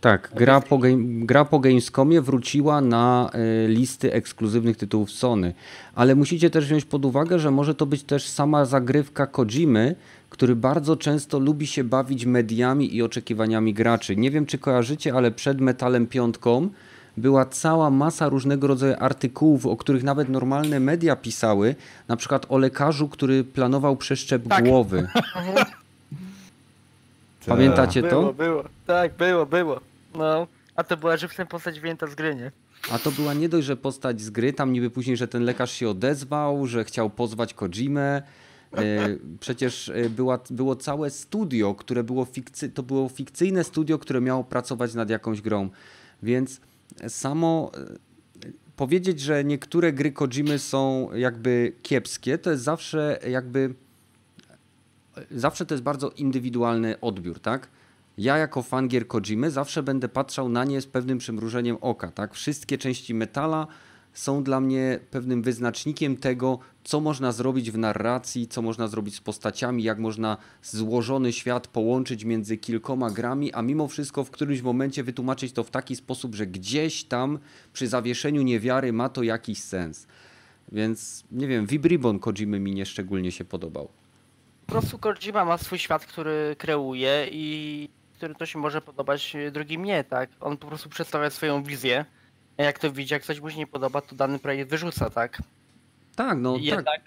Tak, 0.00 0.30
gra 0.34 0.60
po, 0.60 0.78
game, 0.78 0.96
gra 1.00 1.44
po 1.44 1.58
Gamescomie 1.58 2.20
wróciła 2.20 2.80
na 2.80 3.30
y, 3.64 3.68
listy 3.68 4.12
ekskluzywnych 4.12 4.76
tytułów 4.76 5.10
Sony, 5.10 5.54
ale 5.94 6.14
musicie 6.14 6.50
też 6.50 6.66
wziąć 6.66 6.84
pod 6.84 7.04
uwagę, 7.04 7.38
że 7.38 7.50
może 7.50 7.74
to 7.74 7.86
być 7.86 8.02
też 8.02 8.28
sama 8.28 8.64
zagrywka 8.64 9.26
Kojimy, 9.26 9.94
który 10.30 10.56
bardzo 10.56 10.96
często 10.96 11.38
lubi 11.38 11.66
się 11.66 11.84
bawić 11.84 12.26
mediami 12.26 12.96
i 12.96 13.02
oczekiwaniami 13.02 13.74
graczy. 13.74 14.16
Nie 14.16 14.30
wiem, 14.30 14.46
czy 14.46 14.58
kojarzycie, 14.58 15.14
ale 15.14 15.30
przed 15.30 15.60
Metalem 15.60 16.06
Piątką 16.06 16.68
była 17.16 17.46
cała 17.46 17.90
masa 17.90 18.28
różnego 18.28 18.66
rodzaju 18.66 18.94
artykułów, 18.98 19.66
o 19.66 19.76
których 19.76 20.02
nawet 20.02 20.28
normalne 20.28 20.80
media 20.80 21.16
pisały, 21.16 21.74
na 22.08 22.16
przykład 22.16 22.46
o 22.48 22.58
lekarzu, 22.58 23.08
który 23.08 23.44
planował 23.44 23.96
przeszczep 23.96 24.48
Tak. 24.48 24.64
głowy. 24.64 25.06
Pamiętacie 27.46 28.02
to? 28.02 28.08
Było, 28.08 28.32
było. 28.32 28.64
Tak, 28.86 29.14
było, 29.14 29.46
było. 29.46 29.80
No. 30.18 30.46
A 30.76 30.84
to 30.84 30.96
była 30.96 31.16
żywcem 31.16 31.46
postać 31.46 31.80
wyjęta 31.80 32.06
z 32.06 32.14
gry, 32.14 32.34
nie? 32.34 32.52
A 32.90 32.98
to 32.98 33.10
była 33.10 33.34
nie 33.34 33.48
dość, 33.48 33.66
że 33.66 33.76
postać 33.76 34.20
z 34.20 34.30
gry, 34.30 34.52
tam 34.52 34.72
niby 34.72 34.90
później, 34.90 35.16
że 35.16 35.28
ten 35.28 35.42
lekarz 35.44 35.72
się 35.72 35.88
odezwał, 35.88 36.66
że 36.66 36.84
chciał 36.84 37.10
pozwać 37.10 37.54
Kojimę. 37.54 38.22
E, 38.76 39.08
Przecież 39.40 39.88
e, 39.88 40.10
była, 40.10 40.38
było 40.50 40.76
całe 40.76 41.10
studio, 41.10 41.74
które 41.74 42.04
było 42.04 42.24
fikcy, 42.24 42.68
to 42.68 42.82
było 42.82 43.08
fikcyjne 43.08 43.64
studio, 43.64 43.98
które 43.98 44.20
miało 44.20 44.44
pracować 44.44 44.94
nad 44.94 45.10
jakąś 45.10 45.40
grą. 45.40 45.68
Więc 46.22 46.60
samo 47.08 47.70
e, 47.74 48.50
powiedzieć, 48.76 49.20
że 49.20 49.44
niektóre 49.44 49.92
gry 49.92 50.12
Kojimy 50.12 50.58
są 50.58 51.08
jakby 51.14 51.72
kiepskie, 51.82 52.38
to 52.38 52.50
jest 52.50 52.62
zawsze 52.62 53.18
jakby 53.28 53.74
zawsze 55.30 55.66
to 55.66 55.74
jest 55.74 55.84
bardzo 55.84 56.10
indywidualny 56.10 57.00
odbiór, 57.00 57.40
tak? 57.40 57.68
Ja 58.18 58.36
jako 58.36 58.62
fan 58.62 58.88
gier 58.88 59.06
Kojimy 59.06 59.50
zawsze 59.50 59.82
będę 59.82 60.08
patrzał 60.08 60.48
na 60.48 60.64
nie 60.64 60.80
z 60.80 60.86
pewnym 60.86 61.18
przymrużeniem 61.18 61.76
oka, 61.80 62.10
tak? 62.10 62.34
Wszystkie 62.34 62.78
części 62.78 63.14
Metala 63.14 63.66
są 64.12 64.42
dla 64.42 64.60
mnie 64.60 65.00
pewnym 65.10 65.42
wyznacznikiem 65.42 66.16
tego, 66.16 66.58
co 66.84 67.00
można 67.00 67.32
zrobić 67.32 67.70
w 67.70 67.78
narracji, 67.78 68.48
co 68.48 68.62
można 68.62 68.88
zrobić 68.88 69.14
z 69.14 69.20
postaciami, 69.20 69.82
jak 69.82 69.98
można 69.98 70.36
złożony 70.62 71.32
świat 71.32 71.66
połączyć 71.66 72.24
między 72.24 72.56
kilkoma 72.56 73.10
grami, 73.10 73.52
a 73.52 73.62
mimo 73.62 73.88
wszystko 73.88 74.24
w 74.24 74.30
którymś 74.30 74.62
momencie 74.62 75.02
wytłumaczyć 75.02 75.52
to 75.52 75.64
w 75.64 75.70
taki 75.70 75.96
sposób, 75.96 76.34
że 76.34 76.46
gdzieś 76.46 77.04
tam 77.04 77.38
przy 77.72 77.88
zawieszeniu 77.88 78.42
niewiary 78.42 78.92
ma 78.92 79.08
to 79.08 79.22
jakiś 79.22 79.58
sens. 79.62 80.06
Więc 80.72 81.24
nie 81.32 81.46
wiem, 81.46 81.66
Vibribon 81.66 82.18
Kojimy 82.18 82.60
mi 82.60 82.74
nieszczególnie 82.74 83.32
się 83.32 83.44
podobał. 83.44 83.88
Po 84.66 84.72
prostu 84.72 84.98
Kojima 84.98 85.44
ma 85.44 85.58
swój 85.58 85.78
świat, 85.78 86.06
który 86.06 86.56
kreuje 86.58 87.28
i 87.30 87.88
który 88.18 88.34
to 88.34 88.46
się 88.46 88.58
może 88.58 88.80
podobać, 88.80 89.36
drugim 89.52 89.84
nie, 89.84 90.04
tak? 90.04 90.30
On 90.40 90.56
po 90.56 90.66
prostu 90.66 90.88
przedstawia 90.88 91.30
swoją 91.30 91.62
wizję. 91.62 92.04
A 92.56 92.62
jak 92.62 92.78
to 92.78 92.92
widzi, 92.92 93.14
jak 93.14 93.22
coś 93.24 93.40
mu 93.40 93.50
się 93.50 93.58
nie 93.58 93.66
podoba, 93.66 94.00
to 94.00 94.16
dany 94.16 94.38
projekt 94.38 94.70
wyrzuca, 94.70 95.10
tak? 95.10 95.42
Tak, 96.16 96.38
no 96.38 96.52
tak. 96.54 96.62
jednak 96.62 97.00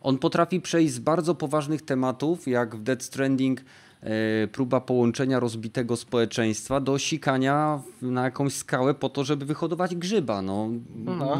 On 0.00 0.18
potrafi 0.18 0.60
przejść 0.60 0.92
z 0.94 0.98
bardzo 0.98 1.34
poważnych 1.34 1.82
tematów, 1.82 2.48
jak 2.48 2.76
w 2.76 2.82
Dead 2.82 3.02
Stranding 3.02 3.60
e, 4.02 4.46
próba 4.52 4.80
połączenia 4.80 5.40
rozbitego 5.40 5.96
społeczeństwa 5.96 6.80
do 6.80 6.98
sikania 6.98 7.80
na 8.02 8.24
jakąś 8.24 8.52
skałę 8.52 8.94
po 8.94 9.08
to, 9.08 9.24
żeby 9.24 9.44
wyhodować 9.46 9.96
grzyba. 9.96 10.42
No, 10.42 10.68
No. 10.94 11.14
No 11.16 11.36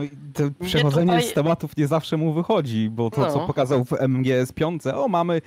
przechodzenie 0.67 1.13
tutaj- 1.13 1.31
z 1.31 1.33
tematów 1.33 1.77
nie 1.77 1.87
zawsze 1.87 2.17
mu 2.17 2.33
wychodzi, 2.33 2.91
bo 2.91 3.11
to, 3.11 3.33
co 3.33 3.39
No. 3.39 3.47
pokazał 3.47 3.85
w 3.85 3.93
MGS 3.93 4.53
5, 4.53 4.83
o 4.87 5.09
mamy 5.09 5.35
e, 5.35 5.41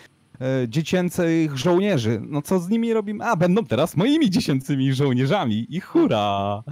dziecięcych 0.67 1.57
żołnierzy. 1.57 2.21
No 2.29 2.41
co 2.41 2.59
z 2.59 2.69
nimi 2.69 2.93
robimy? 2.93 3.25
A, 3.25 3.35
będą 3.35 3.65
teraz 3.65 3.97
moimi 3.97 4.29
dziecięcymi 4.29 4.93
żołnierzami 4.93 5.65
i 5.69 5.79
hura! 5.79 6.63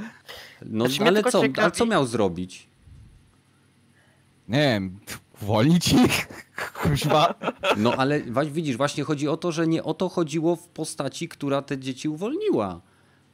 no 0.66 0.88
Znaczy, 0.88 1.04
ale 1.04 1.24
co, 1.24 1.42
ciekawi- 1.42 1.66
a 1.66 1.72
co 1.72 1.86
miał 1.86 2.06
zrobić? 2.06 2.70
Nie 4.48 4.58
wiem, 4.58 5.00
uwolnić 5.42 5.94
ich? 5.94 6.28
Kuźwa. 6.84 7.34
No 7.78 7.94
ale 7.96 8.22
widzisz, 8.52 8.78
właśnie 8.78 9.04
chodzi 9.04 9.28
o 9.28 9.38
to, 9.38 9.52
że 9.52 9.68
nie 9.68 9.84
o 9.84 9.94
to 9.94 10.10
chodziło 10.10 10.56
w 10.56 10.68
postaci, 10.68 11.28
która 11.30 11.62
te 11.62 11.78
dzieci 11.78 12.10
uwolniła. 12.10 12.82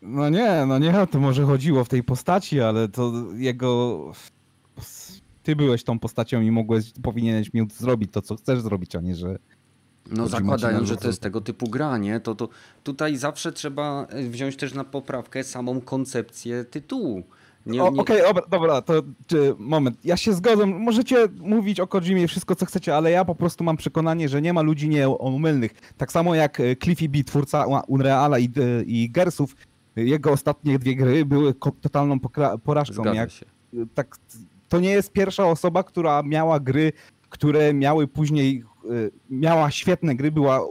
No 0.01 0.29
nie, 0.29 0.65
no 0.67 0.79
nie 0.79 1.07
to 1.11 1.19
może 1.19 1.45
chodziło 1.45 1.83
w 1.83 1.89
tej 1.89 2.03
postaci, 2.03 2.61
ale 2.61 2.89
to 2.89 3.11
jego... 3.35 3.99
Ty 5.43 5.55
byłeś 5.55 5.83
tą 5.83 5.99
postacią 5.99 6.41
i 6.41 6.51
mogłeś, 6.51 6.91
powinieneś 7.03 7.53
móc 7.53 7.73
zrobić 7.73 8.11
to, 8.11 8.21
co 8.21 8.35
chcesz 8.35 8.61
zrobić, 8.61 8.95
a 8.95 9.01
nie, 9.01 9.15
że... 9.15 9.39
No 10.11 10.27
zakładając, 10.27 10.87
że 10.87 10.97
to 10.97 11.07
jest 11.07 11.21
tego 11.21 11.41
typu 11.41 11.69
gra, 11.69 11.97
nie? 11.97 12.19
To, 12.19 12.35
to 12.35 12.49
tutaj 12.83 13.17
zawsze 13.17 13.51
trzeba 13.51 14.07
e, 14.09 14.23
wziąć 14.29 14.55
też 14.55 14.73
na 14.73 14.83
poprawkę 14.83 15.43
samą 15.43 15.81
koncepcję 15.81 16.65
tytułu. 16.65 17.23
Nie. 17.65 17.83
Okej, 17.83 18.21
dobra, 18.27 18.43
dobra, 18.49 18.81
to 18.81 18.93
czy, 19.27 19.55
moment. 19.57 19.97
Ja 20.03 20.17
się 20.17 20.33
zgodzę. 20.33 20.65
Możecie 20.65 21.27
mówić 21.39 21.79
o 21.79 21.87
Kojimie 21.87 22.27
wszystko, 22.27 22.55
co 22.55 22.65
chcecie, 22.65 22.95
ale 22.95 23.11
ja 23.11 23.25
po 23.25 23.35
prostu 23.35 23.63
mam 23.63 23.77
przekonanie, 23.77 24.29
że 24.29 24.41
nie 24.41 24.53
ma 24.53 24.61
ludzi 24.61 24.89
nieomylnych. 24.89 25.71
Tak 25.97 26.11
samo 26.11 26.35
jak 26.35 26.59
e, 26.59 26.75
Cliffy 26.75 27.09
B, 27.09 27.23
twórca 27.23 27.65
Unreala 27.87 28.39
i, 28.39 28.45
e, 28.45 28.83
i 28.83 29.09
Gersów, 29.09 29.55
jego 29.95 30.31
ostatnie 30.31 30.79
dwie 30.79 30.95
gry 30.95 31.25
były 31.25 31.53
totalną 31.81 32.19
porażką. 32.63 32.93
Zgadza 32.93 33.13
Jak, 33.13 33.31
się. 33.31 33.45
tak, 33.93 34.17
to 34.69 34.79
nie 34.79 34.89
jest 34.89 35.11
pierwsza 35.11 35.45
osoba, 35.45 35.83
która 35.83 36.23
miała 36.23 36.59
gry, 36.59 36.93
które 37.29 37.73
miały 37.73 38.07
później, 38.07 38.63
miała 39.29 39.71
świetne 39.71 40.15
gry, 40.15 40.31
była 40.31 40.61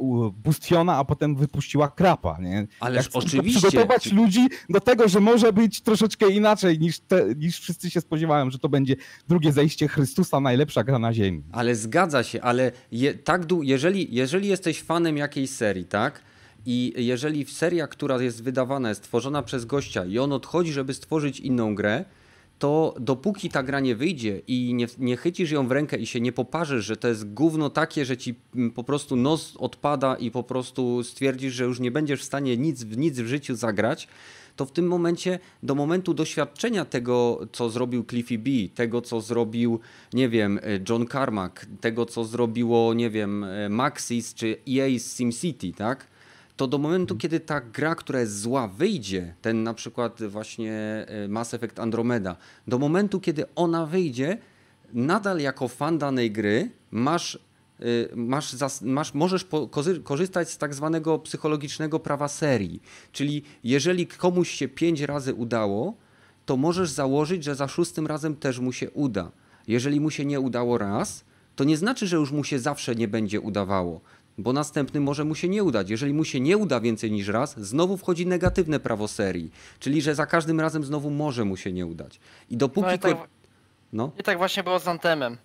bustwiona, 0.44 0.96
a 0.96 1.04
potem 1.04 1.36
wypuściła 1.36 1.88
krapa, 1.88 2.38
nie? 2.40 2.66
Ależ 2.80 3.04
Jak 3.04 3.16
oczywiście. 3.16 3.68
Przygotować 3.68 4.12
ludzi 4.12 4.48
do 4.70 4.80
tego, 4.80 5.08
że 5.08 5.20
może 5.20 5.52
być 5.52 5.80
troszeczkę 5.80 6.30
inaczej 6.30 6.78
niż, 6.78 7.00
te, 7.00 7.34
niż 7.36 7.60
wszyscy 7.60 7.90
się 7.90 8.00
spodziewają, 8.00 8.50
że 8.50 8.58
to 8.58 8.68
będzie 8.68 8.96
drugie 9.28 9.52
zejście 9.52 9.88
Chrystusa, 9.88 10.40
najlepsza 10.40 10.84
gra 10.84 10.98
na 10.98 11.12
ziemi. 11.12 11.42
Ale 11.52 11.74
zgadza 11.74 12.22
się, 12.22 12.42
ale 12.42 12.72
je, 12.92 13.14
tak 13.14 13.42
jeżeli, 13.62 14.14
jeżeli 14.14 14.48
jesteś 14.48 14.82
fanem 14.82 15.16
jakiejś 15.16 15.50
serii, 15.50 15.84
tak? 15.84 16.22
I 16.66 16.92
jeżeli 16.96 17.44
seria, 17.46 17.86
która 17.86 18.22
jest 18.22 18.42
wydawana, 18.42 18.88
jest 18.88 19.02
tworzona 19.02 19.42
przez 19.42 19.64
gościa 19.64 20.04
i 20.04 20.18
on 20.18 20.32
odchodzi, 20.32 20.72
żeby 20.72 20.94
stworzyć 20.94 21.40
inną 21.40 21.74
grę, 21.74 22.04
to 22.58 22.94
dopóki 23.00 23.50
ta 23.50 23.62
gra 23.62 23.80
nie 23.80 23.96
wyjdzie 23.96 24.42
i 24.46 24.74
nie, 24.74 24.86
nie 24.98 25.16
chycisz 25.16 25.50
ją 25.50 25.68
w 25.68 25.72
rękę 25.72 25.96
i 25.96 26.06
się 26.06 26.20
nie 26.20 26.32
poparzysz, 26.32 26.84
że 26.84 26.96
to 26.96 27.08
jest 27.08 27.32
gówno 27.34 27.70
takie, 27.70 28.04
że 28.04 28.16
ci 28.16 28.34
mm, 28.54 28.70
po 28.70 28.84
prostu 28.84 29.16
nos 29.16 29.56
odpada 29.56 30.16
i 30.16 30.30
po 30.30 30.42
prostu 30.42 31.02
stwierdzisz, 31.02 31.54
że 31.54 31.64
już 31.64 31.80
nie 31.80 31.90
będziesz 31.90 32.20
w 32.20 32.24
stanie 32.24 32.56
nic, 32.56 32.84
w 32.84 32.98
nic 32.98 33.18
w 33.18 33.26
życiu 33.26 33.54
zagrać, 33.54 34.08
to 34.56 34.66
w 34.66 34.72
tym 34.72 34.86
momencie, 34.86 35.38
do 35.62 35.74
momentu 35.74 36.14
doświadczenia 36.14 36.84
tego, 36.84 37.40
co 37.52 37.70
zrobił 37.70 38.04
Cliffy 38.04 38.38
B, 38.38 38.50
tego, 38.74 39.02
co 39.02 39.20
zrobił, 39.20 39.80
nie 40.12 40.28
wiem, 40.28 40.58
e, 40.58 40.80
John 40.88 41.06
Carmack, 41.06 41.66
tego, 41.80 42.06
co 42.06 42.24
zrobiło, 42.24 42.94
nie 42.94 43.10
wiem, 43.10 43.44
e, 43.44 43.68
Maxis 43.68 44.34
czy 44.34 44.56
EA 44.68 44.98
z 44.98 45.16
SimCity, 45.16 45.72
tak? 45.72 46.13
To 46.56 46.66
do 46.66 46.78
momentu, 46.78 47.16
kiedy 47.16 47.40
ta 47.40 47.60
gra, 47.60 47.94
która 47.94 48.20
jest 48.20 48.40
zła, 48.40 48.68
wyjdzie, 48.68 49.34
ten 49.42 49.62
na 49.62 49.74
przykład 49.74 50.22
właśnie 50.22 50.72
e, 51.08 51.28
Mass 51.28 51.54
Effect 51.54 51.78
Andromeda, 51.78 52.36
do 52.68 52.78
momentu, 52.78 53.20
kiedy 53.20 53.44
ona 53.54 53.86
wyjdzie, 53.86 54.38
nadal 54.92 55.38
jako 55.38 55.68
fan 55.68 55.98
danej 55.98 56.30
gry 56.30 56.70
masz 56.90 57.38
y, 57.80 58.08
masz, 58.16 58.54
masz, 58.82 59.14
możesz 59.14 59.46
korzystać 60.04 60.50
z 60.50 60.58
tak 60.58 60.74
zwanego 60.74 61.18
psychologicznego 61.18 62.00
prawa 62.00 62.28
serii. 62.28 62.82
Czyli 63.12 63.42
jeżeli 63.64 64.06
komuś 64.06 64.50
się 64.50 64.68
pięć 64.68 65.00
razy 65.00 65.34
udało, 65.34 65.94
to 66.46 66.56
możesz 66.56 66.90
założyć, 66.90 67.44
że 67.44 67.54
za 67.54 67.68
szóstym 67.68 68.06
razem 68.06 68.36
też 68.36 68.58
mu 68.58 68.72
się 68.72 68.90
uda. 68.90 69.30
Jeżeli 69.68 70.00
mu 70.00 70.10
się 70.10 70.24
nie 70.24 70.40
udało 70.40 70.78
raz, 70.78 71.24
to 71.56 71.64
nie 71.64 71.76
znaczy, 71.76 72.06
że 72.06 72.16
już 72.16 72.32
mu 72.32 72.44
się 72.44 72.58
zawsze 72.58 72.94
nie 72.94 73.08
będzie 73.08 73.40
udawało, 73.40 74.00
bo 74.38 74.52
następnym 74.52 75.02
może 75.02 75.24
mu 75.24 75.34
się 75.34 75.48
nie 75.48 75.64
udać. 75.64 75.90
Jeżeli 75.90 76.14
mu 76.14 76.24
się 76.24 76.40
nie 76.40 76.56
uda 76.56 76.80
więcej 76.80 77.12
niż 77.12 77.28
raz, 77.28 77.60
znowu 77.60 77.96
wchodzi 77.96 78.26
negatywne 78.26 78.80
prawo 78.80 79.08
serii, 79.08 79.50
czyli 79.78 80.02
że 80.02 80.14
za 80.14 80.26
każdym 80.26 80.60
razem 80.60 80.84
znowu 80.84 81.10
może 81.10 81.44
mu 81.44 81.56
się 81.56 81.72
nie 81.72 81.86
udać. 81.86 82.20
I 82.50 82.56
dopóki. 82.56 82.86
No 82.86 82.94
i 82.94 82.98
tak, 82.98 83.16
no. 83.92 84.12
i 84.18 84.22
tak 84.22 84.38
właśnie 84.38 84.62
było 84.62 84.78
z 84.78 84.88
Antemem. 84.88 85.36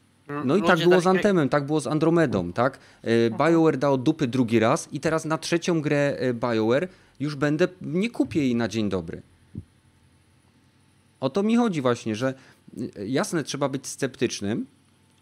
No 0.46 0.56
i 0.56 0.64
tak 0.64 0.80
było 0.80 1.02
z 1.02 1.08
Antemem, 1.08 1.50
tak 1.50 1.66
było 1.66 1.82
z 1.82 1.88
Andromedą, 1.88 2.54
tak? 2.54 2.80
E, 3.04 3.30
BioWare 3.30 3.78
dał 3.78 3.98
dupy 3.98 4.28
drugi 4.28 4.60
raz 4.60 4.88
i 4.92 5.00
teraz 5.00 5.26
na 5.26 5.38
trzecią 5.38 5.82
grę 5.82 6.18
e, 6.20 6.34
BioWare 6.34 6.88
już 7.20 7.36
będę, 7.36 7.68
nie 7.82 8.10
kupię 8.10 8.40
jej 8.40 8.56
na 8.56 8.68
dzień 8.68 8.90
dobry. 8.90 9.22
O 11.20 11.30
to 11.30 11.44
mi 11.44 11.56
chodzi 11.56 11.82
właśnie, 11.82 12.16
że 12.16 12.34
e, 12.98 13.08
jasne, 13.08 13.44
trzeba 13.44 13.70
być 13.70 13.88
sceptycznym, 13.88 14.66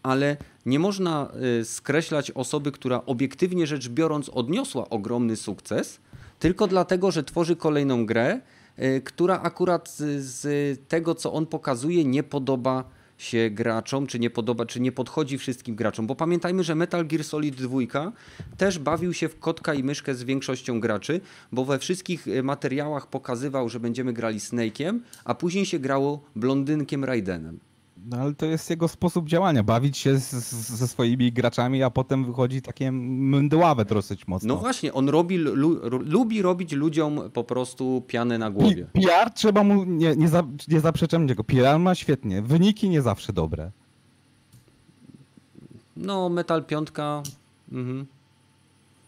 ale 0.04 0.38
nie 0.66 0.80
można 0.80 1.32
e, 1.60 1.66
skreślać 1.66 2.32
osoby, 2.32 2.72
która 2.72 3.02
obiektywnie 3.06 3.68
rzecz 3.68 3.90
biorąc 3.90 4.30
odniosła 4.30 4.90
ogromny 4.90 5.36
sukces, 5.36 6.00
tylko 6.40 6.68
dlatego, 6.68 7.12
że 7.12 7.24
tworzy 7.24 7.56
kolejną 7.56 8.06
grę, 8.06 8.42
e, 8.78 9.02
która 9.02 9.42
akurat 9.42 9.90
z, 10.18 10.80
tego, 10.88 11.16
co 11.16 11.34
on 11.34 11.46
pokazuje, 11.46 12.06
nie 12.06 12.24
podoba 12.24 12.84
się 13.18 13.50
graczom, 13.50 14.08
czy 14.08 14.20
nie 14.20 14.30
podoba, 14.30 14.66
czy 14.66 14.80
nie 14.80 14.92
podchodzi 14.92 15.38
wszystkim 15.38 15.76
graczom. 15.76 16.08
Bo 16.08 16.16
pamiętajmy, 16.16 16.64
że 16.64 16.76
Metal 16.76 17.08
Gear 17.08 17.24
Solid 17.24 17.56
2 17.56 18.12
też 18.58 18.80
bawił 18.80 19.14
się 19.14 19.30
w 19.30 19.40
kotka 19.40 19.74
i 19.74 19.84
myszkę 19.84 20.16
z 20.16 20.24
większością 20.24 20.80
graczy, 20.80 21.22
bo 21.52 21.66
we 21.66 21.80
wszystkich 21.80 22.28
e, 22.28 22.44
materiałach 22.44 23.08
pokazywał, 23.08 23.70
że 23.70 23.80
będziemy 23.80 24.14
grali 24.14 24.40
Snake'iem, 24.40 25.00
a 25.26 25.36
później 25.36 25.66
się 25.66 25.80
grało 25.80 26.24
blondynkiem 26.36 27.04
Raidenem. 27.04 27.60
No 28.06 28.18
ale 28.18 28.34
to 28.34 28.46
jest 28.46 28.70
jego 28.70 28.88
sposób 28.88 29.28
działania, 29.28 29.64
bawić 29.64 29.98
się 29.98 30.18
z, 30.18 30.32
z, 30.32 30.70
ze 30.70 30.88
swoimi 30.88 31.32
graczami, 31.32 31.84
a 31.84 31.90
potem 31.90 32.26
wychodzi 32.26 32.62
takie 32.62 32.92
mydławe 32.92 33.86
dosyć 33.86 34.28
mocno. 34.28 34.54
No 34.54 34.60
właśnie, 34.60 34.94
on 34.94 35.10
robi, 35.10 35.38
lu, 35.38 35.80
lubi 36.00 36.42
robić 36.42 36.72
ludziom 36.72 37.22
po 37.34 37.44
prostu 37.44 38.04
pianę 38.08 38.38
na 38.38 38.52
głowie. 38.52 38.88
PR 38.94 39.32
trzeba 39.32 39.64
mu, 39.64 39.84
nie, 39.84 40.16
nie, 40.16 40.30
za, 40.30 40.44
nie 40.68 40.80
zaprzeczam 40.80 41.28
PR 41.28 41.80
ma 41.80 41.96
świetnie, 41.96 42.42
wyniki 42.42 42.90
nie 42.90 43.02
zawsze 43.02 43.34
dobre. 43.34 43.72
No, 45.98 46.30
Metal 46.30 46.66
5. 46.66 46.90
Mhm. 47.72 48.06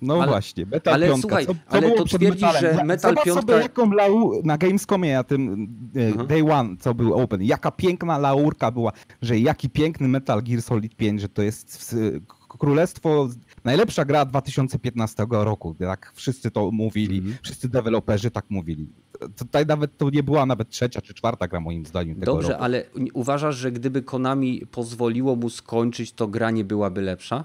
No 0.01 0.13
Ale- 0.21 0.27
właśnie, 0.31 0.65
Metal 0.65 0.93
ale 0.93 1.07
5. 1.07 1.21
słuchaj, 1.21 1.45
co, 1.45 1.53
co 1.53 1.59
ale 1.67 1.91
to 1.91 2.03
twierdzisz, 2.05 2.59
że 2.61 2.83
Metal 2.85 3.11
Zobacz 3.11 3.25
5 3.25 3.39
sobie 3.39 3.53
jaką 3.53 3.91
lau 3.91 4.41
na 4.43 4.57
Gamescomie, 4.57 5.13
na 5.13 5.23
tym 5.23 5.67
e, 5.95 6.07
Mhm. 6.07 6.27
Day 6.27 6.51
One, 6.51 6.77
co 6.79 6.93
był 6.93 7.13
Open, 7.13 7.43
jaka 7.43 7.71
piękna 7.71 8.17
laurka 8.17 8.71
była, 8.71 8.91
że 9.21 9.39
jaki 9.39 9.69
piękny 9.69 10.07
Metal 10.07 10.43
Gear 10.43 10.61
Solid 10.61 10.95
5, 10.95 11.21
że 11.21 11.29
to 11.29 11.41
jest 11.41 11.95
królestwo, 12.47 13.29
najlepsza 13.63 14.05
gra 14.05 14.25
2015 14.25 15.25
roku, 15.29 15.75
tak 15.79 16.11
wszyscy 16.15 16.51
to 16.51 16.71
mówili, 16.71 17.17
Mhm. 17.17 17.37
wszyscy 17.43 17.69
deweloperzy 17.69 18.31
tak 18.31 18.45
mówili. 18.49 18.87
Tutaj 19.37 19.65
nawet 19.65 19.97
to 19.97 20.09
nie 20.09 20.23
była 20.23 20.45
nawet 20.45 20.69
trzecia 20.69 21.01
czy 21.01 21.13
czwarta 21.13 21.47
gra 21.47 21.59
moim 21.59 21.85
zdaniem 21.85 22.19
tego 22.19 22.33
Dobrze, 22.33 22.49
roku. 22.51 22.63
ale 22.63 22.83
uważasz, 23.13 23.55
że 23.55 23.71
gdyby 23.71 24.01
Konami 24.03 24.61
pozwoliło 24.71 25.35
mu 25.35 25.49
skończyć, 25.49 26.11
to 26.11 26.27
gra 26.27 26.51
nie 26.51 26.63
byłaby 26.63 27.01
lepsza? 27.01 27.43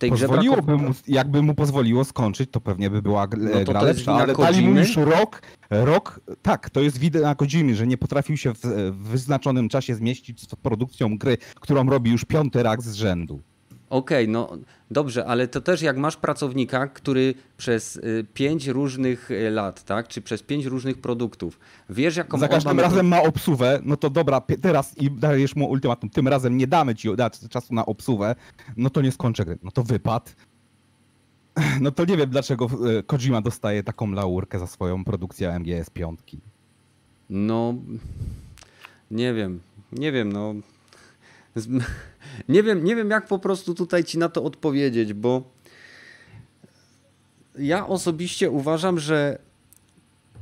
Tej 0.00 0.10
grze 0.10 0.28
brakowało... 0.28 0.78
mu, 0.78 0.94
jakby 1.08 1.42
mu 1.42 1.54
pozwoliło 1.54 2.04
skończyć, 2.04 2.50
to 2.50 2.60
pewnie 2.60 2.90
by 2.90 3.02
była 3.02 3.28
No 3.36 3.64
gra 3.64 3.80
jest 3.80 3.82
lepsza, 3.82 4.12
ale 4.12 4.34
dali 4.34 4.68
mu 4.68 4.78
już 4.78 4.96
rok, 4.96 5.42
rok, 5.70 6.20
tak, 6.42 6.70
to 6.70 6.80
jest 6.80 6.98
wina 6.98 7.34
Kojimy, 7.34 7.74
że 7.74 7.86
nie 7.86 7.98
potrafił 7.98 8.36
się 8.36 8.54
w, 8.54 8.60
w 8.90 9.08
wyznaczonym 9.08 9.68
czasie 9.68 9.94
zmieścić 9.94 10.40
z 10.42 10.46
produkcją 10.46 11.18
gry, 11.18 11.38
którą 11.60 11.90
robi 11.90 12.10
już 12.10 12.24
piąty 12.24 12.62
rak 12.62 12.82
z 12.82 12.94
rzędu. 12.94 13.40
Okej, 13.90 14.28
no 14.28 14.48
dobrze, 14.90 15.26
ale 15.26 15.48
to 15.48 15.60
też 15.60 15.82
jak 15.82 15.96
masz 15.96 16.16
pracownika, 16.16 16.86
który 16.86 17.34
przez 17.56 17.96
y, 17.96 18.26
pięć 18.34 18.66
różnych 18.66 19.30
y, 19.30 19.50
lat, 19.50 19.84
tak, 19.84 20.08
czy 20.08 20.22
przez 20.22 20.42
pięć 20.42 20.64
różnych 20.64 21.00
produktów, 21.00 21.58
wiesz 21.90 22.16
jaką 22.16 22.38
Za 22.38 22.46
ma 22.46 22.48
każdym 22.48 22.72
metodę- 22.76 22.82
razem 22.82 23.08
ma 23.08 23.22
obsuwę, 23.22 23.80
no 23.84 23.96
to 23.96 24.10
dobra, 24.10 24.40
teraz 24.62 24.98
i 24.98 25.10
dajesz 25.10 25.56
mu 25.56 25.66
ultimatum, 25.70 26.10
tym 26.10 26.28
razem 26.28 26.56
nie 26.56 26.66
damy 26.66 26.94
ci 26.94 27.16
dać 27.16 27.38
czasu 27.48 27.74
na 27.74 27.86
obsuwę, 27.86 28.34
no 28.76 28.90
to 28.90 29.02
nie 29.02 29.12
skończę 29.12 29.44
gry, 29.44 29.58
no 29.62 29.70
to 29.70 29.82
wypad. 29.82 30.36
No 31.80 31.90
to 31.90 32.04
nie 32.04 32.16
wiem 32.16 32.30
dlaczego 32.30 32.66
e, 32.98 33.02
Kojima 33.02 33.40
dostaje 33.40 33.82
taką 33.82 34.12
laurkę 34.12 34.58
za 34.58 34.66
swoją 34.66 35.04
produkcję 35.04 35.58
MGS 35.58 35.90
5. 35.90 36.20
No, 37.30 37.74
nie 39.10 39.34
wiem, 39.34 39.60
nie 39.92 40.12
wiem, 40.12 40.32
no. 40.32 40.54
Nie 42.48 42.62
wiem, 42.62 42.84
nie 42.84 42.96
wiem, 42.96 43.10
jak 43.10 43.26
po 43.26 43.38
prostu 43.38 43.74
tutaj 43.74 44.04
ci 44.04 44.18
na 44.18 44.28
to 44.28 44.44
odpowiedzieć, 44.44 45.12
bo 45.14 45.50
ja 47.58 47.86
osobiście 47.86 48.50
uważam, 48.50 48.98
że 48.98 49.38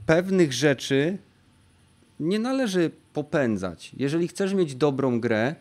pewnych 0.07 0.53
rzeczy 0.53 1.19
nie 2.21 2.39
należy 2.39 2.91
popędzać. 3.13 3.93
Jeżeli 3.97 4.29
chcesz 4.29 4.55
mieć 4.55 4.75
dobrą 4.75 5.21
grę, 5.21 5.55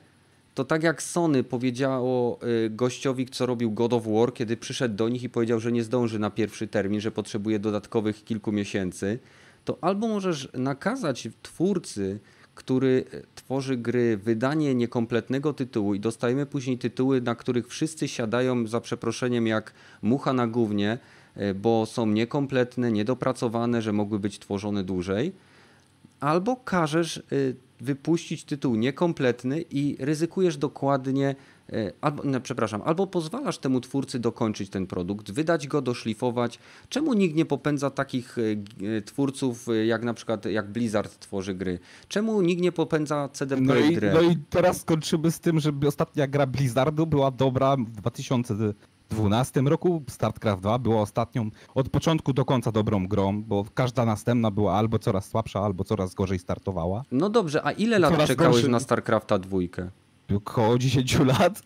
to 0.55 0.65
tak 0.65 0.83
jak 0.83 1.03
Sony 1.03 1.43
powiedziało 1.43 2.39
y, 2.65 2.69
gościowi, 2.69 3.25
co 3.25 3.45
robił 3.45 3.71
God 3.71 3.93
of 3.93 4.03
War, 4.07 4.33
kiedy 4.33 4.57
przyszedł 4.57 4.95
do 4.95 5.09
nich 5.09 5.23
i 5.23 5.29
powiedział, 5.29 5.59
że 5.59 5.71
nie 5.71 5.83
zdąży 5.83 6.19
na 6.19 6.29
pierwszy 6.29 6.67
termin, 6.67 7.01
że 7.01 7.11
potrzebuje 7.11 7.59
dodatkowych 7.59 8.23
kilku 8.23 8.51
miesięcy, 8.51 9.19
to 9.65 9.77
albo 9.81 10.07
możesz 10.07 10.49
nakazać 10.53 11.27
twórcy, 11.41 12.19
który 12.57 13.05
e, 13.13 13.21
tworzy 13.35 13.77
gry, 13.77 14.17
wydanie 14.17 14.75
niekompletnego 14.75 15.53
tytułu 15.53 15.93
i 15.93 15.99
dostajemy 15.99 16.45
później 16.45 16.77
tytuły, 16.77 17.21
na 17.21 17.35
których 17.35 17.67
wszyscy 17.67 18.07
siadają 18.07 18.67
za 18.67 18.81
przeproszeniem 18.81 19.47
jak 19.47 19.73
mucha 20.01 20.33
na 20.33 20.47
gównie, 20.47 20.97
e, 21.35 21.53
bo 21.53 21.85
są 21.85 22.05
niekompletne, 22.05 22.91
niedopracowane, 22.91 23.81
że 23.81 23.93
mogły 23.93 24.19
być 24.19 24.39
tworzone 24.39 24.83
dłużej. 24.83 25.33
Albo 26.19 26.55
każesz 26.55 27.17
y, 27.17 27.55
wypuścić 27.81 28.43
tytuł 28.43 28.75
niekompletny 28.75 29.61
i 29.61 29.97
ryzykujesz 29.99 30.57
dokładnie, 30.57 31.35
albo, 32.01 32.23
no, 32.25 32.39
przepraszam, 32.41 32.81
albo 32.85 33.07
pozwalasz 33.07 33.57
temu 33.57 33.81
twórcy 33.81 34.19
dokończyć 34.19 34.69
ten 34.69 34.87
produkt, 34.87 35.31
wydać 35.31 35.67
go, 35.67 35.81
doszlifować. 35.81 36.59
Czemu 36.89 37.13
nikt 37.13 37.35
nie 37.35 37.45
popędza 37.45 37.89
takich 37.89 38.35
g- 38.55 38.87
y, 38.97 39.01
twórców 39.01 39.65
jak 39.85 40.03
na 40.03 40.13
przykład 40.13 40.45
jak 40.45 40.71
Blizzard 40.71 41.19
tworzy 41.19 41.53
gry? 41.53 41.79
Czemu 42.07 42.41
nikt 42.41 42.61
nie 42.61 42.71
popędza 42.71 43.29
CD 43.33 43.57
No 43.61 43.75
i, 43.75 43.99
Red? 43.99 44.13
no 44.13 44.21
i 44.21 44.37
teraz 44.49 44.81
skończymy 44.81 45.31
z 45.31 45.39
tym, 45.39 45.59
że 45.59 45.71
ostatnia 45.87 46.27
gra 46.27 46.45
Blizzardu 46.47 47.07
była 47.07 47.31
dobra 47.31 47.75
w 47.77 47.91
2012 49.11 49.61
roku. 49.61 50.03
StarCraft 50.09 50.61
2 50.61 50.79
była 50.79 51.01
ostatnią 51.01 51.49
od 51.75 51.89
początku 51.89 52.33
do 52.33 52.45
końca 52.45 52.71
dobrą 52.71 53.07
grą, 53.07 53.43
bo 53.43 53.65
każda 53.73 54.05
następna 54.05 54.51
była 54.51 54.73
albo 54.73 54.99
coraz 54.99 55.25
słabsza, 55.29 55.59
albo 55.59 55.83
coraz 55.83 56.13
gorzej 56.13 56.39
startowała. 56.39 57.03
No 57.11 57.29
dobrze, 57.29 57.65
a 57.65 57.71
ile 57.71 57.99
lat 57.99 58.27
czekałeś 58.27 58.55
gorszy- 58.55 58.69
na 58.69 58.79
StarCrafta 58.79 59.39
dwójkę? 59.39 59.89
Około 60.35 60.77
10 60.77 61.19
lat. 61.39 61.61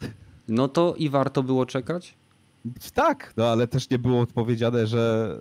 No 0.47 0.67
to 0.67 0.95
i 0.97 1.09
warto 1.09 1.43
było 1.43 1.65
czekać? 1.65 2.15
Tak, 2.93 3.33
no 3.37 3.45
ale 3.47 3.67
też 3.67 3.89
nie 3.89 3.99
było 3.99 4.25
powiedziane, 4.27 4.87
że 4.87 5.37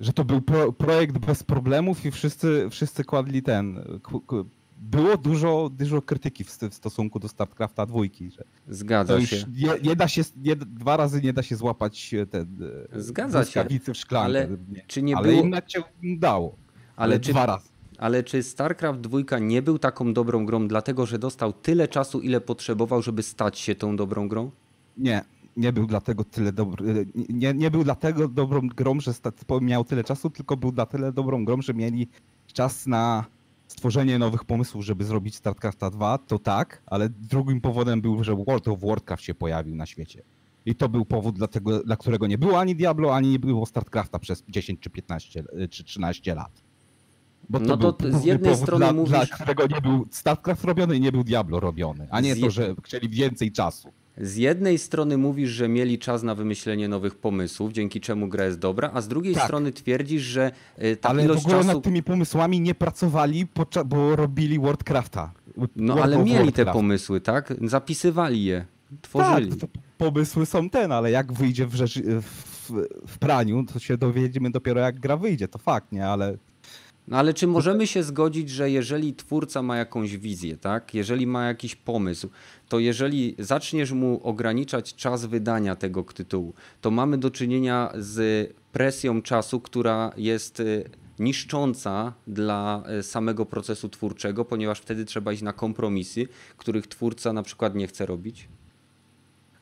że 0.00 0.12
to 0.12 0.24
był 0.24 0.40
pro, 0.40 0.72
projekt 0.72 1.18
bez 1.18 1.42
problemów 1.42 2.04
i 2.06 2.10
wszyscy, 2.10 2.66
wszyscy 2.70 3.04
kładli 3.04 3.42
ten. 3.42 3.84
Było 4.78 5.16
dużo, 5.16 5.70
dużo 5.78 6.02
krytyki 6.02 6.44
w, 6.44 6.48
w 6.58 6.74
stosunku 6.74 7.18
do 7.20 7.28
StarCrafta 7.28 7.86
dwójki, 7.86 8.30
że 8.30 8.44
Zgadza 8.68 9.26
się. 9.26 9.44
nie, 9.56 9.68
nie 9.88 9.96
da 9.96 10.08
się, 10.08 10.22
nie, 10.36 10.56
dwa 10.56 10.96
razy 10.96 11.20
nie 11.22 11.32
da 11.32 11.42
się 11.42 11.56
złapać 11.56 12.14
e, 12.14 12.26
ten 12.26 12.58
e, 12.92 13.00
Zgadza 13.00 13.44
się, 13.44 13.64
w 13.92 13.96
szklankę. 13.96 14.24
ale 14.26 14.48
nie. 14.72 14.84
czy 14.86 15.02
nie 15.02 15.16
ale 15.16 15.28
było- 15.28 15.42
inne 15.42 15.62
cię 15.62 15.82
dało. 16.02 16.56
Ale 16.96 17.12
Ale 17.14 17.20
czy 17.20 17.30
dwa 17.30 17.46
razy. 17.46 17.68
Ale 18.00 18.22
czy 18.22 18.42
StarCraft 18.42 19.00
2 19.00 19.38
nie 19.38 19.62
był 19.62 19.78
taką 19.78 20.12
dobrą 20.12 20.46
grą, 20.46 20.68
dlatego 20.68 21.06
że 21.06 21.18
dostał 21.18 21.52
tyle 21.52 21.88
czasu, 21.88 22.20
ile 22.20 22.40
potrzebował, 22.40 23.02
żeby 23.02 23.22
stać 23.22 23.58
się 23.58 23.74
tą 23.74 23.96
dobrą 23.96 24.28
grą? 24.28 24.50
Nie, 24.96 25.24
nie 25.56 25.72
był 25.72 25.86
dlatego 25.86 26.24
tyle 26.24 26.52
dobry. 26.52 27.06
Nie, 27.28 27.54
nie 27.54 27.70
był 27.70 27.84
dlatego 27.84 28.28
dobrą 28.28 28.68
grą, 28.68 29.00
że 29.00 29.12
miał 29.60 29.84
tyle 29.84 30.04
czasu, 30.04 30.30
tylko 30.30 30.56
był 30.56 30.72
dla 30.72 30.86
tyle 30.86 31.12
dobrą 31.12 31.44
grą, 31.44 31.62
że 31.62 31.74
mieli 31.74 32.08
czas 32.52 32.86
na 32.86 33.24
stworzenie 33.68 34.18
nowych 34.18 34.44
pomysłów, 34.44 34.84
żeby 34.84 35.04
zrobić 35.04 35.36
StarCrafta 35.36 35.90
2, 35.90 36.18
to 36.18 36.38
tak, 36.38 36.82
ale 36.86 37.08
drugim 37.08 37.60
powodem 37.60 38.00
był, 38.00 38.24
że 38.24 38.36
World 38.36 38.68
of 38.68 38.80
Warcraft 38.80 39.22
się 39.22 39.34
pojawił 39.34 39.74
na 39.74 39.86
świecie. 39.86 40.22
I 40.66 40.74
to 40.74 40.88
był 40.88 41.04
powód, 41.04 41.36
dlatego, 41.36 41.82
dla 41.82 41.96
którego 41.96 42.26
nie 42.26 42.38
było 42.38 42.60
ani 42.60 42.76
Diablo, 42.76 43.14
ani 43.14 43.28
nie 43.30 43.38
było 43.38 43.66
StarCrafta 43.66 44.18
przez 44.18 44.44
10 44.48 44.80
czy 44.80 44.90
15 44.90 45.44
y, 45.62 45.68
czy 45.68 45.84
13 45.84 46.34
lat. 46.34 46.69
Bo 47.50 47.58
No 47.58 47.66
to 47.66 47.76
był 47.76 47.92
ty 47.92 48.18
z 48.18 48.24
jednej 48.24 48.56
strony 48.56 48.84
dla, 48.84 48.92
mówisz- 48.92 49.08
dla 49.08 49.26
którego 49.26 49.66
nie 49.66 49.80
był 49.80 50.06
StarCraft 50.10 50.64
robiony 50.64 50.96
i 50.96 51.00
nie 51.00 51.12
był 51.12 51.24
Diablo 51.24 51.60
robiony, 51.60 52.06
a 52.10 52.20
nie 52.20 52.34
Z 52.34 52.40
to, 52.40 52.50
że 52.50 52.74
chcieli 52.84 53.08
więcej 53.08 53.52
czasu. 53.52 53.92
Z 54.18 54.36
jednej 54.36 54.78
strony 54.78 55.18
mówisz, 55.18 55.50
że 55.50 55.68
mieli 55.68 55.98
czas 55.98 56.22
na 56.22 56.34
wymyślenie 56.34 56.88
nowych 56.88 57.14
pomysłów, 57.14 57.72
dzięki 57.72 58.00
czemu 58.00 58.28
gra 58.28 58.44
jest 58.44 58.58
dobra, 58.58 58.90
a 58.94 59.00
z 59.00 59.08
drugiej 59.08 59.34
Tak. 59.34 59.44
strony 59.44 59.72
twierdzisz, 59.72 60.22
że 60.22 60.52
y, 60.82 60.96
ta 60.96 61.08
ale 61.08 61.22
w 61.22 61.24
ilość 61.24 61.44
ogóle 61.44 61.58
czasu... 61.58 61.74
nad 61.74 61.84
tymi 61.84 62.02
pomysłami 62.02 62.60
nie 62.60 62.74
pracowali, 62.74 63.46
bo 63.86 64.16
robili 64.16 64.58
Wordcrafta. 64.58 65.32
No 65.76 65.94
World 65.94 66.02
ale 66.14 66.24
mieli 66.24 66.34
te 66.52 66.64
Warcraft. 66.64 66.72
pomysły, 66.72 67.20
tak? 67.20 67.54
Zapisywali 67.64 68.44
je, 68.44 68.64
tworzyli. 69.02 69.50
Tak, 69.50 69.58
to 69.60 69.66
pomysły 69.98 70.46
są 70.46 70.70
ten, 70.70 70.92
ale 70.92 71.10
jak 71.10 71.32
wyjdzie 71.32 71.66
w, 71.66 71.74
rzeczy, 71.74 72.02
w, 72.20 72.72
w 73.06 73.18
praniu, 73.18 73.64
to 73.72 73.78
się 73.78 73.96
dowiedziemy 73.96 74.50
dopiero 74.50 74.80
jak 74.80 75.00
gra 75.00 75.16
wyjdzie, 75.16 75.48
to 75.48 75.58
fakt, 75.58 75.92
nie? 75.92 76.06
Ale 76.06 76.36
No 77.08 77.16
ale 77.16 77.34
czy 77.34 77.46
możemy 77.46 77.86
się 77.86 78.02
zgodzić, 78.02 78.50
że 78.50 78.70
jeżeli 78.70 79.14
twórca 79.14 79.62
ma 79.62 79.76
jakąś 79.76 80.16
wizję, 80.16 80.56
tak? 80.56 80.94
Jeżeli 80.94 81.26
ma 81.26 81.46
jakiś 81.46 81.76
pomysł, 81.76 82.28
to 82.68 82.78
jeżeli 82.78 83.34
zaczniesz 83.38 83.92
mu 83.92 84.20
ograniczać 84.22 84.94
czas 84.94 85.26
wydania 85.26 85.76
tego 85.76 86.02
tytułu, 86.02 86.54
to 86.80 86.90
mamy 86.90 87.18
do 87.18 87.30
czynienia 87.30 87.92
z 87.98 88.50
presją 88.72 89.22
czasu, 89.22 89.60
która 89.60 90.12
jest 90.16 90.60
y, 90.60 90.90
niszcząca 91.18 92.12
dla 92.26 92.82
y, 92.98 93.02
samego 93.02 93.46
procesu 93.46 93.88
twórczego, 93.88 94.44
ponieważ 94.44 94.80
wtedy 94.80 95.04
trzeba 95.04 95.32
iść 95.32 95.42
na 95.42 95.52
kompromisy, 95.52 96.28
których 96.56 96.86
twórca 96.86 97.32
na 97.32 97.42
przykład 97.42 97.74
nie 97.74 97.86
chce 97.86 98.06
robić. 98.06 98.48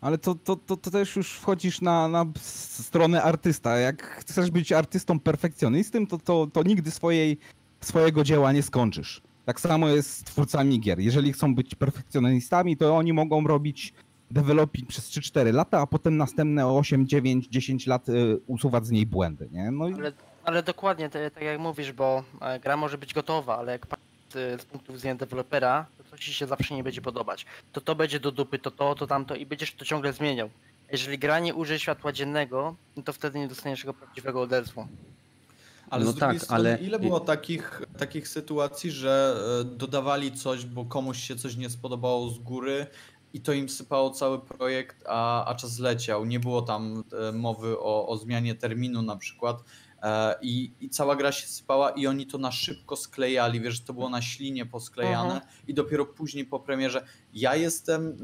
Ale 0.01 0.19
to, 0.19 0.35
to, 0.35 0.57
to, 0.57 0.77
to 0.77 0.91
też 0.91 1.17
już 1.17 1.33
wchodzisz 1.33 1.81
na, 1.81 2.09
na 2.09 2.27
stronę 2.41 3.23
artysta. 3.23 3.79
Jak 3.79 4.03
chcesz 4.03 4.51
być 4.51 4.73
artystą 4.73 5.21
perfekcjonistą, 5.21 6.07
to, 6.07 6.19
to, 6.19 6.47
to 6.53 6.63
nigdy 6.63 6.91
swojej, 6.91 7.39
swojego 7.81 8.25
dzieła 8.25 8.53
nie 8.53 8.63
skończysz. 8.63 9.23
Tak 9.45 9.61
samo 9.61 9.89
jest 9.89 10.11
z 10.11 10.25
twórcami 10.25 10.81
gier. 10.81 11.01
Jeżeli 11.01 11.33
chcą 11.33 11.55
być 11.55 11.75
perfekcjonistami, 11.75 12.77
to 12.77 12.97
oni 12.97 13.13
mogą 13.13 13.47
robić 13.47 13.95
developing 14.31 14.89
przez 14.89 15.11
3-4 15.11 15.55
lata, 15.55 15.81
a 15.81 15.87
potem 15.87 16.17
następne 16.17 16.67
8, 16.67 17.07
9, 17.07 17.49
10 17.49 17.87
lat 17.87 18.09
y, 18.09 18.41
usuwać 18.47 18.87
z 18.87 18.91
niej 18.91 19.07
błędy, 19.07 19.49
nie? 19.53 19.71
No 19.71 19.89
i 19.89 19.95
Ale, 19.95 20.13
ale 20.45 20.63
dokładnie, 20.63 21.09
tak 21.11 21.43
jak 21.43 21.61
mówisz, 21.61 21.93
bo 21.93 22.25
e, 22.41 22.61
gra 22.61 22.77
może 22.77 22.99
być 22.99 23.15
gotowa, 23.15 23.59
ale 23.59 23.73
jak 23.73 23.87
z 24.33 24.65
punktu 24.65 24.93
widzenia 24.93 25.15
dewelopera, 25.15 25.87
to 25.99 26.05
coś 26.11 26.21
ci 26.21 26.35
się 26.35 26.47
zawsze 26.47 26.75
nie 26.75 26.83
będzie 26.85 27.01
podobać. 27.01 27.47
To 27.73 27.81
to 27.81 27.95
będzie 27.95 28.21
do 28.21 28.33
dupy, 28.33 28.59
to 28.59 28.71
to, 28.71 28.95
to 28.95 29.07
tamto 29.07 29.35
i 29.35 29.47
będziesz 29.47 29.75
to 29.75 29.85
ciągle 29.85 30.13
zmieniał. 30.13 30.51
Jeżeli 30.93 31.19
gra 31.19 31.39
nie 31.39 31.55
użyje 31.55 31.79
światła 31.79 32.13
dziennego, 32.13 32.75
no 32.97 33.03
to 33.03 33.13
wtedy 33.13 33.39
nie 33.39 33.49
dostaniesz 33.49 33.81
tego 33.81 33.95
prawdziwego 33.95 34.41
odezwu. 34.43 34.87
Ale 35.91 36.05
No 36.05 36.13
tak, 36.13 36.39
strony, 36.39 36.55
ale- 36.71 36.79
ile 36.79 36.99
było 36.99 37.21
takich, 37.21 37.83
takich 37.99 38.29
sytuacji, 38.29 38.91
że 38.91 39.37
e, 39.61 39.65
dodawali 39.65 40.33
coś, 40.33 40.67
bo 40.67 40.85
komuś 40.85 41.19
się 41.19 41.37
coś 41.37 41.57
nie 41.57 41.71
spodobało 41.71 42.29
z 42.31 42.39
góry 42.39 42.87
i 43.35 43.41
to 43.41 43.53
im 43.53 43.69
sypało 43.69 44.11
cały 44.11 44.39
projekt, 44.39 45.05
a, 45.07 45.45
a 45.45 45.55
czas 45.55 45.79
leciał. 45.79 46.25
Nie 46.25 46.41
było 46.41 46.63
tam 46.63 47.05
e, 47.29 47.33
mowy 47.33 47.79
o, 47.79 48.09
o 48.09 48.17
zmianie 48.17 48.55
terminu 48.55 49.03
na 49.03 49.17
przykład. 49.17 49.57
E, 50.03 50.35
I, 50.43 50.73
I 50.81 50.89
cała 50.89 51.17
gra 51.17 51.33
się 51.33 51.47
sypała 51.47 51.91
i 51.91 52.07
oni 52.07 52.27
to 52.27 52.39
na 52.39 52.53
szybko 52.53 52.97
sklejali, 52.97 53.61
wiesz, 53.61 53.81
to 53.81 53.95
było 53.95 54.09
na 54.11 54.23
ślinie 54.23 54.67
posklejane 54.67 55.35
Mhm. 55.35 55.51
i 55.69 55.75
dopiero 55.75 56.07
później 56.07 56.45
po 56.45 56.61
premierze 56.61 57.05
ja 57.35 57.57
jestem 57.57 58.17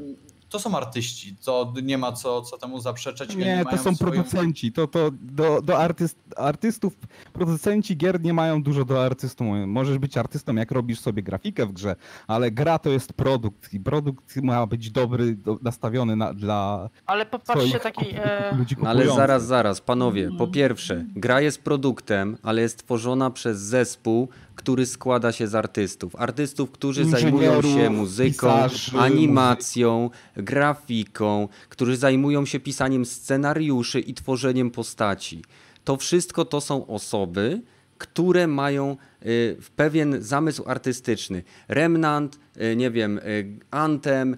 to 0.55 0.59
są 0.59 0.77
artyści, 0.77 1.35
to 1.45 1.73
nie 1.83 1.97
ma 1.97 2.11
co, 2.11 2.41
co 2.41 2.57
temu 2.57 2.79
zaprzeczać. 2.79 3.35
Nie, 3.35 3.65
to 3.71 3.77
są 3.77 3.95
swoją- 3.95 3.97
producenci. 3.97 4.71
To, 4.71 4.87
to 4.87 5.11
do, 5.11 5.61
do 5.61 5.77
artyst, 5.77 6.17
artystów, 6.37 6.93
producenci 7.33 7.97
gier 7.97 8.21
nie 8.21 8.33
mają 8.33 8.63
dużo 8.63 8.85
do 8.85 9.05
artystów. 9.05 9.47
Możesz 9.67 9.97
być 9.97 10.17
artystą, 10.17 10.55
jak 10.55 10.71
robisz 10.71 10.99
sobie 10.99 11.23
grafikę 11.23 11.65
w 11.65 11.71
grze, 11.71 11.95
ale 12.27 12.51
gra 12.51 12.79
to 12.79 12.89
jest 12.89 13.13
produkt 13.13 13.73
i 13.73 13.79
produkt 13.79 14.35
ma 14.35 14.67
być 14.67 14.91
dobry, 14.91 15.35
do, 15.35 15.57
nastawiony 15.61 16.15
na, 16.15 16.33
dla 16.33 16.89
Ale 17.05 17.25
popatrzcie 17.25 17.79
taki... 17.79 18.05
E, 18.15 18.55
ludzi 18.57 18.75
No 18.81 18.89
ale 18.89 19.07
zaraz, 19.07 19.45
zaraz, 19.45 19.81
panowie. 19.81 20.29
Po 20.37 20.47
pierwsze, 20.47 21.05
gra 21.15 21.41
jest 21.41 21.61
produktem, 21.63 22.37
ale 22.43 22.61
jest 22.61 22.77
tworzona 22.77 23.31
przez 23.31 23.59
zespół, 23.59 24.29
który 24.55 24.85
składa 24.85 25.31
się 25.31 25.47
z 25.47 25.55
artystów. 25.55 26.15
Artystów, 26.15 26.71
którzy 26.71 27.05
zajmują 27.05 27.61
się 27.61 27.89
muzyką, 27.89 28.47
pisarzy, 28.47 28.97
animacją, 28.97 30.09
grafiką, 30.37 31.47
którzy 31.69 31.97
zajmują 31.97 32.45
się 32.45 32.59
pisaniem 32.59 33.05
scenariuszy 33.05 33.99
i 33.99 34.13
tworzeniem 34.13 34.71
postaci. 34.71 35.41
To 35.83 35.97
wszystko 35.97 36.45
to 36.45 36.61
są 36.61 36.87
osoby, 36.87 37.61
które 37.97 38.47
mają 38.47 38.97
y, 39.25 39.57
pewien 39.75 40.17
zamysł 40.19 40.63
artystyczny. 40.67 41.43
Remnant, 41.67 42.39
y, 42.61 42.75
nie 42.75 42.91
wiem, 42.91 43.17
y, 43.17 43.59
Anthem, 43.71 44.33
y, 44.33 44.37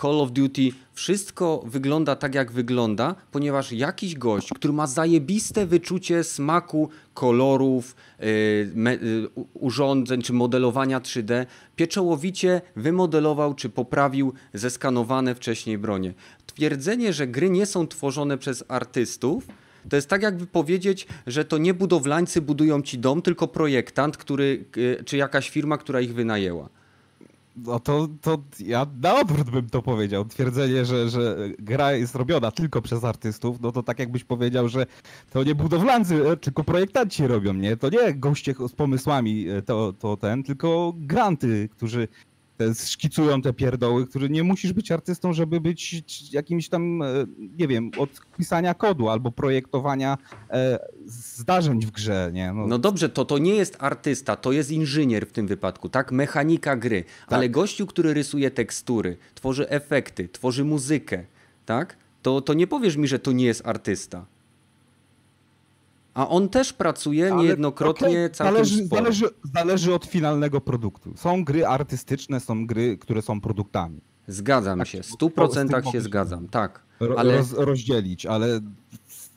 Call 0.00 0.20
of 0.20 0.32
Duty, 0.32 0.70
wszystko 0.92 1.62
wygląda 1.66 2.16
tak, 2.16 2.34
jak 2.34 2.52
wygląda, 2.52 3.14
ponieważ 3.32 3.72
jakiś 3.72 4.14
gość, 4.14 4.48
który 4.54 4.72
ma 4.72 4.86
zajebiste 4.86 5.66
wyczucie 5.66 6.24
smaku 6.24 6.88
kolorów, 7.14 7.96
y, 8.20 8.24
y, 8.24 9.28
urządzeń 9.54 10.22
czy 10.22 10.32
modelowania 10.32 11.00
3D, 11.00 11.46
pieczołowicie 11.76 12.60
wymodelował 12.76 13.54
czy 13.54 13.68
poprawił 13.68 14.32
zeskanowane 14.54 15.34
wcześniej 15.34 15.78
bronie. 15.78 16.14
Twierdzenie, 16.46 17.12
że 17.12 17.26
gry 17.26 17.50
nie 17.50 17.66
są 17.66 17.86
tworzone 17.86 18.38
przez 18.38 18.64
artystów, 18.68 19.46
to 19.88 19.96
jest 19.96 20.08
tak 20.08 20.22
jakby 20.22 20.46
powiedzieć, 20.46 21.06
że 21.26 21.44
to 21.44 21.58
nie 21.58 21.74
budowlańcy 21.74 22.42
budują 22.42 22.82
ci 22.82 22.98
dom, 22.98 23.22
tylko 23.22 23.48
projektant, 23.48 24.16
który, 24.16 24.64
y, 24.76 25.04
czy 25.04 25.16
jakaś 25.16 25.50
firma, 25.50 25.78
która 25.78 26.00
ich 26.00 26.14
wynajęła. 26.14 26.68
No 27.56 27.80
to, 27.80 28.08
to 28.20 28.42
ja 28.58 28.86
na 29.02 29.20
odwrót 29.20 29.50
bym 29.50 29.70
to 29.70 29.82
powiedział. 29.82 30.24
Twierdzenie, 30.24 30.84
że, 30.84 31.08
że 31.08 31.36
gra 31.58 31.92
jest 31.92 32.14
robiona 32.14 32.50
tylko 32.50 32.82
przez 32.82 33.04
artystów, 33.04 33.60
no 33.60 33.72
to 33.72 33.82
tak 33.82 33.98
jakbyś 33.98 34.24
powiedział, 34.24 34.68
że 34.68 34.86
to 35.30 35.44
nie 35.44 35.54
budowlańcy, 35.54 36.30
e, 36.30 36.36
tylko 36.36 36.64
projektanci 36.64 37.26
robią, 37.26 37.54
nie? 37.54 37.76
To 37.76 37.90
nie 37.90 38.14
goście 38.14 38.54
z 38.68 38.72
pomysłami 38.72 39.48
e, 39.48 39.62
to, 39.62 39.92
to 39.92 40.16
ten, 40.16 40.42
tylko 40.42 40.92
granty, 40.96 41.68
którzy 41.72 42.08
te, 42.56 42.74
szkicują 42.74 43.42
te 43.42 43.52
pierdoły, 43.52 44.06
którzy 44.06 44.30
nie 44.30 44.42
musisz 44.42 44.72
być 44.72 44.92
artystą, 44.92 45.32
żeby 45.32 45.60
być 45.60 46.02
jakimś 46.32 46.68
tam, 46.68 47.02
e, 47.02 47.06
nie 47.58 47.68
wiem, 47.68 47.90
od 47.98 48.10
pisania 48.38 48.74
kodu 48.74 49.08
albo 49.08 49.32
projektowania 49.32 50.18
e, 50.50 50.78
zdarzeń 51.06 51.80
w 51.80 51.90
grze, 51.90 52.30
nie? 52.32 52.52
No 52.52 52.78
dobrze, 52.78 53.08
to 53.08 53.24
to 53.24 53.38
nie 53.38 53.54
jest 53.54 53.76
artysta, 53.78 54.36
to 54.36 54.52
jest 54.52 54.70
inżynier 54.70 55.26
w 55.26 55.32
tym 55.32 55.46
wypadku, 55.46 55.88
tak? 55.88 56.12
Mechanika 56.12 56.76
gry. 56.76 57.04
Ale 57.26 57.48
gościu, 57.48 57.86
który 57.86 58.14
rysuje 58.14 58.50
tekstury, 58.50 59.16
tworzy 59.34 59.68
efekty, 59.68 60.28
tworzy 60.28 60.64
muzykę, 60.64 61.24
tak? 61.66 61.96
To, 62.22 62.40
to 62.40 62.54
nie 62.54 62.66
powiesz 62.66 62.96
mi, 62.96 63.08
że 63.08 63.18
to 63.18 63.32
nie 63.32 63.44
jest 63.44 63.66
artysta. 63.66 64.26
A 66.16 66.28
on 66.28 66.48
też 66.48 66.72
pracuje 66.72 67.32
Ale 67.32 67.42
niejednokrotnie 67.42 68.08
okej, 68.08 68.30
całkiem 68.30 68.54
zależy, 68.56 68.86
sporo. 68.86 69.02
zależy, 69.02 69.26
zależy 69.54 69.94
od 69.94 70.04
finalnego 70.04 70.60
produktu. 70.60 71.12
Są 71.16 71.44
gry 71.44 71.66
artystyczne, 71.66 72.40
są 72.40 72.66
gry, 72.66 72.98
które 72.98 73.22
są 73.22 73.40
produktami. 73.40 74.00
Zgadzam 74.28 74.78
Tak, 74.78 74.88
się, 74.88 75.02
w 75.02 75.10
bo- 75.10 75.14
stu 75.14 75.26
bo 75.26 75.30
z 75.30 75.30
tym 75.30 75.34
procentach 75.34 75.82
się 75.82 75.86
mogę 75.86 75.98
się- 75.98 76.02
zgadzam, 76.02 76.48
tak. 76.48 76.82
Ale 77.16 77.36
roz, 77.36 77.52
rozdzielić, 77.52 78.26
ale 78.26 78.60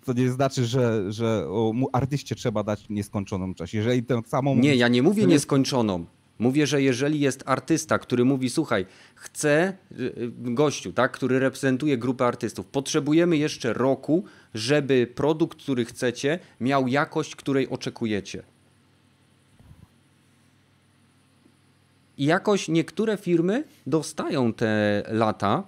to 0.06 0.14
nie 0.14 0.32
znaczy, 0.32 0.66
że, 0.66 1.12
że 1.12 1.48
artyście 1.94 2.36
trzeba 2.36 2.64
dać 2.64 2.90
nieskończoną 2.90 3.54
czas. 3.54 3.74
Jeżeli 3.74 4.04
tę 4.04 4.22
samą. 4.28 4.56
nie, 4.56 4.76
ja 4.76 4.88
nie 4.88 5.04
mówię 5.04 5.26
nieskończoną. 5.26 6.06
Mówię, 6.40 6.68
że 6.68 6.82
jeżeli 6.82 7.20
jest 7.20 7.44
artysta, 7.46 8.00
który 8.00 8.26
mówi, 8.26 8.50
słuchaj, 8.50 8.86
chcę, 9.16 9.74
y, 9.92 10.04
y, 10.04 10.32
gościu, 10.38 10.94
tak, 10.94 11.12
który 11.12 11.40
reprezentuje 11.40 11.98
grupę 11.98 12.26
artystów, 12.26 12.66
potrzebujemy 12.66 13.38
jeszcze 13.38 13.74
roku, 13.74 14.24
żeby 14.54 15.08
produkt, 15.16 15.62
który 15.64 15.86
chcecie, 15.86 16.40
miał 16.60 16.88
jakość, 16.88 17.36
której 17.36 17.70
oczekujecie. 17.70 18.44
I 22.18 22.26
jakoś 22.26 22.68
niektóre 22.68 23.18
firmy 23.18 23.64
dostają 23.88 24.54
te 24.54 25.04
lata, 25.08 25.64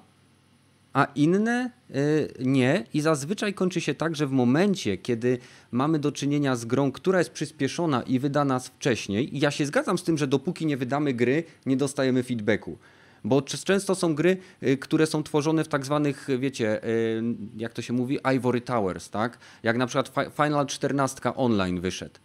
a 0.93 1.07
inne 1.15 1.71
y, 1.95 2.33
nie. 2.39 2.85
I 2.93 3.01
zazwyczaj 3.01 3.53
kończy 3.53 3.81
się 3.81 3.93
tak, 3.95 4.15
że 4.15 4.27
w 4.27 4.31
momencie, 4.31 4.97
kiedy 4.97 5.37
mamy 5.71 5.99
do 5.99 6.11
czynienia 6.11 6.55
z 6.55 6.65
grą, 6.65 6.91
która 6.91 7.19
jest 7.19 7.31
przyspieszona 7.31 8.01
i 8.01 8.19
wydana 8.19 8.59
wcześniej, 8.59 9.35
i 9.35 9.39
ja 9.39 9.51
się 9.51 9.65
zgadzam 9.65 9.97
z 9.97 10.03
tym, 10.03 10.17
że 10.17 10.27
dopóki 10.27 10.65
nie 10.65 10.77
wydamy 10.77 11.13
gry, 11.13 11.43
nie 11.65 11.77
dostajemy 11.77 12.23
feedbacku. 12.23 12.77
Bo 13.23 13.41
często 13.41 13.95
są 13.95 14.15
gry, 14.15 14.37
y, 14.63 14.77
które 14.77 15.07
są 15.07 15.23
tworzone 15.23 15.63
w 15.63 15.67
tak 15.67 15.85
zwanych, 15.85 16.27
wiecie, 16.39 16.83
y, 16.85 17.23
jak 17.57 17.73
to 17.73 17.81
się 17.81 17.93
mówi, 17.93 18.19
Ivory 18.35 18.61
Towers, 18.61 19.09
tak? 19.09 19.37
Jak 19.63 19.77
na 19.77 19.87
przykład 19.87 20.13
Fi- 20.15 20.45
Final 20.45 20.65
14 20.65 21.35
online 21.35 21.81
wyszedł. 21.81 22.19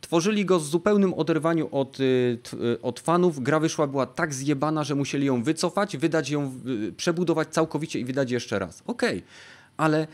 Tworzyli 0.00 0.44
go 0.44 0.60
z 0.60 0.68
zupełnym 0.68 1.14
oderwaniu 1.14 1.68
od, 1.72 2.00
y, 2.00 2.38
y, 2.54 2.82
od 2.82 3.00
fanów. 3.00 3.42
Gra 3.42 3.60
wyszła, 3.60 3.86
była 3.86 4.06
tak 4.06 4.34
zjebana, 4.34 4.84
że 4.84 4.94
musieli 4.94 5.26
ją 5.26 5.42
wycofać, 5.42 5.96
wydać 5.96 6.30
ją, 6.30 6.54
y, 6.88 6.92
przebudować 6.92 7.48
całkowicie 7.48 8.00
i 8.00 8.04
wydać 8.04 8.30
jeszcze 8.30 8.58
raz. 8.58 8.82
Okej, 8.86 9.22
ale 9.76 10.06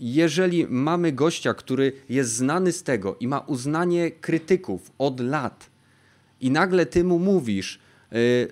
jeżeli 0.00 0.66
mamy 0.66 1.12
gościa, 1.12 1.54
który 1.54 1.92
jest 2.08 2.32
znany 2.32 2.72
z 2.72 2.82
tego 2.82 3.16
i 3.20 3.28
ma 3.28 3.38
uznanie 3.38 4.10
krytyków 4.10 4.92
od 4.98 5.20
lat, 5.20 5.70
i 6.40 6.50
nagle 6.50 6.86
ty 6.86 7.04
mu 7.04 7.18
mówisz, 7.18 7.78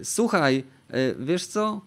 słuchaj, 0.02 0.64
wiesz 1.18 1.46
co? 1.46 1.80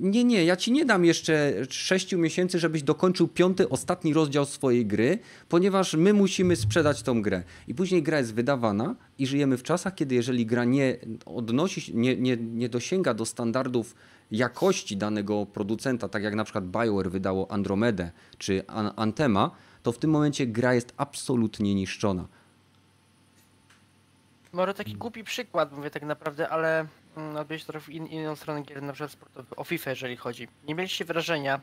Nie, 0.00 0.24
nie, 0.24 0.44
ja 0.44 0.56
ci 0.56 0.72
nie 0.72 0.84
dam 0.84 1.04
jeszcze 1.04 1.52
6 1.70 2.12
miesięcy, 2.12 2.58
żebyś 2.58 2.82
dokończył 2.82 3.28
piąty, 3.28 3.68
ostatni 3.68 4.14
rozdział 4.14 4.44
swojej 4.44 4.86
gry, 4.86 5.18
ponieważ 5.48 5.94
my 5.94 6.12
musimy 6.12 6.56
sprzedać 6.56 7.02
tą 7.02 7.22
grę. 7.22 7.42
I 7.68 7.74
później 7.74 8.02
gra 8.02 8.18
jest 8.18 8.34
wydawana 8.34 8.94
i 9.18 9.26
żyjemy 9.26 9.56
w 9.56 9.62
czasach, 9.62 9.94
kiedy 9.94 10.14
jeżeli 10.14 10.46
gra 10.46 10.64
nie 10.64 10.96
odnosi, 11.26 11.96
nie, 11.96 12.16
nie, 12.16 12.36
nie 12.36 12.68
dosięga 12.68 13.14
do 13.14 13.26
standardów 13.26 13.94
jakości 14.30 14.96
danego 14.96 15.46
producenta, 15.46 16.08
tak 16.08 16.22
jak 16.22 16.34
na 16.34 16.44
przykład 16.44 16.64
BioWare 16.66 17.10
wydało 17.10 17.50
Andromedę 17.50 18.10
czy 18.38 18.66
An- 18.66 18.92
Anthema, 18.96 19.50
to 19.82 19.92
w 19.92 19.98
tym 19.98 20.10
momencie 20.10 20.46
gra 20.46 20.74
jest 20.74 20.92
absolutnie 20.96 21.74
niszczona. 21.74 22.28
Może 24.52 24.74
taki 24.74 24.94
głupi 24.94 25.24
przykład, 25.24 25.72
mówię 25.72 25.90
tak 25.90 26.02
naprawdę, 26.02 26.48
ale 26.48 26.86
mm, 27.16 27.36
odbierz 27.36 27.64
trochę 27.64 27.80
w 27.80 27.88
in, 27.88 28.06
inną 28.06 28.36
stronę 28.36 28.62
gier, 28.62 28.82
na 28.82 28.92
przykład 28.92 29.10
sportowych, 29.12 29.58
o 29.58 29.64
FIFA 29.64 29.90
jeżeli 29.90 30.16
chodzi. 30.16 30.48
Nie 30.64 30.74
mieliście 30.74 31.04
wrażenia, 31.04 31.60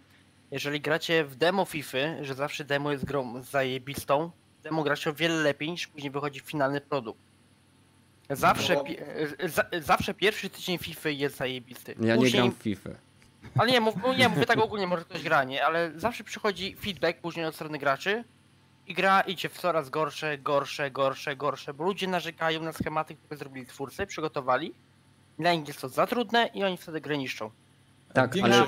jeżeli 0.52 0.82
gracie 0.82 1.26
w 1.26 1.36
demo 1.36 1.66
FIFA, 1.66 1.98
że 2.22 2.34
zawsze 2.34 2.64
demo 2.66 2.92
jest 2.92 3.06
grą 3.06 3.44
zajebistą, 3.44 4.32
demo 4.64 4.84
gracie 4.84 5.10
o 5.10 5.14
wiele 5.14 5.36
lepiej 5.36 5.72
niż 5.72 5.88
później 5.88 6.12
wychodzi 6.12 6.40
finalny 6.40 6.82
produkt. 6.82 7.20
Zawsze, 8.30 8.74
No. 8.74 8.84
pi- 8.84 8.98
e, 9.40 9.50
za, 9.50 9.66
zawsze 9.82 10.14
pierwszy 10.14 10.50
tydzień 10.50 10.78
FIFA 10.78 11.10
jest 11.10 11.38
zajebisty. 11.38 11.96
Ja 12.00 12.16
nie 12.16 12.22
Później- 12.22 12.42
gram 12.44 12.52
w 12.52 12.58
FIFA. 12.64 12.90
Ale 13.58 13.72
nie, 13.72 13.82
mów, 13.82 13.96
nie, 14.18 14.30
mówię 14.30 14.46
tak 14.46 14.60
ogólnie, 14.60 14.88
może 14.88 15.04
ktoś 15.06 15.24
gra, 15.24 15.44
nie, 15.44 15.66
ale 15.66 15.92
zawsze 15.96 16.24
przychodzi 16.24 16.76
feedback 16.76 17.20
później 17.20 17.46
od 17.46 17.56
strony 17.56 17.78
graczy 17.78 18.24
i 18.88 18.94
gra 18.94 19.22
idzie 19.22 19.50
w 19.50 19.58
coraz 19.58 19.90
gorsze, 19.90 20.38
gorsze, 20.38 20.92
gorsze, 20.92 21.36
gorsze, 21.36 21.74
bo 21.74 21.84
ludzie 21.84 22.08
narzekają 22.08 22.62
na 22.62 22.74
schematy, 22.74 23.16
które 23.16 23.38
zrobili 23.38 23.66
twórcy, 23.66 24.06
przygotowali. 24.08 24.74
Dla 25.40 25.53
nich 25.53 25.68
jest 25.68 25.82
to 25.82 25.90
za 25.90 26.07
trudne 26.07 26.49
i 26.53 26.64
oni 26.64 26.78
wtedy 26.78 27.02
grę 27.02 27.18
niszczą. 27.18 27.49
Tak, 28.14 28.36
ale 28.44 28.66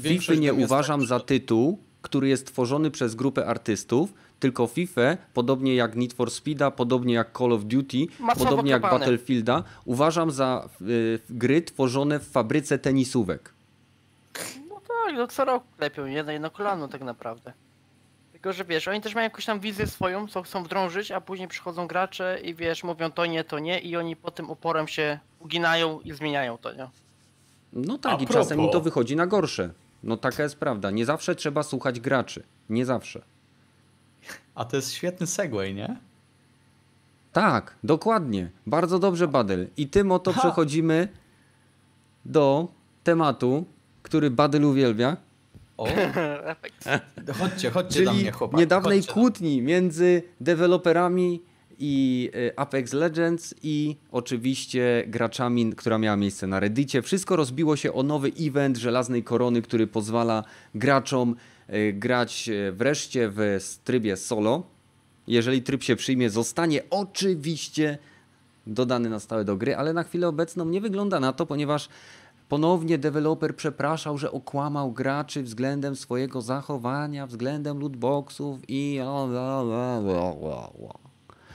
FIFA 0.00 0.34
nie 0.34 0.54
uważam 0.54 1.00
tak, 1.00 1.08
za 1.08 1.20
tytuł, 1.20 1.78
który 2.02 2.28
jest 2.28 2.46
tworzony 2.46 2.90
przez 2.90 3.14
grupę 3.14 3.46
artystów, 3.46 4.12
tylko 4.40 4.66
FIFA, 4.66 5.16
podobnie 5.34 5.74
jak 5.74 5.96
Need 5.96 6.12
for 6.12 6.30
Speeda, 6.30 6.70
podobnie 6.70 7.14
jak 7.14 7.38
Call 7.38 7.52
of 7.52 7.64
Duty, 7.64 8.06
Masowo 8.20 8.44
podobnie 8.44 8.70
jak 8.70 8.82
kopane. 8.82 8.98
Battlefielda, 8.98 9.62
uważam 9.84 10.30
za 10.30 10.68
y, 10.82 11.18
gry 11.30 11.62
tworzone 11.62 12.18
w 12.18 12.28
fabryce 12.28 12.78
tenisówek. 12.78 13.52
No 14.68 14.80
tak, 14.88 15.16
no 15.16 15.26
co 15.26 15.44
roku 15.44 15.66
lepią, 15.78 16.06
na 16.24 16.32
jedno 16.32 16.50
kolano 16.50 16.88
tak 16.88 17.00
naprawdę. 17.00 17.52
Tylko, 18.32 18.52
że 18.52 18.64
wiesz, 18.64 18.88
oni 18.88 19.00
też 19.00 19.14
mają 19.14 19.24
jakąś 19.24 19.44
tam 19.44 19.60
wizję 19.60 19.86
swoją, 19.86 20.28
co 20.28 20.42
chcą 20.42 20.62
wdrążyć, 20.62 21.10
a 21.10 21.20
później 21.20 21.48
przychodzą 21.48 21.86
gracze 21.86 22.38
i 22.42 22.54
wiesz, 22.54 22.84
mówią 22.84 23.10
to 23.10 23.26
nie, 23.26 23.44
to 23.44 23.58
nie 23.58 23.78
i 23.78 23.96
oni 23.96 24.16
po 24.16 24.30
tym 24.30 24.50
uporem 24.50 24.88
się 24.88 25.18
uginają 25.46 26.00
i 26.00 26.12
zmieniają 26.12 26.58
to, 26.58 26.72
nie? 26.74 26.88
No 27.72 27.98
tak, 27.98 28.20
A 28.20 28.22
i 28.22 28.26
czasem 28.26 28.58
im 28.58 28.64
to 28.66 28.70
propos. 28.70 28.84
wychodzi 28.84 29.16
na 29.16 29.26
gorsze. 29.26 29.70
No 30.02 30.16
taka 30.16 30.42
jest 30.42 30.56
prawda. 30.56 30.90
Nie 30.90 31.04
zawsze 31.06 31.34
trzeba 31.34 31.62
słuchać 31.62 32.00
graczy. 32.00 32.42
Nie 32.70 32.86
zawsze. 32.86 33.22
A 34.54 34.64
to 34.64 34.76
jest 34.76 34.92
świetny 34.92 35.26
segway, 35.26 35.74
nie? 35.74 35.96
Tak, 37.32 37.76
dokładnie. 37.84 38.50
Bardzo 38.66 38.98
dobrze, 38.98 39.28
Badel. 39.28 39.68
I 39.76 39.88
tym 39.88 40.12
oto 40.12 40.32
Ha. 40.32 40.40
przechodzimy 40.40 41.08
do 42.24 42.68
tematu, 43.04 43.64
który 44.02 44.30
Badyl 44.30 44.64
uwielbia. 44.64 45.16
O, 45.76 45.86
Efekt. 46.54 46.84
chodźcie, 47.38 47.70
chodźcie 47.70 48.04
do 48.04 48.10
Czyli 48.10 48.22
mnie, 48.22 48.32
chłopaki. 48.32 48.60
niedawnej 48.60 48.98
chodźcie. 48.98 49.12
kłótni 49.12 49.62
między 49.62 50.22
deweloperami 50.40 51.42
i 51.78 52.30
y, 52.34 52.56
Apex 52.56 52.92
Legends 52.92 53.54
i 53.62 53.96
oczywiście 54.12 55.04
graczami, 55.06 55.72
która 55.76 55.98
miała 55.98 56.16
miejsce 56.16 56.46
na 56.46 56.60
Reddicie. 56.60 57.02
Wszystko 57.02 57.36
rozbiło 57.36 57.76
się 57.76 57.92
o 57.92 58.02
nowy 58.02 58.32
event 58.40 58.76
Żelaznej 58.76 59.22
Korony, 59.24 59.62
który 59.62 59.86
pozwala 59.86 60.44
graczom 60.74 61.36
y, 61.70 61.92
grać 61.92 62.48
y, 62.48 62.72
wreszcie 62.72 63.30
w 63.30 63.58
trybie 63.84 64.16
solo. 64.16 64.62
Jeżeli 65.26 65.62
tryb 65.62 65.82
się 65.82 65.96
przyjmie, 65.96 66.30
zostanie 66.30 66.82
oczywiście 66.90 67.98
dodany 68.66 69.08
na 69.08 69.20
stałe 69.20 69.44
do 69.44 69.56
gry, 69.56 69.76
ale 69.76 69.92
na 69.92 70.02
chwilę 70.02 70.28
obecną 70.28 70.64
nie 70.64 70.80
wygląda 70.80 71.20
na 71.20 71.32
to, 71.32 71.46
ponieważ 71.46 71.88
ponownie 72.48 72.98
deweloper 72.98 73.56
przepraszał, 73.56 74.18
że 74.18 74.32
okłamał 74.32 74.92
graczy 74.92 75.42
względem 75.42 75.96
swojego 75.96 76.40
zachowania, 76.40 77.26
względem 77.26 77.78
lootboxów 77.80 78.58
i... 78.68 79.00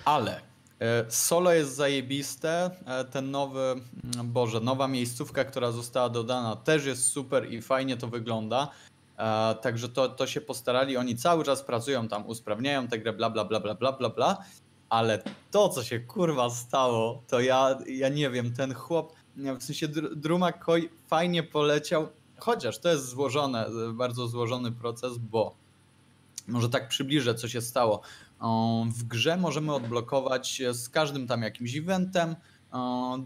Ale 0.06 0.42
e, 0.80 1.06
solo 1.10 1.52
jest 1.54 1.76
zajebiste. 1.76 2.72
e, 2.86 3.06
Ten 3.06 3.32
nowy, 3.32 3.60
mm, 3.62 4.32
Boże, 4.32 4.60
nowa 4.60 4.88
miejscówka, 4.88 5.46
która 5.46 5.72
została 5.72 6.10
dodana, 6.10 6.56
też 6.56 6.86
jest 6.86 7.08
super 7.12 7.54
i 7.54 7.62
fajnie 7.62 7.98
to 7.98 8.08
wygląda. 8.08 8.68
E, 9.18 9.56
Także 9.62 9.90
to, 9.90 10.10
to 10.10 10.28
się 10.28 10.42
postarali. 10.42 10.98
Oni 10.98 11.16
cały 11.16 11.44
czas 11.44 11.64
pracują 11.64 12.08
tam, 12.08 12.28
usprawniają 12.28 12.88
tę 12.88 13.00
grę, 13.00 13.14
bla, 13.14 13.30
bla, 13.30 13.46
bla, 13.46 13.60
bla, 13.60 13.76
bla, 13.76 13.92
bla, 13.92 14.10
bla. 14.10 14.38
Ale 14.90 15.24
to, 15.52 15.70
co 15.70 15.84
się 15.84 16.00
kurwa 16.00 16.50
stało, 16.50 17.22
to 17.28 17.40
ja, 17.40 17.78
ja 17.88 18.10
nie 18.10 18.30
wiem, 18.30 18.54
ten 18.54 18.74
chłop, 18.74 19.14
w 19.36 19.64
sensie 19.64 19.88
Dr- 19.88 20.16
Druma 20.16 20.52
Koi 20.52 20.90
fajnie 21.08 21.44
poleciał, 21.44 22.08
chociaż 22.40 22.78
to 22.80 22.90
jest 22.90 23.06
złożone, 23.10 23.66
bardzo 23.94 24.28
złożony 24.28 24.72
proces, 24.72 25.18
bo 25.18 25.56
może 26.48 26.70
tak 26.70 26.88
przybliżę, 26.88 27.36
co 27.36 27.48
się 27.48 27.62
stało. 27.62 28.02
W 28.90 29.04
grze 29.04 29.38
możemy 29.38 29.74
odblokować 29.74 30.62
z 30.72 30.90
każdym 30.90 31.28
tam 31.28 31.42
jakimś 31.42 31.76
eventem. 31.76 32.36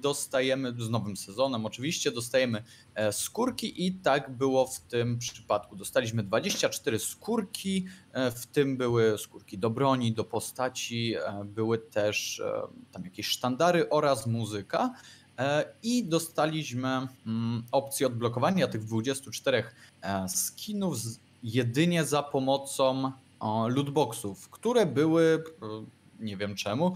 Dostajemy 0.02 0.74
z 0.78 0.90
nowym 0.90 1.18
sezonem, 1.18 1.66
oczywiście, 1.66 2.12
dostajemy 2.12 2.64
e, 2.96 3.14
skórki, 3.14 3.86
i 3.88 3.94
tak 3.94 4.38
było 4.38 4.68
w 4.68 4.80
tym 4.80 5.20
przypadku. 5.20 5.76
Dostaliśmy 5.76 6.24
24 6.24 7.00
skórki, 7.00 7.86
e, 8.12 8.32
w 8.32 8.46
tym 8.46 8.78
były 8.78 9.18
skórki 9.18 9.58
do 9.58 9.70
broni, 9.70 10.14
do 10.14 10.24
postaci, 10.24 11.16
e, 11.16 11.44
były 11.46 11.78
też 11.78 12.40
e, 12.40 12.62
tam 12.92 13.04
jakieś 13.04 13.28
sztandary 13.28 13.90
oraz 13.90 14.28
muzyka. 14.28 14.94
E, 15.40 15.66
I 15.84 16.04
dostaliśmy 16.04 17.08
mm, 17.26 17.64
opcję 17.72 18.08
odblokowania 18.08 18.68
tych 18.68 18.84
24 18.84 19.64
e, 20.02 20.30
skinów 20.30 20.98
jedynie 21.44 22.06
za 22.06 22.24
pomocą 22.24 23.12
lootboxów, 23.70 24.50
które 24.50 24.86
były, 24.86 25.44
e, 25.62 25.86
nie 26.20 26.38
wiem 26.38 26.56
czemu, 26.56 26.96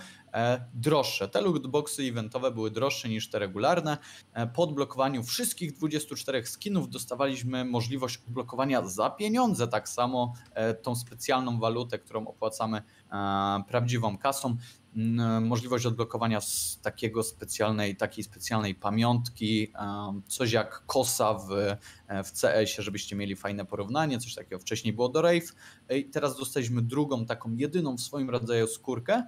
droższe. 0.74 1.28
Te 1.30 1.42
lootboxy 1.42 2.04
eventowe 2.04 2.52
były 2.52 2.72
droższe 2.72 3.10
niż 3.10 3.30
te 3.30 3.40
regularne. 3.40 3.98
E, 4.34 4.48
Po 4.48 4.64
odblokowaniu 4.64 5.24
wszystkich 5.24 5.74
24 5.74 6.46
skinów 6.46 6.90
dostawaliśmy 6.90 7.66
możliwość 7.66 8.20
odblokowania 8.28 8.88
za 8.88 9.10
pieniądze, 9.10 9.68
tak 9.68 9.90
samo 9.90 10.34
e, 10.54 10.74
tą 10.74 10.96
specjalną 10.96 11.60
walutę, 11.60 12.00
którą 12.00 12.28
opłacamy 12.28 12.82
e, 13.12 13.64
prawdziwą 13.68 14.18
kasą. 14.18 14.58
Mm, 14.96 15.48
Możliwość 15.48 15.86
odblokowania 15.86 16.42
z 16.42 16.80
takiego 16.82 17.24
specjalnej, 17.24 17.96
takiej 17.96 18.24
specjalnej 18.24 18.76
pamiątki, 18.76 19.72
e, 19.76 20.22
coś 20.28 20.52
jak 20.52 20.86
kosa 20.86 21.34
w, 21.34 21.52
e, 21.52 22.24
w 22.24 22.32
CS-ie, 22.32 22.84
żebyście 22.84 23.16
mieli 23.16 23.36
fajne 23.36 23.66
porównanie, 23.66 24.20
coś 24.20 24.36
takiego 24.36 24.60
wcześniej 24.60 24.94
było 24.94 25.10
do 25.10 25.22
Rave. 25.22 25.54
I 25.90 26.06
teraz 26.06 26.38
dostaliśmy 26.38 26.82
drugą, 26.82 27.26
taką 27.26 27.56
jedyną 27.56 27.98
w 27.98 28.02
swoim 28.02 28.30
rodzaju 28.30 28.68
skórkę, 28.68 29.24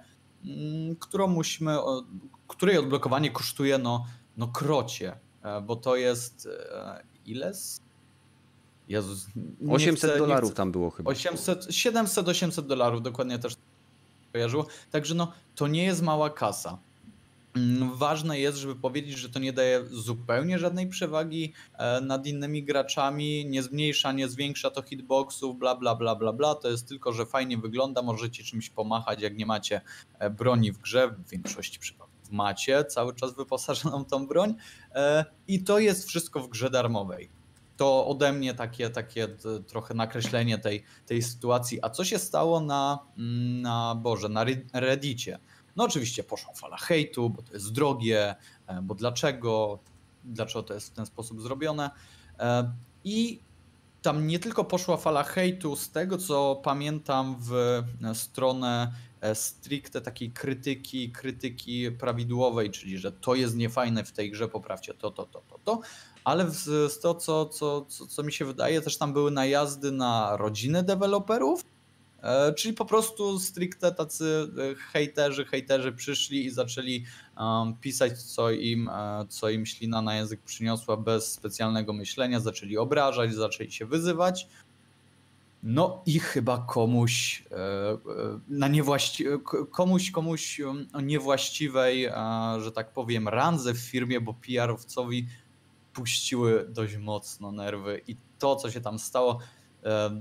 którą 1.00 1.26
musimy, 1.28 1.76
której 2.48 2.78
odblokowanie 2.78 3.30
kosztuje 3.30 3.78
no, 3.78 4.06
no 4.36 4.48
krocie, 4.48 5.18
e, 5.42 5.60
bo 5.60 5.76
to 5.76 5.96
jest 5.96 6.48
e, 6.72 7.02
ile? 7.26 7.52
Jezus, 8.88 9.26
nie 9.60 9.74
800 9.74 10.10
chcę- 10.10 10.18
dolarów 10.18 10.50
chcę- 10.50 10.56
tam 10.56 10.72
było 10.72 10.90
chyba. 10.90 11.10
800, 11.10 11.66
700-800 11.66 12.62
dolarów, 12.66 13.02
dokładnie 13.02 13.38
też 13.38 13.56
kojarzyło. 14.32 14.66
Także 14.90 15.14
no, 15.14 15.32
to 15.54 15.66
nie 15.68 15.84
jest 15.84 16.02
mała 16.02 16.30
kasa. 16.30 16.78
Mm, 17.56 17.96
Ważne 17.96 18.38
jest, 18.38 18.58
żeby 18.58 18.76
powiedzieć, 18.76 19.18
że 19.18 19.28
to 19.28 19.38
nie 19.38 19.52
daje 19.52 19.84
zupełnie 19.90 20.58
żadnej 20.58 20.88
przewagi 20.88 21.52
e, 21.74 22.00
nad 22.00 22.26
innymi 22.26 22.64
graczami, 22.64 23.46
nie 23.46 23.62
zmniejsza, 23.62 24.12
nie 24.12 24.28
zwiększa 24.28 24.70
to 24.70 24.82
hitboxów, 24.82 25.58
bla, 25.58 25.74
bla, 25.74 25.94
bla, 25.94 26.14
bla, 26.14 26.32
bla. 26.32 26.54
To 26.54 26.70
jest 26.70 26.88
tylko, 26.88 27.12
że 27.12 27.26
fajnie 27.26 27.58
wygląda, 27.58 28.02
możecie 28.02 28.44
czymś 28.44 28.70
pomachać, 28.70 29.20
jak 29.20 29.36
nie 29.36 29.46
macie 29.46 29.80
e, 30.18 30.30
broni 30.30 30.72
w 30.72 30.78
grze, 30.78 31.08
w 31.08 31.30
większości 31.30 31.78
przypadków 31.78 32.12
macie 32.32 32.84
cały 32.84 33.14
czas 33.14 33.34
wyposażoną 33.34 34.04
tą 34.04 34.26
broń 34.26 34.54
e, 34.94 35.24
i 35.48 35.64
to 35.64 35.78
jest 35.78 36.08
wszystko 36.08 36.40
w 36.40 36.48
grze 36.48 36.70
darmowej. 36.70 37.28
To 37.76 38.06
ode 38.06 38.32
mnie 38.32 38.54
takie, 38.54 38.90
takie 38.90 39.28
trochę 39.66 39.94
nakreślenie 39.94 40.58
tej, 40.58 40.84
tej 41.06 41.22
sytuacji. 41.22 41.78
A 41.82 41.90
co 41.90 42.04
się 42.04 42.18
stało 42.18 42.60
na, 42.60 42.98
mm, 43.18 43.62
na 43.62 43.94
Boże, 43.94 44.28
na 44.28 44.42
Re- 44.42 44.62
Reddicie? 44.72 45.38
No 45.76 45.84
oczywiście 45.84 46.24
poszła 46.24 46.54
fala 46.54 46.76
hejtu, 46.76 47.30
bo 47.30 47.42
to 47.42 47.52
jest 47.52 47.72
drogie, 47.72 48.34
e, 48.66 48.82
bo 48.82 48.94
dlaczego, 48.94 49.78
dlaczego 50.24 50.62
to 50.62 50.74
jest 50.74 50.88
w 50.88 50.92
ten 50.92 51.06
sposób 51.06 51.40
zrobione. 51.40 51.90
E, 52.38 52.72
I 53.04 53.40
tam 54.02 54.26
nie 54.26 54.38
tylko 54.38 54.64
poszła 54.64 54.96
fala 54.96 55.22
hejtu, 55.22 55.76
z 55.76 55.90
tego 55.90 56.18
co 56.18 56.60
pamiętam 56.64 57.36
w 57.40 57.52
e, 58.04 58.14
stronę 58.14 58.92
stricte 59.34 60.00
takiej 60.00 60.30
krytyki, 60.30 61.12
krytyki 61.12 61.90
prawidłowej, 61.90 62.70
czyli 62.70 62.98
że 62.98 63.12
to 63.12 63.34
jest 63.34 63.56
niefajne 63.56 64.04
w 64.04 64.12
tej 64.12 64.30
grze, 64.30 64.48
poprawcie 64.48 64.94
to, 64.94 65.10
to, 65.10 65.26
to, 65.26 65.40
to, 65.40 65.58
to. 65.64 65.80
Ale 66.24 66.50
z, 66.50 67.00
to, 67.00 67.14
co, 67.14 67.46
co, 67.46 67.84
co, 67.84 68.06
co 68.06 68.22
mi 68.22 68.32
się 68.32 68.44
wydaje, 68.44 68.80
też 68.80 68.98
tam 68.98 69.12
były 69.12 69.30
najazdy 69.30 69.92
na 69.92 70.36
rodziny 70.36 70.82
deweloperów, 70.82 71.64
Czyli 72.56 72.74
po 72.74 72.84
prostu 72.84 73.38
stricte 73.38 73.92
tacy 73.92 74.48
e, 74.72 74.74
hejterzy, 74.74 75.44
hejterzy 75.44 75.92
przyszli 75.92 76.46
i 76.46 76.50
zaczęli 76.50 77.04
pisać, 77.80 78.22
co 78.22 78.50
im, 78.50 78.88
e, 78.88 79.26
co 79.28 79.50
im 79.50 79.66
ślina 79.66 80.02
na 80.02 80.14
język 80.14 80.40
przyniosła 80.40 80.96
bez 80.96 81.32
specjalnego 81.32 81.92
myślenia, 81.92 82.40
zaczęli 82.40 82.76
obrażać, 82.76 83.34
zaczęli 83.34 83.72
się 83.72 83.86
wyzywać. 83.86 84.46
No 85.62 86.02
i 86.06 86.18
chyba 86.20 86.58
komuś 86.68 87.44
e, 87.50 87.56
e, 87.56 87.98
na 88.48 88.68
niewłaści- 88.68 89.24
komuś, 89.70 90.10
komuś 90.10 90.60
o 90.92 91.00
niewłaściwej, 91.00 92.04
e, 92.04 92.14
że 92.60 92.72
tak 92.72 92.92
powiem, 92.92 93.28
randze 93.28 93.74
w 93.74 93.78
firmie, 93.78 94.20
bo 94.20 94.34
PR-owcowi 94.34 95.26
puściły 95.92 96.66
dość 96.68 96.96
mocno 96.96 97.52
nerwy 97.52 98.00
i 98.06 98.16
to, 98.38 98.56
co 98.56 98.70
się 98.70 98.80
tam 98.80 98.98
stało, 98.98 99.38
e, 99.40 99.61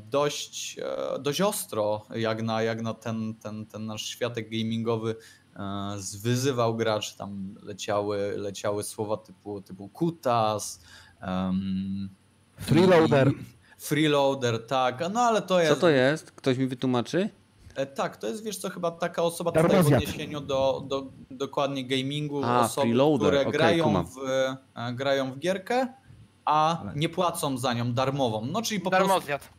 dość, 0.10 0.80
e, 0.80 1.20
dość 1.20 1.42
ostro, 1.42 2.06
jak 2.16 2.42
na, 2.42 2.62
jak 2.62 2.82
na 2.82 2.94
ten, 2.94 3.36
ten, 3.36 3.66
ten 3.66 3.86
nasz 3.86 4.06
światek 4.06 4.50
gamingowy 4.50 5.16
e, 5.56 5.94
zwyzywał 5.98 6.76
graczy, 6.76 7.18
tam 7.18 7.56
leciały, 7.64 8.38
leciały 8.38 8.84
słowa 8.84 9.18
typu, 9.18 9.62
typu 9.62 9.90
kutas, 9.90 10.82
em, 11.22 12.10
Freeloader. 12.58 13.32
Freeloader, 13.78 14.68
tak, 14.68 15.04
no 15.14 15.20
ale 15.22 15.42
to 15.42 15.60
jest... 15.60 15.74
Co 15.74 15.80
to 15.80 15.90
jest? 15.90 16.32
Ktoś 16.32 16.58
mi 16.58 16.68
wytłumaczy? 16.68 17.30
E, 17.76 17.86
Tak, 17.86 18.18
to 18.18 18.28
jest 18.28 18.44
wiesz 18.44 18.58
co, 18.58 18.70
chyba 18.70 18.92
taka 18.92 19.24
osoba 19.24 19.52
tutaj 19.52 19.84
w 19.84 19.88
odniesieniu 19.88 20.42
do, 20.42 20.84
do 20.88 21.12
dokładnie 21.32 21.86
gamingu, 21.88 22.44
A, 22.44 22.62
osoby, 22.62 22.88
freeloader, 22.88 23.28
które 23.28 23.42
okej, 23.42 23.52
grają, 23.52 23.84
kumam. 23.84 24.06
w, 24.06 24.18
e, 24.76 24.94
grają 24.94 25.32
w 25.32 25.40
gierkę, 25.40 25.88
a 26.52 26.84
nie 26.96 27.10
płacą 27.10 27.58
za 27.58 27.74
nią 27.74 27.94
darmową. 27.94 28.46
No 28.46 28.62
czyli 28.62 28.80
po 28.80 28.90
prostu 28.90 29.08
Darmozjad. 29.08 29.50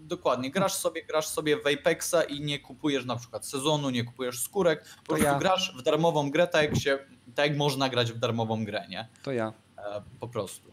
dokładnie, 0.00 0.50
grasz 0.50 0.74
sobie, 0.74 1.04
grasz 1.04 1.26
sobie 1.26 1.56
w 1.56 1.66
Apexa 1.66 2.22
i 2.28 2.40
nie 2.40 2.58
kupujesz 2.58 3.04
na 3.04 3.16
przykład 3.16 3.46
sezonu, 3.46 3.90
nie 3.90 4.04
kupujesz 4.04 4.40
skórek, 4.40 4.84
po 4.98 5.06
prostu 5.06 5.24
ja. 5.24 5.38
grasz 5.38 5.74
w 5.76 5.82
darmową 5.82 6.30
grę, 6.30 6.46
tak 6.46 6.62
jak 6.62 6.78
się, 6.78 6.98
tak 7.34 7.48
jak 7.48 7.58
można 7.58 7.88
grać 7.88 8.12
w 8.12 8.18
darmową 8.18 8.64
grę, 8.64 8.86
nie? 8.88 9.08
To 9.22 9.32
ja. 9.32 9.52
E, 9.78 10.02
po 10.20 10.28
prostu. 10.28 10.72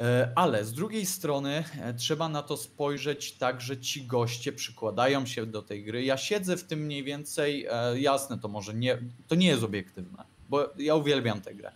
E, 0.00 0.32
Ale 0.34 0.64
z 0.64 0.72
drugiej 0.72 1.06
strony 1.06 1.64
e, 1.80 1.94
trzeba 1.94 2.28
na 2.28 2.42
to 2.42 2.56
spojrzeć 2.56 3.32
tak, 3.32 3.60
że 3.60 3.78
ci 3.78 4.06
goście 4.06 4.52
przykładają 4.52 5.26
się 5.26 5.46
do 5.46 5.62
tej 5.62 5.84
gry. 5.84 6.04
Ja 6.04 6.16
siedzę 6.16 6.56
w 6.56 6.64
tym 6.64 6.78
mniej 6.80 7.04
więcej, 7.04 7.66
jasne, 7.94 8.38
to 8.38 8.48
może 8.48 8.74
nie, 8.74 8.98
to 9.28 9.34
nie 9.34 9.46
jest 9.46 9.62
obiektywne, 9.62 10.24
bo 10.48 10.68
ja 10.78 10.94
uwielbiam 10.94 11.40
tę 11.40 11.54
grę. 11.54 11.72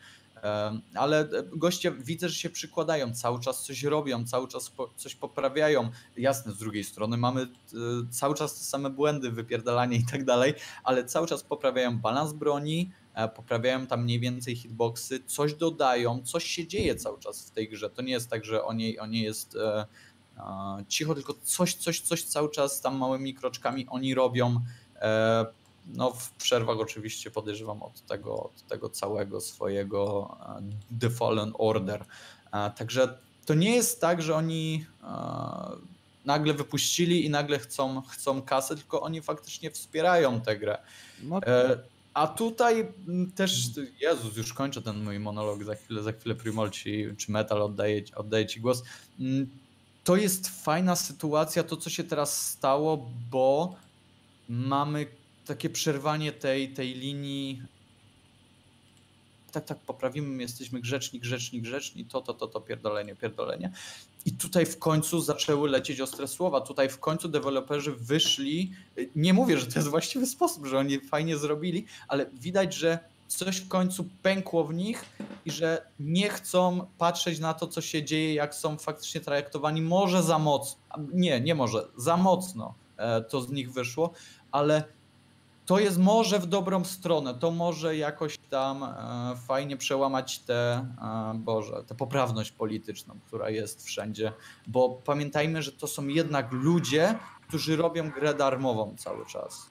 Ale 0.94 1.20
e, 1.20 1.26
goście 1.52 1.92
widzę, 1.92 2.28
że 2.28 2.34
się 2.34 2.50
przykładają, 2.50 3.14
cały 3.14 3.40
czas 3.40 3.64
coś 3.64 3.82
robią, 3.82 4.24
cały 4.24 4.48
czas 4.48 4.72
coś 4.96 5.14
poprawiają. 5.14 5.90
Jasne, 6.16 6.52
z 6.52 6.58
drugiej 6.58 6.84
strony 6.84 7.16
mamy 7.16 7.42
e, 7.42 7.46
cały 8.10 8.34
czas 8.34 8.58
te 8.58 8.64
same 8.64 8.90
błędy, 8.90 9.30
wypierdalanie 9.30 9.96
i 9.96 10.06
tak 10.06 10.24
dalej, 10.24 10.54
ale 10.84 11.04
cały 11.04 11.26
czas 11.26 11.42
poprawiają 11.42 11.98
balans 11.98 12.32
broni, 12.32 12.90
e, 13.14 13.28
poprawiają 13.28 13.86
tam 13.86 14.04
mniej 14.04 14.20
więcej 14.20 14.56
hitboxy, 14.56 15.24
coś 15.26 15.54
dodają, 15.54 16.22
coś 16.22 16.44
się 16.44 16.66
dzieje 16.66 16.96
cały 16.96 17.18
czas 17.18 17.48
w 17.48 17.50
tej 17.50 17.68
grze. 17.68 17.90
To 17.90 18.02
nie 18.02 18.12
jest 18.12 18.30
tak, 18.30 18.44
że 18.44 18.64
o 18.64 18.72
niej, 18.72 18.98
o 18.98 19.06
niej 19.06 19.22
jest 19.22 19.58
cicho, 20.88 21.14
tylko 21.14 21.34
coś, 21.42 21.74
coś, 21.74 22.00
coś 22.00 22.24
cały 22.24 22.50
czas 22.50 22.80
tam 22.80 22.96
małymi 22.96 23.34
kroczkami 23.34 23.86
oni 23.88 24.14
robią. 24.14 24.60
No 25.86 26.10
w 26.10 26.30
przerwach 26.30 26.78
oczywiście 26.78 27.30
podejrzewam 27.30 27.82
od 27.82 28.06
tego, 28.06 28.42
od 28.42 28.66
tego 28.66 28.90
całego 28.90 29.40
swojego 29.40 30.30
e, 30.92 30.98
The 31.00 31.10
Fallen 31.10 31.52
Order. 31.58 32.04
E, 32.52 32.70
także 32.70 33.18
to 33.46 33.54
nie 33.54 33.74
jest 33.74 34.00
tak, 34.00 34.22
że 34.22 34.34
oni 34.34 34.86
e, 35.02 35.06
nagle 36.24 36.54
wypuścili 36.54 37.24
i 37.26 37.30
nagle 37.30 37.58
chcą, 37.58 38.02
chcą 38.02 38.42
kasę, 38.42 38.76
tylko 38.76 39.00
oni 39.02 39.22
faktycznie 39.22 39.70
wspierają 39.70 40.40
tę 40.40 40.58
grę. 40.58 40.78
No, 41.22 41.40
A 42.14 42.26
tutaj 42.26 42.92
też, 43.34 43.66
Jezus, 44.00 44.36
już 44.36 44.52
kończę 44.52 44.82
ten 44.82 45.04
mój 45.04 45.18
monolog, 45.18 45.64
za 45.64 45.74
chwilę, 45.74 46.02
za 46.02 46.12
chwilę 46.12 46.34
Primol 46.34 46.70
ci, 46.70 47.06
czy 47.16 47.32
Metal 47.32 47.62
oddaję, 47.62 48.02
oddaję 48.16 48.46
ci 48.46 48.60
głos. 48.60 48.82
Mm, 49.20 49.50
To 50.04 50.16
jest 50.16 50.64
fajna 50.64 50.96
sytuacja, 50.96 51.62
to 51.64 51.76
co 51.76 51.90
się 51.90 52.04
teraz 52.04 52.50
stało, 52.50 53.10
bo 53.30 53.74
mamy 54.48 55.06
takie 55.46 55.70
przerwanie 55.70 56.32
tej, 56.32 56.68
tej 56.68 56.94
linii 56.94 57.62
tak, 59.54 59.64
tak, 59.64 59.78
poprawimy, 59.78 60.42
jesteśmy 60.42 60.80
grzeczni, 60.80 61.20
grzeczni, 61.20 61.60
grzeczni, 61.60 62.04
to, 62.04 62.20
to, 62.20 62.34
to, 62.34 62.46
to, 62.46 62.60
pierdolenie, 62.60 63.16
pierdolenie. 63.16 63.72
I 64.26 64.32
tutaj 64.32 64.66
w 64.66 64.78
końcu 64.78 65.20
zaczęły 65.20 65.68
lecieć 65.68 66.00
ostre 66.00 66.28
słowa. 66.28 66.60
Tutaj 66.60 66.88
w 66.88 66.98
końcu 66.98 67.28
deweloperzy 67.28 67.92
wyszli. 67.92 68.72
Nie 69.16 69.34
mówię, 69.34 69.58
że 69.58 69.66
to 69.66 69.78
jest 69.78 69.88
właściwy 69.88 70.26
sposób, 70.26 70.66
że 70.66 70.78
oni 70.78 71.00
fajnie 71.00 71.36
zrobili, 71.36 71.86
ale 72.08 72.26
widać, 72.26 72.74
że 72.74 72.98
coś 73.28 73.56
w 73.56 73.68
końcu 73.68 74.06
pękło 74.22 74.64
w 74.64 74.74
nich 74.74 75.04
i 75.44 75.50
że 75.50 75.86
nie 76.00 76.28
chcą 76.28 76.86
patrzeć 76.98 77.38
na 77.38 77.54
to, 77.54 77.66
co 77.66 77.80
się 77.80 78.04
dzieje, 78.04 78.34
jak 78.34 78.54
są 78.54 78.78
faktycznie 78.78 79.20
trajektowani. 79.20 79.82
Może 79.82 80.22
za 80.22 80.38
mocno. 80.38 80.80
Nie, 81.12 81.40
nie 81.40 81.54
może. 81.54 81.88
Za 81.96 82.16
mocno 82.16 82.74
e, 82.96 83.22
to 83.22 83.40
z 83.40 83.50
nich 83.50 83.72
wyszło, 83.72 84.12
ale 84.52 84.84
to 85.66 85.78
jest 85.78 85.98
może 85.98 86.38
w 86.38 86.46
dobrą 86.46 86.84
stronę, 86.84 87.34
to 87.34 87.50
może 87.50 87.96
jakoś 87.96 88.38
tam 88.50 88.82
e, 88.82 89.36
fajnie 89.46 89.76
przełamać 89.76 90.38
tę, 90.38 90.86
e, 91.02 91.34
Boże, 91.38 91.82
tę 91.86 91.94
poprawność 91.94 92.52
polityczną, 92.52 93.14
która 93.26 93.50
jest 93.50 93.86
wszędzie, 93.86 94.32
bo 94.66 94.88
pamiętajmy, 95.04 95.62
że 95.62 95.72
to 95.72 95.86
są 95.86 96.06
jednak 96.08 96.52
ludzie, 96.52 97.18
którzy 97.48 97.76
robią 97.76 98.10
grę 98.10 98.34
darmową 98.34 98.94
cały 98.98 99.26
czas. 99.26 99.70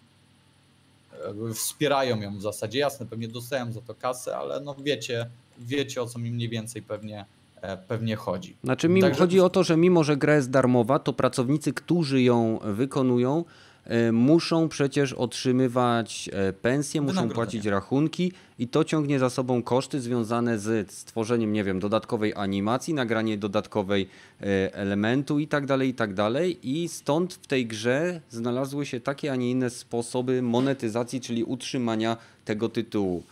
Jakby 1.26 1.54
Wspierają 1.54 2.22
ją 2.22 2.38
w 2.38 2.42
zasadzie, 2.42 2.80
jasne, 2.80 3.06
pewnie 3.06 3.28
dostają 3.28 3.74
za 3.74 3.82
to 3.82 3.96
kasę, 3.96 4.38
ale 4.38 4.60
no 4.60 4.76
wiecie, 4.76 5.30
wiecie 5.60 6.02
o 6.02 6.06
co 6.06 6.20
mi 6.20 6.32
mniej 6.32 6.50
więcej 6.50 6.82
pewnie, 6.82 7.26
e, 7.62 7.78
pewnie 7.78 8.16
chodzi. 8.16 8.56
Znaczy 8.64 8.90
mi 8.90 9.02
Także- 9.02 9.20
chodzi 9.20 9.40
o 9.40 9.50
to, 9.50 9.64
że 9.64 9.78
mimo, 9.78 10.04
że 10.04 10.18
gra 10.18 10.36
jest 10.36 10.50
darmowa, 10.50 11.00
to 11.00 11.14
pracownicy, 11.14 11.74
którzy 11.74 12.22
ją 12.22 12.60
wykonują, 12.64 13.40
e, 13.40 13.73
muszą 14.12 14.70
przecież 14.70 15.14
otrzymywać 15.14 16.30
e, 16.34 16.54
pensje, 16.54 17.02
muszą 17.02 17.30
płacić 17.30 17.66
rachunki 17.66 18.32
i 18.60 18.68
to 18.68 18.84
ciągnie 18.84 19.20
za 19.20 19.30
sobą 19.30 19.64
koszty 19.64 20.02
związane 20.02 20.60
z 20.60 20.92
stworzeniem, 20.92 21.54
nie 21.54 21.64
wiem, 21.64 21.80
dodatkowej 21.80 22.34
animacji, 22.36 22.94
nagranie 22.94 23.38
dodatkowej 23.38 24.08
e, 24.42 24.74
elementu 24.74 25.40
i 25.40 25.48
tak 25.48 25.66
dalej, 25.66 25.90
i 25.90 25.94
tak 25.94 26.14
dalej. 26.14 26.60
I 26.64 26.90
stąd 26.90 27.34
w 27.34 27.48
tej 27.48 27.68
grze 27.68 28.22
znalazły 28.30 28.86
się 28.86 29.00
takie, 29.00 29.32
a 29.32 29.36
nie 29.36 29.52
inne 29.52 29.70
sposoby 29.70 30.42
monetyzacji, 30.42 31.22
czyli 31.22 31.44
utrzymania 31.44 32.18
tego 32.46 32.70
tytułu. 32.70 33.24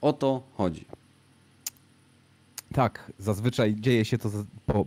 O 0.00 0.12
to 0.12 0.42
chodzi. 0.56 0.84
Tak, 2.72 3.12
zazwyczaj 3.18 3.76
dzieje 3.80 4.04
się 4.04 4.18
to 4.18 4.30
po 4.66 4.84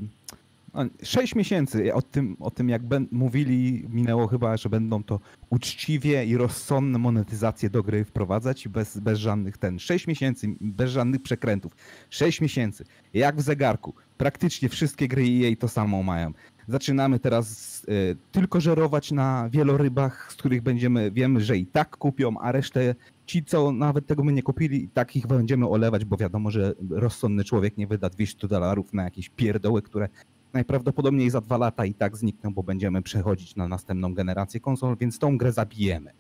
no, 0.73 0.85
6 1.03 1.35
miesięcy. 1.35 1.93
O 1.93 2.01
tym, 2.01 2.37
o 2.39 2.51
tym 2.51 2.69
jak 2.69 2.83
ben, 2.83 3.07
mówili, 3.11 3.85
minęło 3.89 4.27
chyba, 4.27 4.57
że 4.57 4.69
będą 4.69 5.03
to 5.03 5.19
uczciwie 5.49 6.25
i 6.25 6.37
rozsądne 6.37 6.99
monetyzacje 6.99 7.69
do 7.69 7.83
gry 7.83 8.05
wprowadzać 8.05 8.65
i 8.65 8.69
bez, 8.69 8.97
bez 8.97 9.19
żadnych 9.19 9.57
ten. 9.57 9.79
6 9.79 10.07
miesięcy, 10.07 10.47
bez 10.61 10.91
żadnych 10.91 11.21
przekrętów. 11.21 11.75
6 12.09 12.41
miesięcy. 12.41 12.85
Jak 13.13 13.35
w 13.37 13.41
zegarku. 13.41 13.93
Praktycznie 14.17 14.69
wszystkie 14.69 15.07
gry 15.07 15.23
EA 15.23 15.55
to 15.59 15.67
samo 15.67 16.03
mają. 16.03 16.33
Zaczynamy 16.67 17.19
teraz 17.19 17.83
y, 17.83 18.17
tylko 18.31 18.61
żerować 18.61 19.11
na 19.11 19.49
wielorybach, 19.49 20.31
z 20.33 20.35
których 20.35 20.61
będziemy, 20.61 21.11
wiemy, 21.11 21.41
że 21.41 21.57
i 21.57 21.65
tak 21.65 21.97
kupią, 21.97 22.39
a 22.39 22.51
resztę 22.51 22.95
ci, 23.25 23.43
co 23.43 23.71
nawet 23.71 24.07
tego 24.07 24.23
my 24.23 24.33
nie 24.33 24.43
kupili, 24.43 24.89
tak 24.93 25.15
ich 25.15 25.27
będziemy 25.27 25.67
olewać, 25.67 26.05
bo 26.05 26.17
wiadomo, 26.17 26.51
że 26.51 26.73
rozsądny 26.89 27.43
człowiek 27.43 27.77
nie 27.77 27.87
wyda 27.87 28.09
200 28.09 28.47
dolarów 28.47 28.93
na 28.93 29.03
jakieś 29.03 29.29
pierdoły, 29.29 29.81
które 29.81 30.09
najprawdopodobniej 30.53 31.29
za 31.29 31.41
dwa 31.41 31.57
lata 31.57 31.85
i 31.85 31.93
tak 31.93 32.17
znikną, 32.17 32.53
bo 32.53 32.63
będziemy 32.63 33.01
przechodzić 33.01 33.55
na 33.55 33.67
następną 33.67 34.13
generację 34.13 34.59
konsol, 34.59 34.97
więc 34.97 35.19
tą 35.19 35.37
grę 35.37 35.51
zabijemy. 35.51 36.11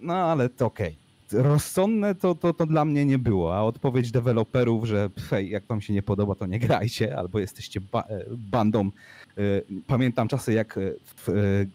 No 0.00 0.14
ale 0.14 0.48
to 0.48 0.66
okej. 0.66 0.96
Rozsądne 1.32 2.14
to, 2.14 2.34
to, 2.34 2.52
to 2.52 2.66
dla 2.66 2.84
mnie 2.84 3.04
nie 3.06 3.18
było, 3.18 3.56
a 3.56 3.62
odpowiedź 3.62 4.10
deweloperów, 4.10 4.84
że 4.84 5.10
hej, 5.30 5.50
jak 5.50 5.66
wam 5.66 5.80
się 5.80 5.92
nie 5.92 6.02
podoba, 6.02 6.34
to 6.34 6.46
nie 6.46 6.58
grajcie, 6.58 7.16
albo 7.18 7.38
jesteście 7.38 7.80
ba- 7.80 8.04
e, 8.08 8.24
bandą. 8.30 8.90
E, 9.38 9.42
Pamiętam 9.86 10.28
czasy, 10.28 10.52
jak 10.52 10.78
w- 11.04 11.28
e, 11.28 11.32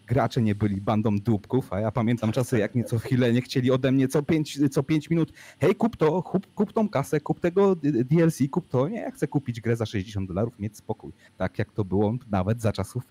gracze 0.07 0.41
nie 0.41 0.55
byli 0.55 0.81
bandą 0.81 1.17
dupków, 1.17 1.73
a 1.73 1.79
ja 1.79 1.91
pamiętam 1.91 2.31
czasy, 2.31 2.59
jak 2.59 2.75
nieco 2.75 2.99
chwilę 2.99 3.33
nie 3.33 3.41
chcieli 3.41 3.71
ode 3.71 3.91
mnie 3.91 4.07
co 4.07 4.23
5 4.23 4.59
co 4.71 4.83
pięć 4.83 5.09
minut, 5.09 5.33
hej, 5.59 5.75
kup 5.75 5.95
to, 5.97 6.23
kup, 6.23 6.53
kup 6.53 6.73
tą 6.73 6.89
kasę, 6.89 7.19
kup 7.19 7.39
tego 7.39 7.75
DLC, 8.05 8.37
kup 8.51 8.69
to. 8.69 8.87
Nie, 8.89 8.99
ja 8.99 9.11
chcę 9.11 9.27
kupić 9.27 9.61
grę 9.61 9.75
za 9.75 9.85
60 9.85 10.27
dolarów, 10.27 10.59
mieć 10.59 10.77
spokój. 10.77 11.11
Tak 11.37 11.59
jak 11.59 11.71
to 11.71 11.85
było 11.85 12.13
nawet 12.31 12.61
za 12.61 12.71
czasów 12.73 13.03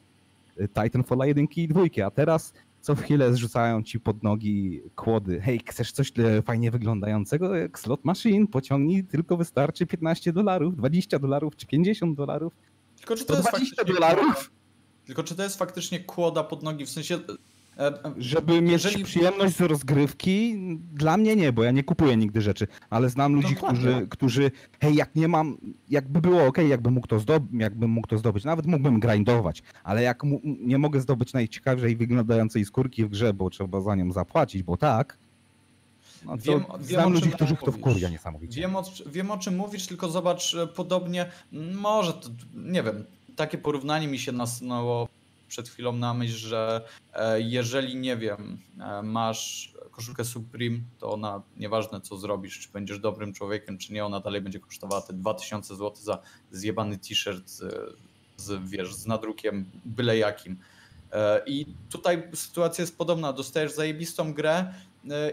Titanfalla 0.74 1.27
1 1.27 1.47
i 1.56 1.68
2, 1.68 1.81
a 2.06 2.10
teraz 2.10 2.52
co 2.81 2.94
chwilę 2.94 3.32
zrzucają 3.35 3.82
ci 3.82 4.01
pod 4.01 4.23
nogi 4.23 4.81
kłody. 4.97 5.40
Hej, 5.40 5.60
chcesz 5.66 5.93
coś 5.93 6.12
fajnie 6.44 6.70
wyglądającego 6.70 7.56
jak 7.56 7.78
slot 7.78 8.05
machine? 8.05 8.47
Pociągnij, 8.47 9.05
tylko 9.05 9.36
wystarczy 9.36 9.86
15 9.86 10.32
dolarów, 10.32 10.77
20 10.77 11.18
dolarów 11.18 11.56
czy 11.56 11.66
50 11.66 12.16
dolarów. 12.16 12.52
Tylko 13.06 13.16
czy 13.20 13.24
to 13.26 13.34
jest 13.34 13.48
120 13.48 13.76
faktycznie 13.76 13.94
dolarów? 13.94 14.50
Tylko 15.06 15.22
czy 15.22 15.34
to 15.34 15.42
jest 15.42 15.58
faktycznie 15.58 16.00
kłoda 16.00 16.44
pod 16.44 16.62
nogi, 16.62 16.86
w 16.86 16.90
sensie... 16.90 17.18
e, 17.78 17.82
e, 17.86 18.14
Żeby 18.18 18.60
mieć 18.62 18.84
Jeżeli- 18.84 19.04
przyjemność 19.04 19.56
z 19.56 19.60
rozgrywki, 19.60 20.56
dla 20.92 21.16
mnie 21.16 21.36
nie, 21.36 21.52
bo 21.52 21.64
ja 21.64 21.70
nie 21.70 21.84
kupuję 21.84 22.16
nigdy 22.16 22.40
rzeczy, 22.40 22.66
ale 22.90 23.10
znam 23.10 23.34
ludzi, 23.34 23.54
Dokładnie. 23.54 23.78
którzy, 23.80 24.06
którzy, 24.08 24.50
hej, 24.80 24.94
jak 24.94 25.14
nie 25.14 25.28
mam, 25.28 25.56
jakby 25.88 26.20
było 26.20 26.44
ok, 26.46 26.58
jakbym 26.58 26.92
mógł 26.92 27.06
to 27.06 27.18
zdobyć, 27.18 27.50
jakbym 27.60 27.90
mógł 27.90 28.08
to 28.08 28.18
zdobyć, 28.18 28.44
nawet 28.44 28.66
mógłbym 28.66 29.00
grindować, 29.00 29.62
ale 29.84 30.02
jak 30.02 30.22
nie 30.44 30.78
mogę 30.78 31.00
zdobyć 31.00 31.32
najciekawszej 31.32 31.96
wyglądającej 31.96 32.64
skórki 32.64 33.04
w 33.04 33.08
grze, 33.08 33.34
bo 33.34 33.50
trzeba 33.50 33.80
za 33.80 33.94
nią 33.94 34.12
zapłacić, 34.12 34.62
bo 34.62 34.76
tak, 34.76 35.18
no 36.27 36.36
Wiem- 36.39 36.65
znam 36.81 37.12
ludzi, 37.12 37.31
których 37.31 37.61
to 37.61 37.73
wkurwia 37.73 38.09
niesamowicie. 38.09 38.61
Wiem 38.61 38.77
o, 38.77 38.85
wiem 39.07 39.31
o 39.31 39.39
czym 39.39 39.57
mówisz, 39.57 39.86
tylko 39.86 40.09
zobacz, 40.09 40.55
e, 40.55 40.66
podobnie, 40.66 41.31
może, 41.74 42.12
to, 42.12 42.28
nie 42.55 42.82
wiem, 42.82 43.05
takie 43.36 43.59
porównanie 43.59 44.09
mi 44.09 44.19
się 44.19 44.32
nasunęło 44.32 45.09
przed 45.48 45.69
chwilą 45.69 45.93
na 45.93 46.15
myśl, 46.15 46.36
że 46.36 46.89
e, 47.15 47.40
jeżeli, 47.40 47.97
nie 47.97 48.16
wiem, 48.16 48.59
e, 48.81 49.03
masz 49.03 49.73
koszulkę 49.90 50.24
Supreme, 50.24 50.78
to 50.98 51.12
ona, 51.12 51.43
nieważne 51.57 52.01
co 52.01 52.16
zrobisz, 52.16 52.61
czy 52.61 52.69
będziesz 52.73 52.98
dobrym 52.98 53.32
człowiekiem, 53.32 53.78
czy 53.78 53.93
nie, 53.93 54.05
ona 54.05 54.20
dalej 54.20 54.40
będzie 54.40 54.61
kosztowała 54.61 55.03
te 55.03 55.12
2000 55.12 55.77
zł 55.77 55.97
za 56.03 56.19
zjebany 56.51 56.98
t-shirt 56.98 57.51
z, 57.51 57.62
z, 58.36 58.69
wiesz, 58.69 58.94
z 58.94 59.07
nadrukiem 59.07 59.70
byle 59.85 60.19
jakim. 60.19 60.59
I 61.47 61.66
tutaj 61.90 62.23
sytuacja 62.35 62.82
jest 62.82 62.98
podobna. 62.98 63.32
Dostajesz 63.32 63.73
zajebistą 63.73 64.35
grę 64.35 64.74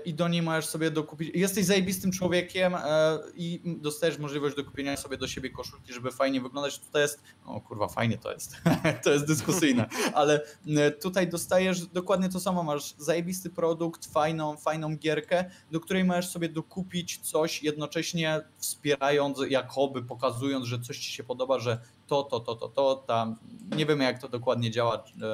i 0.06 0.14
do 0.14 0.28
niej 0.28 0.42
możesz 0.42 0.66
sobie 0.66 0.92
dokupić. 0.92 1.32
Jesteś 1.36 1.66
zajebistym 1.66 2.12
człowiekiem 2.12 2.76
e, 2.76 3.20
i 3.36 3.62
dostajesz 3.66 4.18
możliwość 4.18 4.56
do 4.56 4.64
kupienia 4.64 4.98
sobie 4.98 5.18
do 5.18 5.28
siebie 5.28 5.50
koszulki, 5.50 5.94
żeby 5.94 6.12
fajnie 6.12 6.42
wyglądać. 6.42 6.80
Tutaj 6.80 7.02
jest. 7.02 7.24
O 7.46 7.62
kurwa, 7.62 7.88
fajnie 7.88 8.18
to 8.18 8.32
jest. 8.32 8.56
to 9.04 9.12
jest 9.12 9.26
dyskusyjne, 9.26 9.86
ale 10.14 10.42
e, 10.68 10.92
tutaj 10.92 11.28
dostajesz 11.28 11.86
dokładnie 11.86 12.30
to 12.30 12.40
samo. 12.40 12.64
Masz 12.64 12.94
zajebisty 12.98 13.50
produkt, 13.50 14.06
fajną, 14.06 14.58
fajną 14.58 14.98
gierkę, 14.98 15.46
do 15.72 15.80
której 15.80 16.04
możesz 16.04 16.28
sobie 16.28 16.50
dokupić 16.50 17.18
coś, 17.18 17.64
jednocześnie 17.64 18.42
wspierając, 18.58 19.40
jakoby 19.50 20.04
pokazując, 20.04 20.66
że 20.66 20.80
coś 20.80 21.00
ci 21.00 21.12
się 21.12 21.24
podoba, 21.24 21.60
że 21.60 21.80
to, 22.08 22.24
to, 22.24 22.40
to, 22.40 22.56
to, 22.56 22.68
to, 22.68 22.96
tam. 22.96 23.36
Nie 23.76 23.86
wiemy, 23.86 24.04
jak 24.04 24.22
to 24.22 24.28
dokładnie 24.30 24.72
działa, 24.72 25.04
e, 25.22 25.26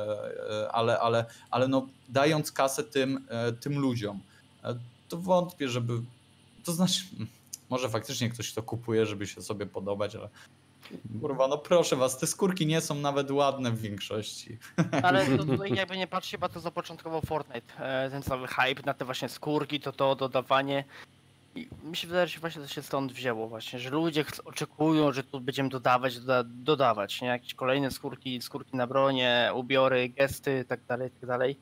e, 0.64 0.72
ale, 0.72 1.00
ale, 1.00 1.26
ale 1.52 1.68
no, 1.68 1.88
dając 2.10 2.52
kasę 2.52 2.84
tym, 2.84 3.26
e, 3.30 3.52
tym 3.52 3.80
ludziom, 3.80 4.18
e, 4.18 4.29
to 5.08 5.18
wątpię, 5.18 5.70
żeby. 5.70 5.94
To 6.64 6.72
znaczy, 6.72 7.04
może 7.70 7.90
faktycznie 7.90 8.30
ktoś 8.30 8.54
to 8.54 8.64
kupuje, 8.64 9.06
żeby 9.06 9.28
się 9.28 9.42
sobie 9.42 9.66
podobać, 9.66 10.16
ale. 10.16 10.30
Kurwa, 11.22 11.48
no 11.48 11.58
proszę 11.58 11.96
was, 11.96 12.18
te 12.18 12.28
skórki 12.28 12.66
nie 12.66 12.82
są 12.82 12.96
nawet 12.96 13.32
ładne 13.32 13.72
w 13.72 13.82
większości. 13.82 14.58
Ale 15.04 15.38
to 15.38 15.46
tutaj 15.46 15.74
jakby 15.74 15.98
nie 15.98 16.08
patrzcie, 16.08 16.38
bo 16.38 16.50
to 16.50 16.60
zapoczątkował 16.60 17.22
Fortnite. 17.22 17.78
E, 17.80 18.10
ten 18.10 18.24
cały 18.24 18.48
hype 18.48 18.84
na 18.86 18.94
te 18.94 19.06
właśnie 19.06 19.30
skórki, 19.30 19.80
to 19.80 19.92
to 19.92 20.16
dodawanie. 20.16 20.84
I 21.56 21.70
mi 21.84 21.98
się 21.98 22.08
wydaje, 22.08 22.28
że 22.28 22.40
właśnie 22.40 22.62
to 22.62 22.68
się 22.68 22.82
stąd 22.82 23.14
wzięło 23.14 23.48
właśnie, 23.48 23.80
że 23.80 23.90
ludzie 23.90 24.26
oczekują, 24.46 25.14
że 25.14 25.24
tu 25.24 25.42
będziemy 25.42 25.70
dodawać, 25.70 26.20
doda 26.20 26.44
dodawać, 26.44 27.22
nie? 27.22 27.28
Jakieś 27.28 27.54
kolejne 27.54 27.92
skórki, 27.92 28.42
skórki 28.42 28.78
na 28.78 28.88
bronie, 28.88 29.52
ubiory, 29.56 30.10
gesty, 30.10 30.66
tak 30.68 30.80
dalej, 30.86 31.12
tak 31.12 31.30
dalej. 31.30 31.58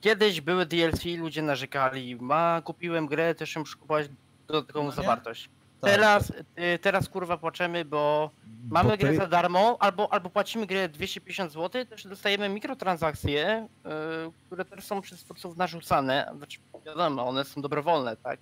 Kiedyś 0.00 0.40
były 0.40 0.66
DLC, 0.66 1.04
ludzie 1.18 1.42
narzekali, 1.42 2.16
ma 2.16 2.62
kupiłem 2.64 3.06
grę, 3.06 3.34
też 3.34 3.56
muszę 3.56 3.76
kupować 3.76 4.06
dodatkową 4.46 4.84
No 4.84 4.90
nie? 4.90 4.96
Tak, 4.96 5.04
zawartość. 5.04 5.50
Teraz, 5.80 6.30
y, 6.74 6.78
teraz 6.78 7.08
kurwa 7.08 7.36
płaczemy, 7.38 7.84
bo 7.84 8.30
mamy 8.70 8.90
Bo 8.90 8.96
grę 8.96 9.10
ty- 9.10 9.16
za 9.16 9.26
darmo, 9.26 9.76
albo, 9.80 10.12
albo 10.12 10.30
płacimy 10.30 10.66
grę 10.66 10.88
250 10.88 11.52
zł, 11.52 11.84
też 11.86 12.06
dostajemy 12.06 12.48
mikrotransakcje, 12.48 13.68
y, 13.86 13.88
które 14.46 14.64
też 14.64 14.84
są 14.84 15.00
przez 15.00 15.24
twórców 15.24 15.56
narzucane. 15.56 16.32
Znaczy, 16.36 16.58
wiadomo, 16.86 17.28
one 17.28 17.44
są 17.44 17.62
dobrowolne, 17.62 18.16
tak? 18.16 18.40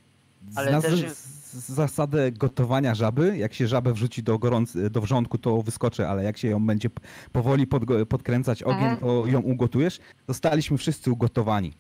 Ale 0.55 0.71
Znasz 0.71 0.83
też 0.85 1.13
z- 1.13 1.53
z- 1.53 1.69
zasadę 1.69 2.33
gotowania 2.33 2.95
żaby. 2.95 3.39
Jak 3.39 3.55
się 3.55 3.67
żabę 3.69 3.93
wrzuci 3.93 4.23
do, 4.23 4.39
gorąc, 4.39 4.77
do 4.91 5.01
wrzątku, 5.01 5.39
to 5.39 5.63
wyskoczy, 5.63 6.09
ale 6.09 6.25
jak 6.25 6.39
się 6.39 6.49
ją 6.49 6.67
będzie 6.67 6.91
powoli 7.33 7.67
podgo- 7.67 8.05
podkręcać 8.07 8.63
ogień, 8.63 8.79
Mhm. 8.83 8.97
to 9.01 9.27
ją 9.27 9.41
ugotujesz. 9.41 9.99
Zostaliśmy 10.29 10.79
wszyscy 10.79 11.13
ugotowani. 11.13 11.73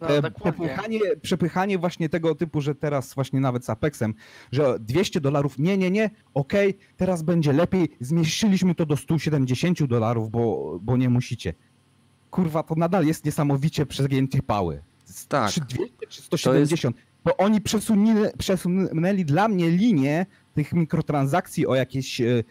No, 0.00 0.08
E, 0.08 0.30
przepychanie, 0.30 1.00
przepychanie 1.22 1.78
właśnie 1.78 2.08
tego 2.08 2.34
typu, 2.34 2.60
że 2.60 2.74
teraz 2.74 3.14
właśnie 3.14 3.40
nawet 3.40 3.64
z 3.64 3.70
Apexem, 3.70 4.14
że 4.52 4.76
200 4.80 5.20
dolarów, 5.20 5.58
nie, 5.58 5.78
nie, 5.78 5.90
nie, 5.90 6.10
okej, 6.34 6.78
teraz 6.96 7.22
będzie 7.22 7.52
lepiej, 7.52 7.88
zmieściliśmy 8.00 8.74
to 8.74 8.86
do 8.86 8.96
170 8.96 9.86
dolarów, 9.86 10.30
bo, 10.30 10.78
bo 10.82 10.96
nie 10.96 11.08
musicie. 11.08 11.54
Kurwa, 12.30 12.62
to 12.62 12.74
nadal 12.74 13.06
jest 13.06 13.24
niesamowicie 13.24 13.86
przegięcie 13.86 14.42
pały. 14.42 14.82
Tak. 15.28 15.50
Czy 15.52 15.60
200, 15.60 16.06
czy 16.08 16.22
170. 16.22 16.96
Bo 17.24 17.36
oni 17.36 17.60
przesunęli, 17.60 18.28
przesunęli 18.38 19.24
dla 19.24 19.48
mnie 19.48 19.70
linię 19.70 20.26
tych 20.54 20.72
mikrotransakcji 20.72 21.66
o 21.66 21.74
jakieś 21.74 22.20
e, 22.20 22.44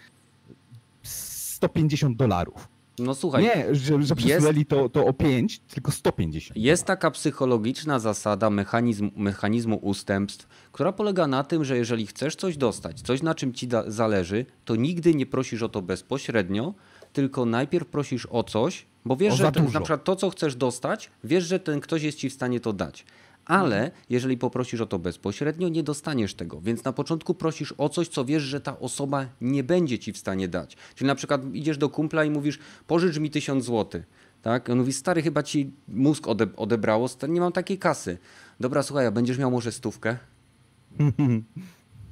150 1.04 2.18
dolarów. 2.18 2.68
No 3.00 3.16
słuchaj, 3.16 3.44
Nie, 3.44 3.76
że, 3.76 4.04
że 4.04 4.16
przesunęli 4.16 4.66
to, 4.66 4.90
to 4.90 5.06
o 5.06 5.14
5, 5.14 5.60
tylko 5.60 5.92
150. 5.92 6.58
Jest 6.58 6.86
taka 6.86 7.12
psychologiczna 7.12 8.00
zasada 8.00 8.50
mechanizm, 8.50 9.12
mechanizmu 9.16 9.76
ustępstw, 9.82 10.48
która 10.72 10.92
polega 10.92 11.28
na 11.28 11.44
tym, 11.44 11.66
że 11.66 11.78
jeżeli 11.78 12.08
chcesz 12.08 12.36
coś 12.36 12.58
dostać, 12.58 13.02
coś 13.02 13.22
na 13.22 13.36
czym 13.36 13.54
ci 13.54 13.68
da, 13.68 13.92
zależy, 13.92 14.46
to 14.66 14.76
nigdy 14.76 15.16
nie 15.16 15.26
prosisz 15.26 15.62
o 15.64 15.70
to 15.70 15.82
bezpośrednio, 15.82 16.74
tylko 17.14 17.46
najpierw 17.46 17.88
prosisz 17.88 18.28
o 18.32 18.44
coś, 18.44 18.86
bo 19.06 19.16
wiesz, 19.16 19.34
O 19.34 19.38
że 19.38 19.52
dużo. 19.52 19.66
na 19.66 19.80
przykład 19.80 20.04
to, 20.04 20.16
co 20.16 20.30
chcesz 20.30 20.56
dostać, 20.56 21.12
wiesz, 21.24 21.44
że 21.44 21.60
ten 21.60 21.80
ktoś 21.80 22.04
jest 22.04 22.18
ci 22.18 22.30
w 22.30 22.34
stanie 22.34 22.60
to 22.60 22.74
dać. 22.74 23.06
Ale 23.46 23.92
jeżeli 24.10 24.38
poprosisz 24.38 24.82
o 24.82 24.86
to 24.86 25.00
bezpośrednio, 25.00 25.70
nie 25.70 25.84
dostaniesz 25.84 26.34
tego. 26.34 26.62
Więc 26.62 26.84
na 26.84 26.94
początku 26.94 27.34
prosisz 27.34 27.74
o 27.78 27.90
coś, 27.90 28.08
co 28.08 28.26
wiesz, 28.26 28.44
że 28.44 28.62
ta 28.62 28.80
osoba 28.80 29.26
nie 29.42 29.64
będzie 29.64 30.00
ci 30.00 30.14
w 30.14 30.18
stanie 30.18 30.48
dać. 30.48 30.78
Czyli 30.96 31.08
na 31.08 31.16
przykład 31.16 31.42
idziesz 31.54 31.78
do 31.78 31.90
kumpla 31.90 32.26
i 32.26 32.30
mówisz, 32.30 32.60
pożycz 32.88 33.18
mi 33.18 33.30
tysiąc 33.30 33.66
złotych. 33.66 34.04
Tak? 34.42 34.70
On 34.70 34.78
mówi, 34.78 34.94
stary, 34.94 35.22
chyba 35.22 35.44
ci 35.44 35.72
mózg 35.88 36.28
ode 36.28 36.48
odebrało, 36.56 37.10
nie 37.30 37.42
mam 37.42 37.52
takiej 37.52 37.78
kasy. 37.78 38.18
Dobra, 38.60 38.84
słuchaj, 38.84 39.06
a 39.06 39.12
będziesz 39.12 39.38
miał 39.38 39.52
może 39.52 39.72
stówkę? 39.72 40.18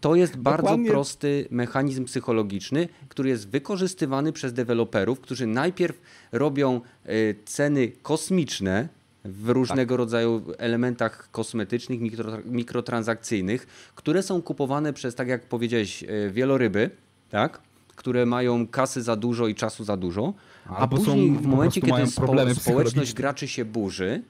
To 0.01 0.15
jest 0.15 0.37
bardzo 0.49 0.63
Dokładnie. 0.63 0.89
prosty 0.89 1.47
mechanizm 1.51 2.05
psychologiczny, 2.05 2.87
który 3.09 3.29
jest 3.29 3.49
wykorzystywany 3.49 4.33
przez 4.33 4.53
deweloperów, 4.53 5.19
którzy 5.19 5.47
najpierw 5.47 6.01
robią 6.31 6.81
y, 7.09 7.35
ceny 7.45 7.91
kosmiczne 8.01 8.89
w 9.25 9.49
różnego 9.49 9.97
rodzaju 9.97 10.41
elementach 10.57 11.31
kosmetycznych, 11.31 11.99
mikro, 12.01 12.37
mikrotransakcyjnych, 12.45 13.67
które 13.95 14.23
są 14.23 14.41
kupowane 14.41 14.93
przez, 14.93 15.15
tak 15.15 15.27
jak 15.27 15.45
powiedziałeś, 15.45 16.03
y, 16.03 16.31
wieloryby, 16.33 16.89
tak? 17.29 17.61
które 17.95 18.25
mają 18.25 18.67
kasy 18.67 19.01
za 19.01 19.15
dużo 19.15 19.47
i 19.47 19.55
czasu 19.55 19.83
za 19.83 19.97
dużo, 19.97 20.33
a 20.69 20.81
są- 20.81 20.87
później 20.87 21.31
w 21.31 21.41
po 21.41 21.47
momencie, 21.47 21.81
kiedy 21.81 22.07
spo, 22.07 22.53
społeczność 22.55 23.13
graczy 23.13 23.47
się 23.47 23.65
burzy, 23.65 24.21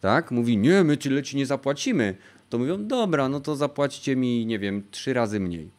tak? 0.00 0.30
Mówi, 0.30 0.56
nie, 0.56 0.84
my 0.84 0.96
tyle 0.96 1.22
ci 1.22 1.36
nie 1.36 1.46
zapłacimy. 1.46 2.14
To 2.50 2.58
mówią, 2.58 2.86
dobra, 2.86 3.28
no 3.28 3.40
to 3.40 3.56
zapłaćcie 3.56 4.16
mi, 4.16 4.46
nie 4.46 4.58
wiem, 4.58 4.82
trzy 4.90 5.12
razy 5.12 5.40
mniej. 5.40 5.70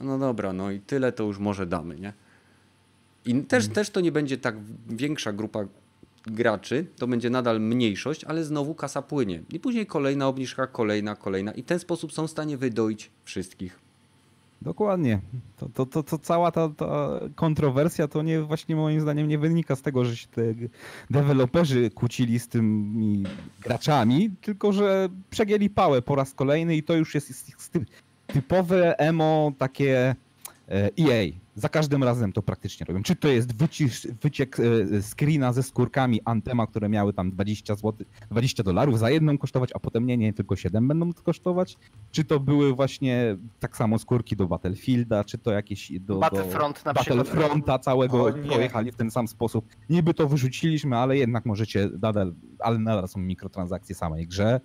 No 0.00 0.18
dobra, 0.18 0.52
no 0.52 0.70
i 0.70 0.80
tyle 0.80 1.12
to 1.12 1.24
już 1.24 1.38
może 1.38 1.66
damy, 1.66 1.96
nie? 2.00 2.12
I 3.24 3.42
też, 3.42 3.64
Mm. 3.64 3.74
też 3.74 3.90
to 3.90 4.00
nie 4.00 4.12
będzie 4.12 4.38
tak 4.38 4.54
większa 4.88 5.32
grupa 5.32 5.64
graczy, 6.26 6.86
to 6.98 7.06
będzie 7.06 7.30
nadal 7.30 7.60
mniejszość, 7.60 8.24
ale 8.24 8.44
znowu 8.44 8.74
kasa 8.74 9.02
płynie. 9.02 9.42
I 9.52 9.60
później 9.60 9.86
kolejna 9.86 10.28
obniżka, 10.28 10.66
kolejna, 10.66 11.14
kolejna. 11.14 11.52
I 11.52 11.62
w 11.62 11.66
ten 11.66 11.78
sposób 11.78 12.12
są 12.12 12.26
w 12.26 12.30
stanie 12.30 12.56
wydoić 12.56 13.10
wszystkich. 13.24 13.78
Dokładnie. 14.62 15.20
To, 15.56 15.68
to, 15.68 15.86
to, 15.86 16.02
to 16.02 16.18
cała 16.18 16.50
ta, 16.50 16.68
ta 16.68 17.20
kontrowersja 17.34 18.08
to 18.08 18.22
nie 18.22 18.42
właśnie 18.42 18.76
moim 18.76 19.00
zdaniem 19.00 19.28
nie 19.28 19.38
wynika 19.38 19.76
z 19.76 19.82
tego, 19.82 20.04
że 20.04 20.16
się 20.16 20.26
te 20.28 20.42
deweloperzy 21.10 21.90
kłócili 21.90 22.38
z 22.38 22.48
tymi 22.48 23.24
graczami, 23.60 24.30
tylko 24.40 24.72
że 24.72 25.08
przegięli 25.30 25.70
pałę 25.70 26.02
po 26.02 26.14
raz 26.14 26.34
kolejny 26.34 26.76
i 26.76 26.82
to 26.82 26.94
już 26.94 27.14
jest, 27.14 27.28
jest, 27.28 27.48
jest 27.48 27.72
ty- 27.72 27.86
typowe 28.26 28.98
emo 28.98 29.52
takie 29.58 30.14
EA. 30.70 31.32
Za 31.54 31.68
każdym 31.68 32.04
razem 32.04 32.32
to 32.32 32.42
praktycznie 32.42 32.86
robią. 32.86 33.02
Czy 33.02 33.16
to 33.16 33.28
jest 33.28 33.56
wycisz, 33.56 34.06
wyciek 34.22 34.56
e, 34.60 35.02
screena 35.02 35.52
ze 35.52 35.62
skórkami 35.62 36.20
Antema, 36.24 36.66
które 36.66 36.88
miały 36.88 37.12
tam 37.12 37.30
20 37.30 37.74
zł, 37.74 37.92
20 38.30 38.62
dolarów 38.62 38.98
za 38.98 39.10
jedną 39.10 39.38
kosztować, 39.38 39.70
a 39.74 39.78
potem 39.78 40.06
nie, 40.06 40.16
nie, 40.16 40.32
tylko 40.32 40.56
7 40.56 40.88
będą 40.88 41.12
kosztować. 41.12 41.76
Czy 42.10 42.24
to 42.24 42.40
były 42.40 42.74
właśnie 42.74 43.36
tak 43.60 43.76
samo 43.76 43.98
skórki 43.98 44.36
do 44.36 44.46
Battlefielda, 44.46 45.24
czy 45.24 45.38
to 45.38 45.52
jakieś 45.52 45.92
do, 45.92 46.14
do 46.14 46.20
Battlefront 46.20 46.84
na 46.84 46.94
przykład. 46.94 47.18
Battlefronta 47.18 47.78
całego 47.78 48.26
O 48.26 48.32
pojechali 48.32 48.92
w 48.92 48.96
ten 48.96 49.10
sam 49.10 49.28
sposób. 49.28 49.64
Niby 49.90 50.14
to 50.14 50.28
wyrzuciliśmy, 50.28 50.96
ale 50.96 51.16
jednak 51.16 51.46
możecie 51.46 51.90
nadal, 52.02 52.34
ale 52.58 52.78
nadal 52.78 53.08
są 53.08 53.20
mikrotransakcje 53.20 53.94
samej 53.94 54.26
grze. 54.26 54.60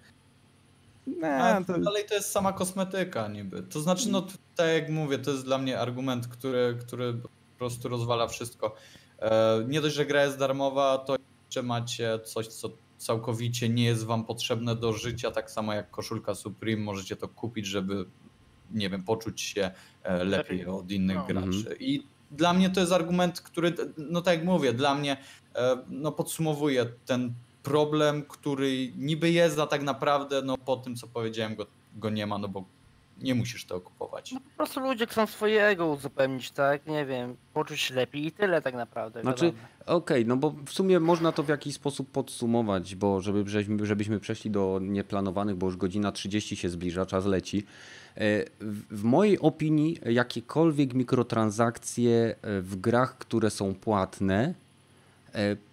Nie, 1.08 1.64
to, 1.68 1.80
Dalej 1.80 2.04
to 2.10 2.14
jest 2.16 2.32
sama 2.32 2.54
kosmetyka 2.54 3.28
niby. 3.28 3.64
To 3.64 3.80
znaczy, 3.82 4.10
no 4.10 4.28
tak 4.56 4.68
jak 4.74 4.90
mówię, 4.90 5.18
to 5.18 5.32
jest 5.32 5.46
dla 5.46 5.58
mnie 5.58 5.80
argument, 5.80 6.28
który, 6.28 6.78
który 6.88 7.14
po 7.14 7.30
prostu 7.58 7.90
rozwala 7.90 8.28
wszystko. 8.28 8.76
E, 9.20 9.66
nie 9.68 9.82
dość, 9.82 9.96
że 9.96 10.06
gra 10.06 10.24
jest 10.24 10.38
darmowa, 10.38 10.98
to 10.98 11.16
jeszcze 11.46 11.64
macie 11.64 12.20
coś, 12.24 12.48
co 12.48 12.70
całkowicie 12.98 13.70
nie 13.70 13.86
jest 13.86 14.06
wam 14.06 14.26
potrzebne 14.26 14.76
do 14.76 14.94
życia, 14.94 15.32
tak 15.32 15.52
samo 15.52 15.74
jak 15.74 15.92
koszulka 15.92 16.36
Supreme, 16.36 16.82
możecie 16.84 17.16
to 17.16 17.28
kupić, 17.28 17.66
żeby 17.66 18.06
nie 18.72 18.90
wiem, 18.90 19.04
poczuć 19.04 19.42
się 19.42 19.72
e, 20.04 20.24
lepiej 20.24 20.66
od 20.66 20.92
innych 20.92 21.18
No. 21.18 21.26
graczy. 21.26 21.78
I 21.80 22.04
dla 22.32 22.54
mnie 22.54 22.70
to 22.70 22.80
jest 22.80 22.92
argument, 22.92 23.42
który, 23.42 23.74
no 23.98 24.22
tak 24.22 24.38
jak 24.38 24.46
mówię, 24.46 24.74
dla 24.74 24.96
mnie 24.96 25.18
e, 25.56 25.78
no, 25.90 26.12
podsumowuje 26.12 26.86
ten 27.06 27.34
problem, 27.66 28.24
który 28.24 28.92
niby 28.98 29.32
jest, 29.32 29.60
a 29.60 29.68
tak 29.68 29.84
naprawdę 29.84 30.42
no, 30.42 30.58
po 30.58 30.78
tym, 30.78 30.96
co 30.96 31.08
powiedziałem, 31.08 31.56
go, 31.56 31.66
go 31.96 32.10
nie 32.10 32.28
ma, 32.28 32.38
no 32.38 32.48
bo 32.48 32.64
nie 33.22 33.36
musisz 33.36 33.66
tego 33.66 33.82
kupować. 33.82 34.32
No, 34.32 34.40
po 34.40 34.58
prostu 34.58 34.80
ludzie 34.80 35.06
chcą 35.08 35.28
swojego 35.28 35.88
uzupełnić, 35.88 36.52
tak? 36.52 36.88
Nie 36.88 37.06
wiem, 37.06 37.36
poczuć 37.54 37.80
się 37.80 37.96
lepiej 37.96 38.26
i 38.26 38.32
tyle 38.32 38.62
tak 38.62 38.74
naprawdę. 38.74 39.22
Znaczy. 39.22 39.54
Okej, 39.86 40.26
no 40.26 40.38
bo 40.38 40.56
w 40.66 40.74
sumie 40.74 41.00
można 41.00 41.32
to 41.32 41.44
w 41.44 41.50
jakiś 41.50 41.76
sposób 41.76 42.12
podsumować, 42.12 42.96
bo 42.96 43.22
żeby, 43.22 43.44
żebyśmy 43.84 44.20
przeszli 44.20 44.52
do 44.52 44.80
nieplanowanych, 44.82 45.56
bo 45.56 45.66
już 45.66 45.78
godzina 45.78 46.12
30 46.12 46.56
się 46.56 46.70
zbliża, 46.70 47.06
czas 47.06 47.26
leci. 47.26 47.66
E, 48.18 48.46
W, 48.92 49.04
mojej 49.04 49.40
opinii 49.40 50.00
jakiekolwiek 50.06 50.94
mikrotransakcje 50.94 52.36
e, 52.42 52.62
w 52.62 52.76
grach, 52.76 53.18
które 53.18 53.50
są 53.50 53.76
płatne, 53.76 54.54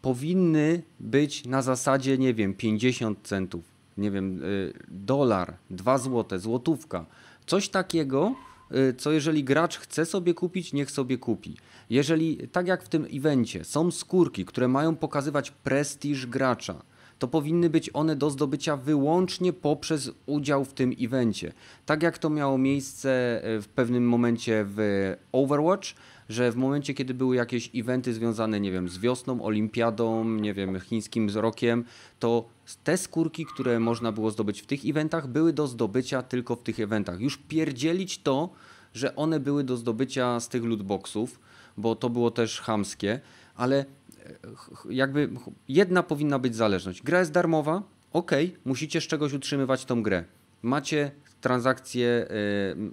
powinny 0.03 0.83
być 1.01 1.45
na 1.45 1.63
zasadzie, 1.63 2.19
nie 2.19 2.35
wiem, 2.35 2.55
50 2.55 3.19
centów, 3.23 3.65
nie 3.99 4.11
wiem, 4.11 4.43
e, 4.43 4.47
dolar, 4.89 5.55
2 5.71 5.99
złote, 5.99 6.39
złotówka. 6.39 7.07
Coś 7.47 7.69
takiego, 7.69 8.35
e, 8.71 8.95
co 8.95 9.13
jeżeli 9.13 9.45
gracz 9.45 9.79
chce 9.79 10.07
sobie 10.07 10.35
kupić, 10.35 10.73
niech 10.73 10.91
sobie 10.91 11.19
kupi. 11.19 11.57
Jeżeli, 11.91 12.49
tak 12.53 12.67
jak 12.67 12.83
w 12.83 12.89
tym 12.89 13.07
evencie, 13.13 13.65
są 13.65 13.91
skórki, 13.91 14.45
które 14.45 14.69
mają 14.69 14.97
pokazywać 14.97 15.51
prestiż 15.51 16.27
gracza, 16.27 16.83
to 17.19 17.29
powinny 17.29 17.71
być 17.71 17.91
one 17.93 18.17
do 18.17 18.31
zdobycia 18.31 18.77
wyłącznie 18.77 19.53
poprzez 19.53 20.11
udział 20.27 20.65
w 20.65 20.73
tym 20.73 20.93
evencie. 21.01 21.53
Tak 21.87 22.03
jak 22.03 22.19
to 22.19 22.31
miało 22.31 22.59
miejsce 22.59 23.41
e, 23.45 23.61
w 23.61 23.69
pewnym 23.69 24.09
momencie 24.09 24.65
w 24.69 24.79
Overwatch, 25.33 25.95
że 26.33 26.53
w 26.53 26.57
momencie, 26.57 26.95
kiedy 26.95 27.15
były 27.15 27.37
jakieś 27.37 27.71
eventy 27.75 28.15
związane, 28.15 28.61
nie 28.61 28.73
wiem, 28.73 28.89
z 28.89 28.99
wiosną, 28.99 29.43
olimpiadą, 29.43 30.25
nie 30.25 30.55
wiem, 30.55 30.81
chińskim 30.81 31.31
rokiem, 31.35 31.85
to 32.19 32.49
te 32.85 32.97
skórki, 32.97 33.47
które 33.47 33.81
można 33.81 34.13
było 34.13 34.31
zdobyć 34.31 34.63
w 34.63 34.67
tych 34.67 34.81
eventach, 34.87 35.27
były 35.27 35.53
do 35.53 35.67
zdobycia 35.67 36.23
tylko 36.23 36.57
w 36.57 36.63
tych 36.63 36.81
eventach. 36.81 37.21
Już 37.21 37.37
pierdzielić 37.37 38.19
to, 38.19 38.51
że 38.95 39.17
one 39.17 39.41
były 39.41 39.65
do 39.65 39.77
zdobycia 39.77 40.41
z 40.41 40.49
tych 40.49 40.65
lootboxów, 40.65 41.41
bo 41.77 41.97
to 41.97 42.11
było 42.11 42.31
też 42.31 42.61
chamskie, 42.61 43.21
ale 43.57 43.79
e, 43.79 43.85
jakby 44.91 45.31
jedna 45.69 46.03
powinna 46.03 46.39
być 46.39 46.57
zależność. 46.57 47.03
Gra 47.03 47.19
jest 47.19 47.33
darmowa, 47.33 47.83
ok, 48.13 48.33
musicie 48.65 49.01
z 49.01 49.05
czegoś 49.05 49.33
utrzymywać 49.33 49.85
tą 49.85 50.03
grę. 50.03 50.25
Macie 50.63 51.11
transakcje 51.43 52.29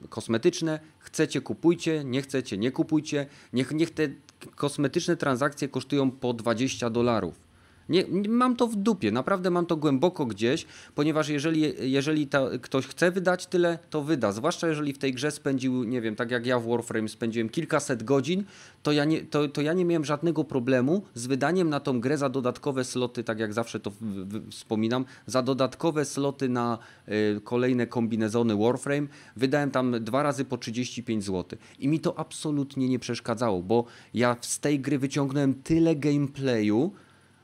y, 0.06 0.08
kosmetyczne. 0.10 0.80
Chcecie, 1.00 1.42
kupujcie, 1.42 2.04
nie 2.04 2.22
chcecie, 2.22 2.58
nie 2.58 2.72
kupujcie. 2.72 3.26
Niech, 3.54 3.72
niech 3.72 3.92
te 3.92 4.08
kosmetyczne 4.56 5.18
transakcje 5.18 5.68
kosztują 5.68 6.12
po 6.12 6.34
20 6.34 6.90
dolarów. 6.90 7.49
Nie, 7.90 8.04
nie, 8.04 8.30
mam 8.30 8.56
to 8.56 8.68
w 8.68 8.76
dupie, 8.76 9.12
naprawdę 9.12 9.50
mam 9.50 9.66
to 9.66 9.78
głęboko 9.78 10.26
gdzieś, 10.26 10.66
ponieważ 10.96 11.30
jeżeli, 11.30 11.74
jeżeli 11.92 12.28
ta, 12.28 12.42
ktoś 12.62 12.88
chce 12.88 13.12
wydać 13.12 13.48
tyle, 13.48 13.80
to 13.90 14.02
wyda. 14.02 14.32
Zwłaszcza 14.32 14.68
jeżeli 14.68 14.94
w 14.94 14.98
tej 14.98 15.14
grze 15.14 15.32
spędził, 15.32 15.84
nie 15.84 16.02
wiem, 16.02 16.16
tak 16.16 16.32
jak 16.32 16.46
ja 16.46 16.60
w 16.60 16.68
Warframe 16.68 17.10
spędziłem 17.10 17.50
kilkaset 17.50 18.04
godzin, 18.04 18.44
to 18.84 18.92
ja 18.92 19.06
nie, 19.06 19.22
to, 19.22 19.48
to 19.48 19.62
ja 19.62 19.74
nie 19.74 19.86
miałem 19.86 20.06
żadnego 20.06 20.44
problemu 20.44 21.02
z 21.14 21.28
wydaniem 21.28 21.70
na 21.70 21.80
tą 21.80 22.02
grę 22.02 22.18
za 22.18 22.30
dodatkowe 22.30 22.84
sloty, 22.84 23.24
tak 23.24 23.40
jak 23.40 23.54
zawsze 23.54 23.80
to 23.80 23.92
w, 23.92 23.96
w, 24.02 24.52
wspominam, 24.52 25.06
za 25.26 25.42
dodatkowe 25.42 26.06
sloty 26.06 26.50
na 26.50 26.78
y, 27.08 27.42
kolejne 27.44 27.88
kombinezony 27.88 28.56
Warframe. 28.56 29.08
Wydałem 29.36 29.72
tam 29.72 30.04
dwa 30.04 30.24
razy 30.24 30.46
po 30.46 30.58
35 30.58 31.24
zł. 31.24 31.60
I 31.80 31.88
mi 31.88 32.00
to 32.00 32.20
absolutnie 32.20 32.90
nie 32.90 33.00
przeszkadzało, 33.00 33.64
bo 33.64 33.86
ja 34.14 34.36
z 34.42 34.60
tej 34.60 34.80
gry 34.80 35.00
wyciągnąłem 35.00 35.54
tyle 35.54 35.96
gameplayu, 35.96 36.92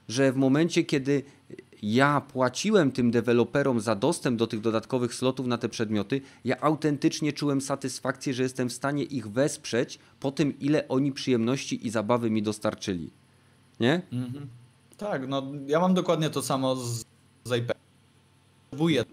że 0.07 0.31
w 0.31 0.35
momencie, 0.35 0.83
kiedy 0.83 1.23
ja 1.83 2.21
płaciłem 2.21 2.91
tym 2.91 3.11
deweloperom 3.11 3.79
za 3.79 3.95
dostęp 3.95 4.39
do 4.39 4.47
tych 4.47 4.61
dodatkowych 4.61 5.13
slotów 5.13 5.47
na 5.47 5.57
te 5.57 5.69
przedmioty, 5.69 6.21
ja 6.45 6.61
autentycznie 6.61 7.33
czułem 7.33 7.61
satysfakcję, 7.61 8.33
że 8.33 8.43
jestem 8.43 8.69
w 8.69 8.73
stanie 8.73 9.03
ich 9.03 9.27
wesprzeć 9.27 9.99
po 10.19 10.31
tym, 10.31 10.59
ile 10.59 10.87
oni 10.87 11.11
przyjemności 11.11 11.87
i 11.87 11.89
zabawy 11.89 12.29
mi 12.29 12.43
dostarczyli. 12.43 13.09
Nie? 13.79 14.01
Mhm. 14.13 14.47
Tak, 14.97 15.27
no 15.27 15.43
ja 15.67 15.79
mam 15.79 15.93
dokładnie 15.93 16.29
to 16.29 16.41
samo 16.41 16.75
z, 16.75 17.05
z 17.43 17.57
IP. 17.57 17.73
Kupuję, 18.71 19.05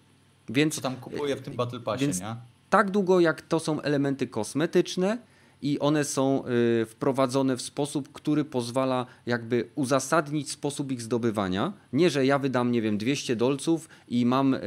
Więc 0.48 0.74
co 0.74 0.81
tam 0.81 0.97
kupuję 0.97 1.36
w 1.36 1.40
tym 1.40 1.55
Battle 1.55 1.81
Passie, 1.81 2.06
nie? 2.06 2.36
tak 2.70 2.90
długo 2.90 3.20
jak 3.20 3.43
to 3.43 3.60
są 3.60 3.81
elementy 3.81 4.27
kosmetyczne 4.27 5.19
i 5.62 5.78
one 5.78 6.05
są 6.05 6.44
y, 6.82 6.86
wprowadzone 6.86 7.56
w 7.56 7.62
sposób, 7.62 8.12
który 8.12 8.44
pozwala 8.44 9.06
jakby 9.26 9.68
uzasadnić 9.74 10.51
sposób 10.51 10.93
ich 10.93 11.02
zdobywania. 11.02 11.72
Nie, 11.93 12.10
że 12.10 12.26
ja 12.26 12.39
wydam, 12.39 12.72
nie 12.72 12.82
wiem, 12.82 12.98
200 12.98 13.36
dolców 13.36 13.89
i 14.09 14.26
mam 14.26 14.55
y, 14.55 14.60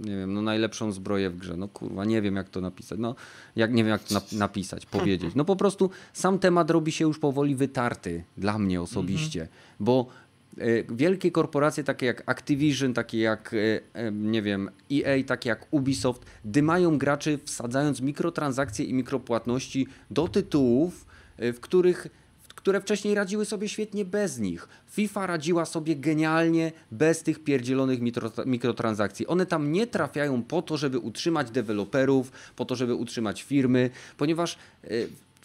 nie 0.00 0.16
wiem, 0.16 0.34
no 0.34 0.42
najlepszą 0.42 0.92
zbroję 0.92 1.30
w 1.30 1.36
grze. 1.36 1.56
No 1.56 1.68
kurwa, 1.68 2.04
nie 2.04 2.22
wiem 2.22 2.36
jak 2.36 2.48
to 2.48 2.60
napisać. 2.60 2.98
No, 2.98 3.14
jak, 3.56 3.72
nie 3.72 3.84
wiem 3.84 3.90
jak 3.90 4.02
to 4.04 4.14
nap- 4.14 4.36
napisać, 4.36 4.86
powiedzieć. 4.86 5.34
No 5.34 5.44
po 5.44 5.56
prostu 5.56 5.90
sam 6.12 6.38
temat 6.38 6.70
robi 6.70 6.92
się 6.92 7.04
już 7.04 7.18
powoli 7.18 7.54
wytarty 7.54 8.24
dla 8.36 8.58
mnie 8.58 8.82
osobiście, 8.82 9.48
bo 9.80 10.06
wielkie 10.90 11.30
korporacje 11.30 11.84
takie 11.84 12.06
jak 12.06 12.30
Activision, 12.30 12.94
takie 12.94 13.18
jak, 13.18 13.54
e, 13.54 13.80
e, 13.94 14.12
nie 14.12 14.42
wiem, 14.42 14.70
EA, 14.92 15.24
takie 15.26 15.48
jak 15.48 15.66
Ubisoft, 15.70 16.24
dymają 16.44 16.98
graczy 16.98 17.38
wsadzając 17.44 18.00
mikrotransakcje 18.00 18.84
i 18.84 18.94
mikropłatności 18.94 19.86
do 20.10 20.28
tytułów, 20.28 21.06
e, 21.38 21.52
w 21.52 21.60
których 21.60 22.08
które 22.54 22.80
wcześniej 22.80 23.14
radziły 23.14 23.44
sobie 23.44 23.68
świetnie 23.68 24.04
bez 24.04 24.38
nich. 24.38 24.68
FIFA 24.88 25.26
radziła 25.26 25.64
sobie 25.64 25.96
genialnie 25.96 26.72
bez 26.90 27.22
tych 27.22 27.44
pierdzielonych 27.44 28.00
mikrotransakcji. 28.46 29.26
One 29.26 29.46
tam 29.46 29.72
nie 29.72 29.86
trafiają 29.86 30.42
po 30.42 30.62
to, 30.62 30.76
żeby 30.76 30.98
utrzymać 30.98 31.50
deweloperów, 31.50 32.32
po 32.56 32.64
to, 32.64 32.76
żeby 32.76 32.94
utrzymać 32.94 33.42
firmy, 33.42 33.90
ponieważ 34.16 34.58
e, 34.84 34.88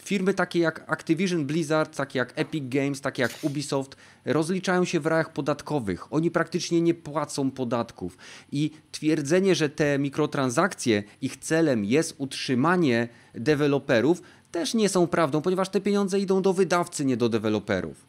firmy 0.02 0.34
takie 0.34 0.60
jak 0.60 0.92
Activision 0.92 1.46
Blizzard, 1.46 1.96
takie 1.96 2.20
jak 2.20 2.34
Epic 2.36 2.64
Games, 2.68 3.02
takie 3.02 3.22
jak 3.22 3.32
Ubisoft 3.42 3.96
rozliczają 4.26 4.86
się 4.86 5.00
w 5.00 5.06
rajach 5.06 5.34
podatkowych. 5.34 6.14
Oni 6.14 6.32
praktycznie 6.32 6.82
nie 6.82 6.94
płacą 6.94 7.52
podatków. 7.52 8.18
I 8.52 8.72
twierdzenie, 8.92 9.56
że 9.56 9.70
te 9.70 10.00
mikrotransakcje, 10.00 11.04
ich 11.22 11.38
celem 11.38 11.86
jest 11.86 12.16
utrzymanie 12.18 13.08
deweloperów, 13.34 14.22
też 14.52 14.74
nie 14.74 14.90
są 14.90 15.08
prawdą, 15.08 15.42
ponieważ 15.42 15.70
te 15.70 15.82
pieniądze 15.82 16.20
idą 16.20 16.42
do 16.42 16.54
wydawcy, 16.54 17.06
nie 17.06 17.18
do 17.18 17.30
deweloperów. 17.30 18.06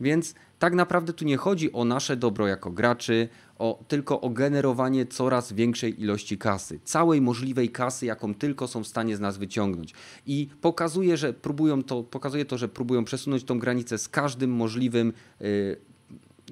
Więc 0.00 0.34
tak 0.58 0.74
naprawdę 0.74 1.12
tu 1.12 1.24
nie 1.24 1.36
chodzi 1.36 1.72
o 1.72 1.84
nasze 1.84 2.16
dobro 2.16 2.46
jako 2.46 2.70
graczy, 2.70 3.28
o, 3.58 3.84
tylko 3.88 4.20
o 4.20 4.30
generowanie 4.30 5.06
coraz 5.06 5.52
większej 5.52 6.02
ilości 6.02 6.38
kasy. 6.38 6.80
Całej 6.84 7.20
możliwej 7.20 7.68
kasy, 7.68 8.06
jaką 8.06 8.34
tylko 8.34 8.68
są 8.68 8.84
w 8.84 8.86
stanie 8.86 9.16
z 9.16 9.20
nas 9.20 9.38
wyciągnąć. 9.38 9.94
I 10.26 10.48
pokazuje, 10.60 11.16
że 11.16 11.32
próbują 11.32 11.82
to, 11.82 12.02
pokazuje 12.02 12.44
to, 12.44 12.58
że 12.58 12.68
próbują 12.68 13.04
przesunąć 13.04 13.44
tą 13.44 13.58
granicę 13.58 13.98
z 13.98 14.08
każdym 14.08 14.50
możliwym. 14.50 15.12
Yy, 15.40 15.76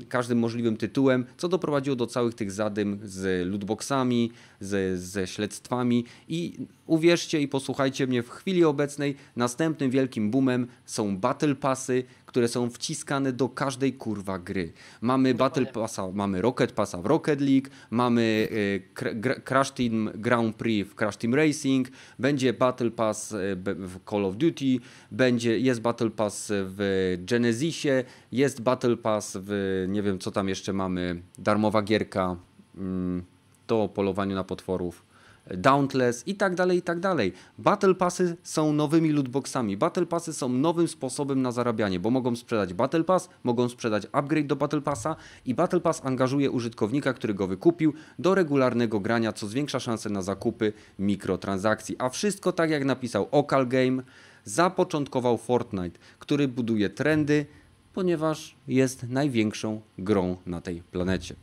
każdym 0.09 0.39
możliwym 0.39 0.77
tytułem, 0.77 1.25
co 1.37 1.49
doprowadziło 1.49 1.97
do 1.97 2.07
całych 2.07 2.35
tych 2.35 2.53
zadym 2.53 2.99
z 3.05 3.49
lootboxami, 3.49 4.31
ze, 4.61 4.99
ze 4.99 5.27
śledztwami 5.27 6.05
i 6.29 6.67
uwierzcie 6.87 7.41
i 7.41 7.49
posłuchajcie 7.49 8.07
mnie, 8.07 8.23
w 8.23 8.31
chwili 8.31 8.65
obecnej 8.65 9.17
następnym 9.37 9.91
wielkim 9.91 10.31
boomem 10.31 10.67
są 10.85 11.17
Battle 11.19 11.55
Passy, 11.55 12.05
które 12.27 12.49
są 12.49 12.71
wciskane 12.71 13.33
do 13.33 13.49
każdej 13.49 13.93
kurwa 13.93 14.39
gry. 14.39 14.73
Mamy 15.01 15.35
Battle 15.35 15.67
Passa, 15.67 16.11
mamy 16.13 16.43
Rocket 16.43 16.73
Passa 16.73 16.99
w 17.03 17.07
Rocket 17.07 17.41
League, 17.41 17.69
mamy 17.91 18.49
Gra- 18.95 19.41
Crash 19.45 19.71
Team 19.71 20.11
Grand 20.15 20.57
Prix 20.57 20.91
w 20.91 20.95
Crash 20.95 21.17
Team 21.17 21.35
Racing, 21.35 21.89
będzie 22.19 22.53
Battle 22.53 22.91
Pass 22.91 23.35
be- 23.57 23.75
w 23.75 23.99
Call 24.11 24.25
of 24.25 24.37
Duty, 24.37 24.79
będzie, 25.11 25.59
jest 25.59 25.81
Battle 25.81 26.11
Pass 26.11 26.53
w 26.55 27.15
Genesisie, 27.19 28.05
jest 28.33 28.61
Battle 28.63 28.97
Pass 28.97 29.37
w, 29.41 29.85
nie 29.89 30.03
wiem 30.03 30.19
co 30.19 30.31
tam 30.31 30.49
jeszcze 30.49 30.73
mamy, 30.73 31.23
darmowa 31.39 31.83
gierka 31.83 32.37
mm, 32.77 33.23
do 33.69 33.89
polowaniu 33.95 34.35
na 34.35 34.45
potworów. 34.45 35.14
Dauntless 35.47 36.29
i 36.29 36.35
tak 36.35 36.55
dalej, 36.55 36.79
i 36.79 36.83
tak 36.83 37.01
dalej. 37.01 37.33
Battle 37.59 37.95
Passy 37.95 38.37
są 38.43 38.73
nowymi 38.73 39.13
lootboxami. 39.13 39.77
Battle 39.77 40.07
Passy 40.07 40.33
są 40.33 40.49
nowym 40.49 40.89
sposobem 40.89 41.43
na 41.43 41.53
zarabianie, 41.53 42.01
bo 42.01 42.11
mogą 42.11 42.37
sprzedać 42.37 42.75
Battle 42.75 43.05
Pass, 43.05 43.29
mogą 43.45 43.69
sprzedać 43.69 44.07
upgrade 44.13 44.47
do 44.47 44.57
Battle 44.57 44.81
Passa 44.81 45.17
i 45.47 45.55
Battle 45.55 45.81
Pass 45.81 46.01
angażuje 46.05 46.51
użytkownika, 46.51 47.13
który 47.13 47.35
go 47.35 47.47
wykupił 47.47 47.93
do 48.19 48.35
regularnego 48.35 49.01
grania, 49.01 49.33
co 49.33 49.47
zwiększa 49.47 49.81
szanse 49.81 50.11
na 50.11 50.23
zakupy 50.23 50.73
mikrotransakcji. 50.99 51.97
A 51.99 52.09
wszystko 52.09 52.53
tak 52.53 52.71
jak 52.71 52.85
napisał 52.85 53.29
Okal 53.31 53.69
Game, 53.69 54.03
zapoczątkował 54.45 55.39
Fortnite, 55.39 55.99
który 56.19 56.49
buduje 56.49 56.91
trendy, 56.91 57.47
ponieważ 57.95 58.55
jest 58.69 59.09
największą 59.09 59.81
grą 59.99 60.37
na 60.47 60.61
tej 60.61 60.83
planecie. 60.83 61.35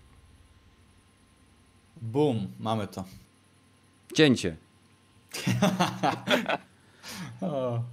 Boom, 2.02 2.48
mamy 2.60 2.88
to. 2.88 3.21
Cięcie. 4.14 4.56
O, 7.42 7.84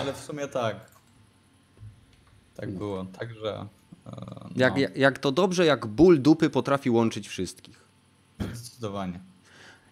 ale 0.00 0.12
w 0.12 0.16
sumie 0.18 0.48
tak. 0.48 0.76
Tak 2.54 2.70
było. 2.70 3.04
Także. 3.04 3.66
e, 4.06 4.10
No, 4.44 4.50
Jak, 4.56 4.78
jak, 4.78 4.96
jak 4.96 5.18
to 5.18 5.32
dobrze, 5.32 5.66
jak 5.66 5.86
ból 5.86 6.22
dupy 6.22 6.50
potrafi 6.50 6.90
łączyć 6.90 7.28
wszystkich. 7.28 7.80
Zdecydowanie. 8.52 9.20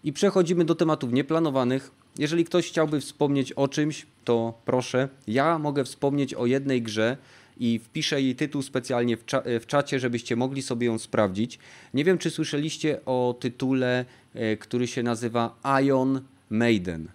I 0.05 0.12
przechodzimy 0.12 0.65
do 0.65 0.74
tematów 0.74 1.12
nieplanowanych. 1.12 1.90
Jeżeli 2.19 2.44
ktoś 2.44 2.69
chciałby 2.69 3.01
wspomnieć 3.01 3.52
o 3.52 3.69
czymś, 3.69 4.06
to 4.24 4.55
proszę. 4.65 5.09
Ja 5.27 5.59
mogę 5.59 5.85
wspomnieć 5.85 6.35
o 6.35 6.47
jednej 6.47 6.82
grze 6.82 7.16
i 7.56 7.78
wpiszę 7.78 8.22
jej 8.22 8.36
tytuł 8.36 8.62
specjalnie 8.62 9.16
w, 9.16 9.24
cza- 9.26 9.60
w 9.60 9.66
czacie, 9.66 9.98
żebyście 10.01 10.36
mogli 10.36 10.62
sobie 10.62 10.86
ją 10.86 10.98
sprawdzić. 10.98 11.59
Nie 11.94 12.05
wiem, 12.05 12.18
czy 12.18 12.31
słyszeliście 12.31 13.05
o 13.06 13.36
tytule, 13.40 14.05
e, 14.35 14.56
który 14.56 14.86
się 14.86 15.02
nazywa 15.02 15.55
Ion 15.82 16.20
Maiden. 16.51 17.09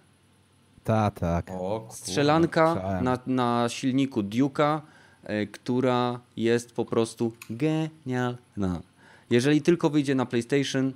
Ta, 0.84 1.10
tak. 1.10 1.50
O. 1.50 1.88
Strzelanka 1.90 3.00
na, 3.02 3.18
na 3.26 3.68
silniku 3.68 4.22
Duke'a, 4.22 4.80
e, 5.24 5.46
która 5.46 6.20
jest 6.36 6.72
po 6.72 6.84
prostu 6.84 7.32
genialna. 7.50 8.82
Jeżeli 9.30 9.62
tylko 9.62 9.90
wyjdzie 9.90 10.14
na 10.14 10.26
PlayStation, 10.26 10.92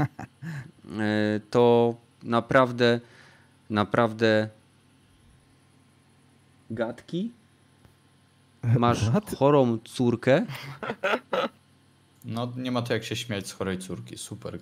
e, 0.00 0.06
to 1.50 1.94
naprawdę, 2.22 3.00
naprawdę 3.70 4.48
gadki. 6.70 7.30
Masz 8.78 9.08
What? 9.10 9.34
chorą 9.34 9.78
córkę. 9.84 10.46
No 12.24 12.52
nie 12.56 12.70
ma 12.72 12.82
to 12.82 12.92
jak 12.94 13.04
się 13.04 13.16
śmiać 13.16 13.48
z 13.48 13.52
chorej 13.52 13.78
córki. 13.78 14.18
Super. 14.18 14.58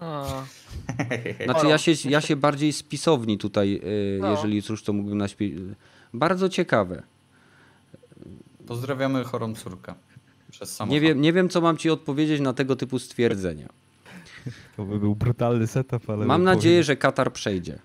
A, 0.00 0.42
Znaczy 1.44 1.66
ja 1.66 1.78
się, 1.78 1.92
ja 2.10 2.20
się 2.20 2.36
bardziej 2.36 2.72
z 2.72 2.82
pisowni 2.82 3.38
tutaj, 3.38 3.80
e, 4.16 4.20
No. 4.20 4.30
jeżeli 4.30 4.62
cóż 4.62 4.82
to 4.82 4.92
mógłbym 4.92 5.18
naśpiewać. 5.18 5.62
Bardzo 6.14 6.48
ciekawe. 6.48 7.02
Pozdrawiamy 8.66 9.24
chorą 9.24 9.54
córkę. 9.54 9.94
Nie 10.88 11.00
wiem, 11.00 11.20
nie 11.20 11.32
wiem, 11.32 11.48
co 11.48 11.60
mam 11.60 11.76
ci 11.76 11.90
odpowiedzieć 11.90 12.40
na 12.40 12.52
tego 12.52 12.76
typu 12.76 12.98
stwierdzenia. 12.98 13.68
To 14.76 14.84
by 14.84 14.98
był 14.98 15.14
brutalny 15.16 15.66
setup, 15.66 16.10
ale... 16.10 16.26
Mam 16.26 16.44
nadzieję, 16.44 16.74
powiedział- 16.74 16.86
że 16.86 16.96
Katar 16.96 17.32
przejdzie. 17.32 17.78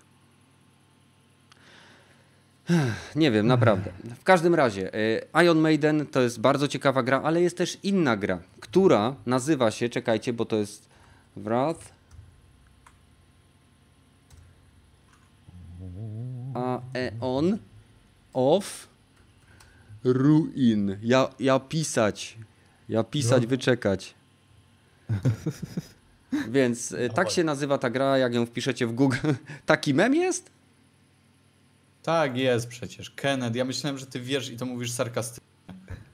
Nie 3.16 3.30
wiem, 3.30 3.46
naprawdę. 3.46 3.90
W 4.20 4.24
każdym 4.24 4.54
razie, 4.54 4.94
y, 4.94 5.44
Ion 5.44 5.58
Maiden 5.58 6.06
to 6.06 6.22
jest 6.22 6.40
bardzo 6.40 6.68
ciekawa 6.68 7.02
gra, 7.02 7.22
ale 7.22 7.42
jest 7.42 7.58
też 7.58 7.78
inna 7.82 8.16
gra, 8.16 8.38
która 8.60 9.16
nazywa 9.26 9.70
się, 9.70 9.88
czekajcie, 9.88 10.32
bo 10.32 10.44
to 10.44 10.56
jest 10.56 10.88
Wrath. 11.36 11.94
A 16.54 16.80
Eon 16.94 17.58
of 18.32 18.88
Ruin. 20.04 20.96
Ja, 21.02 21.28
ja 21.40 21.60
pisać. 21.60 22.38
Ja 22.88 23.04
pisać, 23.04 23.42
no. 23.42 23.48
wyczekać. 23.48 24.14
Więc 26.48 26.92
y, 26.92 27.10
tak 27.14 27.30
się 27.30 27.44
nazywa 27.44 27.78
ta 27.78 27.90
gra, 27.90 28.18
jak 28.18 28.34
ją 28.34 28.46
wpiszecie 28.46 28.86
w 28.86 28.92
Google. 28.92 29.16
Taki 29.66 29.94
mem 29.94 30.14
jest? 30.14 30.53
Tak, 32.04 32.36
jest 32.36 32.68
przecież. 32.68 33.10
Kenneth, 33.10 33.56
ja 33.56 33.64
myślałem, 33.64 33.98
że 33.98 34.06
ty 34.06 34.20
wiesz 34.20 34.50
i 34.50 34.56
to 34.56 34.66
mówisz 34.66 34.90
sarkastycznie. 34.90 35.44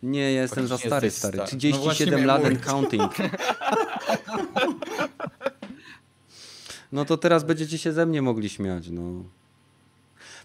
Nie, 0.03 0.33
ja 0.33 0.43
jestem 0.43 0.67
za 0.67 0.79
stary, 0.79 1.11
stary. 1.11 1.37
stary. 1.37 1.49
37 1.49 2.21
No 2.21 2.27
lat 2.27 2.45
and 2.45 2.65
counting. 2.67 3.13
No 6.93 7.05
to 7.05 7.17
teraz 7.17 7.45
będziecie 7.45 7.79
się 7.79 7.93
ze 7.93 8.07
mnie 8.07 8.23
mogli 8.23 8.49
śmiać, 8.49 8.89
no. 8.89 9.25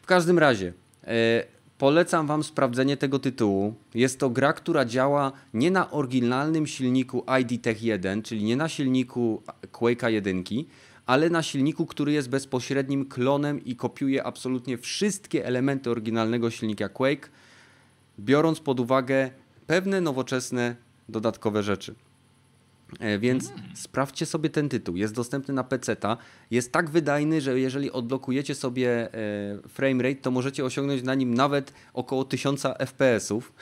W 0.01 0.05
każdym 0.05 0.39
razie, 0.39 0.73
e, 1.03 1.43
polecam 1.77 2.27
wam 2.27 2.43
sprawdzenie 2.43 2.97
tego 2.97 3.19
tytułu. 3.19 3.73
Jest 3.93 4.19
to 4.19 4.29
gra, 4.29 4.53
która 4.53 4.85
działa 4.85 5.31
nie 5.53 5.71
na 5.71 5.91
oryginalnym 5.91 6.67
silniku 6.67 7.25
ID 7.41 7.61
Tech 7.61 7.83
1, 7.83 8.21
czyli 8.21 8.43
nie 8.43 8.55
na 8.55 8.69
silniku 8.69 9.43
Quake'a 9.71 10.07
1, 10.07 10.43
ale 11.05 11.29
na 11.29 11.43
silniku, 11.43 11.85
który 11.85 12.11
jest 12.11 12.29
bezpośrednim 12.29 13.05
klonem 13.05 13.65
i 13.65 13.75
kopiuje 13.75 14.23
absolutnie 14.23 14.77
wszystkie 14.77 15.45
elementy 15.45 15.89
oryginalnego 15.89 16.51
silnika 16.51 16.89
Quake, 16.89 17.29
biorąc 18.19 18.59
pod 18.59 18.79
uwagę 18.79 19.29
pewne 19.67 20.01
nowoczesne 20.01 20.75
dodatkowe 21.09 21.63
rzeczy. 21.63 21.95
E, 22.99 23.19
Więc 23.19 23.53
sprawdźcie 23.73 24.25
sobie 24.25 24.49
ten 24.49 24.69
tytuł. 24.69 24.95
Jest 24.95 25.13
dostępny 25.13 25.53
na 25.53 25.63
PC-ta. 25.63 26.17
Jest 26.51 26.71
tak 26.71 26.89
wydajny, 26.89 27.41
że 27.41 27.59
jeżeli 27.59 27.91
odblokujecie 27.91 28.55
sobie 28.55 29.13
e, 29.13 29.67
framerate, 29.67 30.21
to 30.21 30.31
możecie 30.31 30.65
osiągnąć 30.65 31.03
na 31.03 31.15
nim 31.15 31.33
nawet 31.33 31.73
około 31.93 32.25
1000 32.25 32.63
FPS-ów. 32.79 33.53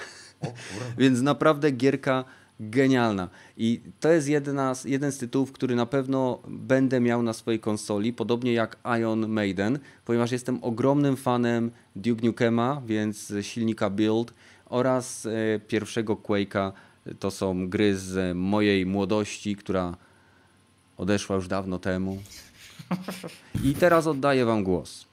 Więc 0.98 1.22
naprawdę 1.22 1.72
gierka 1.72 2.26
genialna. 2.70 3.30
I 3.58 3.82
to 4.00 4.12
jest 4.12 4.28
jedna 4.28 4.74
jeden 4.86 5.12
z 5.12 5.18
tytułów, 5.18 5.52
który 5.52 5.76
na 5.76 5.86
pewno 5.86 6.40
będę 6.48 7.00
miał 7.00 7.24
na 7.24 7.34
swojej 7.34 7.60
konsoli, 7.60 8.14
podobnie 8.14 8.54
jak 8.54 8.78
Ion 9.02 9.28
Maiden, 9.28 9.80
ponieważ 10.06 10.32
jestem 10.32 10.64
ogromnym 10.64 11.18
fanem 11.18 11.72
Duke 11.96 12.26
Nukema, 12.26 12.82
więc 12.86 13.34
silnika 13.42 13.90
Build 13.90 14.34
oraz 14.66 15.26
e, 15.26 15.60
pierwszego 15.68 16.16
Quake'a. 16.16 16.72
To 17.20 17.32
są 17.32 17.70
gry 17.70 17.98
z 17.98 18.38
mojej 18.38 18.86
młodości, 18.86 19.56
która 19.56 19.98
odeszła 20.98 21.36
już 21.36 21.48
dawno 21.48 21.80
temu. 21.80 22.24
I 23.64 23.74
teraz 23.74 24.08
oddaję 24.08 24.46
wam 24.46 24.64
głos. 24.64 25.13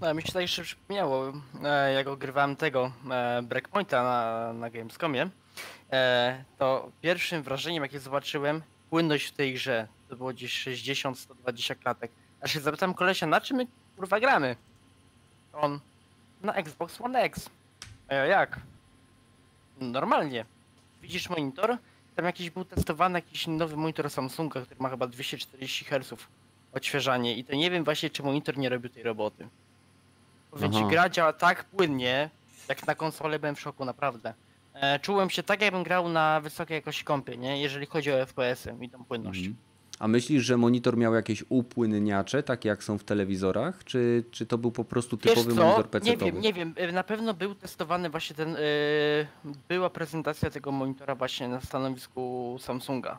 No, 0.00 0.14
mi 0.14 0.22
się 0.22 0.32
tak 0.32 0.42
jeszcze 0.42 0.62
przypomniało, 0.62 1.32
e, 1.64 1.92
jak 1.92 2.06
ogrywałem 2.06 2.56
tego 2.56 2.92
e, 3.10 3.42
Breakpointa 3.42 4.02
na, 4.02 4.52
na 4.52 4.70
Gamescomie, 4.70 5.30
e, 5.92 6.44
to 6.58 6.90
pierwszym 7.00 7.42
wrażeniem, 7.42 7.82
jakie 7.82 8.00
zobaczyłem, 8.00 8.62
płynność 8.90 9.26
w 9.26 9.32
tej 9.32 9.54
grze, 9.54 9.88
to 10.08 10.16
było 10.16 10.32
gdzieś 10.32 10.66
60-120 10.66 11.76
klatek. 11.76 12.12
A 12.40 12.48
się 12.48 12.60
zapytałem 12.60 12.94
kolesia, 12.94 13.26
na 13.26 13.40
czym 13.40 13.56
my 13.56 13.66
kurwa 13.96 14.20
gramy? 14.20 14.56
On, 15.52 15.80
na 16.42 16.54
Xbox 16.54 17.00
One 17.00 17.20
X. 17.20 17.50
A 18.08 18.14
ja 18.14 18.26
jak? 18.26 18.60
Normalnie. 19.80 20.44
Widzisz 21.02 21.30
monitor? 21.30 21.76
Tam 22.16 22.24
jakiś 22.24 22.50
był 22.50 22.64
testowany 22.64 23.18
jakiś 23.18 23.46
nowy 23.46 23.76
monitor 23.76 24.10
Samsunga, 24.10 24.60
który 24.60 24.80
ma 24.80 24.88
chyba 24.88 25.06
240 25.06 25.84
Hz 25.84 26.14
odświeżanie 26.72 27.36
i 27.36 27.44
to 27.44 27.54
nie 27.54 27.70
wiem 27.70 27.84
właśnie, 27.84 28.10
czy 28.10 28.22
monitor 28.22 28.58
nie 28.58 28.68
robił 28.68 28.90
tej 28.90 29.02
roboty. 29.02 29.48
Powiem 30.54 30.72
ci, 30.72 30.78
Aha. 30.78 30.88
gra 30.90 31.08
działa 31.08 31.32
tak 31.32 31.64
płynnie, 31.64 32.30
jak 32.68 32.86
na 32.86 32.94
konsolę 32.94 33.38
byłem 33.38 33.54
w 33.54 33.60
szoku, 33.60 33.84
naprawdę. 33.84 34.34
E, 34.74 34.98
czułem 34.98 35.30
się 35.30 35.42
tak, 35.42 35.62
jakbym 35.62 35.82
grał 35.82 36.08
na 36.08 36.40
wysokiej 36.40 36.74
jakości 36.74 37.04
kompie, 37.04 37.36
nie? 37.36 37.62
Jeżeli 37.62 37.86
chodzi 37.86 38.12
o 38.12 38.26
FPS-y 38.26 38.74
i 38.80 38.90
tą 38.90 39.04
płynność. 39.04 39.38
Mhm. 39.38 39.56
A 39.98 40.08
myślisz, 40.08 40.44
że 40.44 40.56
monitor 40.56 40.96
miał 40.96 41.14
jakieś 41.14 41.44
upłynniacze, 41.48 42.42
takie 42.42 42.68
jak 42.68 42.84
są 42.84 42.98
w 42.98 43.04
telewizorach, 43.04 43.84
czy, 43.84 44.24
czy 44.30 44.46
to 44.46 44.58
był 44.58 44.72
po 44.72 44.84
prostu 44.84 45.16
Wiesz 45.16 45.34
typowy 45.34 45.54
co? 45.54 45.62
monitor 45.64 45.84
Nie 45.84 46.00
PC-towy? 46.16 46.24
wiem, 46.32 46.40
nie 46.40 46.52
wiem. 46.52 46.74
E, 46.76 46.92
Na 46.92 47.04
pewno 47.04 47.34
był 47.34 47.54
testowany 47.54 48.10
właśnie 48.10 48.36
ten. 48.36 48.56
e, 48.56 48.58
była 49.68 49.90
prezentacja 49.90 50.50
tego 50.50 50.72
monitora 50.72 51.14
właśnie 51.14 51.48
na 51.48 51.60
stanowisku 51.60 52.56
Samsunga. 52.60 53.18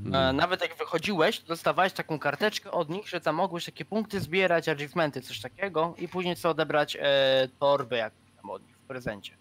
Mhm. 0.00 0.14
E, 0.14 0.32
Nawet 0.32 0.60
jak 0.62 0.76
wychodziłeś, 0.76 1.40
to 1.40 1.46
dostawałeś 1.46 1.92
taką 1.92 2.18
karteczkę 2.18 2.70
od 2.70 2.88
nich, 2.88 3.08
że 3.08 3.20
tam 3.20 3.34
mogłeś 3.34 3.64
takie 3.64 3.84
punkty 3.84 4.20
zbierać, 4.20 4.68
achievementy, 4.68 5.22
coś 5.22 5.40
takiego 5.40 5.94
i 5.98 6.08
później 6.08 6.36
co 6.36 6.50
odebrać 6.50 6.96
e, 7.00 7.48
torbę 7.60 7.96
jakąś 7.96 8.30
tam 8.42 8.50
od 8.50 8.62
nich 8.66 8.76
w 8.76 8.80
prezencie. 8.80 9.32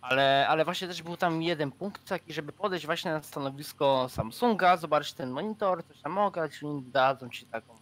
Ale, 0.00 0.46
ale 0.48 0.64
właśnie 0.64 0.88
też 0.88 1.02
był 1.02 1.16
tam 1.16 1.42
jeden 1.42 1.72
punkt 1.72 2.08
taki, 2.08 2.32
żeby 2.32 2.52
podejść 2.52 2.86
właśnie 2.86 3.10
na 3.12 3.22
stanowisko 3.22 4.08
Samsunga, 4.08 4.76
zobaczyć 4.76 5.12
ten 5.12 5.30
monitor, 5.30 5.84
coś 5.84 6.00
tam 6.00 6.18
ograć 6.18 6.52
i 6.62 6.90
dadzą 6.92 7.28
ci 7.30 7.46
taką 7.46 7.74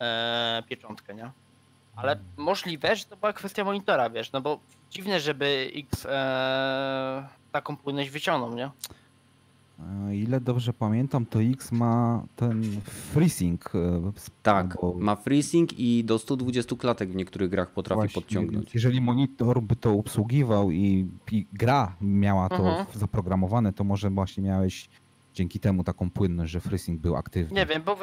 e, 0.00 0.62
pieczątkę, 0.68 1.14
nie? 1.14 1.30
Ale 1.96 2.16
możliwe, 2.36 2.96
że 2.96 3.04
to 3.04 3.16
była 3.16 3.32
kwestia 3.32 3.64
monitora, 3.64 4.10
wiesz, 4.10 4.32
no 4.32 4.40
bo 4.40 4.58
dziwne, 4.90 5.20
żeby 5.20 5.70
X 5.74 6.06
e, 6.06 7.28
taką 7.52 7.76
płynność 7.76 8.10
wyciągnął, 8.10 8.54
nie? 8.54 8.70
E, 9.80 10.16
Ile 10.16 10.40
dobrze 10.40 10.72
pamiętam, 10.72 11.26
to 11.26 11.42
X 11.42 11.72
ma 11.72 12.24
ten 12.36 12.62
freezing. 12.84 13.70
e, 13.74 14.12
Tak, 14.42 14.76
bo 14.82 14.94
ma 14.98 15.16
freezing 15.16 15.78
i 15.78 16.04
do 16.04 16.18
120 16.18 16.76
klatek 16.76 17.10
w 17.10 17.14
niektórych 17.14 17.50
grach 17.50 17.70
potrafi 17.70 17.96
właśnie, 18.00 18.22
podciągnąć. 18.22 18.74
Jeżeli 18.74 19.00
monitor 19.00 19.62
by 19.62 19.76
to 19.76 19.92
obsługiwał 19.92 20.70
i, 20.70 21.08
i 21.32 21.46
gra 21.52 21.96
miała 22.00 22.48
to 22.48 22.56
Mhm. 22.56 22.86
zaprogramowane, 22.94 23.72
to 23.72 23.84
może 23.84 24.10
właśnie 24.10 24.42
miałeś 24.42 24.88
dzięki 25.34 25.60
temu 25.60 25.84
taką 25.84 26.10
płynność, 26.10 26.52
że 26.52 26.60
freezing 26.60 27.00
był 27.00 27.16
aktywny. 27.16 27.56
Nie 27.60 27.66
wiem, 27.66 27.82
bo 27.82 27.96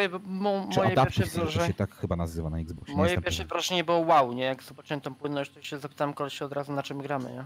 Czy 0.72 0.80
moje 0.80 0.96
pierwsze 0.96 1.26
wrażenie, 1.26 1.68
się 1.68 1.74
tak 1.74 1.96
chyba 1.96 2.16
nazywa 2.16 2.50
na 2.50 2.60
Xboxie. 2.60 2.96
moje 2.96 3.22
pierwsze 3.22 3.46
wrażenie 3.46 3.84
było 3.84 3.98
wow, 4.00 4.34
nie? 4.34 4.44
Jak 4.44 4.64
zobaczyłem 4.64 5.02
tą 5.02 5.16
płynność, 5.16 5.52
to 5.54 5.62
się 5.62 5.80
zapytałem 5.80 6.14
koleś 6.14 6.42
od 6.42 6.52
razu 6.52 6.74
na 6.74 6.84
czym 6.84 6.98
gramy, 7.02 7.32
nie? 7.32 7.46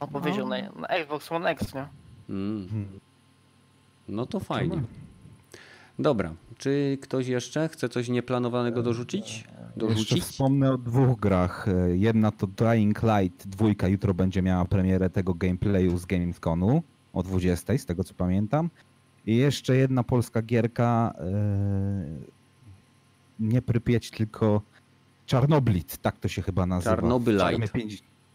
On 0.00 0.08
powiedział 0.08 0.48
na, 0.48 0.56
na 0.80 0.88
Xbox 0.88 1.32
One 1.32 1.50
X, 1.50 1.74
nie? 1.74 1.86
Mm, 2.28 2.62
Mhm. 2.62 3.00
No 4.08 4.26
to 4.26 4.40
fajnie. 4.40 4.82
Dobra, 5.98 6.34
czy 6.58 6.98
ktoś 7.02 7.26
jeszcze 7.28 7.68
chce 7.68 7.88
coś 7.88 8.08
nieplanowanego 8.08 8.82
dorzucić? 8.82 9.32
Jeszcze 9.36 9.70
Dorzucić? 9.76 10.22
wspomnę 10.24 10.72
o 10.72 10.78
dwóch 10.78 11.20
grach. 11.20 11.68
E, 11.68 11.96
Jedna 11.96 12.30
to 12.32 12.46
Dying 12.46 13.02
Light, 13.02 13.46
dwójka 13.48 13.88
jutro 13.88 14.14
będzie 14.14 14.42
miała 14.42 14.64
premierę 14.64 15.10
tego 15.10 15.34
gameplayu 15.34 15.98
z 15.98 16.06
Gamesconu 16.06 16.82
o 17.12 17.22
20, 17.22 17.78
z 17.78 17.86
tego 17.86 18.04
co 18.04 18.14
pamiętam. 18.14 18.70
I 19.26 19.36
jeszcze 19.36 19.76
jedna 19.76 20.02
polska 20.02 20.42
gierka, 20.42 21.14
e, 21.18 22.04
nie 23.40 23.62
Prypieć, 23.62 24.10
tylko 24.10 24.62
Czarnoblit, 25.26 25.96
tak 25.96 26.18
to 26.18 26.28
się 26.28 26.42
chyba 26.42 26.66
nazywa. 26.66 26.96
Czarnobylite. 26.96 27.58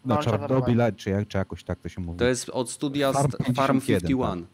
No, 0.05 0.15
No, 0.15 0.17
Czarnobylite, 0.23 0.91
czy, 0.93 1.09
jak- 1.09 1.27
czy 1.27 1.37
jakoś 1.37 1.63
tak 1.63 1.79
to 1.79 1.89
się 1.89 2.01
mówi. 2.01 2.19
To 2.19 2.25
jest 2.25 2.49
od 2.49 2.69
studia 2.69 3.13
Farm 3.13 3.31
Farm, 3.31 3.53
Farm 3.53 3.79
51, 3.81 4.07
51. 4.07 4.45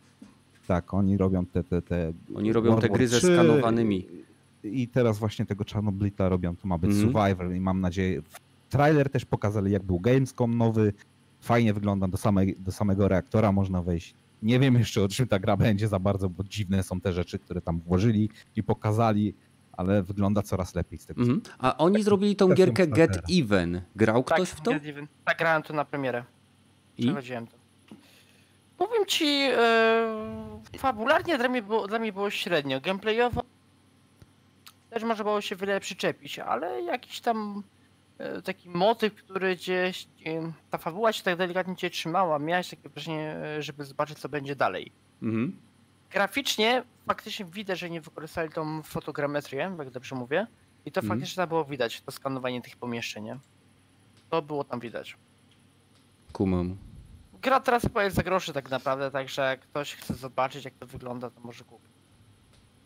Tak, 0.67 0.93
oni 0.93 1.17
robią 1.17 1.45
te... 1.45 1.63
te, 1.63 1.81
te 1.81 2.13
Oni 2.35 2.53
robią 2.53 2.69
te 2.69 2.75
World 2.75 2.89
War 2.89 2.97
gry 2.97 3.07
ze 3.07 3.17
3 3.17 3.27
skanowanymi. 3.27 4.07
I 4.63 4.87
teraz 4.87 5.19
właśnie 5.19 5.45
tego 5.45 5.65
Czarnoblita 5.65 6.29
robią, 6.29 6.55
to 6.55 6.67
ma 6.67 6.77
być 6.77 6.91
Mhm. 6.91 7.11
Survivor 7.11 7.55
i 7.55 7.59
mam 7.59 7.81
nadzieję... 7.81 8.21
Trailer 8.69 9.09
też 9.09 9.25
pokazali, 9.25 9.71
jak 9.71 9.83
był 9.83 9.99
Gamescom 9.99 10.57
nowy. 10.57 10.93
Fajnie 11.39 11.73
wygląda, 11.73 12.07
do, 12.07 12.17
samej, 12.17 12.55
do 12.59 12.71
samego 12.71 13.07
reaktora 13.07 13.51
można 13.51 13.81
wejść. 13.81 14.13
Nie 14.41 14.59
wiem 14.59 14.75
jeszcze 14.75 15.03
o 15.03 15.07
czym 15.07 15.27
ta 15.27 15.39
gra 15.39 15.57
będzie 15.57 15.87
za 15.87 15.99
bardzo, 15.99 16.29
bo 16.29 16.43
dziwne 16.43 16.83
są 16.83 17.01
te 17.01 17.13
rzeczy, 17.13 17.39
które 17.39 17.61
tam 17.61 17.79
włożyli 17.79 18.29
i 18.55 18.63
pokazali, 18.63 19.33
ale 19.71 20.03
wygląda 20.03 20.41
coraz 20.41 20.75
lepiej 20.75 20.99
z 20.99 21.05
tego. 21.05 21.21
Mhm. 21.21 21.41
A 21.59 21.77
oni 21.77 22.03
zrobili 22.03 22.35
tą 22.35 22.45
Kwestią 22.45 22.65
gierkę 22.65 22.87
Get 22.87 23.11
startera. 23.11 23.43
Even. 23.43 23.81
Grał 23.95 24.23
ktoś 24.23 24.49
w 24.49 24.61
to? 24.61 24.71
Get 24.71 24.85
Even. 24.85 25.07
Tak, 25.25 25.37
grałem 25.37 25.63
to 25.63 25.73
na 25.73 25.85
premierę. 25.85 26.23
I? 26.97 27.03
Przechodziłem 27.03 27.47
to. 27.47 27.57
Powiem 28.77 29.05
ci, 29.05 29.25
e, 29.25 30.59
fabularnie 30.77 31.37
dla 31.37 31.49
mnie, 31.49 31.61
było, 31.61 31.87
dla 31.87 31.99
mnie 31.99 32.13
było 32.13 32.29
średnio. 32.29 32.81
Gameplayowo 32.81 33.41
też 34.89 35.03
można 35.03 35.23
było 35.23 35.41
się 35.41 35.55
wiele 35.55 35.79
przyczepić, 35.79 36.39
ale 36.39 36.81
jakiś 36.81 37.19
tam 37.19 37.63
e, 38.17 38.41
taki 38.41 38.69
motyw, 38.69 39.15
który 39.15 39.55
gdzieś, 39.55 40.07
e, 40.25 40.51
ta 40.69 40.77
fabuła 40.77 41.13
się 41.13 41.23
tak 41.23 41.35
delikatnie 41.37 41.75
cię 41.75 41.89
trzymała, 41.89 42.39
miałeś 42.39 42.69
takie 42.69 42.89
wrażenie, 42.89 43.35
żeby 43.59 43.85
zobaczyć 43.85 44.19
co 44.19 44.29
będzie 44.29 44.55
dalej. 44.55 44.91
Mhm. 45.23 45.57
Graficznie 46.11 46.83
faktycznie 47.07 47.45
widać, 47.45 47.79
że 47.79 47.89
nie 47.89 48.01
wykorzystali 48.01 48.49
tą 48.49 48.83
fotogrametrię, 48.83 49.71
jak 49.79 49.89
dobrze 49.89 50.15
mówię. 50.15 50.47
I 50.85 50.91
to 50.91 51.01
Mhm. 51.01 51.19
faktycznie 51.19 51.41
tam 51.41 51.49
było 51.49 51.65
widać, 51.65 52.01
to 52.01 52.11
skanowanie 52.11 52.61
tych 52.61 52.77
pomieszczeń, 52.77 53.23
nie? 53.23 53.39
To 54.29 54.41
było 54.41 54.63
tam 54.63 54.79
widać. 54.79 55.17
Kumam. 56.33 56.77
Gra 57.41 57.59
teraz 57.59 57.83
chyba 57.83 58.03
jest 58.03 58.15
za 58.15 58.23
groszy 58.23 58.53
tak 58.53 58.69
naprawdę, 58.69 59.11
także 59.11 59.41
jak 59.41 59.59
ktoś 59.59 59.95
chce 59.95 60.13
zobaczyć 60.13 60.65
jak 60.65 60.73
to 60.73 60.85
wygląda, 60.87 61.29
to 61.29 61.41
może 61.41 61.63
kupić. 61.63 61.91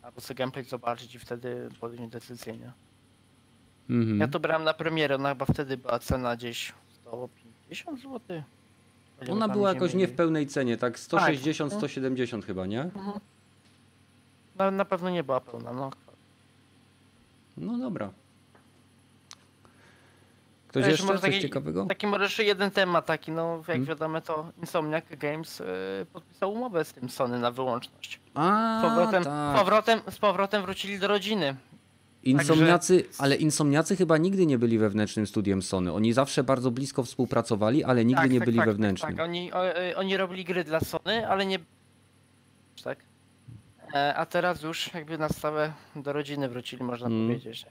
Albo 0.02 0.20
sobie 0.20 0.38
gameplay 0.38 0.64
zobaczyć 0.64 1.14
i 1.14 1.18
wtedy 1.18 1.68
podjąć 1.80 2.12
decyzję, 2.12 2.56
nie? 2.56 2.72
Mhm. 3.90 4.20
Ja 4.20 4.28
to 4.28 4.40
brałem 4.40 4.64
na 4.64 4.74
premierę, 4.74 5.14
ona 5.14 5.28
chyba 5.28 5.46
wtedy 5.46 5.76
była 5.76 5.98
cena 5.98 6.36
gdzieś 6.36 6.72
150 7.02 8.00
zł. 8.00 8.42
Ona 9.30 9.48
była 9.48 9.72
jakoś 9.72 9.94
nie 9.94 10.08
w 10.08 10.12
pełnej 10.16 10.46
cenie, 10.46 10.76
tak 10.76 10.98
160, 10.98 11.70
Tak. 11.70 11.78
170 11.80 12.44
chyba, 12.44 12.66
nie? 12.66 12.90
Na, 14.56 14.70
na 14.70 14.84
pewno 14.84 15.10
nie 15.10 15.24
była 15.24 15.40
pełna, 15.40 15.72
no. 15.72 15.90
No 17.56 17.78
dobra. 17.78 18.10
Ktoś 20.72 20.86
jeszcze 20.86 21.04
może 21.06 21.18
coś 21.18 21.30
taki- 21.30 21.42
ciekawego? 21.42 21.86
Taki 21.86 22.06
może 22.06 22.24
jeszcze 22.24 22.44
jeden 22.44 22.70
temat 22.70 23.06
taki, 23.06 23.32
no 23.32 23.56
jak 23.56 23.66
Hmm? 23.66 23.84
wiadomo 23.84 24.20
to 24.20 24.52
Insomniac 24.60 25.04
Games 25.10 25.60
y, 25.60 25.64
podpisał 26.12 26.52
umowę 26.52 26.84
z 26.84 26.92
tym 26.92 27.08
Sony 27.10 27.38
na 27.38 27.50
wyłączność. 27.50 28.20
A, 28.34 28.78
Z 28.80 28.82
powrotem, 28.88 29.24
tak. 29.24 29.56
powrotem, 29.56 30.00
z 30.10 30.18
powrotem 30.18 30.62
wrócili 30.62 30.98
do 30.98 31.08
rodziny. 31.08 31.56
Insomniacy, 32.22 33.04
ale 33.18 33.36
Insomniacy 33.36 33.96
chyba 33.96 34.18
nigdy 34.18 34.46
nie 34.46 34.58
byli 34.58 34.78
wewnętrznym 34.78 35.26
studiem 35.26 35.62
Sony. 35.62 35.92
Oni 35.92 36.12
zawsze 36.12 36.44
bardzo 36.44 36.70
blisko 36.70 37.02
współpracowali, 37.02 37.84
ale 37.84 38.04
nigdy 38.04 38.28
nie 38.28 38.40
byli 38.40 38.60
wewnętrznym. 38.60 39.16
Tak, 39.16 39.24
Oni, 39.24 39.52
o, 39.52 39.78
y, 39.90 39.96
oni 39.96 40.16
robili 40.16 40.44
gry 40.44 40.64
dla 40.64 40.80
Sony, 40.80 41.28
ale 41.28 41.46
nie... 41.46 41.58
Tak. 42.84 42.98
E, 43.94 44.14
a 44.14 44.26
teraz 44.26 44.62
już 44.62 44.94
jakby 44.94 45.18
na 45.18 45.28
stałe 45.28 45.72
do 45.96 46.12
rodziny 46.12 46.48
wrócili, 46.48 46.84
można 46.84 47.06
Mm. 47.06 47.26
powiedzieć. 47.28 47.66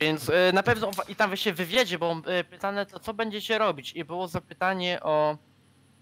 Więc 0.00 0.28
y, 0.28 0.32
na 0.54 0.62
pewno 0.62 0.90
i 1.08 1.16
tam 1.16 1.36
się 1.36 1.52
w 1.52 1.56
wywiadzie 1.56 1.98
było 1.98 2.16
y, 2.40 2.44
pytane 2.44 2.86
to 2.86 3.00
co 3.00 3.14
będziecie 3.14 3.58
robić 3.58 3.92
i 3.92 4.04
było 4.04 4.28
zapytanie 4.28 5.00
o... 5.02 5.38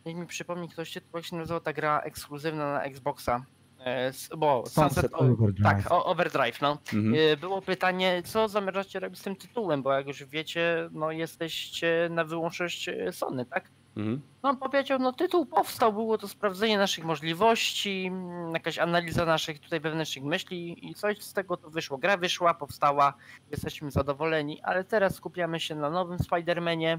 Niech 0.07 0.17
mi 0.17 0.27
przypomni 0.27 0.69
ktoś 0.69 0.89
się, 0.89 1.01
jak 1.15 1.25
się 1.25 1.37
nazywa 1.37 1.61
ta 1.61 1.73
gra 1.73 2.01
ekskluzywna 2.01 2.73
na 2.73 2.83
Xboxa. 2.83 3.45
E, 3.81 4.13
bo 4.37 4.65
Sunset 4.67 5.15
o- 5.15 5.19
Overdrive. 5.19 5.63
Tak, 5.63 5.93
o, 5.93 6.05
Overdrive, 6.05 6.61
no. 6.61 6.79
Mhm. 6.95 7.15
E, 7.33 7.37
Było 7.37 7.63
pytanie, 7.63 8.23
co 8.25 8.49
zamierzacie 8.49 9.01
robić 9.01 9.19
z 9.21 9.23
tym 9.23 9.37
tytułem, 9.37 9.83
bo 9.83 9.93
jak 9.93 10.07
już 10.07 10.25
wiecie, 10.25 10.89
no 10.93 11.11
jesteście 11.13 12.09
na 12.11 12.25
wyłączność 12.25 12.89
e, 12.89 13.13
Sony, 13.13 13.47
tak? 13.47 13.71
Mhm. 13.97 14.21
No 14.43 14.51
on 14.51 14.57
powiedział, 14.57 14.99
no 14.99 15.13
tytuł 15.13 15.47
powstał, 15.47 15.93
było 15.93 16.19
to 16.19 16.29
sprawdzenie 16.29 16.79
naszych 16.79 17.05
możliwości, 17.05 18.11
jakaś 18.53 18.79
analiza 18.79 19.25
naszych 19.25 19.61
tutaj 19.61 19.81
wewnętrznych 19.81 20.25
myśli 20.25 20.91
i 20.91 20.95
coś 20.95 21.23
z 21.23 21.33
tego 21.33 21.57
to 21.57 21.71
wyszło. 21.71 21.99
Gra 21.99 22.17
wyszła, 22.17 22.55
powstała, 22.55 23.15
jesteśmy 23.51 23.91
zadowoleni, 23.91 24.63
ale 24.63 24.85
teraz 24.85 25.15
skupiamy 25.15 25.61
się 25.61 25.75
na 25.75 25.91
nowym 25.91 26.19
Spider-Manie 26.19 26.99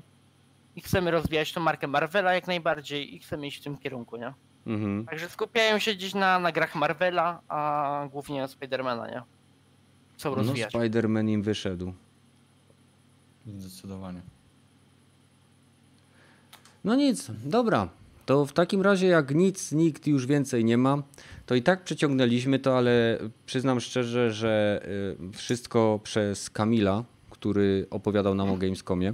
i 0.75 0.81
chcemy 0.81 1.11
rozwijać 1.11 1.53
tą 1.53 1.61
markę 1.61 1.87
Marvela 1.87 2.33
jak 2.33 2.47
najbardziej 2.47 3.15
i 3.15 3.19
chcemy 3.19 3.47
iść 3.47 3.61
w 3.61 3.63
tym 3.63 3.77
kierunku, 3.77 4.17
nie? 4.17 4.33
Mhm. 4.67 5.05
Także 5.05 5.29
skupiają 5.29 5.79
się 5.79 5.93
gdzieś 5.93 6.13
na, 6.13 6.39
na 6.39 6.51
grach 6.51 6.75
Marvela, 6.75 7.41
a 7.47 8.07
głównie 8.11 8.41
na 8.41 8.47
Spidermana, 8.47 9.07
nie? 9.07 9.21
Chcą 10.13 10.29
No 10.29 10.35
rozwijać. 10.35 10.73
Spider-Man 10.73 11.29
im 11.29 11.43
wyszedł. 11.43 11.93
Zdecydowanie. 13.45 14.21
No 16.85 16.95
nic, 16.95 17.31
dobra. 17.45 17.89
To 18.25 18.45
w 18.45 18.53
takim 18.53 18.81
razie 18.81 19.07
jak 19.07 19.35
nic, 19.35 19.71
nikt 19.71 20.07
już 20.07 20.25
więcej 20.25 20.65
nie 20.65 20.77
ma, 20.77 21.03
to 21.45 21.55
i 21.55 21.61
tak 21.61 21.83
przeciągnęliśmy 21.83 22.59
to, 22.59 22.77
ale 22.77 23.19
przyznam 23.45 23.79
szczerze, 23.79 24.31
że 24.31 24.85
y, 25.29 25.37
wszystko 25.37 25.99
przez 26.03 26.49
Kamila, 26.49 27.03
który 27.29 27.85
opowiadał 27.89 28.35
nam 28.35 28.49
o 28.49 28.57
Gamescomie. 28.57 29.13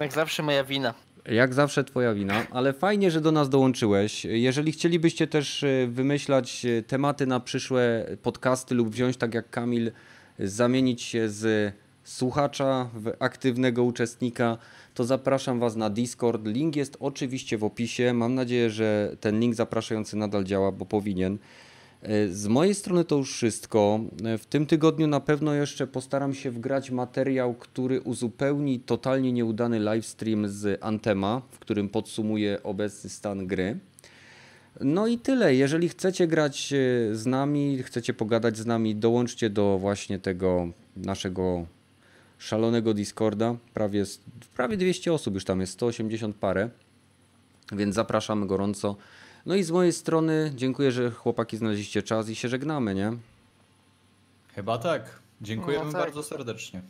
Jak 0.00 0.12
zawsze 0.12 0.42
moja 0.42 0.64
wina. 0.64 0.94
Jak 1.26 1.54
zawsze 1.54 1.84
twoja 1.84 2.14
wina, 2.14 2.46
ale 2.50 2.72
fajnie, 2.72 3.10
że 3.10 3.20
do 3.20 3.32
nas 3.32 3.48
dołączyłeś. 3.48 4.24
Jeżeli 4.24 4.72
chcielibyście 4.72 5.26
też 5.26 5.64
e, 5.64 5.86
wymyślać 5.86 6.64
e, 6.64 6.82
tematy 6.82 7.26
na 7.26 7.40
przyszłe 7.40 8.06
podcasty 8.22 8.74
lub 8.74 8.90
wziąć 8.90 9.16
tak 9.16 9.34
jak 9.34 9.50
Kamil, 9.50 9.92
zamienić 10.38 11.02
się 11.02 11.28
z 11.28 11.74
słuchacza 12.04 12.88
w 12.94 13.12
aktywnego 13.18 13.84
uczestnika, 13.84 14.58
to 15.00 15.04
zapraszam 15.04 15.60
was 15.60 15.76
na 15.76 15.90
Discord. 15.90 16.46
Link 16.46 16.76
jest 16.76 16.96
oczywiście 17.00 17.58
w 17.58 17.64
opisie. 17.64 18.12
Mam 18.12 18.34
nadzieję, 18.34 18.70
że 18.70 19.16
ten 19.20 19.40
link 19.40 19.54
zapraszający 19.54 20.16
nadal 20.16 20.44
działa, 20.44 20.72
bo 20.72 20.86
powinien. 20.86 21.38
E, 22.02 22.28
Z 22.28 22.46
mojej 22.46 22.74
strony 22.74 23.04
to 23.04 23.16
już 23.16 23.32
wszystko. 23.32 24.00
E, 24.24 24.38
W 24.38 24.46
tym 24.46 24.66
tygodniu 24.66 25.06
na 25.06 25.20
pewno 25.20 25.54
jeszcze 25.54 25.86
postaram 25.86 26.34
się 26.34 26.50
wgrać 26.50 26.90
materiał, 26.90 27.54
który 27.54 28.00
uzupełni 28.00 28.80
totalnie 28.80 29.32
nieudany 29.32 29.78
livestream 29.78 30.48
z 30.48 30.78
Antema, 30.80 31.42
w 31.50 31.58
którym 31.58 31.88
podsumuję 31.88 32.62
obecny 32.62 33.10
stan 33.10 33.46
gry. 33.46 33.78
No 34.80 35.06
i 35.06 35.18
tyle. 35.18 35.54
Jeżeli 35.54 35.88
chcecie 35.88 36.26
grać 36.26 36.72
e, 36.72 36.76
z 37.14 37.26
nami, 37.26 37.82
chcecie 37.82 38.14
pogadać 38.14 38.56
z 38.56 38.66
nami, 38.66 38.96
dołączcie 38.96 39.50
do 39.50 39.78
właśnie 39.78 40.18
tego 40.18 40.68
naszego 40.96 41.66
szalonego 42.40 42.94
Discorda. 42.94 43.56
Prawie, 43.74 44.04
prawie 44.56 44.76
200 44.76 45.12
osób 45.12 45.34
już 45.34 45.44
tam 45.44 45.60
jest, 45.60 45.72
180 45.72 46.36
parę. 46.36 46.70
Więc 47.72 47.94
zapraszamy 47.94 48.46
gorąco. 48.46 48.96
No 49.46 49.54
i 49.54 49.62
z 49.62 49.70
mojej 49.70 49.92
strony 49.92 50.52
dziękuję, 50.56 50.92
że 50.92 51.10
chłopaki 51.10 51.56
znaleźliście 51.56 52.02
czas 52.02 52.28
i 52.28 52.34
się 52.34 52.48
żegnamy, 52.48 52.94
nie? 52.94 53.12
Chyba 54.54 54.78
tak. 54.78 55.20
Dziękujemy 55.40 55.84
No 55.84 55.92
tak. 55.92 56.00
bardzo 56.00 56.22
serdecznie. 56.22 56.82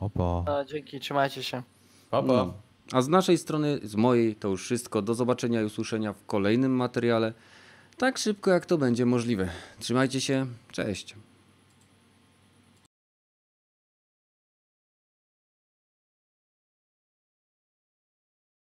Opo. 0.00 0.44
A, 0.48 0.64
dzięki, 0.64 1.00
trzymajcie 1.00 1.42
się. 1.42 1.62
Pa, 2.10 2.22
pa. 2.22 2.26
No. 2.32 2.54
A 2.92 3.02
z 3.02 3.08
naszej 3.08 3.38
strony, 3.38 3.80
z 3.82 3.94
mojej 3.94 4.36
to 4.36 4.48
już 4.48 4.64
wszystko. 4.64 5.02
Do 5.02 5.14
zobaczenia 5.14 5.62
i 5.62 5.64
usłyszenia 5.64 6.12
w 6.12 6.26
kolejnym 6.26 6.72
materiale. 6.72 7.32
Tak 7.96 8.18
szybko 8.18 8.50
jak 8.50 8.66
to 8.66 8.78
będzie 8.78 9.06
możliwe. 9.06 9.48
Trzymajcie 9.78 10.20
się, 10.20 10.46
cześć. 10.72 11.14